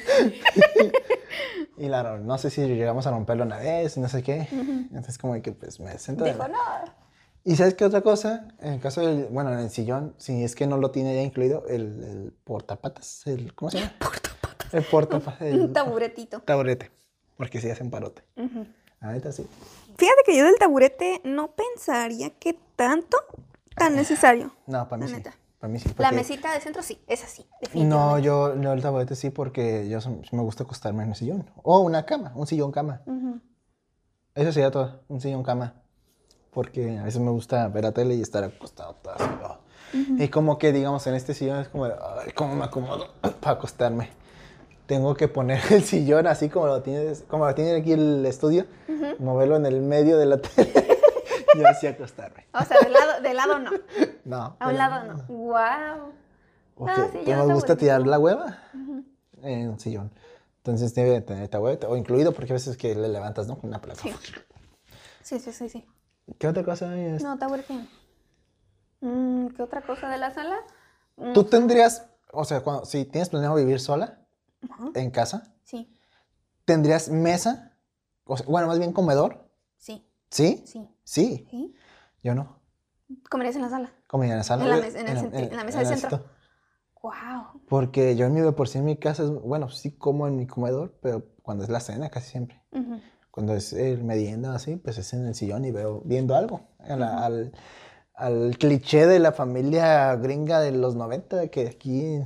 y 1.77 1.87
claro, 1.87 2.19
no 2.19 2.39
sé 2.39 2.49
si 2.49 2.63
llegamos 2.63 3.07
a 3.07 3.11
romperlo 3.11 3.45
una 3.45 3.59
vez, 3.59 3.99
no 3.99 4.09
sé 4.09 4.23
qué. 4.23 4.49
Entonces 4.51 5.19
como 5.19 5.35
que 5.43 5.53
pues 5.53 5.81
me 5.81 5.99
siento... 5.99 6.25
Dijo, 6.25 6.49
no. 6.49 6.57
Y 7.45 7.57
¿sabes 7.57 7.75
qué 7.75 7.85
otra 7.85 8.01
cosa? 8.01 8.49
En 8.61 8.73
el 8.73 8.81
caso 8.81 9.03
del, 9.03 9.27
bueno, 9.27 9.53
en 9.53 9.59
el 9.59 9.69
sillón, 9.69 10.15
si 10.17 10.43
es 10.43 10.55
que 10.55 10.67
no 10.67 10.79
lo 10.79 10.93
tiene 10.93 11.15
ya 11.15 11.21
incluido, 11.21 11.67
el, 11.69 11.83
el 12.05 12.33
portapatas, 12.45 13.27
el, 13.27 13.55
¿cómo 13.55 13.71
se 13.71 13.81
llama? 13.81 13.93
Portapatas. 13.99 14.73
El 14.73 14.85
portapatas. 14.85 15.53
Un 15.53 15.75
taburetito. 15.75 16.41
taburete, 16.41 16.91
porque 17.37 17.61
si 17.61 17.69
hacen 17.69 17.91
parote. 17.91 18.23
Ujú. 18.35 18.65
Ahorita 19.03 19.31
sí. 19.33 19.47
Fíjate 19.97 20.23
que 20.25 20.37
yo 20.37 20.45
del 20.45 20.59
taburete 20.59 21.21
no 21.25 21.53
pensaría 21.53 22.31
que 22.31 22.59
tanto 22.77 23.19
tan 23.77 23.95
necesario. 23.95 24.53
No, 24.67 24.89
para 24.89 25.03
mí 25.03 25.09
sí. 25.09 25.15
neta. 25.15 25.35
Para 25.59 25.73
mí 25.73 25.79
sí. 25.79 25.89
La 25.99 26.13
mesita 26.13 26.53
de 26.53 26.61
centro 26.61 26.83
sí, 26.83 27.01
es 27.07 27.23
así, 27.23 27.47
No, 27.75 28.19
yo, 28.19 28.55
no, 28.55 28.73
el 28.73 28.83
taburete 28.83 29.15
sí, 29.15 29.31
porque 29.31 29.89
yo 29.89 29.99
me 30.33 30.43
gusta 30.43 30.65
acostarme 30.65 31.05
en 31.05 31.11
el 31.11 31.15
sillón. 31.15 31.51
O 31.63 31.81
una 31.81 32.05
cama, 32.05 32.33
un 32.35 32.47
sillón 32.47 32.73
cama. 32.73 33.03
Eso 34.35 34.53
sería 34.53 34.71
todo, 34.71 35.03
un 35.09 35.21
sillón 35.21 35.43
cama. 35.43 35.75
Porque 36.51 36.99
a 36.99 37.05
veces 37.05 37.21
me 37.21 37.31
gusta 37.31 37.69
ver 37.69 37.85
la 37.85 37.93
tele 37.93 38.15
y 38.15 38.21
estar 38.21 38.45
acostado 38.45 38.97
todo 38.97 39.15
así. 39.15 39.25
Y 40.19 40.29
como 40.29 40.59
que, 40.59 40.73
digamos, 40.73 41.07
en 41.07 41.15
este 41.15 41.35
sillón 41.35 41.61
es 41.61 41.69
como, 41.69 41.87
de, 41.87 41.95
ay, 41.95 42.33
¿cómo 42.33 42.55
me 42.57 42.65
acomodo 42.65 43.09
para 43.41 43.53
acostarme? 43.53 44.11
Tengo 44.93 45.15
que 45.15 45.27
poner 45.27 45.59
el 45.71 45.83
sillón 45.85 46.27
así 46.27 46.51
como 46.51 46.67
lo 46.67 46.83
tiene, 46.83 47.15
como 47.27 47.47
lo 47.47 47.55
tiene 47.55 47.77
aquí 47.77 47.93
el 47.93 48.27
estudio, 48.27 48.67
moverlo 49.21 49.57
en 49.57 49.65
el 49.65 49.81
medio 49.81 50.19
de 50.19 50.27
la 50.27 50.37
tele 50.43 50.99
y 51.55 51.65
así 51.65 51.87
acostarme. 51.87 52.47
O 52.53 52.63
sea, 52.63 52.79
de 52.79 52.91
lado, 52.91 53.23
de 53.23 53.33
lado 53.33 53.59
no. 53.59 53.71
No. 54.27 54.55
A 54.61 54.69
un 54.69 54.77
lado 54.77 55.11
no. 55.11 55.23
Wow. 55.35 56.13
Porque 56.75 56.93
Ah, 57.01 57.09
sí, 57.11 57.19
me 57.25 57.33
está 57.33 57.55
gusta 57.55 57.77
tirar 57.77 58.07
la 58.07 58.19
hueva 58.19 58.59
en 59.41 59.71
un 59.71 59.81
sillón. 59.81 60.13
Entonces 60.59 60.95
debe 60.95 61.09
de 61.13 61.21
tener 61.23 61.49
taburete, 61.49 61.87
o 61.87 61.97
incluido 61.97 62.33
porque 62.33 62.53
a 62.53 62.57
veces 62.57 62.77
que 62.77 62.95
le 62.95 63.09
levantas, 63.09 63.47
¿no? 63.47 63.57
Con 63.59 63.71
una 63.71 63.81
placa. 63.81 64.03
Sí. 64.03 64.13
Sí, 65.23 65.39
sí, 65.39 65.53
sí, 65.53 65.71
sí. 65.71 65.87
¿Qué 66.39 66.49
otra 66.49 66.65
cosa 66.65 66.95
es? 66.99 67.23
No, 67.23 67.39
taburete. 67.39 67.73
Mm, 69.01 69.47
¿Qué 69.57 69.63
otra 69.63 69.81
cosa 69.81 70.11
de 70.11 70.19
la 70.19 70.33
sala? 70.35 70.59
Mm, 71.17 71.33
¿Tú 71.33 71.45
tendrías, 71.45 72.11
o 72.31 72.45
sea, 72.45 72.61
cuando, 72.61 72.85
si 72.85 73.07
tienes 73.07 73.31
planeado 73.31 73.55
vivir 73.55 73.81
sola 73.81 74.19
Ajá. 74.71 74.91
en 74.95 75.11
casa, 75.11 75.55
Sí, 75.65 75.93
¿tendrías 76.65 77.09
mesa? 77.09 77.77
O 78.25 78.37
sea, 78.37 78.47
bueno, 78.47 78.67
más 78.69 78.79
bien 78.79 78.93
comedor. 78.93 79.51
sí, 79.77 80.07
¿Sí? 80.31 80.63
sí. 80.67 80.89
Sí. 81.05 81.47
¿Sí? 81.51 81.75
Yo 82.23 82.35
no. 82.35 82.61
¿Comerías 83.31 83.57
en 83.57 83.63
la 83.63 83.69
sala? 83.69 83.93
Comida 84.07 84.33
en 84.33 84.39
la 84.39 84.45
sala. 84.45 84.65
En 84.65 84.71
la 84.71 84.79
eh, 84.79 84.81
mes- 84.81 84.95
en 84.95 85.09
el 85.09 85.19
centri- 85.19 85.51
en 85.51 85.57
la 85.57 85.65
mesa 85.65 85.79
del 85.81 85.89
el 85.93 85.99
centro. 85.99 86.25
Wow. 87.03 87.63
Porque 87.69 88.15
yo 88.17 88.27
en 88.27 88.35
mi 88.35 88.41
de 88.41 88.53
por 88.53 88.69
sí 88.69 88.79
en 88.79 88.85
mi 88.85 88.97
casa, 88.97 89.25
es, 89.25 89.31
bueno, 89.31 89.69
sí 89.71 89.91
como 89.97 90.29
en 90.29 90.37
mi 90.37 90.47
comedor, 90.47 90.99
pero 91.03 91.25
cuando 91.43 91.65
es 91.65 91.71
la 91.71 91.81
cena 91.81 92.11
casi 92.11 92.31
siempre. 92.31 92.63
Cuando 93.33 93.55
es 93.55 93.73
el 93.73 94.05
merienda 94.05 94.55
así, 94.55 94.77
pues 94.77 94.99
es 94.99 95.13
en 95.15 95.27
el 95.27 95.35
sillón 95.35 95.65
y 95.65 95.73
veo 95.73 96.03
viendo 96.05 96.37
algo. 96.37 96.69
A 96.79 96.97
la- 96.97 97.25
al, 97.25 97.53
al 98.15 98.57
cliché 98.59 99.07
de 99.07 99.19
la 99.19 99.33
familia 99.33 100.15
gringa 100.17 100.61
de 100.61 100.71
los 100.73 100.95
90, 100.95 101.49
que 101.49 101.67
aquí 101.67 102.21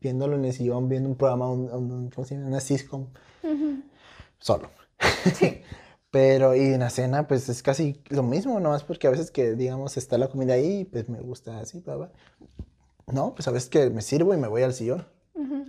viéndolo 0.00 0.36
en 0.36 0.44
el 0.44 0.52
sillón, 0.52 0.88
viendo 0.88 1.08
un 1.08 1.16
programa, 1.16 1.50
un, 1.50 1.70
un- 1.72 2.10
¿cómo 2.10 2.26
se 2.26 2.34
llama? 2.34 2.46
Una 2.48 2.60
sitcom, 2.60 3.06
solo. 4.38 4.70
Sí. 5.34 5.60
Pero 6.10 6.54
y 6.54 6.60
en 6.74 6.80
la 6.80 6.90
cena, 6.90 7.26
pues 7.26 7.48
es 7.48 7.62
casi 7.62 8.02
lo 8.10 8.22
mismo, 8.22 8.60
nomás 8.60 8.84
porque 8.84 9.06
a 9.06 9.10
veces 9.10 9.30
que, 9.30 9.54
digamos, 9.54 9.96
está 9.96 10.18
la 10.18 10.28
comida 10.28 10.52
ahí, 10.52 10.84
pues 10.84 11.08
me 11.08 11.20
gusta 11.20 11.58
así, 11.58 11.80
bla, 11.80 11.96
bla. 11.96 12.12
No, 13.06 13.34
pues 13.34 13.48
a 13.48 13.50
veces 13.50 13.70
que 13.70 13.88
me 13.88 14.02
sirvo 14.02 14.34
y 14.34 14.36
me 14.36 14.46
voy 14.48 14.62
al 14.62 14.74
sillón. 14.74 15.06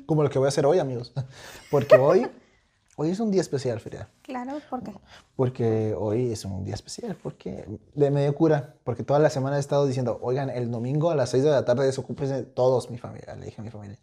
Como 0.06 0.22
lo 0.22 0.30
que 0.30 0.40
voy 0.40 0.48
a 0.48 0.50
hacer 0.50 0.66
hoy, 0.66 0.80
amigos. 0.80 1.14
Porque 1.72 1.96
hoy, 1.96 2.28
hoy 2.96 3.10
es 3.10 3.20
un 3.20 3.32
día 3.32 3.42
especial, 3.42 3.80
Frida. 3.80 4.10
Claro, 4.22 4.54
¿por 4.70 4.84
qué? 4.84 4.92
Porque 5.36 5.96
hoy 5.98 6.32
es 6.32 6.46
un 6.46 6.64
día 6.64 6.76
especial, 6.76 7.16
porque 7.22 7.68
de 7.96 8.12
medio 8.12 8.34
cura, 8.36 8.76
porque 8.84 9.04
toda 9.04 9.20
la 9.20 9.30
semana 9.30 9.58
he 9.58 9.60
estado 9.60 9.86
diciendo, 9.88 10.20
oigan, 10.22 10.50
el 10.50 10.70
domingo 10.72 11.10
a 11.12 11.16
las 11.16 11.30
6 11.32 11.44
de 11.44 11.50
la 11.52 11.66
tarde 11.66 11.86
desocúpense 11.86 12.44
todos 12.44 12.90
mi 12.90 12.98
familia, 12.98 13.36
le 13.36 13.46
dije 13.46 13.62
a 13.62 13.64
mi 13.64 13.70
familia. 13.72 14.00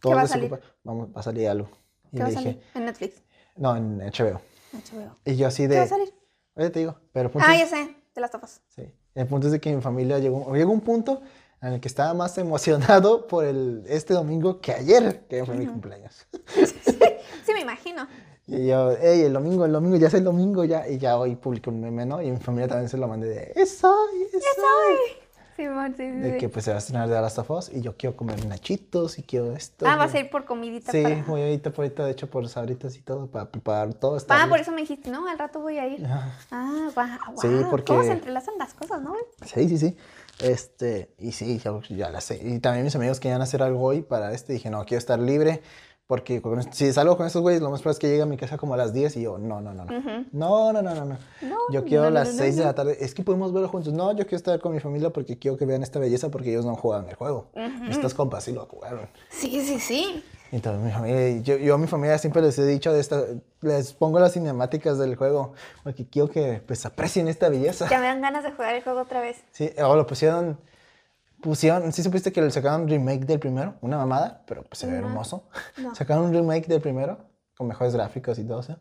Todos 0.00 0.16
va 0.16 0.22
a 0.22 0.26
salir? 0.26 0.50
desocupa- 0.50 0.60
Vamos, 0.84 1.08
va 1.14 1.20
a 1.20 1.22
salir 1.22 1.48
algo. 1.48 1.68
Y 2.10 2.16
¿Qué 2.16 2.22
va 2.22 2.26
a 2.26 2.30
dije, 2.30 2.42
salir? 2.42 2.62
En 2.74 2.84
Netflix. 2.84 3.22
no, 3.56 3.76
en 3.76 3.98
HBO. 4.00 4.40
HBO. 4.72 5.14
Y 5.24 5.36
yo 5.36 5.46
así 5.46 5.66
de... 5.66 5.74
¿Qué 5.74 5.78
va 5.80 5.84
a 5.84 5.88
salir? 5.88 6.14
Oye, 6.54 6.70
te 6.70 6.78
digo, 6.80 6.96
pero 7.12 7.26
el 7.26 7.32
punto 7.32 7.46
Ah, 7.48 7.54
es- 7.54 7.70
ya 7.70 7.76
sé, 7.76 7.96
de 8.14 8.20
las 8.20 8.30
tapas. 8.30 8.60
Sí. 8.68 8.82
El 9.14 9.26
punto 9.26 9.46
es 9.46 9.52
de 9.52 9.60
que 9.60 9.74
mi 9.74 9.80
familia 9.82 10.18
llegó, 10.18 10.54
llegó 10.54 10.72
un 10.72 10.80
punto 10.80 11.20
en 11.60 11.74
el 11.74 11.80
que 11.80 11.86
estaba 11.88 12.12
más 12.14 12.36
emocionado 12.38 13.26
por 13.28 13.44
el, 13.44 13.84
este 13.86 14.14
domingo 14.14 14.60
que 14.60 14.72
ayer, 14.72 15.26
que 15.28 15.44
fue 15.44 15.54
mi 15.54 15.66
cumpleaños. 15.66 16.26
Sí, 17.52 17.54
me 17.54 17.60
imagino. 17.60 18.06
Y 18.46 18.66
yo, 18.66 18.92
hey, 19.00 19.22
el 19.22 19.32
domingo, 19.32 19.64
el 19.64 19.72
domingo, 19.72 19.96
ya 19.96 20.08
es 20.08 20.14
el 20.14 20.24
domingo, 20.24 20.64
ya. 20.64 20.88
Y 20.88 20.98
ya 20.98 21.16
hoy 21.16 21.36
publiqué 21.36 21.70
un 21.70 21.80
meme, 21.80 22.04
¿no? 22.06 22.20
Y 22.20 22.30
mi 22.30 22.38
familia 22.38 22.68
también 22.68 22.88
se 22.88 22.96
lo 22.96 23.06
mandé 23.08 23.28
de, 23.28 23.52
es 23.54 23.82
hoy, 23.84 24.22
es 24.32 24.34
hoy. 24.34 24.96
Sí, 25.54 25.64
sí, 25.64 25.92
sí, 25.96 26.02
De 26.04 26.38
que 26.38 26.48
pues 26.48 26.64
se 26.64 26.70
va 26.70 26.76
a 26.76 26.78
estrenar 26.78 27.08
de 27.10 27.14
Last 27.20 27.38
of 27.38 27.68
y 27.72 27.82
yo 27.82 27.94
quiero 27.96 28.16
comer 28.16 28.44
nachitos 28.46 29.18
y 29.18 29.22
quiero 29.22 29.52
esto. 29.54 29.86
Ah, 29.86 29.96
vas 29.96 30.12
a 30.14 30.18
ir 30.18 30.30
por 30.30 30.46
comidita 30.46 30.90
Sí, 30.90 31.02
para... 31.02 31.22
voy 31.24 31.42
ahorita 31.42 31.70
por 31.70 31.84
ahorita, 31.84 32.06
de 32.06 32.10
hecho, 32.12 32.28
por 32.30 32.48
sabritas 32.48 32.96
y 32.96 33.02
todo, 33.02 33.26
para 33.26 33.50
preparar 33.50 33.92
todo. 33.94 34.16
está 34.16 34.34
Ah, 34.34 34.38
bien. 34.38 34.48
por 34.48 34.60
eso 34.60 34.72
me 34.72 34.80
dijiste, 34.80 35.10
no, 35.10 35.28
al 35.28 35.38
rato 35.38 35.60
voy 35.60 35.76
a 35.78 35.86
ir. 35.86 36.04
Ah, 36.50 36.88
va, 36.96 37.18
Sí, 37.40 37.48
guau, 37.48 37.70
porque- 37.70 37.92
¿Cómo 37.92 38.02
se 38.02 38.12
entrelazan 38.12 38.54
las 38.58 38.72
cosas, 38.72 39.02
no? 39.02 39.14
Sí, 39.44 39.68
sí, 39.68 39.76
sí. 39.78 39.96
Este, 40.40 41.10
y 41.18 41.32
sí, 41.32 41.58
ya, 41.58 41.72
ya 41.90 42.10
la 42.10 42.20
sé. 42.22 42.40
Y 42.42 42.58
también 42.58 42.84
mis 42.84 42.96
amigos 42.96 43.20
querían 43.20 43.42
hacer 43.42 43.62
algo 43.62 43.82
hoy 43.84 44.00
para 44.02 44.32
este. 44.32 44.54
Dije, 44.54 44.70
no, 44.70 44.84
quiero 44.86 44.98
estar 44.98 45.18
libre. 45.18 45.62
Porque 46.12 46.42
si 46.72 46.92
salgo 46.92 47.16
con 47.16 47.26
estos 47.26 47.40
güeyes, 47.40 47.62
lo 47.62 47.70
más 47.70 47.80
probable 47.80 47.94
es 47.94 47.98
que 48.00 48.08
llegue 48.08 48.20
a 48.20 48.26
mi 48.26 48.36
casa 48.36 48.58
como 48.58 48.74
a 48.74 48.76
las 48.76 48.92
10 48.92 49.16
y 49.16 49.22
yo, 49.22 49.38
no, 49.38 49.62
no, 49.62 49.72
no, 49.72 49.86
no. 49.86 50.26
No, 50.30 50.70
no, 50.70 50.82
no, 50.82 50.94
no, 50.94 51.06
no. 51.06 51.16
No, 51.40 51.56
Yo 51.70 51.86
quiero 51.86 52.02
no, 52.02 52.08
a 52.08 52.10
las 52.10 52.34
no, 52.34 52.42
6 52.42 52.56
de 52.56 52.64
la 52.64 52.74
tarde. 52.74 52.98
Es 53.00 53.14
que 53.14 53.22
podemos 53.22 53.50
verlo 53.50 53.66
juntos. 53.70 53.94
No, 53.94 54.12
yo 54.12 54.26
quiero 54.26 54.36
estar 54.36 54.60
con 54.60 54.74
mi 54.74 54.80
familia 54.80 55.08
porque 55.08 55.38
quiero 55.38 55.56
que 55.56 55.64
vean 55.64 55.82
esta 55.82 55.98
belleza 55.98 56.30
porque 56.30 56.50
ellos 56.50 56.66
no 56.66 56.76
juegan 56.76 57.08
el 57.08 57.14
juego. 57.14 57.46
Estos 57.88 58.12
compas 58.12 58.44
sí 58.44 58.52
lo 58.52 58.66
jugaron. 58.66 59.08
Sí, 59.30 59.64
sí, 59.64 59.80
sí. 59.80 60.22
Entonces, 60.50 60.84
mi 60.84 60.90
familia, 60.90 61.40
yo, 61.40 61.56
yo 61.56 61.76
a 61.76 61.78
mi 61.78 61.86
familia 61.86 62.18
siempre 62.18 62.42
les 62.42 62.58
he 62.58 62.66
dicho 62.66 62.92
de 62.92 63.00
esta, 63.00 63.24
les 63.62 63.94
pongo 63.94 64.20
las 64.20 64.34
cinemáticas 64.34 64.98
del 64.98 65.16
juego 65.16 65.54
porque 65.82 66.06
quiero 66.06 66.28
que 66.28 66.62
pues 66.66 66.84
aprecien 66.84 67.26
esta 67.28 67.48
belleza. 67.48 67.88
Ya 67.88 67.98
me 68.00 68.04
dan 68.04 68.20
ganas 68.20 68.44
de 68.44 68.52
jugar 68.52 68.74
el 68.74 68.82
juego 68.82 69.00
otra 69.00 69.22
vez. 69.22 69.38
Sí, 69.50 69.70
o 69.82 69.96
lo 69.96 70.06
pusieron, 70.06 70.58
pusieron, 71.42 71.92
¿sí 71.92 72.02
supiste 72.02 72.32
que 72.32 72.40
le 72.40 72.50
sacaron 72.50 72.82
un 72.82 72.88
remake 72.88 73.26
del 73.26 73.38
primero? 73.40 73.74
Una 73.82 73.98
mamada, 73.98 74.42
pero 74.46 74.62
pues 74.64 74.78
se 74.78 74.86
ve 74.86 74.92
No. 75.00 75.08
hermoso. 75.08 75.48
No. 75.76 75.94
Sacaron 75.94 76.24
un 76.24 76.32
remake 76.32 76.66
del 76.68 76.80
primero 76.80 77.18
con 77.56 77.66
mejores 77.66 77.92
gráficos 77.94 78.38
y 78.38 78.44
todo 78.46 78.60
eso. 78.60 78.78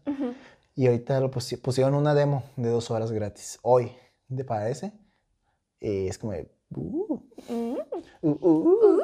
Y 0.76 0.88
ahorita 0.88 1.20
lo 1.20 1.30
pusi- 1.30 1.62
pusieron 1.62 1.94
una 1.96 2.14
demo 2.14 2.44
de 2.56 2.70
dos 2.70 2.90
horas 2.92 3.12
gratis. 3.12 3.60
Hoy, 3.62 3.92
¿te 4.34 4.46
parece? 4.46 4.94
Y 5.82 6.08
es 6.08 6.18
como, 6.18 6.32
de, 6.32 6.50
uh, 6.76 7.20
Mm, 7.50 7.78
uh, 8.22 8.30
uh. 8.30 9.02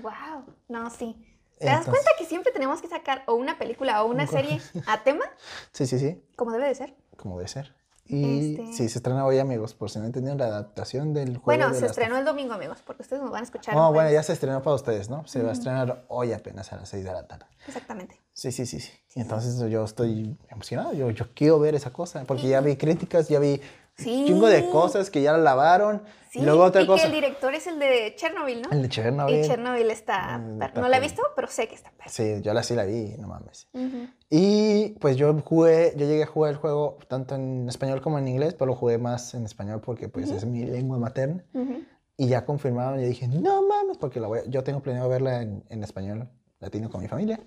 wow. 0.00 0.44
No, 0.68 0.88
sí. 0.90 1.14
¿Te 1.58 1.66
das 1.66 1.84
cuenta 1.84 2.10
que 2.18 2.24
siempre 2.24 2.52
tenemos 2.52 2.80
que 2.82 2.88
sacar 2.88 3.22
o 3.26 3.34
una 3.34 3.58
película 3.58 4.02
o 4.02 4.10
una 4.10 4.26
serie 4.26 4.60
a 4.86 5.02
tema? 5.02 5.24
Sí, 5.72 5.86
sí, 5.86 5.98
sí, 5.98 6.22
Como 6.36 6.52
debe 6.52 6.66
de 6.68 6.74
ser. 6.74 6.94
como 7.16 7.36
debe 7.38 7.48
ser. 7.48 7.74
Y 8.06 8.56
Este- 8.60 8.72
sí, 8.74 8.88
se 8.90 8.98
estrena 8.98 9.24
hoy, 9.24 9.38
amigos, 9.38 9.72
por 9.74 9.88
si 9.90 9.98
no 9.98 10.04
entendieron 10.04 10.36
la 10.38 10.46
adaptación 10.46 11.14
del 11.14 11.38
juego. 11.38 11.44
Bueno, 11.46 11.72
de 11.72 11.80
se 11.80 11.86
estrenó 11.86 12.18
el 12.18 12.24
domingo, 12.26 12.52
amigos, 12.52 12.82
porque 12.84 13.02
ustedes 13.02 13.22
nos 13.22 13.30
van 13.30 13.40
a 13.40 13.44
escuchar. 13.44 13.74
No, 13.74 13.88
el 13.88 13.94
bueno, 13.94 14.08
ya 14.08 14.12
jueves. 14.12 14.26
se 14.26 14.32
estrenó 14.34 14.62
para 14.62 14.76
ustedes, 14.76 15.08
¿no? 15.08 15.26
Se 15.26 15.42
va 15.42 15.48
a 15.50 15.52
estrenar 15.52 16.04
hoy 16.08 16.32
apenas 16.32 16.70
a 16.72 16.76
las 16.76 16.88
6 16.90 17.02
de 17.04 17.12
la 17.12 17.26
tarde. 17.26 17.46
Exactamente. 17.66 18.20
Sí, 18.34 18.52
sí, 18.52 18.66
sí, 18.66 18.80
sí. 18.80 18.92
Y 19.14 19.20
entonces 19.20 19.58
yo 19.70 19.84
estoy 19.84 20.36
emocionado, 20.50 20.92
yo, 20.92 21.10
yo 21.12 21.26
quiero 21.34 21.58
ver 21.58 21.74
esa 21.74 21.92
cosa, 21.92 22.24
porque 22.24 22.48
ya 22.48 22.60
vi 22.60 22.76
críticas, 22.76 23.28
ya 23.28 23.38
vi 23.38 23.60
Sí. 23.96 24.24
chingo 24.26 24.48
de 24.48 24.68
cosas 24.70 25.08
que 25.10 25.22
ya 25.22 25.32
la 25.32 25.38
lavaron. 25.38 26.02
Sí, 26.30 26.40
y 26.40 26.42
luego 26.42 26.64
otra 26.64 26.82
y 26.82 26.86
cosa. 26.86 27.02
que 27.02 27.06
el 27.08 27.14
director 27.14 27.54
es 27.54 27.66
el 27.68 27.78
de 27.78 28.12
Chernobyl, 28.16 28.62
¿no? 28.62 28.70
El 28.72 28.82
de 28.82 28.88
Chernobyl. 28.88 29.36
Y 29.38 29.42
Chernobyl 29.46 29.88
está... 29.90 30.38
Mm, 30.38 30.62
está 30.62 30.80
No 30.80 30.88
la 30.88 30.96
he 30.96 31.00
visto, 31.00 31.22
pero 31.36 31.46
sé 31.46 31.68
que 31.68 31.76
está 31.76 31.92
perro. 31.92 32.10
Sí, 32.10 32.40
yo 32.42 32.52
la 32.54 32.64
sí 32.64 32.74
la 32.74 32.84
vi, 32.84 33.14
no 33.18 33.28
mames. 33.28 33.68
Ujú. 33.72 34.08
Y 34.30 34.90
pues 35.00 35.16
yo 35.16 35.32
jugué, 35.44 35.92
yo 35.96 36.06
llegué 36.06 36.24
a 36.24 36.26
jugar 36.26 36.50
el 36.52 36.56
juego 36.58 36.98
tanto 37.06 37.36
en 37.36 37.68
español 37.68 38.00
como 38.00 38.18
en 38.18 38.26
inglés, 38.26 38.54
pero 38.54 38.66
lo 38.66 38.74
jugué 38.74 38.98
más 38.98 39.32
en 39.34 39.44
español 39.44 39.80
porque 39.80 40.08
pues 40.08 40.30
es 40.32 40.44
mi 40.44 40.64
lengua 40.64 40.98
materna. 40.98 41.44
Ujú. 41.54 41.84
Y 42.16 42.26
ya 42.28 42.44
confirmaron 42.44 42.98
y 43.00 43.04
dije, 43.04 43.28
no 43.28 43.62
mames, 43.62 43.96
porque 43.98 44.18
la 44.18 44.26
voy 44.26 44.40
a- 44.40 44.44
yo 44.46 44.64
tengo 44.64 44.80
planeado 44.82 45.08
verla 45.08 45.40
en, 45.42 45.64
en 45.68 45.84
español 45.84 46.28
latino 46.58 46.90
con 46.90 47.00
mi 47.00 47.06
familia. 47.08 47.38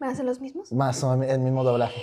¿Van 0.00 0.10
a 0.10 0.14
ser 0.14 0.26
los 0.26 0.40
mismos? 0.40 0.70
Más 0.70 1.02
o 1.02 1.14
el 1.22 1.38
mismo 1.40 1.64
doblaje. 1.64 1.98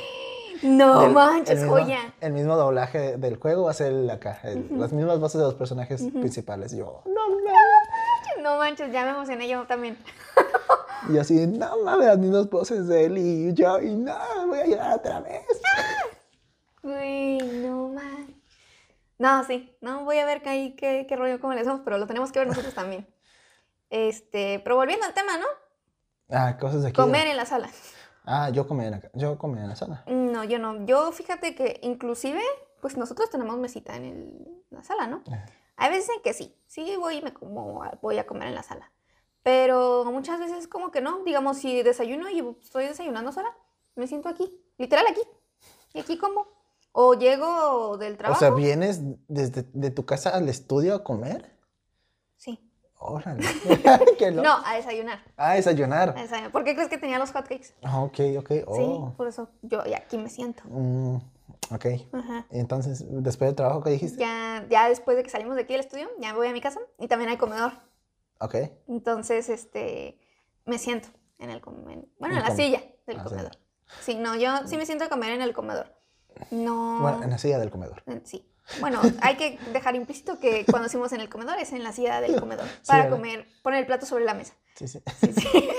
No 0.63 1.01
Del- 1.01 1.11
manches, 1.11 1.49
el 1.49 1.57
mismo, 1.65 1.71
joya. 1.73 2.13
El 2.21 2.33
mismo 2.33 2.55
doblaje 2.55 3.17
del 3.17 3.37
juego 3.37 3.63
va 3.63 3.71
a 3.71 3.73
ser 3.73 3.91
el 3.93 4.09
acá. 4.09 4.39
el- 4.43 4.67
Las 4.77 4.91
mismas 4.93 5.19
voces 5.19 5.39
de 5.39 5.45
los 5.45 5.55
personajes 5.55 6.01
principales. 6.11 6.71
Yo, 6.73 7.01
no 7.05 7.29
mames. 7.29 8.43
No 8.43 8.57
manches, 8.57 8.91
ya 8.91 9.03
me 9.03 9.11
emocioné 9.11 9.47
yo 9.47 9.65
también. 9.65 9.97
Y 11.09 11.17
así, 11.17 11.47
no 11.47 11.77
mames, 11.83 12.07
las 12.07 12.17
mismas 12.17 12.49
voces 12.49 12.87
de 12.87 13.05
él. 13.05 13.17
Y 13.17 13.53
yo, 13.53 13.79
y 13.79 13.95
no, 13.95 14.15
voy 14.47 14.59
a 14.59 14.65
llorar 14.67 14.95
otra 14.97 15.19
vez. 15.21 15.43
Uy, 16.83 17.37
no 17.63 17.89
man. 17.89 18.35
No, 19.19 19.43
sí, 19.43 19.75
no 19.81 20.03
voy 20.03 20.17
a 20.17 20.25
ver 20.25 20.41
qué, 20.41 20.49
ahí, 20.49 20.75
qué, 20.75 21.05
qué 21.07 21.15
rollo, 21.15 21.39
cómo 21.39 21.53
le 21.53 21.61
hacemos, 21.61 21.81
pero 21.83 21.97
lo 21.99 22.07
tenemos 22.07 22.31
que 22.31 22.39
ver 22.39 22.47
nosotros 22.47 22.73
también. 22.73 23.07
Este, 23.91 24.59
pero 24.63 24.75
volviendo 24.77 25.05
al 25.05 25.13
tema, 25.13 25.37
¿no? 25.37 25.45
Ah, 26.29 26.57
cosas 26.57 26.81
de 26.81 26.87
aquí. 26.89 26.97
de- 26.97 27.03
Comer 27.03 27.27
en 27.27 27.37
la 27.37 27.45
sala. 27.45 27.69
Ah, 28.25 28.49
yo 28.49 28.67
comía 28.67 28.85
en 28.87 28.91
la, 28.91 29.01
yo 29.13 29.37
comía 29.37 29.63
en 29.63 29.69
la 29.69 29.75
sala. 29.75 30.03
No, 30.07 30.43
yo 30.43 30.59
no. 30.59 30.85
Yo 30.85 31.11
fíjate 31.11 31.55
que 31.55 31.79
inclusive, 31.83 32.41
pues 32.81 32.97
nosotros 32.97 33.29
tenemos 33.29 33.57
mesita 33.57 33.95
en 33.95 34.03
el- 34.05 34.63
la 34.69 34.83
sala, 34.83 35.07
¿no? 35.07 35.23
Hay 35.77 35.89
veces 35.89 36.09
en 36.15 36.21
que 36.21 36.33
sí, 36.33 36.55
sí 36.67 36.95
voy 36.97 37.17
y 37.17 37.21
me 37.21 37.33
como, 37.33 37.83
voy 38.01 38.17
a 38.19 38.27
comer 38.27 38.47
en 38.49 38.55
la 38.55 38.63
sala. 38.63 38.91
Pero 39.43 40.05
muchas 40.05 40.39
veces 40.39 40.67
como 40.67 40.91
que 40.91 41.01
no. 41.01 41.23
Digamos, 41.23 41.57
si 41.57 41.81
desayuno 41.81 42.29
y 42.29 42.39
estoy 42.61 42.85
desayunando 42.85 43.31
sola, 43.31 43.49
me 43.95 44.05
siento 44.07 44.29
aquí, 44.29 44.61
literal 44.77 45.05
aquí. 45.09 45.21
Y 45.93 45.99
aquí 45.99 46.17
como. 46.17 46.45
O 46.93 47.13
llego 47.15 47.97
del 47.97 48.13
O 48.13 48.17
trabajo. 48.17 48.39
sea, 48.39 48.51
¿vienes 48.51 48.99
desde 49.29 49.65
de 49.73 49.91
tu 49.91 50.05
casa 50.05 50.29
al 50.31 50.47
estudio 50.49 50.93
a 50.93 51.03
comer? 51.03 51.49
Sí. 53.01 53.07
Órale. 53.07 53.43
No, 54.43 54.57
a 54.65 54.75
desayunar. 54.75 55.19
Ah, 55.37 55.53
desayunar. 55.55 56.09
a 56.09 56.21
desayunar. 56.21 56.51
¿Por 56.51 56.63
qué 56.63 56.75
crees 56.75 56.89
que 56.89 56.97
tenía 56.97 57.17
los 57.19 57.31
hotcakes? 57.31 57.73
Ah, 57.83 58.01
ok, 58.01 58.19
ok. 58.39 58.47
Sí, 58.49 58.63
Oh. 58.67 59.13
por 59.17 59.27
eso 59.27 59.49
yo 59.61 59.83
y 59.85 59.93
aquí 59.93 60.17
me 60.17 60.29
siento. 60.29 60.63
Mm, 60.65 61.15
ok. 61.71 61.85
Ajá. 62.13 62.45
Entonces, 62.51 63.03
después 63.09 63.49
del 63.49 63.55
trabajo, 63.55 63.81
¿qué 63.83 63.89
dijiste? 63.91 64.19
Ya, 64.19 64.65
ya 64.69 64.87
después 64.89 65.17
de 65.17 65.23
que 65.23 65.29
salimos 65.29 65.55
de 65.55 65.63
aquí 65.63 65.73
del 65.73 65.81
estudio, 65.81 66.07
ya 66.19 66.33
voy 66.33 66.47
a 66.47 66.51
mi 66.53 66.61
casa 66.61 66.79
y 66.99 67.07
también 67.07 67.29
hay 67.31 67.37
comedor. 67.37 67.73
Ok. 68.39 68.55
Entonces, 68.87 69.49
este, 69.49 70.19
me 70.65 70.77
siento 70.77 71.09
en 71.39 71.49
el 71.49 71.61
comedor. 71.61 72.05
Bueno, 72.19 72.37
En 72.37 72.43
la 72.43 72.55
silla 72.55 72.81
del 73.07 73.17
Ah, 73.19 73.23
sí. 73.23 73.29
comedor. 73.29 73.51
Sí, 74.01 74.15
no, 74.15 74.35
yo 74.35 74.67
sí 74.67 74.77
me 74.77 74.85
siento 74.85 75.03
a 75.05 75.09
comer 75.09 75.31
en 75.31 75.41
el 75.41 75.53
comedor. 75.53 75.93
No. 76.51 76.99
Bueno, 77.01 77.23
en 77.23 77.29
la 77.31 77.37
silla 77.37 77.59
del 77.59 77.69
comedor. 77.71 78.03
Sí. 78.23 78.47
Bueno, 78.79 79.01
hay 79.21 79.35
que 79.35 79.59
dejar 79.73 79.95
implícito 79.95 80.39
que 80.39 80.65
cuando 80.65 80.87
decimos 80.87 81.11
en 81.13 81.21
el 81.21 81.29
comedor 81.29 81.59
es 81.59 81.73
en 81.73 81.83
la 81.83 81.91
silla 81.91 82.21
del 82.21 82.39
comedor. 82.39 82.67
Para 82.87 83.09
comer, 83.09 83.47
poner 83.63 83.79
el 83.79 83.85
plato 83.85 84.05
sobre 84.05 84.23
la 84.23 84.33
mesa. 84.33 84.53
Sí, 84.75 84.87
sí. 84.87 85.01
Sí, 85.19 85.33
sí. 85.33 85.47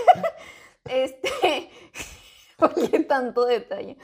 Este. 0.84 1.70
¿Por 2.56 2.74
qué 2.74 3.00
tanto 3.00 3.44
detalle? 3.44 3.96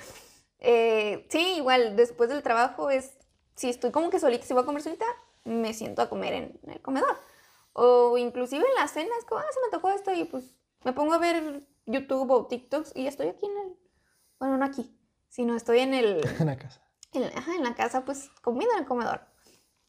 Eh, 0.60 1.26
sí, 1.28 1.54
igual, 1.56 1.96
después 1.96 2.28
del 2.30 2.42
trabajo 2.42 2.90
es. 2.90 3.16
Si 3.56 3.68
estoy 3.68 3.90
como 3.90 4.10
que 4.10 4.20
solita, 4.20 4.46
si 4.46 4.54
voy 4.54 4.62
a 4.62 4.66
comer 4.66 4.82
solita, 4.82 5.04
me 5.44 5.74
siento 5.74 6.02
a 6.02 6.08
comer 6.08 6.34
en, 6.34 6.60
en 6.62 6.70
el 6.70 6.80
comedor. 6.80 7.18
O 7.72 8.16
inclusive 8.16 8.64
en 8.64 8.74
las 8.76 8.92
cenas, 8.92 9.24
como, 9.28 9.40
ah, 9.40 9.46
se 9.52 9.60
me 9.60 9.64
antojó 9.66 9.90
esto 9.90 10.12
y 10.12 10.24
pues 10.24 10.44
me 10.84 10.92
pongo 10.92 11.14
a 11.14 11.18
ver 11.18 11.62
YouTube 11.86 12.30
o 12.30 12.46
TikToks 12.46 12.92
y 12.94 13.06
estoy 13.06 13.28
aquí 13.28 13.46
en 13.46 13.58
el. 13.58 13.76
Bueno, 14.38 14.56
no 14.56 14.64
aquí, 14.64 14.96
sino 15.28 15.56
estoy 15.56 15.80
en 15.80 15.94
el. 15.94 16.20
En 16.40 16.46
la 16.46 16.56
casa. 16.56 16.80
En, 17.12 17.24
ajá, 17.36 17.54
en 17.54 17.62
la 17.64 17.74
casa, 17.74 18.04
pues 18.04 18.30
comiendo 18.42 18.74
en 18.74 18.80
el 18.80 18.86
comedor. 18.86 19.20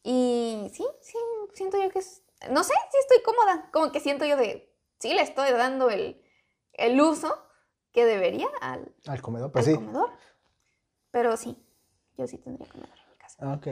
Y 0.02 0.70
sí, 0.72 0.86
sí, 1.02 1.18
siento 1.54 1.80
yo 1.82 1.90
que 1.90 1.98
es. 2.00 2.22
No 2.50 2.64
sé 2.64 2.72
si 2.90 2.98
estoy 2.98 3.22
cómoda. 3.22 3.70
Como 3.72 3.92
que 3.92 4.00
siento 4.00 4.24
yo 4.24 4.36
de. 4.36 4.74
Sí, 4.98 5.12
le 5.14 5.22
estoy 5.22 5.50
dando 5.52 5.90
el, 5.90 6.22
el 6.72 7.00
uso 7.00 7.34
que 7.92 8.04
debería 8.04 8.48
al, 8.60 8.94
Al 9.06 9.20
comedor, 9.22 9.52
pues 9.52 9.66
al 9.66 9.72
sí. 9.74 9.78
comedor. 9.78 10.10
Pero 11.10 11.36
sí, 11.36 11.56
yo 12.16 12.26
sí 12.26 12.38
tendría 12.38 12.68
comedor 12.70 12.96
en 12.98 13.10
mi 13.10 13.16
casa. 13.16 13.36
Ah, 13.40 13.54
Ok. 13.54 13.66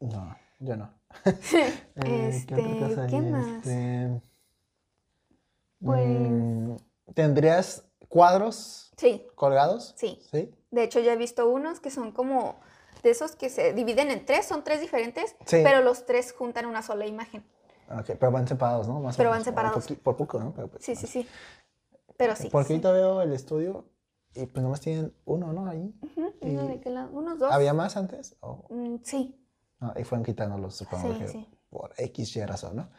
No, 0.00 0.36
yo 0.58 0.76
no. 0.76 0.92
Este, 1.24 2.54
hay? 2.54 3.06
¿qué 3.10 3.20
más? 3.20 3.46
Este, 3.66 4.20
Pues- 5.84 6.06
mm, 6.08 6.76
¿Tendrías 7.14 7.84
cuadros 8.08 8.92
Sí, 8.96 9.26
colgados? 9.34 9.92
sí. 9.96 10.18
Sí. 10.30 10.52
De 10.74 10.82
hecho, 10.82 11.00
ya 11.00 11.12
he 11.12 11.16
visto 11.16 11.48
unos 11.48 11.80
que 11.80 11.90
son 11.90 12.12
como 12.12 12.56
de 13.02 13.10
esos 13.10 13.36
que 13.36 13.48
se 13.48 13.72
dividen 13.72 14.10
en 14.10 14.24
tres, 14.26 14.46
son 14.46 14.64
tres 14.64 14.80
diferentes, 14.80 15.36
Sí. 15.46 15.60
pero 15.62 15.82
los 15.82 16.04
tres 16.06 16.32
juntan 16.32 16.66
una 16.66 16.82
sola 16.82 17.06
imagen. 17.06 17.44
Ok, 17.90 18.16
pero 18.18 18.32
van 18.32 18.48
separados, 18.48 18.88
¿no? 18.88 18.98
Más 19.00 19.16
Pero 19.16 19.30
van 19.30 19.44
separados. 19.44 19.86
Por 20.02 20.16
poco, 20.16 20.40
¿no? 20.40 20.52
Pero, 20.54 20.68
pues, 20.68 20.84
Sí, 20.84 20.96
sí, 20.96 21.02
más. 21.04 21.10
sí. 21.12 21.28
Pero 22.16 22.34
sí. 22.34 22.48
Porque 22.50 22.68
sí. 22.68 22.72
ahorita 22.74 22.92
veo 22.92 23.22
el 23.22 23.32
estudio 23.32 23.88
y 24.34 24.46
pues 24.46 24.62
nomás 24.62 24.80
tienen 24.80 25.14
uno, 25.26 25.52
¿no? 25.52 25.68
Ahí. 25.68 25.94
Uno 26.40 26.66
de 26.66 26.90
lado, 26.90 27.10
unos 27.12 27.38
dos. 27.38 27.52
¿Había 27.52 27.72
más 27.74 27.96
antes? 27.96 28.36
Mm, 28.70 28.96
sí, 29.02 29.38
no, 29.80 29.92
y 29.96 30.04
fueron 30.04 30.24
quitándolos, 30.24 30.74
supongo 30.76 31.12
Sí, 31.12 31.18
que 31.20 31.28
sí. 31.28 31.48
por 31.70 31.92
X 31.98 32.36
y 32.36 32.44
razón, 32.44 32.76
¿no? 32.76 32.90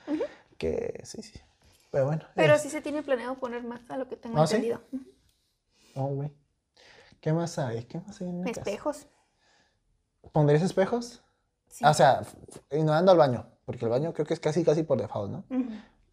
Que 0.58 1.02
sí, 1.04 1.22
sí. 1.24 1.40
Pero 1.92 2.06
bueno. 2.06 2.26
pero 2.36 2.54
es- 2.56 2.62
sí 2.62 2.70
se 2.70 2.82
tiene 2.82 3.02
planeado 3.04 3.36
poner 3.36 3.64
más 3.64 3.82
a 3.90 3.98
lo 3.98 4.08
que 4.08 4.16
tengo 4.18 4.40
¿Ah, 4.40 4.46
sí? 4.48 4.56
entendido. 4.56 4.82
Oh, 5.96 6.08
güey. 6.08 6.32
¿Qué 7.22 7.34
más 7.34 7.58
hay? 7.60 7.84
¿Qué 7.86 8.00
más 8.00 8.22
hay 8.22 8.28
en 8.30 8.40
la 8.42 8.46
casa? 8.48 8.60
Espejos. 8.62 9.08
¿Pondrías 10.32 10.62
espejos? 10.62 11.24
Sí. 11.68 11.84
Ah, 11.86 11.92
o 11.92 11.94
sea, 11.94 12.22
ignorando 12.72 13.12
al 13.12 13.18
baño, 13.18 13.48
porque 13.66 13.86
el 13.86 13.92
baño 13.92 14.14
creo 14.14 14.26
que 14.26 14.34
es 14.34 14.40
casi, 14.40 14.64
casi 14.64 14.84
por 14.84 15.00
default, 15.02 15.32
¿no? 15.32 15.44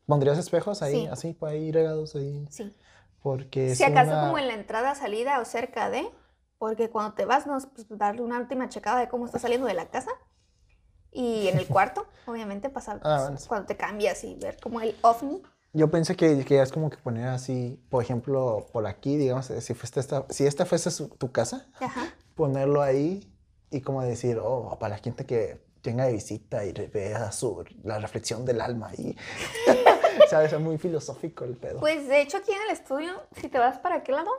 ¿Pondrías 0.07 0.39
espejos 0.39 0.83
ahí, 0.83 1.03
Sí. 1.03 1.07
así, 1.07 1.33
por 1.35 1.49
ahí 1.51 1.71
regados 1.73 2.15
ahí? 2.15 2.47
Sí. 2.51 2.75
Porque 3.23 3.75
Si 3.75 3.85
acaso 3.85 4.11
una- 4.11 4.23
como 4.27 4.39
en 4.39 4.49
la 4.49 4.55
entrada, 4.55 4.95
salida 4.95 5.41
o 5.41 5.45
cerca 5.45 5.91
de, 5.91 6.09
porque 6.59 6.91
cuando 6.91 7.15
te 7.15 7.25
vas, 7.25 7.47
nos 7.47 7.67
pues, 7.67 7.87
darle 7.91 8.23
una 8.23 8.39
última 8.39 8.69
checada 8.69 9.01
de 9.01 9.09
cómo 9.09 9.27
estás 9.27 9.43
saliendo 9.43 9.67
de 9.67 9.75
la 9.75 9.87
casa. 9.89 10.11
Y 11.13 11.49
en 11.49 11.59
el 11.59 11.67
cuarto, 11.69 12.07
obviamente, 12.27 12.69
pasar 12.71 13.01
Ah, 13.05 13.19
bueno, 13.23 13.37
sí. 13.39 13.47
cuando 13.49 13.67
te 13.67 13.77
cambias 13.77 14.25
y 14.25 14.35
ver 14.37 14.59
como 14.61 14.81
el 14.81 14.97
ovni. 15.03 15.43
Yo 15.75 15.91
pensé 15.91 16.17
que, 16.17 16.45
que 16.45 16.61
es 16.61 16.71
como 16.71 16.91
que 16.91 16.99
poner 16.99 17.29
así, 17.29 17.81
por 17.89 18.03
ejemplo, 18.03 18.67
por 18.73 18.87
aquí, 18.87 19.17
digamos, 19.17 19.49
eh, 19.51 19.61
si, 19.63 19.73
fuiste 19.75 20.01
esta, 20.01 20.27
si 20.29 20.47
esta 20.47 20.67
fuese 20.67 20.91
su- 20.91 21.09
tu 21.09 21.33
casa, 21.33 21.67
Ajá. 21.81 22.13
ponerlo 22.35 22.83
ahí 22.83 23.33
y 23.71 23.81
como 23.81 24.03
decir, 24.03 24.39
oh, 24.43 24.77
para 24.79 24.97
la 24.97 25.03
gente 25.03 25.25
que 25.25 25.65
tenga 25.81 26.05
de 26.05 26.13
visita 26.13 26.65
y 26.67 26.73
vea 26.73 27.33
su, 27.33 27.65
la 27.85 27.99
reflexión 27.99 28.45
del 28.45 28.61
alma 28.61 28.91
y, 28.99 29.17
¿sabes? 30.29 30.53
Es 30.53 30.61
muy 30.61 30.77
filosófico 30.79 31.45
el 31.45 31.57
pedo. 31.57 31.81
Pues 31.81 32.07
de 32.07 32.21
hecho, 32.21 32.37
aquí 32.37 32.53
en 32.53 32.63
el 32.63 32.71
estudio, 32.71 33.13
si 33.41 33.49
te 33.49 33.59
vas 33.59 33.79
para 33.79 33.97
aquel 33.97 34.17
lado, 34.17 34.31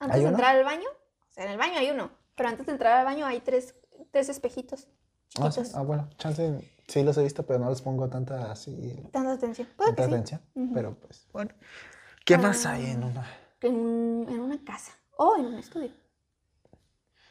antes 0.00 0.16
¿Hay 0.16 0.22
de 0.24 0.28
entrar 0.28 0.56
al 0.56 0.64
baño, 0.64 0.88
o 0.88 1.32
sea, 1.32 1.44
en 1.44 1.52
el 1.52 1.58
baño 1.58 1.78
hay 1.78 1.90
uno, 1.90 2.10
pero 2.34 2.48
antes 2.48 2.66
de 2.66 2.72
entrar 2.72 2.94
al 2.98 3.04
baño 3.04 3.26
hay 3.26 3.40
tres, 3.40 3.74
tres 4.10 4.28
espejitos 4.28 4.88
Ah, 5.40 5.50
sí, 5.52 5.60
chiquitos. 5.60 5.74
ah, 5.76 5.82
bueno, 5.82 6.08
chance, 6.18 6.68
sí 6.90 7.02
los 7.02 7.16
he 7.18 7.22
visto, 7.22 7.44
pero 7.46 7.58
no 7.58 7.70
les 7.70 7.80
pongo 7.82 8.08
tanta 8.08 8.50
así, 8.52 9.02
Tanta 9.12 9.32
atención. 9.32 9.68
Que 9.68 9.84
tanta 9.86 10.04
sí. 10.06 10.10
atención. 10.12 10.40
Pero 10.74 10.94
pues, 10.98 11.26
bueno. 11.32 11.50
¿Qué 12.24 12.36
más 12.38 12.66
hay 12.66 12.86
en 12.90 13.04
una? 13.04 13.26
En, 13.62 13.74
un- 13.74 14.26
en 14.28 14.40
una 14.40 14.62
casa 14.64 14.92
o 15.16 15.36
en 15.36 15.46
un 15.46 15.54
estudio. 15.54 15.90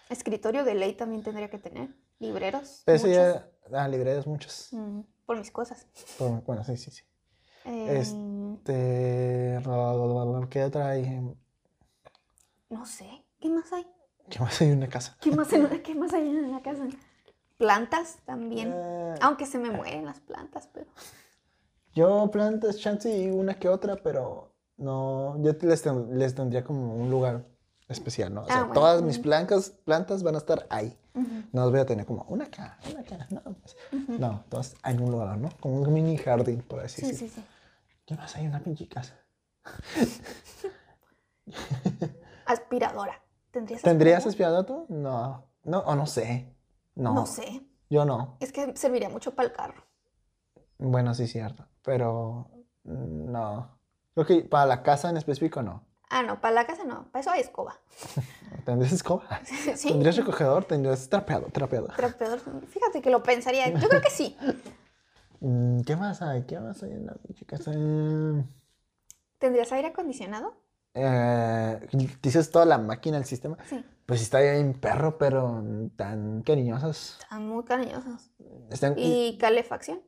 Escritorio 0.09 0.63
de 0.63 0.73
ley 0.75 0.93
también 0.95 1.23
tendría 1.23 1.49
que 1.49 1.59
tener. 1.59 1.89
Libreros. 2.19 2.81
Pero 2.85 2.99
muchos. 2.99 3.15
ya, 3.15 3.49
ah, 3.73 3.87
librerías 3.87 4.27
muchos. 4.27 4.69
Mm, 4.71 5.01
por 5.25 5.37
mis 5.37 5.51
cosas. 5.51 5.87
Pero, 6.17 6.41
bueno, 6.45 6.63
sí, 6.63 6.75
sí, 6.77 6.91
sí. 6.91 7.03
Eh, 7.65 7.99
Este, 7.99 9.59
¿qué 10.49 10.63
otra 10.63 10.89
hay? 10.89 11.35
No 12.69 12.85
sé. 12.85 13.25
¿Qué 13.39 13.49
más 13.49 13.71
hay? 13.71 13.85
¿Qué 14.29 14.39
más 14.39 14.59
hay 14.61 14.67
en 14.69 14.77
una 14.77 14.87
casa? 14.89 15.17
¿Qué 15.21 15.31
más, 15.31 15.51
en- 15.53 15.81
qué 15.81 15.95
más 15.95 16.13
hay 16.13 16.27
en 16.27 16.51
la 16.51 16.61
casa? 16.61 16.87
Plantas 17.59 18.17
también. 18.25 18.71
Eh, 18.73 19.15
Aunque 19.21 19.45
se 19.45 19.59
me 19.59 19.69
mueren 19.69 20.05
las 20.05 20.21
plantas, 20.21 20.69
pero. 20.73 20.87
Yo 21.93 22.31
plantas 22.31 22.77
chance 22.79 23.13
y 23.15 23.29
una 23.29 23.55
que 23.59 23.67
otra, 23.67 23.97
pero 23.97 24.53
no, 24.77 25.35
yo 25.43 25.51
les, 25.61 25.85
les 25.85 26.35
tendría 26.35 26.63
como 26.63 26.95
un 26.95 27.11
lugar 27.11 27.43
especial, 27.89 28.33
¿no? 28.33 28.43
O 28.43 28.45
sea, 28.45 28.55
Ah, 28.55 28.59
bueno. 28.59 28.73
todas 28.75 29.01
mis 29.01 29.19
plantas, 29.19 29.71
plantas 29.83 30.23
van 30.23 30.35
a 30.35 30.37
estar 30.37 30.65
ahí. 30.69 30.97
No 31.51 31.63
las 31.63 31.71
voy 31.71 31.79
a 31.81 31.85
tener 31.85 32.05
como 32.05 32.23
una 32.29 32.45
acá, 32.45 32.79
una 32.89 33.01
acá, 33.01 33.27
no, 33.29 33.41
pues, 33.41 33.75
no, 34.07 34.45
todas 34.47 34.75
en 34.85 35.01
un 35.01 35.11
lugar, 35.11 35.37
¿no? 35.37 35.49
Como 35.59 35.81
un 35.81 35.93
mini 35.93 36.15
jardín, 36.17 36.61
por 36.61 36.79
así 36.79 37.01
Sí, 37.01 37.07
decirlo. 37.07 37.33
sí, 37.35 37.41
sí. 37.41 37.47
¿Qué 38.05 38.15
más 38.15 38.33
hay 38.37 38.47
una 38.47 38.61
pinche 38.61 38.87
casa? 38.87 39.19
Aspiradora. 42.45 43.21
¿Tendrías 43.51 43.81
¿Tendrías 43.81 44.25
aspiradora? 44.25 44.59
aspirador 44.61 44.87
tú? 44.87 44.93
No, 44.93 45.45
no, 45.63 45.79
o 45.79 45.95
no 45.95 46.05
sé. 46.05 46.53
No, 46.99 47.13
No 47.13 47.25
sé. 47.25 47.61
yo 47.89 48.05
no. 48.05 48.37
Es 48.39 48.51
que 48.51 48.75
serviría 48.75 49.09
mucho 49.09 49.33
para 49.33 49.47
el 49.47 49.55
carro. 49.55 49.83
Bueno, 50.77 51.13
sí, 51.13 51.27
cierto, 51.27 51.65
pero 51.81 52.49
no. 52.83 53.79
Creo 54.13 54.25
que 54.25 54.41
para 54.41 54.65
la 54.65 54.83
casa 54.83 55.09
en 55.09 55.17
específico 55.17 55.61
no. 55.61 55.85
Ah, 56.09 56.23
no, 56.23 56.41
para 56.41 56.55
la 56.55 56.65
casa 56.65 56.83
no. 56.83 57.05
Para 57.11 57.21
eso 57.21 57.31
hay 57.31 57.41
escoba. 57.41 57.79
¿Tendrías 58.65 58.93
escoba? 58.93 59.23
sí. 59.75 59.89
¿Tendrías 59.89 60.17
recogedor? 60.17 60.65
¿Tendrías 60.65 61.07
trapeador? 61.07 61.51
trapeador? 61.51 61.95
Trapeador. 61.95 62.39
Fíjate 62.67 63.01
que 63.01 63.09
lo 63.09 63.23
pensaría. 63.23 63.69
Yo 63.69 63.87
creo 63.87 64.01
que 64.01 64.09
sí. 64.09 64.35
Mm, 65.39 65.81
¿Qué 65.81 65.95
más 65.95 66.21
hay? 66.21 66.43
¿Qué 66.43 66.59
más 66.59 66.83
hay 66.83 66.91
en 66.91 67.05
la 67.05 67.15
casa? 67.45 67.71
Mm, 67.71 68.43
¿Tendrías 69.37 69.71
aire 69.71 69.89
acondicionado? 69.89 70.53
Eh, 70.95 71.87
dices 72.21 72.51
toda 72.51 72.65
la 72.65 72.77
máquina, 72.77 73.17
el 73.17 73.25
sistema. 73.25 73.57
Sí. 73.69 73.85
Pues 74.09 74.23
está 74.23 74.39
bien 74.41 74.73
perro, 74.73 75.19
pero 75.19 75.63
tan 75.95 76.41
cariñosos. 76.41 77.17
Están 77.21 77.47
muy 77.47 77.63
cariñosos. 77.63 78.31
Están, 78.71 78.97
y- 78.97 79.27
¿Y 79.27 79.37
calefacción? 79.37 80.01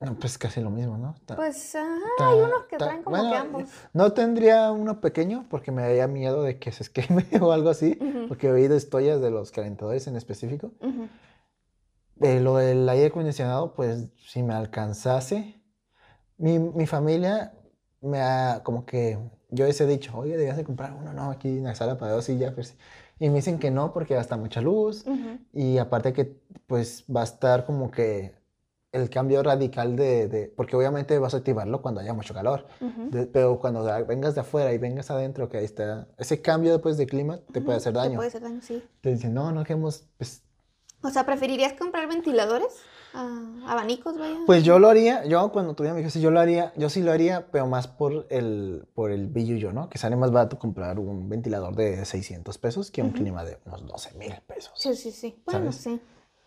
no, 0.00 0.14
pues 0.18 0.36
casi 0.36 0.60
lo 0.60 0.68
mismo, 0.68 0.98
¿no? 0.98 1.14
Ta- 1.24 1.36
Pues 1.36 1.74
ajá, 1.74 1.98
ta- 2.18 2.28
hay 2.28 2.40
unos 2.40 2.64
que 2.66 2.76
ta- 2.76 2.84
traen 2.88 3.02
como 3.02 3.16
bueno, 3.16 3.30
que 3.30 3.36
ambos. 3.38 3.70
No 3.94 4.12
tendría 4.12 4.70
uno 4.70 5.00
pequeño 5.00 5.46
porque 5.48 5.72
me 5.72 5.80
daría 5.80 6.06
miedo 6.08 6.42
de 6.42 6.58
que 6.58 6.72
se 6.72 6.82
esqueme 6.82 7.24
o 7.40 7.52
algo 7.52 7.70
así. 7.70 7.96
Ujú. 7.98 8.28
Porque 8.28 8.48
he 8.48 8.52
oído 8.52 8.76
historias 8.76 9.22
de 9.22 9.30
los 9.30 9.50
calentadores 9.50 10.06
en 10.08 10.16
específico. 10.16 10.72
Ujú. 10.82 11.08
Eh, 12.20 12.40
lo 12.40 12.56
del 12.56 12.86
aire 12.86 13.06
acondicionado, 13.06 13.72
pues 13.72 14.08
si 14.26 14.42
me 14.42 14.52
alcanzase. 14.52 15.58
Mi, 16.36 16.58
mi 16.58 16.86
familia 16.86 17.54
me 18.02 18.20
ha 18.20 18.60
como 18.62 18.84
que 18.84 19.18
yo 19.50 19.66
les 19.66 19.80
he 19.80 19.86
dicho, 19.86 20.16
oye, 20.18 20.36
debías 20.36 20.56
de 20.56 20.64
comprar 20.64 20.92
uno, 20.92 21.12
no, 21.12 21.30
aquí 21.30 21.48
en 21.48 21.64
la 21.64 21.74
sala 21.74 21.96
para 21.98 22.12
dos 22.12 22.28
y 22.28 22.38
ya, 22.38 22.54
pues, 22.54 22.74
y 23.24 23.28
me 23.28 23.36
dicen 23.36 23.58
que 23.60 23.70
no 23.70 23.92
porque 23.92 24.14
gasta 24.16 24.36
mucha 24.36 24.60
luz 24.60 25.04
Ujú. 25.06 25.38
y 25.52 25.78
aparte 25.78 26.12
que 26.12 26.36
pues 26.66 27.04
va 27.14 27.20
a 27.20 27.24
estar 27.24 27.64
como 27.64 27.90
que 27.92 28.34
el 28.90 29.08
cambio 29.10 29.42
radical 29.44 29.94
de, 29.94 30.26
de- 30.26 30.48
porque 30.56 30.74
obviamente 30.74 31.18
vas 31.20 31.32
a 31.34 31.36
activarlo 31.36 31.80
cuando 31.82 32.00
haya 32.00 32.14
mucho 32.14 32.34
calor, 32.34 32.66
Ujú. 32.80 33.10
de- 33.10 33.26
pero 33.26 33.60
cuando 33.60 33.84
vengas 34.06 34.34
de 34.34 34.40
afuera 34.40 34.72
y 34.72 34.78
vengas 34.78 35.10
adentro, 35.12 35.48
que 35.48 35.58
ahí 35.58 35.64
está, 35.64 36.08
ese 36.18 36.42
cambio 36.42 36.72
después 36.72 36.96
de 36.96 37.06
clima 37.06 37.38
te 37.52 37.60
puede 37.60 37.78
hacer 37.78 37.92
Te 37.92 38.00
daño. 38.00 38.16
puede 38.16 38.28
hacer 38.28 38.42
daño, 38.42 38.60
sí. 38.60 38.82
Te 39.00 39.10
dicen, 39.10 39.32
no, 39.34 39.52
no 39.52 39.62
queremos, 39.62 40.04
pues, 40.18 40.42
O 41.04 41.10
sea, 41.10 41.24
¿preferirías 41.24 41.74
comprar 41.74 42.08
ventiladores? 42.08 42.72
Ah, 43.14 43.52
abanicos, 43.66 44.16
vaya. 44.18 44.38
pues 44.46 44.64
yo 44.64 44.78
lo 44.78 44.88
haría, 44.88 45.24
yo 45.26 45.52
cuando 45.52 45.74
tuviera 45.74 45.94
mi 45.94 46.02
casa, 46.02 46.18
yo 46.18 46.30
lo 46.30 46.40
haría, 46.40 46.72
yo 46.76 46.88
sí 46.88 47.02
lo 47.02 47.12
haría, 47.12 47.50
pero 47.50 47.66
más 47.66 47.86
por 47.88 48.26
el, 48.30 48.86
por 48.94 49.10
el 49.10 49.28
billuyo, 49.28 49.72
¿no? 49.72 49.88
Que 49.88 49.98
sale 49.98 50.16
más 50.16 50.30
barato 50.30 50.58
comprar 50.58 50.98
un 50.98 51.28
ventilador 51.28 51.76
de 51.76 52.04
600 52.04 52.56
pesos 52.58 52.90
que 52.90 53.02
un 53.02 53.10
clima 53.10 53.44
de 53.44 53.58
unos 53.66 53.86
12 53.86 54.16
mil 54.16 54.32
pesos. 54.46 54.72
Sí, 54.76 54.94
sí, 54.96 55.10
sí. 55.12 55.42
Bueno, 55.44 55.72
sí. 55.72 56.00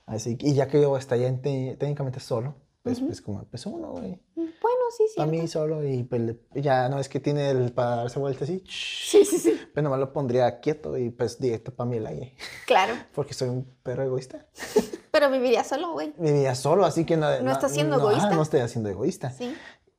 Así 0.07 0.37
que, 0.37 0.47
y 0.47 0.53
ya 0.53 0.67
que 0.67 0.81
yo 0.81 0.97
estaría 0.97 1.27
en- 1.27 1.41
técnicamente 1.41 2.19
solo, 2.19 2.55
pues, 2.85 2.97
Ujú. 2.99 3.07
pues 3.07 3.21
como, 3.21 3.43
pues 3.45 3.65
uno, 3.65 3.93
güey. 3.93 4.21
Bueno, 4.35 4.79
sí, 4.95 5.05
sí. 5.07 5.13
Para 5.17 5.27
mí 5.31 5.47
solo 5.47 5.83
y 5.83 6.03
pues 6.03 6.21
ya 6.53 6.87
no 6.87 6.99
es 6.99 7.09
que 7.09 7.19
tiene 7.19 7.49
el 7.49 7.71
para 7.73 7.95
darse 7.95 8.19
vuelta 8.19 8.43
así, 8.43 8.63
Sí, 8.69 9.25
sí, 9.25 9.39
sí. 9.39 9.59
pues 9.73 9.83
nomás 9.83 9.99
lo 9.99 10.13
pondría 10.13 10.59
quieto 10.59 10.95
y 10.95 11.09
pues 11.09 11.39
directo 11.39 11.73
para 11.73 11.89
mí 11.89 11.97
el 11.97 12.05
aire, 12.05 12.35
Claro. 12.67 12.93
porque 13.15 13.33
soy 13.33 13.49
un 13.49 13.65
perro 13.81 14.03
egoísta. 14.03 14.45
Pero 15.11 15.31
vivirías 15.31 15.65
solo, 15.67 15.93
güey. 15.93 16.13
Vivía 16.19 16.53
solo, 16.53 16.85
así 16.85 17.05
que 17.05 17.17
no... 17.17 17.41
¿No 17.41 17.51
estás 17.51 17.71
siendo 17.73 17.97
no, 17.97 18.03
ajá, 18.03 18.11
egoísta? 18.17 18.35
no 18.35 18.43
estoy 18.43 18.59
haciendo 18.59 18.89
egoísta. 18.89 19.31
Sí. 19.31 19.55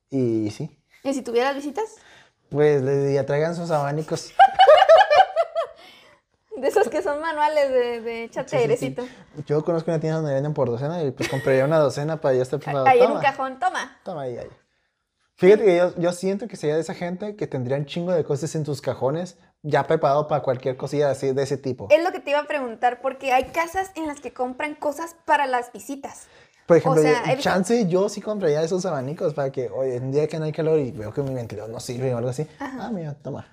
Y 0.09 0.49
sí, 0.51 0.79
¿Y 1.03 1.13
si 1.13 1.21
tuvieras 1.23 1.55
visitas? 1.55 1.95
pues 2.49 2.81
le 2.81 2.97
diría, 3.07 3.25
traigan 3.25 3.53
sus 3.53 3.69
abanicos. 3.71 4.31
De 6.57 6.67
esos 6.67 6.89
que 6.89 7.01
son 7.01 7.21
manuales 7.21 7.69
de, 7.69 8.01
de 8.01 8.23
échate 8.25 8.49
Sí, 8.49 8.55
sí, 8.55 8.57
sí. 8.57 8.63
airecito. 8.63 9.07
Yo 9.45 9.63
conozco 9.63 9.91
una 9.91 9.99
tienda 9.99 10.17
donde 10.17 10.33
venden 10.33 10.53
por 10.53 10.69
docena 10.69 11.03
y 11.03 11.11
pues 11.11 11.29
compraría 11.29 11.65
una 11.65 11.77
docena 11.79 12.19
para 12.19 12.35
ya 12.35 12.41
estar 12.41 12.59
preparado. 12.59 12.87
Ahí 12.87 12.99
en 12.99 13.11
un 13.11 13.19
cajón, 13.19 13.59
toma. 13.59 13.97
Toma 14.03 14.23
ahí, 14.23 14.37
ahí. 14.37 14.49
Fíjate 15.35 15.65
que 15.65 15.77
yo, 15.77 15.93
yo 15.97 16.11
siento 16.13 16.47
que 16.47 16.55
sería 16.55 16.75
de 16.75 16.81
esa 16.81 16.95
gente 16.95 17.35
que 17.35 17.45
tendría 17.45 17.77
un 17.77 17.85
chingo 17.85 18.11
de 18.11 18.23
cosas 18.23 18.55
en 18.55 18.63
tus 18.63 18.81
cajones 18.81 19.37
ya 19.61 19.85
preparado 19.85 20.27
para 20.27 20.41
cualquier 20.41 20.77
cosilla 20.77 21.11
así 21.11 21.31
de 21.31 21.43
ese 21.43 21.57
tipo. 21.57 21.87
Es 21.91 22.03
lo 22.03 22.11
que 22.11 22.19
te 22.19 22.31
iba 22.31 22.39
a 22.39 22.45
preguntar, 22.47 23.01
porque 23.01 23.31
hay 23.33 23.45
casas 23.45 23.91
en 23.95 24.07
las 24.07 24.19
que 24.19 24.33
compran 24.33 24.73
cosas 24.73 25.15
para 25.25 25.45
las 25.45 25.71
visitas. 25.71 26.25
Por 26.65 26.77
ejemplo, 26.77 27.01
sea, 27.03 27.19
yo- 27.21 27.35
visto- 27.35 27.41
chance 27.43 27.87
yo 27.87 28.09
sí 28.09 28.19
compraría 28.19 28.61
esos 28.63 28.83
abanicos 28.87 29.35
para 29.35 29.51
que, 29.51 29.69
oye, 29.69 29.97
un 29.99 30.11
día 30.11 30.27
que 30.27 30.39
no 30.39 30.45
hay 30.45 30.51
calor 30.51 30.79
y 30.79 30.91
veo 30.91 31.13
que 31.13 31.21
mi 31.21 31.33
ventilador 31.35 31.69
no 31.71 31.79
sirve 31.79 32.13
o 32.13 32.17
algo 32.17 32.29
así. 32.31 32.47
Ah, 32.59 32.89
mira, 32.91 33.13
toma. 33.13 33.45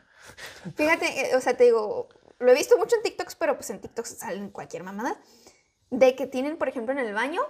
Fíjate, 0.76 1.06
eh, 1.32 1.36
o 1.36 1.40
sea, 1.40 1.54
te 1.56 1.64
digo, 1.64 2.08
lo 2.38 2.50
he 2.50 2.54
visto 2.54 2.76
mucho 2.78 2.96
en 2.96 3.02
TikToks, 3.02 3.36
pero 3.36 3.56
pues 3.56 3.70
en 3.70 3.80
TikToks 3.80 4.18
salen 4.18 4.50
cualquier 4.50 4.82
mamada. 4.82 5.20
De 5.90 6.16
que 6.16 6.26
tienen, 6.26 6.56
por 6.56 6.68
ejemplo, 6.68 6.92
en 6.92 6.98
el 6.98 7.14
baño, 7.14 7.42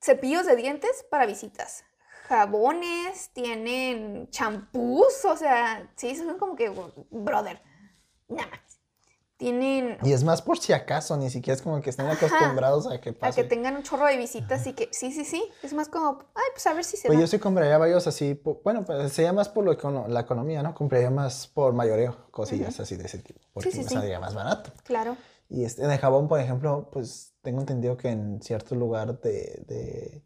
cepillos 0.00 0.46
de 0.46 0.56
dientes 0.56 1.04
para 1.10 1.26
visitas. 1.26 1.84
Jabones, 2.28 3.30
tienen 3.32 4.28
champús, 4.30 5.24
o 5.24 5.36
sea, 5.36 5.92
sí, 5.96 6.16
son 6.16 6.38
como 6.38 6.56
que, 6.56 6.72
brother, 7.10 7.62
nada. 8.28 8.62
Tienen 9.38 9.98
Y 10.02 10.12
es 10.12 10.24
más 10.24 10.40
por 10.40 10.58
si 10.58 10.72
acaso, 10.72 11.14
ni 11.18 11.28
siquiera 11.28 11.54
es 11.56 11.62
como 11.62 11.82
que 11.82 11.90
estén 11.90 12.06
Ajá. 12.06 12.14
acostumbrados 12.16 12.86
a 12.86 12.98
que 13.00 13.10
a 13.10 13.12
pase. 13.12 13.42
que 13.42 13.48
tengan 13.48 13.76
un 13.76 13.82
chorro 13.82 14.06
de 14.06 14.16
visitas 14.16 14.66
y 14.66 14.72
que, 14.72 14.88
sí, 14.92 15.12
sí, 15.12 15.26
sí, 15.26 15.44
es 15.62 15.74
más 15.74 15.88
como, 15.88 16.20
ay, 16.34 16.44
pues 16.54 16.66
a 16.66 16.72
ver 16.72 16.84
si 16.84 16.96
se 16.96 17.06
Pues 17.06 17.18
da. 17.18 17.20
yo 17.22 17.26
sí 17.26 17.38
compraría 17.38 17.76
varios 17.76 18.06
así, 18.06 18.40
bueno, 18.64 18.84
pues 18.86 19.12
sería 19.12 19.34
más 19.34 19.50
por 19.50 19.64
lo 19.64 20.08
la 20.08 20.20
economía, 20.20 20.62
¿no? 20.62 20.74
Compraría 20.74 21.10
más 21.10 21.48
por 21.48 21.74
mayoreo, 21.74 22.16
cosillas 22.30 22.80
así 22.80 22.96
de 22.96 23.04
ese 23.04 23.18
tipo, 23.18 23.40
porque 23.52 23.70
sí, 23.72 23.78
me 23.78 23.84
sí. 23.84 23.94
saldría 23.94 24.18
más 24.20 24.34
barato. 24.34 24.72
Claro. 24.84 25.16
Y 25.50 25.64
este, 25.64 25.84
en 25.84 25.90
el 25.90 25.98
jabón, 25.98 26.28
por 26.28 26.40
ejemplo, 26.40 26.88
pues 26.90 27.34
tengo 27.42 27.60
entendido 27.60 27.96
que 27.98 28.08
en 28.08 28.40
cierto 28.42 28.74
lugar 28.74 29.20
de, 29.20 29.62
de, 29.68 30.22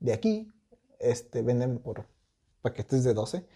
de 0.00 0.12
aquí 0.14 0.50
este, 1.00 1.42
venden 1.42 1.80
por 1.80 2.06
paquetes 2.62 3.04
de 3.04 3.12
12 3.12 3.46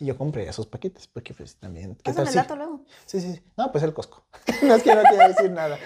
y 0.00 0.06
yo 0.06 0.16
compré 0.16 0.48
esos 0.48 0.66
paquetes 0.66 1.06
porque 1.06 1.34
pues 1.34 1.56
también... 1.56 1.94
¿qué 1.96 2.02
Pásame 2.12 2.24
tal 2.26 2.28
el 2.28 2.34
dato 2.34 2.56
luego. 2.56 2.80
Sí, 3.06 3.20
sí, 3.20 3.34
sí. 3.34 3.42
No, 3.56 3.70
pues 3.70 3.84
el 3.84 3.92
Costco. 3.94 4.24
no 4.62 4.74
es 4.74 4.82
que 4.82 4.94
no 4.94 5.02
quiero 5.02 5.28
decir 5.28 5.50
nada. 5.50 5.78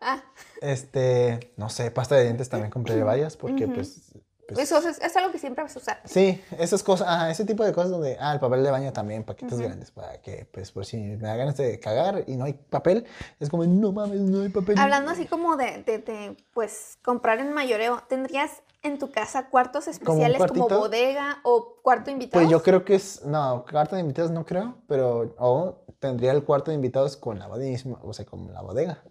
Ah, 0.00 0.22
Este, 0.60 1.52
no 1.56 1.68
sé, 1.70 1.90
pasta 1.90 2.16
de 2.16 2.24
dientes 2.24 2.48
también 2.48 2.70
compré 2.70 3.02
varias 3.02 3.36
porque 3.36 3.66
pues... 3.68 4.12
pues, 4.48 4.58
eso 4.60 4.78
es, 4.86 4.98
es 5.00 5.16
algo 5.16 5.32
que 5.32 5.38
siempre 5.38 5.62
vas 5.64 5.74
a 5.76 5.78
usar. 5.78 6.00
Sí, 6.04 6.42
esas 6.58 6.82
cosas, 6.82 7.06
ah, 7.10 7.30
ese 7.30 7.44
tipo 7.46 7.64
de 7.64 7.72
cosas 7.72 7.90
donde, 7.90 8.16
ah, 8.20 8.32
el 8.34 8.40
papel 8.40 8.62
de 8.62 8.70
baño 8.70 8.92
también, 8.92 9.24
paquetes 9.24 9.58
grandes, 9.58 9.90
para 9.90 10.20
que, 10.20 10.46
pues, 10.52 10.72
por 10.72 10.84
si 10.84 10.98
me 10.98 11.16
da 11.26 11.36
ganas 11.36 11.56
de 11.56 11.80
cagar 11.80 12.24
y 12.26 12.36
no 12.36 12.44
hay 12.44 12.52
papel, 12.54 13.06
es 13.40 13.48
como, 13.48 13.64
no 13.64 13.92
mames, 13.92 14.20
no 14.20 14.42
hay 14.42 14.50
papel. 14.50 14.78
Hablando 14.78 15.10
así 15.10 15.24
como 15.26 15.56
de, 15.56 15.82
de- 15.84 15.98
de, 15.98 16.36
pues, 16.52 16.98
comprar 17.02 17.38
en 17.40 17.52
mayoreo, 17.52 18.02
¿tendrías 18.08 18.62
en 18.84 18.98
tu 18.98 19.10
casa 19.10 19.48
cuartos 19.48 19.88
especiales 19.88 20.40
como, 20.46 20.68
bodega 20.68 21.38
o 21.42 21.76
cuarto 21.82 22.10
invitado? 22.10 22.42
Pues 22.42 22.50
yo 22.50 22.62
creo 22.62 22.84
que 22.84 22.94
es, 22.94 23.24
no, 23.24 23.64
cuarto 23.70 23.96
de 23.96 24.02
invitados 24.02 24.30
no 24.30 24.44
creo, 24.44 24.76
pero, 24.86 25.34
o 25.38 25.84
tendría 25.98 26.32
el 26.32 26.44
cuarto 26.44 26.70
de 26.70 26.76
invitados 26.76 27.16
con 27.16 27.38
la 27.38 27.46
bodega, 27.48 27.78
o 28.02 28.12
sea, 28.12 28.24
con 28.26 28.52
la 28.52 28.60
bodega. 28.62 29.02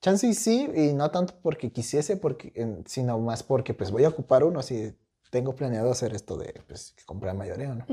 Chance 0.00 0.26
y 0.26 0.34
sí, 0.34 0.70
y 0.74 0.92
no 0.92 1.10
tanto 1.10 1.34
porque 1.42 1.72
quisiese, 1.72 2.16
porque, 2.16 2.52
sino 2.86 3.18
más 3.18 3.42
porque, 3.42 3.74
pues, 3.74 3.90
voy 3.90 4.04
a 4.04 4.08
ocupar 4.08 4.44
uno, 4.44 4.62
si 4.62 4.96
tengo 5.30 5.54
planeado 5.54 5.90
hacer 5.90 6.14
esto 6.14 6.36
de, 6.36 6.62
pues, 6.66 6.94
comprar 7.06 7.34
mayoreo, 7.34 7.74
¿no? 7.74 7.86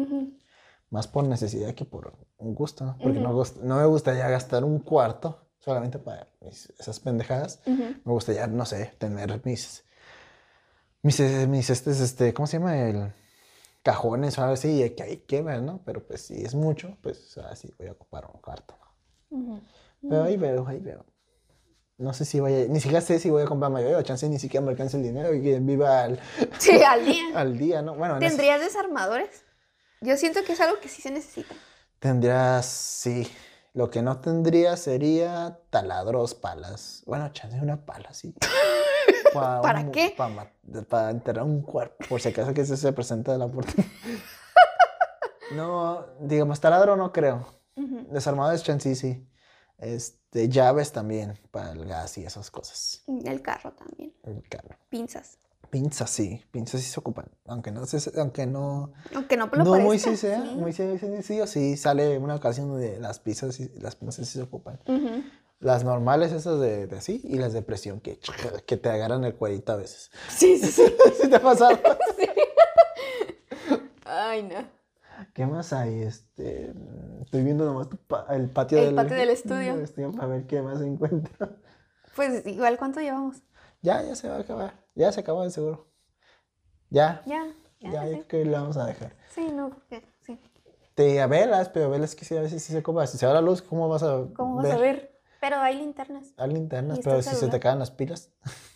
Más 0.89 1.07
por 1.07 1.23
necesidad 1.25 1.73
que 1.73 1.83
por 1.83 2.13
un 2.37 2.53
gusto, 2.55 2.85
¿no? 2.85 2.97
Porque 3.01 3.19
no, 3.19 3.43
no 3.63 3.75
me 3.77 3.85
gustaría 3.85 4.29
gastar 4.29 4.63
un 4.63 4.79
cuarto 4.79 5.47
solamente 5.57 5.97
para 5.97 6.27
mis- 6.41 6.71
esas 6.79 6.99
pendejadas. 6.99 7.59
Me 7.65 8.13
gustaría, 8.13 8.45
no 8.47 8.65
sé, 8.65 8.93
tener 8.99 9.41
mis, 9.43 9.83
mis, 11.05 11.19
mis 11.47 11.69
estes, 11.69 11.99
este, 12.01 12.33
¿cómo 12.33 12.47
se 12.47 12.57
llama? 12.57 12.77
El 12.81 13.13
cajones 13.83 14.37
o 14.37 14.41
algo 14.41 14.53
así, 14.55 14.83
y 14.83 14.89
que 14.91 15.03
ahí 15.03 15.17
queman, 15.17 15.65
¿no? 15.65 15.81
Pero 15.85 16.05
pues 16.05 16.21
si 16.23 16.43
es 16.43 16.55
mucho, 16.55 16.97
pues 17.01 17.37
así 17.37 17.71
voy 17.77 17.87
a 17.87 17.91
ocupar 17.91 18.25
un 18.33 18.41
cuarto. 18.41 18.75
Pero 20.01 20.23
ahí 20.23 20.37
veo, 20.37 20.67
ahí 20.67 20.79
veo. 20.79 21.05
No 21.97 22.13
sé 22.13 22.25
si 22.25 22.39
vaya, 22.39 22.65
ni 22.67 22.79
siquiera 22.79 22.99
sé 23.01 23.19
si 23.19 23.29
voy 23.29 23.43
a 23.43 23.45
comprar 23.45 23.71
mayoría 23.71 23.97
o 23.97 24.01
chance 24.01 24.27
ni 24.27 24.39
siquiera 24.39 24.65
me 24.65 24.71
alcance 24.71 24.97
el 24.97 25.03
dinero 25.03 25.33
y 25.33 25.41
que 25.41 25.59
viva 25.59 26.03
al, 26.03 26.19
Sí, 26.59 26.81
al 26.83 27.05
día. 27.05 27.23
al 27.35 27.57
día, 27.57 27.81
¿no? 27.81 27.95
Bueno, 27.95 28.17
ese- 28.17 28.27
¿Tendrías 28.27 28.59
desarmadores? 28.59 29.43
Yo 30.01 30.17
siento 30.17 30.43
que 30.43 30.53
es 30.53 30.59
algo 30.61 30.79
que 30.81 30.89
sí 30.89 31.01
se 31.01 31.11
necesita. 31.11 31.55
Tendrías, 31.99 32.65
sí. 32.65 33.27
Lo 33.73 33.89
que 33.89 34.01
no 34.01 34.19
tendría 34.19 34.75
sería 34.77 35.59
taladros, 35.69 36.33
palas. 36.35 37.03
Bueno, 37.05 37.29
chance 37.33 37.59
una 37.61 37.85
pala, 37.85 38.13
sí. 38.13 38.33
Pa 39.41 39.61
¿Para 39.61 39.79
un- 39.81 39.91
qué? 39.91 40.13
pa 40.17 40.29
Para 40.89 41.09
enterrar 41.11 41.43
un 41.45 41.61
cuerpo, 41.61 41.95
por 42.09 42.21
si 42.21 42.29
acaso 42.29 42.53
que 42.53 42.65
se, 42.65 42.77
se 42.77 42.91
presenta 42.93 43.31
de 43.33 43.37
la 43.37 43.47
puerta. 43.47 43.73
no, 45.55 46.05
digamos, 46.19 46.59
taladro 46.59 46.95
no 46.95 47.11
creo. 47.11 47.45
Ujú. 47.75 48.07
Desarmadores, 48.11 48.63
chance 48.63 48.95
sí, 48.95 48.99
sí. 49.13 49.27
Este, 49.77 50.47
llaves 50.49 50.91
también 50.91 51.37
para 51.51 51.71
el 51.71 51.85
gas 51.85 52.17
y 52.17 52.25
esas 52.25 52.49
cosas. 52.49 53.03
El 53.07 53.41
carro 53.41 53.73
también. 53.73 54.13
El 54.23 54.47
carro. 54.47 54.77
Pinzas. 54.89 55.37
Pinzas 55.69 56.09
sí, 56.09 56.41
pinzas 56.51 56.81
sí 56.81 56.89
se 56.89 56.99
ocupan. 56.99 57.25
Aunque 57.47 57.71
no, 57.71 57.81
aunque 58.17 58.45
no, 58.45 58.93
Aunque 59.13 59.35
no 59.35 59.49
lo 59.51 59.63
no 59.65 59.79
muy 59.79 59.99
sí 59.99 60.15
sea, 60.15 60.45
sí. 60.45 60.55
muy 60.55 60.71
sí, 60.71 60.97
sí, 60.99 61.07
sí, 61.23 61.41
o 61.41 61.47
sí 61.47 61.75
sale 61.75 62.17
una 62.17 62.35
ocasión 62.35 62.69
donde 62.69 62.97
las 62.99 63.19
pizzas 63.19 63.59
y 63.59 63.67
las 63.79 63.95
pinzas 63.95 64.27
sí 64.27 64.33
se 64.37 64.41
ocupan. 64.43 64.79
Ujú. 64.87 65.23
Las 65.59 65.83
normales, 65.83 66.31
esas 66.31 66.59
de, 66.59 66.87
de 66.87 66.97
así, 66.97 67.21
y 67.23 67.37
las 67.37 67.53
de 67.53 67.61
presión, 67.61 68.01
que, 68.01 68.19
que 68.65 68.77
te 68.77 68.89
agarran 68.89 69.23
el 69.23 69.35
cuerito 69.35 69.71
a 69.71 69.75
veces. 69.77 70.11
Sí, 70.29 70.57
sí, 70.57 70.71
sí. 70.71 70.95
¿Sí 71.21 71.29
te 71.29 71.35
ha 71.37 71.41
pasado? 71.41 71.79
Ay, 74.05 74.43
no. 74.43 74.67
¿Qué 75.33 75.45
más 75.45 75.71
hay? 75.73 76.03
Este, 76.03 76.73
estoy 77.23 77.43
viendo 77.43 77.65
nomás 77.65 77.89
tu 77.89 77.97
pa- 77.97 78.27
el 78.31 78.49
patio, 78.49 78.79
El 78.79 78.95
patio 78.95 79.15
del 79.15 79.29
estudio. 79.29 79.75
para 80.15 80.27
ver 80.27 80.45
qué 80.45 80.61
más 80.61 80.81
encuentro. 80.81 81.55
Pues 82.15 82.45
igual, 82.45 82.77
¿cuánto 82.77 82.99
llevamos? 82.99 83.37
Ya, 83.81 84.01
ya 84.03 84.15
se 84.15 84.29
va 84.29 84.35
a 84.35 84.39
acabar. 84.39 84.85
Ya 84.93 85.11
se 85.11 85.21
acabó 85.21 85.43
de 85.43 85.51
seguro. 85.51 85.87
Ya, 86.89 87.21
Ya, 87.25 87.45
ya, 87.79 87.91
ya, 87.91 88.03
yo 88.05 88.17
sí. 88.17 88.23
creo 88.25 88.27
que 88.27 88.45
lo 88.45 88.51
vamos 88.53 88.77
a 88.77 88.85
dejar. 88.85 89.15
Sí, 89.33 89.49
no, 89.51 89.69
porque 89.69 90.03
sí. 90.25 90.39
Te 90.95 91.21
a 91.21 91.27
velas, 91.27 91.69
pero 91.69 91.89
velas 91.89 92.15
que 92.15 92.23
sí, 92.25 92.37
a 92.37 92.41
veces 92.41 92.63
sí 92.63 92.71
se 92.71 92.79
ocupa. 92.79 93.05
Si 93.07 93.17
se 93.17 93.25
va 93.25 93.33
la 93.33 93.41
luz, 93.41 93.61
¿cómo 93.61 93.89
vas 93.89 94.03
a 94.03 94.25
¿Cómo 94.35 94.55
vas 94.55 94.71
a 94.71 94.77
ver? 94.77 95.14
Pero 95.47 95.61
hay 95.61 95.75
linternas, 95.77 96.33
Hay 96.37 96.49
linternas, 96.51 96.97
¿Y 96.97 96.99
está 97.01 97.11
pero 97.11 97.21
si 97.21 97.35
se 97.35 97.47
te 97.49 97.57
acaban 97.57 97.77
las 97.77 97.91
pilas. 97.91 98.31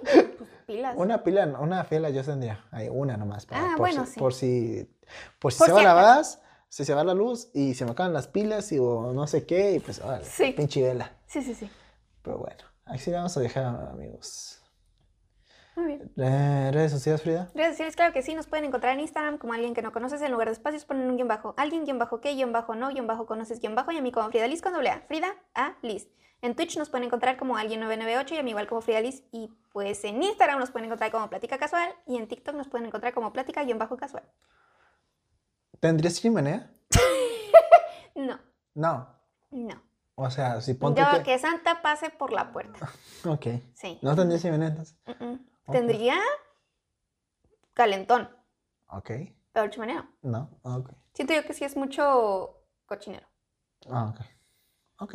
pues 0.00 0.50
pilas. 0.66 0.94
Una 0.96 1.22
pila, 1.22 1.44
una 1.60 1.84
fila 1.84 2.08
yo 2.08 2.24
tendría. 2.24 2.64
Hay 2.70 2.88
una 2.88 3.18
nomás. 3.18 3.44
para- 3.44 3.60
Ah, 3.60 3.68
por 3.76 3.80
bueno, 3.80 4.06
si, 4.06 4.12
sí. 4.14 4.18
Por 4.18 4.32
si, 4.32 4.90
por 5.38 5.52
si 5.52 5.58
Por 5.58 5.66
se 5.66 5.72
va 5.74 5.82
la 5.82 5.92
gas, 5.92 6.40
si 6.70 6.86
se 6.86 6.94
va 6.94 7.04
la 7.04 7.12
luz 7.12 7.50
y 7.52 7.74
se 7.74 7.84
me 7.84 7.90
acaban 7.90 8.14
las 8.14 8.28
pilas 8.28 8.72
y, 8.72 8.78
o 8.78 9.12
no 9.12 9.26
sé 9.26 9.44
qué, 9.44 9.72
y 9.74 9.80
pues, 9.80 10.00
órale, 10.00 10.24
Sí. 10.24 10.52
pinche 10.56 10.82
vela. 10.82 11.12
Sí, 11.26 11.42
sí, 11.42 11.54
sí. 11.54 11.70
Pero 12.22 12.38
bueno, 12.38 12.64
así 12.86 13.10
vamos 13.10 13.36
a 13.36 13.40
dejar, 13.40 13.66
amigos. 13.66 14.59
Muy 15.80 15.96
bien. 15.96 16.12
Eh, 16.18 16.70
¿Redes 16.74 16.92
sociales, 16.92 17.22
Frida? 17.22 17.50
Redes 17.54 17.70
sociales, 17.70 17.96
claro 17.96 18.12
que 18.12 18.20
sí, 18.20 18.34
nos 18.34 18.46
pueden 18.46 18.66
encontrar 18.66 18.92
en 18.92 19.00
Instagram 19.00 19.38
como 19.38 19.54
alguien 19.54 19.72
que 19.72 19.80
no 19.80 19.92
conoces, 19.92 20.20
en 20.20 20.30
lugar 20.30 20.48
de 20.48 20.52
espacios 20.52 20.84
ponen 20.84 21.08
un 21.08 21.16
guion 21.16 21.26
bajo, 21.26 21.54
alguien 21.56 21.84
guion 21.86 21.98
bajo 21.98 22.20
qué, 22.20 22.34
guion 22.34 22.52
bajo 22.52 22.74
no, 22.74 22.90
guion 22.90 23.06
bajo 23.06 23.24
conoces, 23.24 23.60
guion 23.60 23.74
bajo, 23.74 23.90
y 23.90 23.96
a 23.96 24.02
mí 24.02 24.12
como 24.12 24.28
Frida 24.28 24.46
Liz 24.46 24.60
con 24.60 24.74
doble 24.74 24.90
A, 24.90 25.00
Frida 25.08 25.34
A 25.54 25.76
Liz. 25.80 26.08
En 26.42 26.54
Twitch 26.54 26.76
nos 26.76 26.90
pueden 26.90 27.04
encontrar 27.06 27.38
como 27.38 27.56
alguien 27.56 27.80
998 27.80 28.34
y 28.34 28.38
a 28.38 28.42
mí 28.42 28.50
igual 28.50 28.66
como 28.66 28.82
Frida 28.82 29.00
Liz, 29.00 29.22
y 29.32 29.50
pues 29.72 30.04
en 30.04 30.22
Instagram 30.22 30.58
nos 30.58 30.70
pueden 30.70 30.84
encontrar 30.86 31.10
como 31.10 31.30
Plática 31.30 31.56
Casual, 31.56 31.88
y 32.06 32.18
en 32.18 32.28
TikTok 32.28 32.54
nos 32.56 32.68
pueden 32.68 32.86
encontrar 32.86 33.14
como 33.14 33.32
Plática 33.32 33.64
guion 33.64 33.78
bajo 33.78 33.96
casual. 33.96 34.24
¿Tendrías 35.80 36.20
chimenea? 36.20 36.70
No, 38.14 38.38
No. 38.74 39.08
no. 39.50 39.82
O 40.16 40.28
sea, 40.30 40.60
si 40.60 40.74
ponte 40.74 41.00
Yo 41.00 41.06
que... 41.18 41.22
que 41.22 41.38
Santa 41.38 41.80
pase 41.80 42.10
por 42.10 42.32
la 42.32 42.52
puerta. 42.52 42.90
Ok. 43.24 43.46
Sí. 43.74 43.98
¿No 44.02 44.14
tendrías 44.14 44.42
chimenea 44.42 44.68
entonces? 44.68 44.94
Mm, 45.06 45.24
mm. 45.24 45.46
Tendría 45.72 46.16
calentón, 47.74 48.28
Ok. 48.88 49.10
pero 49.52 49.68
chimenea. 49.70 50.10
no. 50.22 50.50
Ok. 50.62 50.90
Siento 51.12 51.34
yo 51.34 51.44
que 51.44 51.54
sí 51.54 51.64
es 51.64 51.76
mucho 51.76 52.64
cochinero. 52.86 53.26
Ah, 53.88 54.12
ok. 54.14 54.20
Ok. 55.02 55.14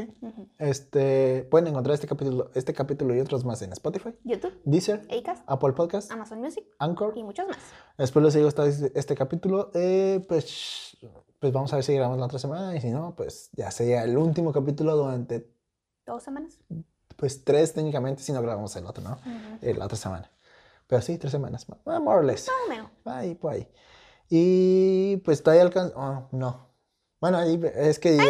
Este, 0.57 1.43
pueden 1.51 1.67
encontrar 1.67 1.93
este 1.93 2.07
capítulo, 2.07 2.49
este 2.55 2.73
capítulo 2.73 3.13
y 3.15 3.19
otros 3.19 3.45
más 3.45 3.61
en 3.61 3.71
Spotify, 3.73 4.15
YouTube, 4.23 4.59
Deezer, 4.65 5.07
Acast, 5.15 5.43
Apple 5.45 5.73
Podcast, 5.73 6.11
Amazon 6.11 6.41
Music 6.41 6.65
Anchor. 6.79 7.15
y 7.15 7.23
muchos 7.23 7.47
más. 7.47 7.57
Espero 7.99 8.25
les 8.25 8.41
gustado 8.43 8.67
este, 8.67 8.91
este 8.97 9.15
capítulo. 9.15 9.69
Eh, 9.75 10.25
pues, 10.27 10.97
pues 11.39 11.53
vamos 11.53 11.71
a 11.71 11.75
ver 11.75 11.83
si 11.85 11.93
grabamos 11.93 12.17
la 12.17 12.25
otra 12.25 12.39
semana 12.39 12.75
y 12.75 12.81
si 12.81 12.89
no, 12.89 13.13
pues 13.15 13.51
ya 13.53 13.69
sería 13.69 14.03
el 14.03 14.17
último 14.17 14.51
capítulo 14.51 14.95
durante, 14.95 15.53
¿Dos 16.05 16.23
semanas? 16.23 16.59
pues 17.15 17.43
tres 17.43 17.73
técnicamente 17.73 18.21
si 18.23 18.31
no 18.31 18.41
grabamos 18.41 18.75
el 18.75 18.85
otro, 18.87 19.03
¿no? 19.03 19.17
Eh, 19.61 19.73
la 19.75 19.85
otra 19.85 19.97
semana. 19.97 20.31
Pero 20.87 21.01
sí, 21.01 21.17
tres 21.17 21.31
semanas. 21.31 21.67
More 21.85 21.99
or 22.19 22.23
less. 22.25 22.47
Más 22.47 22.55
o 22.65 22.69
menos. 22.69 22.91
Ahí, 23.05 23.35
por 23.35 23.53
ahí. 23.53 23.67
Y 24.29 25.17
pues 25.17 25.41
todavía 25.43 25.63
alcanza... 25.63 25.93
Oh, 25.97 26.27
no. 26.31 26.65
Bueno, 27.21 27.37
ahí 27.39 27.59
es 27.75 27.97
que 27.97 28.11
digo, 28.11 28.23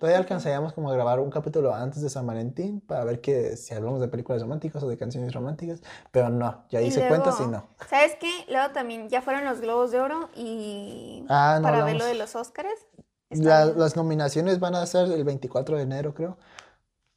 todavía 0.00 0.18
alcanzaríamos 0.18 0.72
como 0.72 0.90
a 0.90 0.94
grabar 0.94 1.20
un 1.20 1.30
capítulo 1.30 1.72
antes 1.72 2.02
de 2.02 2.08
San 2.10 2.26
Valentín 2.26 2.80
para 2.80 3.04
ver 3.04 3.20
que 3.20 3.56
si 3.56 3.74
hablamos 3.74 4.00
de 4.00 4.08
películas 4.08 4.42
románticas 4.42 4.82
o 4.82 4.88
de 4.88 4.96
canciones 4.96 5.32
románticas, 5.34 5.82
pero 6.10 6.30
no, 6.30 6.64
ya 6.68 6.80
Y 6.80 6.86
hice 6.86 7.00
luego, 7.00 7.14
cuentas 7.22 7.40
y 7.40 7.46
no. 7.48 7.68
¿Sabes 7.88 8.16
qué? 8.18 8.30
Luego 8.48 8.72
también 8.72 9.08
ya 9.08 9.22
fueron 9.22 9.44
los 9.44 9.60
Globos 9.60 9.92
de 9.92 10.00
Oro 10.00 10.30
y 10.34 11.24
Ah, 11.28 11.58
no 11.60 11.62
para 11.62 11.76
ver 11.76 11.82
hablamos. 11.94 12.02
lo 12.02 12.06
de 12.06 12.14
los 12.14 12.34
Óscares. 12.34 12.86
La- 13.28 13.66
las 13.66 13.94
nominaciones 13.94 14.58
van 14.58 14.74
a 14.74 14.84
ser 14.86 15.12
el 15.12 15.22
24 15.22 15.76
de 15.76 15.82
enero, 15.82 16.14
creo. 16.14 16.36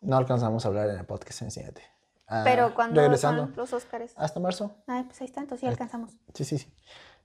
No 0.02 0.18
alcanzamos 0.18 0.66
a 0.66 0.68
hablar 0.68 0.90
en 0.90 1.00
el 1.00 1.06
podcast 1.06 1.42
en 1.42 1.50
Ah, 2.28 2.42
Pero 2.44 2.74
cuando 2.74 3.00
Regresando. 3.02 3.44
son 3.48 3.54
los 3.56 3.74
Óscares. 3.74 4.14
Hasta 4.16 4.40
marzo. 4.40 4.76
Ay, 4.88 5.04
pues 5.04 5.20
ahí 5.22 5.28
está, 5.28 5.42
entonces 5.42 5.62
sí 5.62 5.68
alcanzamos. 5.68 6.12
Sí, 6.34 6.46
sí, 6.46 6.58
sí. 6.58 6.68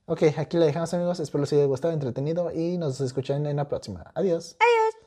Ok, 0.06 0.22
aquí 0.38 0.56
le 0.56 0.66
dejamos 0.66 0.92
amigos. 0.94 1.20
Espero 1.20 1.42
les 1.42 1.52
haya 1.52 1.66
gustado, 1.66 1.92
entretenido 1.94 2.50
y 2.52 2.78
nos 2.78 3.00
escuchan 3.00 3.46
en 3.46 3.56
la 3.56 3.68
próxima. 3.68 4.10
Adiós. 4.14 4.56
Adiós. 4.58 4.97